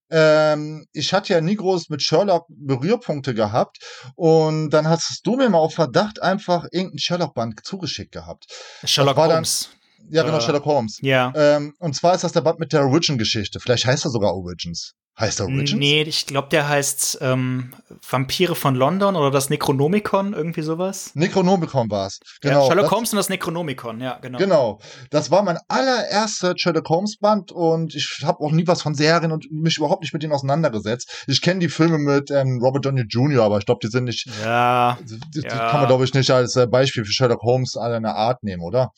Ähm, 0.09 0.85
ich 0.93 1.13
hatte 1.13 1.33
ja 1.33 1.41
nie 1.41 1.55
groß 1.55 1.89
mit 1.89 2.01
Sherlock 2.01 2.45
Berührpunkte 2.49 3.33
gehabt 3.33 3.77
und 4.15 4.71
dann 4.71 4.87
hast 4.87 5.21
du 5.23 5.35
mir 5.35 5.49
mal 5.49 5.59
auf 5.59 5.73
Verdacht 5.73 6.21
einfach 6.33 6.65
irgendein 6.71 6.99
Sherlock-Band 6.99 7.63
zugeschickt 7.63 8.11
gehabt. 8.11 8.47
Sherlock 8.83 9.17
Holmes. 9.17 9.69
Dann, 9.97 10.07
ja, 10.11 10.23
genau, 10.23 10.37
uh, 10.37 10.41
Sherlock 10.41 10.65
Holmes. 10.65 10.99
Ja. 11.01 11.31
Ähm, 11.35 11.73
und 11.79 11.95
zwar 11.95 12.15
ist 12.15 12.23
das 12.23 12.33
der 12.33 12.41
Band 12.41 12.59
mit 12.59 12.73
der 12.73 12.81
Origin-Geschichte. 12.81 13.59
Vielleicht 13.59 13.85
heißt 13.85 14.05
er 14.05 14.11
sogar 14.11 14.33
Origins. 14.35 14.95
Heißt 15.19 15.41
er 15.41 15.45
Origins? 15.45 15.73
Nee, 15.73 16.01
ich 16.01 16.25
glaube, 16.25 16.49
der 16.49 16.67
heißt 16.67 17.19
ähm, 17.21 17.75
Vampire 18.09 18.55
von 18.55 18.73
London 18.73 19.15
oder 19.15 19.29
das 19.29 19.51
Necronomicon, 19.51 20.33
irgendwie 20.33 20.63
sowas. 20.63 21.11
Necronomicon 21.13 21.91
war 21.91 22.07
es. 22.07 22.19
Genau. 22.41 22.61
Ja, 22.61 22.67
Sherlock 22.67 22.89
Holmes 22.89 23.13
und 23.13 23.17
das 23.17 23.29
Necronomicon, 23.29 24.01
ja, 24.01 24.17
genau. 24.19 24.39
Genau. 24.39 24.79
Das 25.11 25.29
war 25.29 25.43
mein 25.43 25.59
allererster 25.67 26.55
Sherlock 26.57 26.89
Holmes 26.89 27.17
Band 27.19 27.51
und 27.51 27.93
ich 27.93 28.21
habe 28.23 28.39
auch 28.39 28.51
nie 28.51 28.65
was 28.65 28.81
von 28.81 28.95
Serien 28.95 29.31
und 29.31 29.51
mich 29.51 29.77
überhaupt 29.77 30.01
nicht 30.01 30.13
mit 30.13 30.23
denen 30.23 30.33
auseinandergesetzt. 30.33 31.25
Ich 31.27 31.41
kenne 31.43 31.59
die 31.59 31.69
Filme 31.69 31.99
mit 31.99 32.31
ähm, 32.31 32.59
Robert 32.59 32.85
Downey 32.85 33.03
Jr., 33.07 33.43
aber 33.43 33.59
ich 33.59 33.67
glaube, 33.67 33.81
die 33.83 33.91
sind 33.91 34.05
nicht. 34.05 34.27
Ja. 34.43 34.97
Die, 35.03 35.19
die 35.29 35.41
ja. 35.41 35.69
kann 35.69 35.81
man, 35.81 35.87
glaube 35.87 36.05
ich, 36.05 36.13
nicht 36.15 36.31
als 36.31 36.55
äh, 36.55 36.65
Beispiel 36.65 37.05
für 37.05 37.11
Sherlock 37.11 37.43
Holmes 37.43 37.77
einer 37.77 38.15
Art 38.15 38.41
nehmen, 38.41 38.63
oder? 38.63 38.91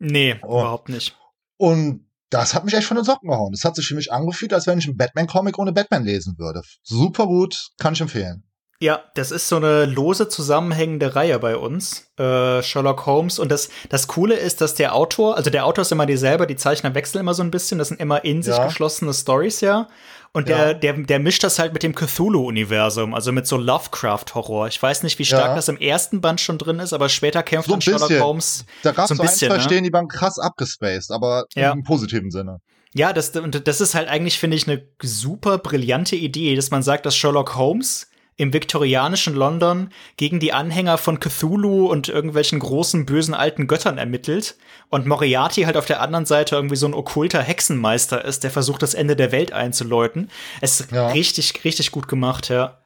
Nee, 0.00 0.36
oh. 0.42 0.60
überhaupt 0.60 0.88
nicht. 0.88 1.16
Und 1.58 2.09
das 2.30 2.54
hat 2.54 2.64
mich 2.64 2.74
echt 2.74 2.86
von 2.86 2.96
den 2.96 3.04
Socken 3.04 3.28
gehauen. 3.28 3.52
Das 3.52 3.64
hat 3.64 3.76
sich 3.76 3.86
für 3.86 3.94
mich 3.94 4.12
angefühlt, 4.12 4.54
als 4.54 4.66
wenn 4.66 4.78
ich 4.78 4.86
einen 4.86 4.96
Batman-Comic 4.96 5.58
ohne 5.58 5.72
Batman 5.72 6.04
lesen 6.04 6.38
würde. 6.38 6.62
Super 6.82 7.26
gut, 7.26 7.70
kann 7.78 7.92
ich 7.92 8.00
empfehlen. 8.00 8.44
Ja, 8.82 9.04
das 9.14 9.30
ist 9.30 9.46
so 9.46 9.56
eine 9.56 9.84
lose 9.84 10.28
zusammenhängende 10.28 11.14
Reihe 11.14 11.38
bei 11.38 11.54
uns, 11.54 12.06
äh, 12.18 12.62
Sherlock 12.62 13.04
Holmes. 13.04 13.38
Und 13.38 13.50
das, 13.52 13.68
das 13.90 14.08
Coole 14.08 14.36
ist, 14.36 14.62
dass 14.62 14.74
der 14.74 14.94
Autor, 14.94 15.36
also 15.36 15.50
der 15.50 15.66
Autor 15.66 15.82
ist 15.82 15.92
immer 15.92 16.06
dieselbe, 16.06 16.46
die 16.46 16.56
Zeichner 16.56 16.94
wechseln 16.94 17.20
immer 17.20 17.34
so 17.34 17.42
ein 17.42 17.50
bisschen, 17.50 17.76
das 17.76 17.88
sind 17.88 18.00
immer 18.00 18.24
in 18.24 18.42
sich 18.42 18.56
ja. 18.56 18.64
geschlossene 18.64 19.12
Stories, 19.12 19.60
ja. 19.60 19.88
Und 20.32 20.48
ja. 20.48 20.72
der, 20.72 20.74
der, 20.74 20.92
der 20.92 21.18
mischt 21.18 21.42
das 21.42 21.58
halt 21.58 21.72
mit 21.72 21.82
dem 21.82 21.94
Cthulhu-Universum, 21.94 23.14
also 23.14 23.32
mit 23.32 23.48
so 23.48 23.56
Lovecraft-Horror. 23.56 24.68
Ich 24.68 24.80
weiß 24.80 25.02
nicht, 25.02 25.18
wie 25.18 25.24
stark 25.24 25.48
ja. 25.48 25.54
das 25.56 25.68
im 25.68 25.76
ersten 25.76 26.20
Band 26.20 26.40
schon 26.40 26.56
drin 26.56 26.78
ist, 26.78 26.92
aber 26.92 27.08
später 27.08 27.42
kämpft 27.42 27.66
so 27.66 27.72
dann 27.72 27.80
Sherlock 27.80 28.20
Holmes. 28.20 28.64
Da 28.84 28.92
gab 28.92 29.10
es 29.10 29.16
so 29.16 29.20
ein, 29.20 29.26
bisschen, 29.26 29.50
ein, 29.50 29.56
zwei 29.56 29.64
ne? 29.64 29.68
Stehen, 29.68 29.84
die 29.84 29.92
waren 29.92 30.06
krass 30.06 30.38
abgespaced, 30.38 31.10
aber 31.10 31.46
ja. 31.56 31.72
im 31.72 31.82
positiven 31.82 32.30
Sinne. 32.30 32.58
Ja, 32.92 33.12
das, 33.12 33.32
das 33.32 33.80
ist 33.80 33.94
halt 33.94 34.08
eigentlich, 34.08 34.38
finde 34.38 34.56
ich, 34.56 34.68
eine 34.68 34.86
super 35.02 35.58
brillante 35.58 36.16
Idee, 36.16 36.54
dass 36.54 36.70
man 36.70 36.82
sagt, 36.82 37.06
dass 37.06 37.16
Sherlock 37.16 37.56
Holmes 37.56 38.09
im 38.40 38.54
viktorianischen 38.54 39.34
London 39.34 39.90
gegen 40.16 40.40
die 40.40 40.54
Anhänger 40.54 40.96
von 40.96 41.20
Cthulhu 41.20 41.90
und 41.90 42.08
irgendwelchen 42.08 42.58
großen 42.58 43.04
bösen 43.04 43.34
alten 43.34 43.66
Göttern 43.66 43.98
ermittelt 43.98 44.56
und 44.88 45.06
Moriarty 45.06 45.64
halt 45.64 45.76
auf 45.76 45.84
der 45.84 46.00
anderen 46.00 46.24
Seite 46.24 46.56
irgendwie 46.56 46.76
so 46.76 46.86
ein 46.86 46.94
okkulter 46.94 47.42
Hexenmeister 47.42 48.24
ist, 48.24 48.42
der 48.42 48.50
versucht 48.50 48.80
das 48.80 48.94
Ende 48.94 49.14
der 49.14 49.30
Welt 49.30 49.52
einzuläuten. 49.52 50.30
Es 50.62 50.80
ist 50.80 50.90
ja. 50.90 51.08
richtig 51.08 51.64
richtig 51.66 51.90
gut 51.90 52.08
gemacht, 52.08 52.48
ja. 52.48 52.78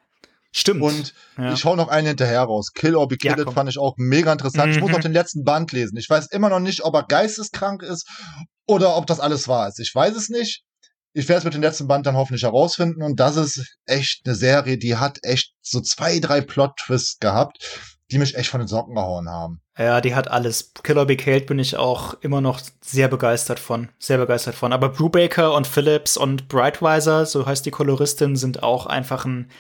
Stimmt. 0.51 0.83
Und 0.83 1.15
ja. 1.39 1.53
ich 1.53 1.65
hau 1.65 1.77
noch 1.77 1.87
einen 1.87 2.09
hinterher 2.09 2.43
raus. 2.43 2.73
Kill 2.75 2.97
or 2.97 3.07
Be 3.07 3.17
Killed 3.17 3.39
ja, 3.39 3.51
fand 3.53 3.71
ich 3.71 3.79
auch 3.79 3.95
mega 3.97 4.33
interessant. 4.33 4.67
Mhm. 4.67 4.73
Ich 4.73 4.81
muss 4.81 4.91
noch 4.91 5.01
den 5.01 5.13
letzten 5.13 5.45
Band 5.45 5.71
lesen. 5.71 5.97
Ich 5.99 6.11
weiß 6.11 6.27
immer 6.33 6.49
noch 6.49 6.61
nicht, 6.61 6.83
ob 6.83 6.95
er 6.95 7.05
geisteskrank 7.05 7.83
ist 7.83 8.09
oder 8.67 8.97
ob 8.97 9.07
das 9.07 9.21
alles 9.21 9.47
wahr 9.47 9.69
ist. 9.69 9.79
Ich 9.79 9.95
weiß 9.95 10.17
es 10.17 10.31
nicht 10.31 10.65
ich 11.15 11.29
werde 11.29 11.39
es 11.39 11.45
mit 11.45 11.55
dem 11.55 11.63
letzten 11.63 11.87
Band 11.87 12.07
dann 12.07 12.17
hoffentlich 12.17 12.43
herausfinden 12.43 13.03
und 13.03 13.21
das 13.21 13.37
ist 13.37 13.79
echt 13.87 14.23
eine 14.27 14.35
Serie, 14.35 14.77
die 14.77 14.97
hat 14.97 15.19
echt 15.23 15.55
so 15.63 15.81
zwei, 15.81 16.19
drei 16.19 16.41
Plot-Twists 16.41 17.21
gehabt, 17.21 17.81
die 18.11 18.19
mich 18.19 18.35
echt 18.35 18.51
von 18.51 18.61
den 18.61 18.69
Socken 18.69 18.97
gehauen 18.97 19.31
haben. 19.31 19.61
Ja, 19.79 20.01
die 20.01 20.15
hat 20.15 20.29
alles. 20.29 20.73
Killer 20.83 21.07
Be 21.07 21.17
Killed 21.17 21.47
bin 21.47 21.59
ich 21.59 21.77
auch 21.77 22.15
immer 22.21 22.41
noch 22.41 22.61
sehr 22.81 23.09
begeistert 23.09 23.59
von. 23.59 23.89
Sehr 23.99 24.19
begeistert 24.19 24.55
von. 24.55 24.73
Aber 24.73 24.89
Brubaker 24.89 25.55
und 25.55 25.67
Phillips 25.67 26.17
und 26.17 26.49
Brightweiser, 26.49 27.27
so 27.27 27.47
heißt 27.47 27.65
die 27.65 27.73
Koloristin, 27.73 28.37
sind 28.37 28.63
auch 28.63 28.87
einfach 28.87 29.25
ein 29.25 29.51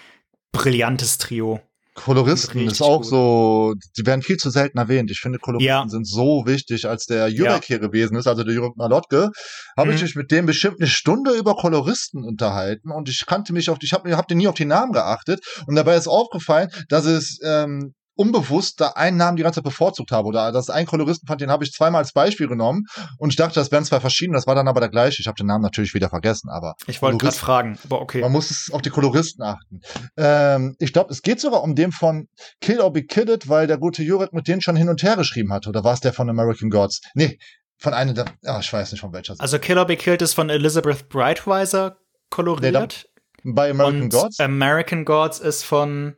brillantes 0.52 1.18
Trio. 1.18 1.61
Koloristen 1.95 2.66
ist 2.66 2.82
auch 2.82 2.99
gut. 2.99 3.07
so, 3.07 3.74
die 3.97 4.05
werden 4.05 4.22
viel 4.22 4.36
zu 4.36 4.51
selten 4.51 4.78
erwähnt. 4.78 5.11
Ich 5.11 5.20
finde, 5.20 5.38
Koloristen 5.38 5.66
ja. 5.66 5.88
sind 5.88 6.07
so 6.07 6.45
wichtig, 6.45 6.88
als 6.88 7.07
der 7.07 7.28
Jurek 7.28 7.62
ja. 7.62 7.66
hier 7.66 7.78
gewesen 7.78 8.16
ist, 8.16 8.26
also 8.26 8.42
der 8.42 8.53
Jurek 8.53 8.76
Malotke, 8.76 9.30
habe 9.76 9.90
mhm. 9.90 9.97
ich 9.97 10.03
mich 10.03 10.16
mit 10.16 10.30
dem 10.30 10.47
bestimmt 10.47 10.80
eine 10.80 10.88
Stunde 10.88 11.32
über 11.32 11.55
Koloristen 11.55 12.24
unterhalten 12.24 12.90
und 12.90 13.09
ich 13.09 13.24
kannte 13.26 13.53
mich 13.53 13.70
auf, 13.70 13.78
ich 13.80 13.92
habe 13.92 14.14
hab 14.16 14.30
nie 14.30 14.49
auf 14.49 14.55
die 14.55 14.64
Namen 14.64 14.92
geachtet 14.92 15.40
und 15.66 15.76
dabei 15.76 15.97
ist 15.97 16.09
aufgefallen, 16.09 16.68
dass 16.88 17.05
es 17.05 17.38
ähm, 17.45 17.95
unbewusst 18.17 18.81
da 18.81 18.89
einen 18.89 19.17
Namen 19.17 19.37
die 19.37 19.43
ganze 19.43 19.59
Zeit 19.59 19.65
bevorzugt 19.65 20.12
habe. 20.12 20.29
Oder 20.29 20.53
das 20.53 20.71
ein 20.71 20.87
Koloristen 20.87 21.27
fand, 21.27 21.41
den 21.41 21.51
habe 21.51 21.65
ich 21.65 21.73
zweimal 21.73 22.01
als 22.01 22.12
Beispiel 22.12 22.49
genommen 22.49 22.85
und 23.19 23.31
ich 23.31 23.37
dachte, 23.37 23.55
das 23.55 23.73
wären 23.73 23.85
zwei 23.85 24.01
verschiedene, 24.01 24.37
das 24.37 24.47
war 24.47 24.55
dann 24.55 24.69
aber 24.69 24.81
der 24.81 24.89
gleiche. 24.89 25.21
Ich 25.21 25.27
habe 25.27 25.37
den 25.37 25.47
Namen 25.47 25.62
natürlich 25.62 25.95
wieder 25.95 26.09
vergessen, 26.09 26.51
aber. 26.51 26.75
Ich 26.87 27.03
wollte 27.03 27.19
gerade 27.19 27.37
fragen, 27.37 27.79
aber 27.85 28.01
okay. 28.01 28.21
Man 28.21 28.33
muss 28.33 28.51
es 28.51 28.71
auf 28.71 28.83
die 28.83 28.91
Koloristen 28.91 29.43
achten. 29.43 29.81
Ähm, 30.17 30.77
ich 30.79 30.93
glaube, 30.93 31.12
es 31.12 31.23
geht 31.23 31.41
sogar 31.41 31.62
um 31.62 31.75
den 31.75 31.93
von 31.93 32.29
Kill 32.61 32.81
or 32.81 32.93
Be 32.93 33.05
Kidded, 33.05 33.49
weil 33.49 33.67
der 33.67 33.79
gute 33.79 34.03
Jurek 34.03 34.33
mit 34.33 34.49
denen 34.49 34.61
schon 34.61 34.77
hin 34.77 34.89
und 34.89 35.03
her 35.03 35.17
geschrieben 35.17 35.53
hat. 35.53 35.67
Oder 35.67 35.85
war 35.85 35.95
es 35.95 36.01
der 36.01 36.12
von 36.12 36.29
American 36.29 36.71
Gods? 36.71 37.01
Nee, 37.15 37.39
von 37.79 37.95
einem 37.95 38.15
der, 38.15 38.27
oh, 38.47 38.59
ich 38.61 38.73
weiß 38.73 38.93
nicht 38.93 39.01
von 39.01 39.12
welcher. 39.12 39.35
Also 39.39 39.59
Kill 39.59 39.79
or 39.79 39.87
Be 39.87 39.97
Killed 39.97 40.23
ist 40.23 40.35
von 40.35 40.51
Elizabeth 40.51 41.09
Brightweiser 41.09 41.99
koloriert. 42.31 43.07
Nee, 43.43 43.53
bei 43.53 43.71
American 43.71 44.03
und 44.03 44.12
Gods? 44.12 44.41
American 44.41 45.05
Gods 45.05 45.39
ist 45.39 45.65
von 45.65 46.17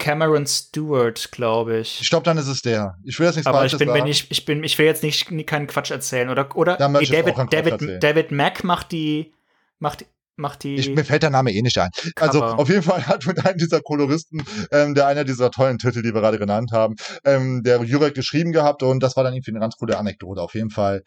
Cameron 0.00 0.46
Stewart, 0.46 1.30
glaube 1.30 1.78
ich. 1.78 2.00
Ich 2.00 2.10
glaube, 2.10 2.24
dann 2.24 2.38
ist 2.38 2.48
es 2.48 2.62
der. 2.62 2.96
Ich 3.04 3.20
will 3.20 3.26
jetzt 3.26 3.36
nichts 3.36 3.46
Aber 3.46 3.64
ich 3.64 3.76
bin 3.78 3.92
mir 3.92 4.02
nicht, 4.02 4.30
ich 4.30 4.44
bin, 4.44 4.64
ich 4.64 4.76
will 4.78 4.86
jetzt 4.86 5.04
nicht 5.04 5.28
keinen 5.46 5.68
Quatsch 5.68 5.92
erzählen 5.92 6.28
oder 6.28 6.56
oder 6.56 6.72
nee, 6.88 7.06
David, 7.06 7.36
David, 7.52 8.02
David 8.02 8.32
Mack 8.32 8.64
macht 8.64 8.90
die, 8.90 9.32
macht 9.78 10.04
macht 10.36 10.64
die. 10.64 10.76
Ich, 10.76 10.88
mir 10.88 11.04
fällt 11.04 11.22
der 11.22 11.30
Name 11.30 11.52
eh 11.52 11.62
nicht 11.62 11.78
ein. 11.78 11.90
Cover. 12.16 12.26
Also 12.26 12.44
auf 12.44 12.68
jeden 12.68 12.82
Fall 12.82 13.06
hat 13.06 13.26
mit 13.26 13.44
einem 13.46 13.58
dieser 13.58 13.80
Koloristen, 13.80 14.42
ähm, 14.72 14.94
der 14.94 15.06
einer 15.06 15.24
dieser 15.24 15.50
tollen 15.50 15.78
Titel, 15.78 16.02
die 16.02 16.12
wir 16.12 16.20
gerade 16.20 16.38
genannt 16.38 16.72
haben, 16.72 16.96
ähm, 17.24 17.62
der 17.62 17.82
Jurek 17.82 18.14
geschrieben 18.14 18.52
gehabt 18.52 18.82
und 18.82 19.00
das 19.00 19.16
war 19.16 19.22
dann 19.22 19.34
irgendwie 19.34 19.52
eine 19.52 19.60
ganz 19.60 19.76
coole 19.76 19.98
Anekdote. 19.98 20.40
Auf 20.40 20.54
jeden 20.54 20.70
Fall 20.70 21.02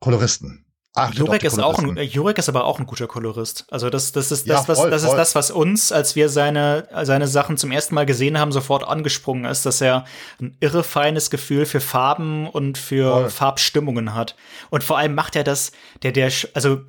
Koloristen. 0.00 0.64
Ach, 0.96 1.12
Jurek 1.12 1.42
ist 1.42 1.58
auch 1.60 1.80
ein, 1.80 1.96
Jurek 1.96 2.38
ist 2.38 2.48
aber 2.48 2.64
auch 2.64 2.78
ein 2.78 2.86
guter 2.86 3.08
Kolorist. 3.08 3.66
Also 3.68 3.90
das, 3.90 4.12
das 4.12 4.30
ist 4.30 4.48
das, 4.48 4.66
ja, 4.66 4.68
was, 4.68 4.80
das 4.80 5.02
ist 5.02 5.14
das, 5.14 5.34
was 5.34 5.50
uns, 5.50 5.90
als 5.90 6.14
wir 6.14 6.28
seine, 6.28 6.86
seine 7.02 7.26
Sachen 7.26 7.56
zum 7.56 7.72
ersten 7.72 7.96
Mal 7.96 8.06
gesehen 8.06 8.38
haben, 8.38 8.52
sofort 8.52 8.86
angesprungen 8.86 9.44
ist, 9.44 9.66
dass 9.66 9.80
er 9.80 10.04
ein 10.40 10.56
irre 10.60 10.84
feines 10.84 11.30
Gefühl 11.30 11.66
für 11.66 11.80
Farben 11.80 12.48
und 12.48 12.78
für 12.78 13.10
voll. 13.12 13.30
Farbstimmungen 13.30 14.14
hat. 14.14 14.36
Und 14.70 14.84
vor 14.84 14.96
allem 14.96 15.16
macht 15.16 15.34
er 15.34 15.42
das, 15.42 15.72
der, 16.04 16.12
der, 16.12 16.30
also, 16.54 16.82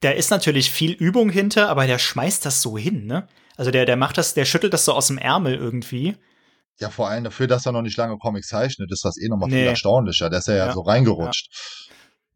da 0.00 0.10
ist 0.10 0.30
natürlich 0.30 0.70
viel 0.70 0.92
Übung 0.92 1.28
hinter, 1.28 1.68
aber 1.68 1.86
der 1.86 1.98
schmeißt 1.98 2.46
das 2.46 2.62
so 2.62 2.78
hin, 2.78 3.04
ne? 3.04 3.28
Also 3.58 3.70
der, 3.70 3.84
der 3.84 3.96
macht 3.96 4.16
das, 4.16 4.32
der 4.32 4.46
schüttelt 4.46 4.72
das 4.72 4.86
so 4.86 4.94
aus 4.94 5.08
dem 5.08 5.18
Ärmel 5.18 5.54
irgendwie. 5.54 6.16
Ja, 6.78 6.88
vor 6.88 7.10
allem 7.10 7.24
dafür, 7.24 7.46
dass 7.46 7.66
er 7.66 7.72
noch 7.72 7.82
nicht 7.82 7.98
lange 7.98 8.16
Comics 8.16 8.48
zeichnet, 8.48 8.90
ist 8.90 9.04
das 9.04 9.18
eh 9.18 9.28
nochmal 9.28 9.50
nee. 9.50 9.56
viel 9.56 9.66
erstaunlicher. 9.66 10.30
Der 10.30 10.38
ist 10.38 10.48
ja, 10.48 10.54
ja, 10.54 10.72
so 10.72 10.80
reingerutscht. 10.80 11.50
Ja. 11.50 11.89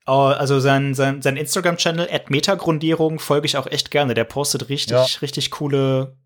Oh, 0.06 0.32
also 0.36 0.60
sein, 0.60 0.92
sein, 0.94 1.22
sein 1.22 1.36
Instagram-Channel, 1.36 2.08
Metagrundierung, 2.28 3.18
folge 3.18 3.46
ich 3.46 3.56
auch 3.56 3.66
echt 3.66 3.90
gerne. 3.90 4.14
Der 4.14 4.22
postet 4.24 4.68
richtig, 4.68 4.92
ja. 4.92 5.06
richtig 5.22 5.50
coole. 5.50 6.18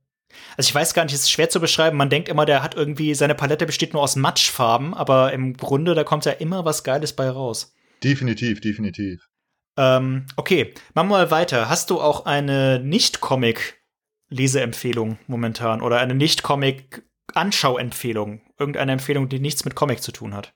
Also 0.56 0.68
ich 0.68 0.74
weiß 0.74 0.94
gar 0.94 1.04
nicht, 1.04 1.14
es 1.14 1.20
ist 1.22 1.30
schwer 1.30 1.48
zu 1.48 1.60
beschreiben. 1.60 1.96
Man 1.96 2.10
denkt 2.10 2.28
immer, 2.28 2.44
der 2.44 2.60
hat 2.62 2.74
irgendwie, 2.74 3.14
seine 3.14 3.36
Palette 3.36 3.66
besteht 3.66 3.92
nur 3.92 4.02
aus 4.02 4.16
Matschfarben, 4.16 4.94
aber 4.94 5.32
im 5.32 5.56
Grunde, 5.56 5.94
da 5.94 6.02
kommt 6.02 6.24
ja 6.24 6.32
immer 6.32 6.64
was 6.64 6.82
Geiles 6.82 7.12
bei 7.14 7.30
raus. 7.30 7.72
Definitiv, 8.02 8.60
definitiv. 8.60 9.28
Ähm, 9.76 10.26
okay, 10.36 10.74
machen 10.94 11.08
wir 11.08 11.18
mal 11.18 11.30
weiter. 11.30 11.68
Hast 11.68 11.90
du 11.90 12.00
auch 12.00 12.26
eine 12.26 12.80
Nicht-Comic-Leseempfehlung 12.80 15.20
momentan 15.28 15.82
oder 15.82 16.00
eine 16.00 16.16
Nicht-Comic-Anschauempfehlung? 16.16 18.40
Irgendeine 18.58 18.90
Empfehlung, 18.92 19.28
die 19.28 19.38
nichts 19.38 19.64
mit 19.64 19.76
Comic 19.76 20.02
zu 20.02 20.10
tun 20.10 20.34
hat? 20.34 20.52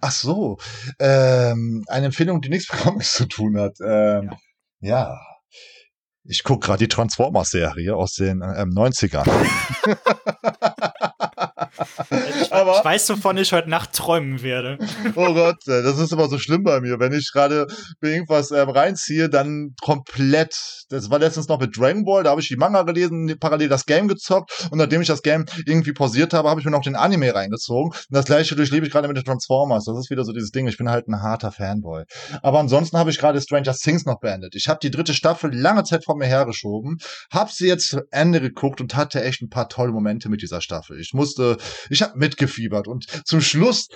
Ach 0.00 0.12
so, 0.12 0.58
ähm, 0.98 1.84
eine 1.88 2.06
Empfehlung, 2.06 2.40
die 2.40 2.48
nichts 2.48 2.72
mit 2.72 2.82
Comics 2.82 3.12
zu 3.12 3.26
tun 3.26 3.58
hat. 3.58 3.76
Ähm, 3.80 4.30
ja. 4.80 5.10
ja. 5.10 5.20
Ich 6.24 6.42
gucke 6.42 6.66
gerade 6.66 6.80
die 6.80 6.88
Transformers-Serie 6.88 7.94
aus 7.96 8.14
den 8.14 8.42
ähm, 8.42 8.70
90ern. 8.70 9.26
Ich, 12.68 12.78
aber, 12.78 12.78
ich 12.78 12.84
weiß, 12.84 13.10
wovon 13.10 13.36
ich 13.38 13.52
heute 13.52 13.70
Nacht 13.70 13.92
träumen 13.92 14.42
werde. 14.42 14.78
Oh 15.14 15.32
Gott, 15.32 15.56
das 15.66 15.98
ist 15.98 16.12
immer 16.12 16.28
so 16.28 16.38
schlimm 16.38 16.62
bei 16.62 16.80
mir. 16.80 17.00
Wenn 17.00 17.12
ich 17.12 17.30
gerade 17.32 17.66
irgendwas 18.00 18.50
ähm, 18.50 18.68
reinziehe, 18.68 19.28
dann 19.28 19.74
komplett. 19.80 20.56
Das 20.90 21.10
war 21.10 21.18
letztens 21.18 21.48
noch 21.48 21.60
mit 21.60 21.76
Dragon 21.76 22.04
Ball, 22.04 22.22
da 22.22 22.30
habe 22.30 22.40
ich 22.40 22.48
die 22.48 22.56
Manga 22.56 22.82
gelesen, 22.82 23.36
parallel 23.38 23.68
das 23.68 23.84
Game 23.84 24.08
gezockt 24.08 24.68
und 24.70 24.78
nachdem 24.78 25.02
ich 25.02 25.08
das 25.08 25.22
Game 25.22 25.44
irgendwie 25.66 25.92
pausiert 25.92 26.32
habe, 26.32 26.48
habe 26.48 26.60
ich 26.60 26.64
mir 26.64 26.72
noch 26.72 26.82
den 26.82 26.96
Anime 26.96 27.34
reingezogen. 27.34 27.90
Und 27.92 28.06
das 28.10 28.26
gleiche 28.26 28.56
durchlebe 28.56 28.86
ich 28.86 28.92
gerade 28.92 29.08
mit 29.08 29.16
den 29.16 29.24
Transformers. 29.24 29.84
Das 29.84 29.98
ist 29.98 30.10
wieder 30.10 30.24
so 30.24 30.32
dieses 30.32 30.50
Ding. 30.50 30.66
Ich 30.66 30.78
bin 30.78 30.88
halt 30.88 31.08
ein 31.08 31.20
harter 31.20 31.52
Fanboy. 31.52 32.04
Aber 32.42 32.58
ansonsten 32.58 32.96
habe 32.96 33.10
ich 33.10 33.18
gerade 33.18 33.40
Stranger 33.40 33.74
Things 33.74 34.06
noch 34.06 34.20
beendet. 34.20 34.54
Ich 34.54 34.68
habe 34.68 34.78
die 34.82 34.90
dritte 34.90 35.14
Staffel 35.14 35.54
lange 35.54 35.84
Zeit 35.84 36.04
vor 36.04 36.16
mir 36.16 36.26
hergeschoben, 36.26 36.98
habe 37.32 37.50
sie 37.52 37.66
jetzt 37.66 37.88
zu 37.88 38.00
Ende 38.10 38.40
geguckt 38.40 38.80
und 38.80 38.94
hatte 38.94 39.22
echt 39.22 39.42
ein 39.42 39.50
paar 39.50 39.68
tolle 39.68 39.92
Momente 39.92 40.28
mit 40.28 40.42
dieser 40.42 40.60
Staffel. 40.60 40.98
Ich 41.00 41.12
musste 41.12 41.56
ich 41.90 42.02
habe 42.02 42.18
mitgefiebert 42.58 42.88
und 42.88 43.06
zum 43.26 43.40
Schluss 43.40 43.88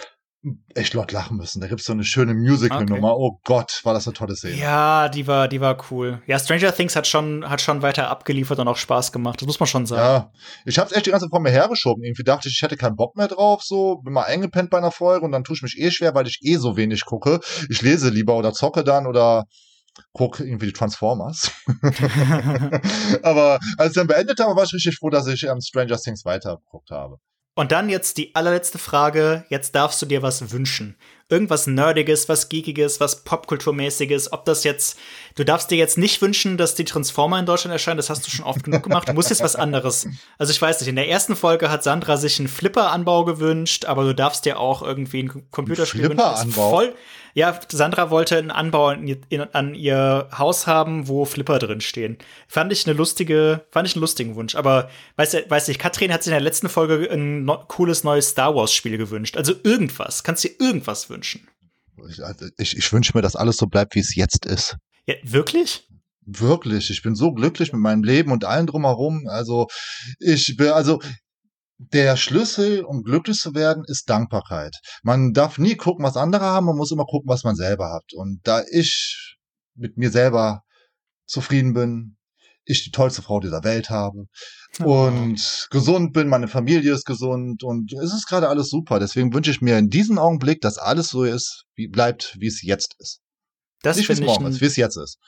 echt 0.74 0.94
laut 0.94 1.12
lachen 1.12 1.36
müssen. 1.36 1.60
Da 1.60 1.68
gibt's 1.68 1.84
so 1.84 1.92
eine 1.92 2.02
schöne 2.02 2.34
Musical-Nummer. 2.34 3.12
Okay. 3.12 3.22
Oh 3.22 3.40
Gott, 3.44 3.80
war 3.84 3.94
das 3.94 4.08
eine 4.08 4.14
tolle 4.14 4.34
Szene. 4.34 4.56
Ja, 4.56 5.08
die 5.08 5.28
war, 5.28 5.46
die 5.46 5.60
war 5.60 5.76
cool. 5.92 6.20
Ja, 6.26 6.36
Stranger 6.36 6.74
Things 6.74 6.96
hat 6.96 7.06
schon, 7.06 7.48
hat 7.48 7.60
schon 7.60 7.80
weiter 7.82 8.08
abgeliefert 8.08 8.58
und 8.58 8.66
auch 8.66 8.76
Spaß 8.76 9.12
gemacht. 9.12 9.40
Das 9.40 9.46
muss 9.46 9.60
man 9.60 9.68
schon 9.68 9.86
sagen. 9.86 10.02
Ja, 10.02 10.32
ich 10.64 10.80
hab's 10.80 10.90
echt 10.90 11.06
die 11.06 11.10
ganze 11.10 11.26
Zeit 11.26 11.30
vor 11.30 11.38
mir 11.38 11.50
hergeschoben. 11.50 12.02
Irgendwie 12.02 12.24
dachte 12.24 12.48
ich, 12.48 12.56
ich 12.56 12.62
hätte 12.62 12.76
keinen 12.76 12.96
Bock 12.96 13.16
mehr 13.16 13.28
drauf. 13.28 13.62
So, 13.62 13.98
bin 13.98 14.12
mal 14.12 14.24
eingepennt 14.24 14.70
bei 14.70 14.78
einer 14.78 14.90
Folge 14.90 15.24
und 15.24 15.30
dann 15.30 15.44
tue 15.44 15.54
ich 15.54 15.62
mich 15.62 15.78
eh 15.78 15.92
schwer, 15.92 16.12
weil 16.16 16.26
ich 16.26 16.40
eh 16.42 16.56
so 16.56 16.76
wenig 16.76 17.04
gucke. 17.04 17.38
Ich 17.70 17.80
lese 17.80 18.08
lieber 18.08 18.36
oder 18.36 18.52
zocke 18.52 18.82
dann 18.82 19.06
oder 19.06 19.44
guck 20.12 20.40
irgendwie 20.40 20.66
die 20.66 20.72
Transformers. 20.72 21.52
Aber 23.22 23.60
als 23.78 23.90
ich 23.90 23.94
dann 23.94 24.08
beendet 24.08 24.40
habe, 24.40 24.56
war 24.56 24.64
ich 24.64 24.72
richtig 24.72 24.96
froh, 24.96 25.10
dass 25.10 25.28
ich 25.28 25.44
ähm, 25.44 25.60
Stranger 25.60 25.98
Things 25.98 26.24
weitergeguckt 26.24 26.90
habe. 26.90 27.18
Und 27.54 27.70
dann 27.70 27.90
jetzt 27.90 28.16
die 28.16 28.34
allerletzte 28.34 28.78
Frage. 28.78 29.44
Jetzt 29.50 29.74
darfst 29.74 30.00
du 30.00 30.06
dir 30.06 30.22
was 30.22 30.52
wünschen. 30.52 30.96
Irgendwas 31.28 31.66
Nerdiges, 31.66 32.28
was 32.28 32.48
Geekiges, 32.48 32.98
was 32.98 33.24
Popkulturmäßiges. 33.24 34.32
Ob 34.32 34.46
das 34.46 34.64
jetzt, 34.64 34.98
du 35.34 35.44
darfst 35.44 35.70
dir 35.70 35.76
jetzt 35.76 35.98
nicht 35.98 36.22
wünschen, 36.22 36.56
dass 36.56 36.74
die 36.74 36.84
Transformer 36.84 37.38
in 37.38 37.46
Deutschland 37.46 37.72
erscheinen. 37.72 37.98
Das 37.98 38.08
hast 38.08 38.26
du 38.26 38.30
schon 38.30 38.46
oft 38.46 38.64
genug 38.64 38.82
gemacht. 38.82 39.08
Du 39.08 39.12
musst 39.12 39.28
jetzt 39.28 39.42
was 39.42 39.56
anderes. 39.56 40.06
Also 40.38 40.50
ich 40.50 40.60
weiß 40.60 40.80
nicht, 40.80 40.88
in 40.88 40.96
der 40.96 41.08
ersten 41.08 41.36
Folge 41.36 41.70
hat 41.70 41.84
Sandra 41.84 42.16
sich 42.16 42.38
einen 42.38 42.48
Flipper-Anbau 42.48 43.24
gewünscht, 43.24 43.84
aber 43.84 44.04
du 44.04 44.14
darfst 44.14 44.46
dir 44.46 44.58
auch 44.58 44.82
irgendwie 44.82 45.24
ein 45.24 45.50
Computerspiel 45.50 46.02
wünschen. 46.02 46.16
Flipper-Anbau? 46.18 46.70
Voll, 46.70 46.94
ja, 47.34 47.58
Sandra 47.70 48.10
wollte 48.10 48.38
einen 48.38 48.50
Anbau 48.50 48.90
in, 48.90 49.20
in, 49.28 49.40
an 49.40 49.74
ihr 49.74 50.28
Haus 50.36 50.66
haben, 50.66 51.08
wo 51.08 51.24
Flipper 51.24 51.58
drin 51.58 51.80
stehen. 51.80 52.18
Fand 52.46 52.72
ich 52.72 52.86
eine 52.86 52.96
lustige, 52.96 53.64
fand 53.70 53.88
ich 53.88 53.94
einen 53.94 54.02
lustigen 54.02 54.34
Wunsch. 54.34 54.54
Aber 54.54 54.90
weißt 55.16 55.34
du, 55.34 55.50
weiß 55.50 55.68
nicht, 55.68 55.80
Katrin 55.80 56.12
hat 56.12 56.22
sich 56.22 56.30
in 56.30 56.34
der 56.34 56.40
letzten 56.42 56.68
Folge 56.68 57.08
ein 57.10 57.44
no 57.44 57.64
cooles 57.68 58.04
neues 58.04 58.28
Star 58.28 58.54
Wars 58.54 58.72
Spiel 58.72 58.98
gewünscht. 58.98 59.36
Also 59.36 59.54
irgendwas. 59.62 60.24
Kannst 60.24 60.44
dir 60.44 60.52
irgendwas 60.58 61.08
wünschen. 61.08 61.48
Ich, 62.10 62.22
also 62.22 62.46
ich, 62.58 62.76
ich 62.76 62.92
wünsche 62.92 63.12
mir, 63.14 63.22
dass 63.22 63.36
alles 63.36 63.56
so 63.56 63.66
bleibt, 63.66 63.94
wie 63.94 64.00
es 64.00 64.14
jetzt 64.14 64.44
ist. 64.46 64.76
Ja, 65.06 65.14
wirklich? 65.22 65.88
Wirklich, 66.24 66.90
ich 66.90 67.02
bin 67.02 67.14
so 67.14 67.32
glücklich 67.32 67.72
mit 67.72 67.82
meinem 67.82 68.04
Leben 68.04 68.30
und 68.30 68.44
allen 68.44 68.66
drumherum. 68.66 69.26
Also 69.28 69.66
ich 70.20 70.56
bin, 70.56 70.68
also 70.68 71.00
der 71.92 72.16
Schlüssel, 72.16 72.84
um 72.84 73.02
glücklich 73.02 73.38
zu 73.38 73.54
werden, 73.54 73.84
ist 73.86 74.08
Dankbarkeit. 74.08 74.76
Man 75.02 75.32
darf 75.32 75.58
nie 75.58 75.76
gucken, 75.76 76.04
was 76.04 76.16
andere 76.16 76.44
haben, 76.44 76.66
man 76.66 76.76
muss 76.76 76.92
immer 76.92 77.04
gucken, 77.04 77.28
was 77.28 77.44
man 77.44 77.56
selber 77.56 77.92
hat. 77.92 78.12
Und 78.14 78.40
da 78.44 78.62
ich 78.70 79.36
mit 79.74 79.96
mir 79.96 80.10
selber 80.10 80.62
zufrieden 81.26 81.74
bin, 81.74 82.16
ich 82.64 82.84
die 82.84 82.90
tollste 82.90 83.22
Frau 83.22 83.40
dieser 83.40 83.64
Welt 83.64 83.90
habe 83.90 84.26
oh. 84.84 85.06
und 85.06 85.68
gesund 85.70 86.12
bin, 86.12 86.28
meine 86.28 86.48
Familie 86.48 86.92
ist 86.92 87.04
gesund 87.04 87.64
und 87.64 87.92
es 87.92 88.12
ist 88.12 88.26
gerade 88.26 88.48
alles 88.48 88.68
super. 88.68 89.00
Deswegen 89.00 89.34
wünsche 89.34 89.50
ich 89.50 89.60
mir 89.60 89.78
in 89.78 89.88
diesem 89.88 90.18
Augenblick, 90.18 90.60
dass 90.60 90.78
alles 90.78 91.08
so 91.08 91.24
ist, 91.24 91.64
wie 91.74 91.88
bleibt, 91.88 92.36
wie 92.38 92.46
es 92.46 92.62
jetzt 92.62 92.94
ist. 92.98 93.20
Das 93.82 93.96
Nicht 93.96 94.08
wie 94.08 94.12
es 94.12 94.20
morgen 94.20 94.46
ist, 94.46 94.60
wie 94.60 94.66
es 94.66 94.76
jetzt 94.76 94.96
ist. 94.96 95.18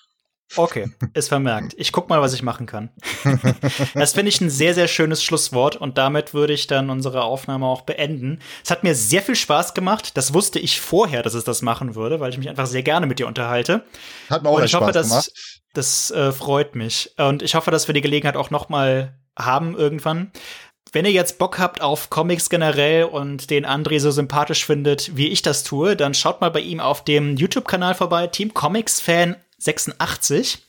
Okay, 0.57 0.91
ist 1.15 1.29
vermerkt. 1.29 1.75
Ich 1.77 1.93
guck 1.93 2.09
mal, 2.09 2.21
was 2.21 2.35
ich 2.35 2.43
machen 2.43 2.67
kann. 2.67 2.91
das 3.95 4.13
finde 4.13 4.29
ich 4.29 4.41
ein 4.41 4.51
sehr, 4.51 4.75
sehr 4.75 4.89
schönes 4.89 5.23
Schlusswort 5.23 5.77
und 5.77 5.99
damit 5.99 6.35
würde 6.35 6.53
ich 6.53 6.67
dann 6.67 6.91
unsere 6.91 7.23
Aufnahme 7.23 7.67
auch 7.67 7.83
beenden. 7.83 8.41
Es 8.63 8.71
hat 8.71 8.85
mir 8.85 8.95
sehr 8.95 9.23
viel 9.23 9.37
Spaß 9.37 9.75
gemacht. 9.75 10.17
Das 10.17 10.35
wusste 10.35 10.59
ich 10.59 10.81
vorher, 10.81 11.23
dass 11.23 11.35
es 11.35 11.45
das 11.45 11.63
machen 11.63 11.95
würde, 11.95 12.21
weil 12.21 12.31
ich 12.31 12.39
mich 12.39 12.49
einfach 12.49 12.67
sehr 12.67 12.83
gerne 12.83 13.07
mit 13.07 13.19
dir 13.19 13.27
unterhalte. 13.27 13.85
Hat 14.31 14.43
mir 14.43 14.49
auch 14.49 14.59
und 14.59 14.65
ich 14.65 14.75
hoffe, 14.75 14.91
Spaß 14.91 15.09
gemacht. 15.09 15.33
Das 15.75 16.11
äh, 16.11 16.33
freut 16.33 16.75
mich. 16.77 17.13
Und 17.19 17.43
ich 17.43 17.55
hoffe, 17.55 17.71
dass 17.71 17.89
wir 17.89 17.95
die 17.95 18.01
Gelegenheit 18.01 18.37
auch 18.37 18.51
noch 18.51 18.69
mal 18.69 19.19
haben 19.37 19.77
irgendwann. 19.77 20.31
Wenn 20.93 21.07
ihr 21.07 21.11
jetzt 21.11 21.39
Bock 21.39 21.59
habt 21.59 21.81
auf 21.81 22.09
Comics 22.09 22.49
generell 22.49 23.05
und 23.05 23.51
den 23.51 23.67
André 23.67 23.99
so 23.99 24.13
sympathisch 24.13 24.65
findet, 24.65 25.17
wie 25.17 25.27
ich 25.27 25.43
das 25.43 25.65
tue, 25.65 25.97
dann 25.97 26.15
schaut 26.15 26.41
mal 26.41 26.53
bei 26.53 26.61
ihm 26.61 26.79
auf 26.79 27.03
dem 27.03 27.37
YouTube-Kanal 27.37 27.97
vorbei, 27.97 28.29
Team 28.29 28.55
Comics 28.55 29.01
Fan 29.01 29.35
86. 29.65 30.67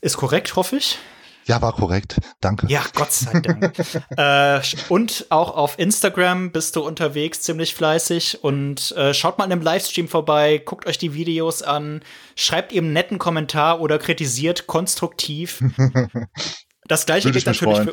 Ist 0.00 0.16
korrekt, 0.16 0.56
hoffe 0.56 0.76
ich. 0.76 0.98
Ja, 1.46 1.62
war 1.62 1.72
korrekt. 1.72 2.16
Danke. 2.40 2.66
Ja, 2.68 2.82
Gott 2.94 3.12
sei 3.12 3.38
Dank. 3.40 3.72
äh, 4.16 4.60
und 4.88 5.26
auch 5.30 5.56
auf 5.56 5.78
Instagram 5.78 6.50
bist 6.50 6.74
du 6.74 6.82
unterwegs, 6.82 7.42
ziemlich 7.42 7.74
fleißig. 7.74 8.42
Und 8.42 8.92
äh, 8.96 9.14
schaut 9.14 9.38
mal 9.38 9.44
in 9.44 9.52
einem 9.52 9.62
Livestream 9.62 10.08
vorbei, 10.08 10.58
guckt 10.64 10.86
euch 10.86 10.98
die 10.98 11.14
Videos 11.14 11.62
an, 11.62 12.02
schreibt 12.34 12.72
eben 12.72 12.86
einen 12.86 12.94
netten 12.94 13.18
Kommentar 13.18 13.80
oder 13.80 13.98
kritisiert 13.98 14.66
konstruktiv. 14.66 15.62
Das 16.88 17.06
gleiche 17.06 17.30
gilt 17.30 17.46
natürlich 17.46 17.78
für. 17.78 17.92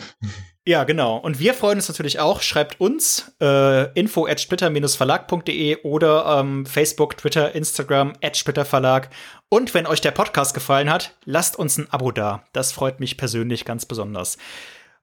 Ja, 0.65 0.85
genau. 0.85 1.17
Und 1.17 1.39
wir 1.39 1.53
freuen 1.53 1.77
uns 1.77 1.89
natürlich 1.89 2.19
auch. 2.19 2.41
Schreibt 2.41 2.79
uns 2.79 3.35
äh, 3.41 3.91
info 3.99 4.25
at 4.27 4.39
splitter-verlag.de 4.39 5.81
oder 5.83 6.39
ähm, 6.39 6.65
Facebook, 6.65 7.17
Twitter, 7.17 7.53
Instagram 7.53 8.13
at 8.21 8.37
splitterverlag. 8.37 9.09
Und 9.49 9.73
wenn 9.73 9.85
euch 9.85 9.99
der 9.99 10.11
Podcast 10.11 10.53
gefallen 10.53 10.89
hat, 10.89 11.15
lasst 11.25 11.59
uns 11.59 11.77
ein 11.77 11.91
Abo 11.91 12.11
da. 12.11 12.45
Das 12.53 12.71
freut 12.71 12.99
mich 12.99 13.17
persönlich 13.17 13.65
ganz 13.65 13.85
besonders. 13.85 14.37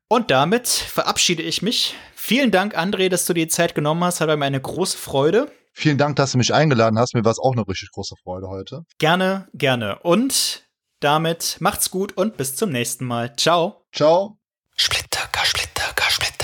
Und 0.09 0.30
damit 0.30 0.66
verabschiede 0.66 1.43
ich 1.43 1.62
mich. 1.62 1.95
Vielen 2.14 2.51
Dank, 2.51 2.76
André, 2.76 3.09
dass 3.09 3.26
du 3.26 3.32
dir 3.32 3.45
die 3.45 3.49
Zeit 3.49 3.74
genommen 3.74 4.03
hast. 4.03 4.20
Hat 4.20 4.28
mir 4.28 4.45
eine 4.45 4.61
große 4.61 4.99
Freude. 4.99 5.53
Vielen 5.72 5.99
Dank, 5.99 6.16
dass 6.16 6.32
du 6.32 6.38
mich 6.38 6.53
eingeladen 6.53 6.99
hast. 6.99 7.14
Mir 7.14 7.24
war 7.24 7.32
es 7.32 7.38
auch 7.38 7.53
eine 7.53 7.66
richtig 7.66 7.91
große 7.93 8.14
Freude 8.22 8.49
heute. 8.49 8.82
Gerne, 8.99 9.49
gerne. 9.55 9.99
Und 10.01 10.64
damit 11.01 11.57
macht's 11.61 11.90
gut 11.90 12.14
und 12.16 12.36
bis 12.36 12.57
zum 12.57 12.70
nächsten 12.70 13.07
Mal. 13.07 13.34
Ciao. 13.36 13.86
Ciao. 13.92 14.38
Splitterka, 14.76 15.44
Splitterka, 15.44 16.11
Splitter. 16.11 16.39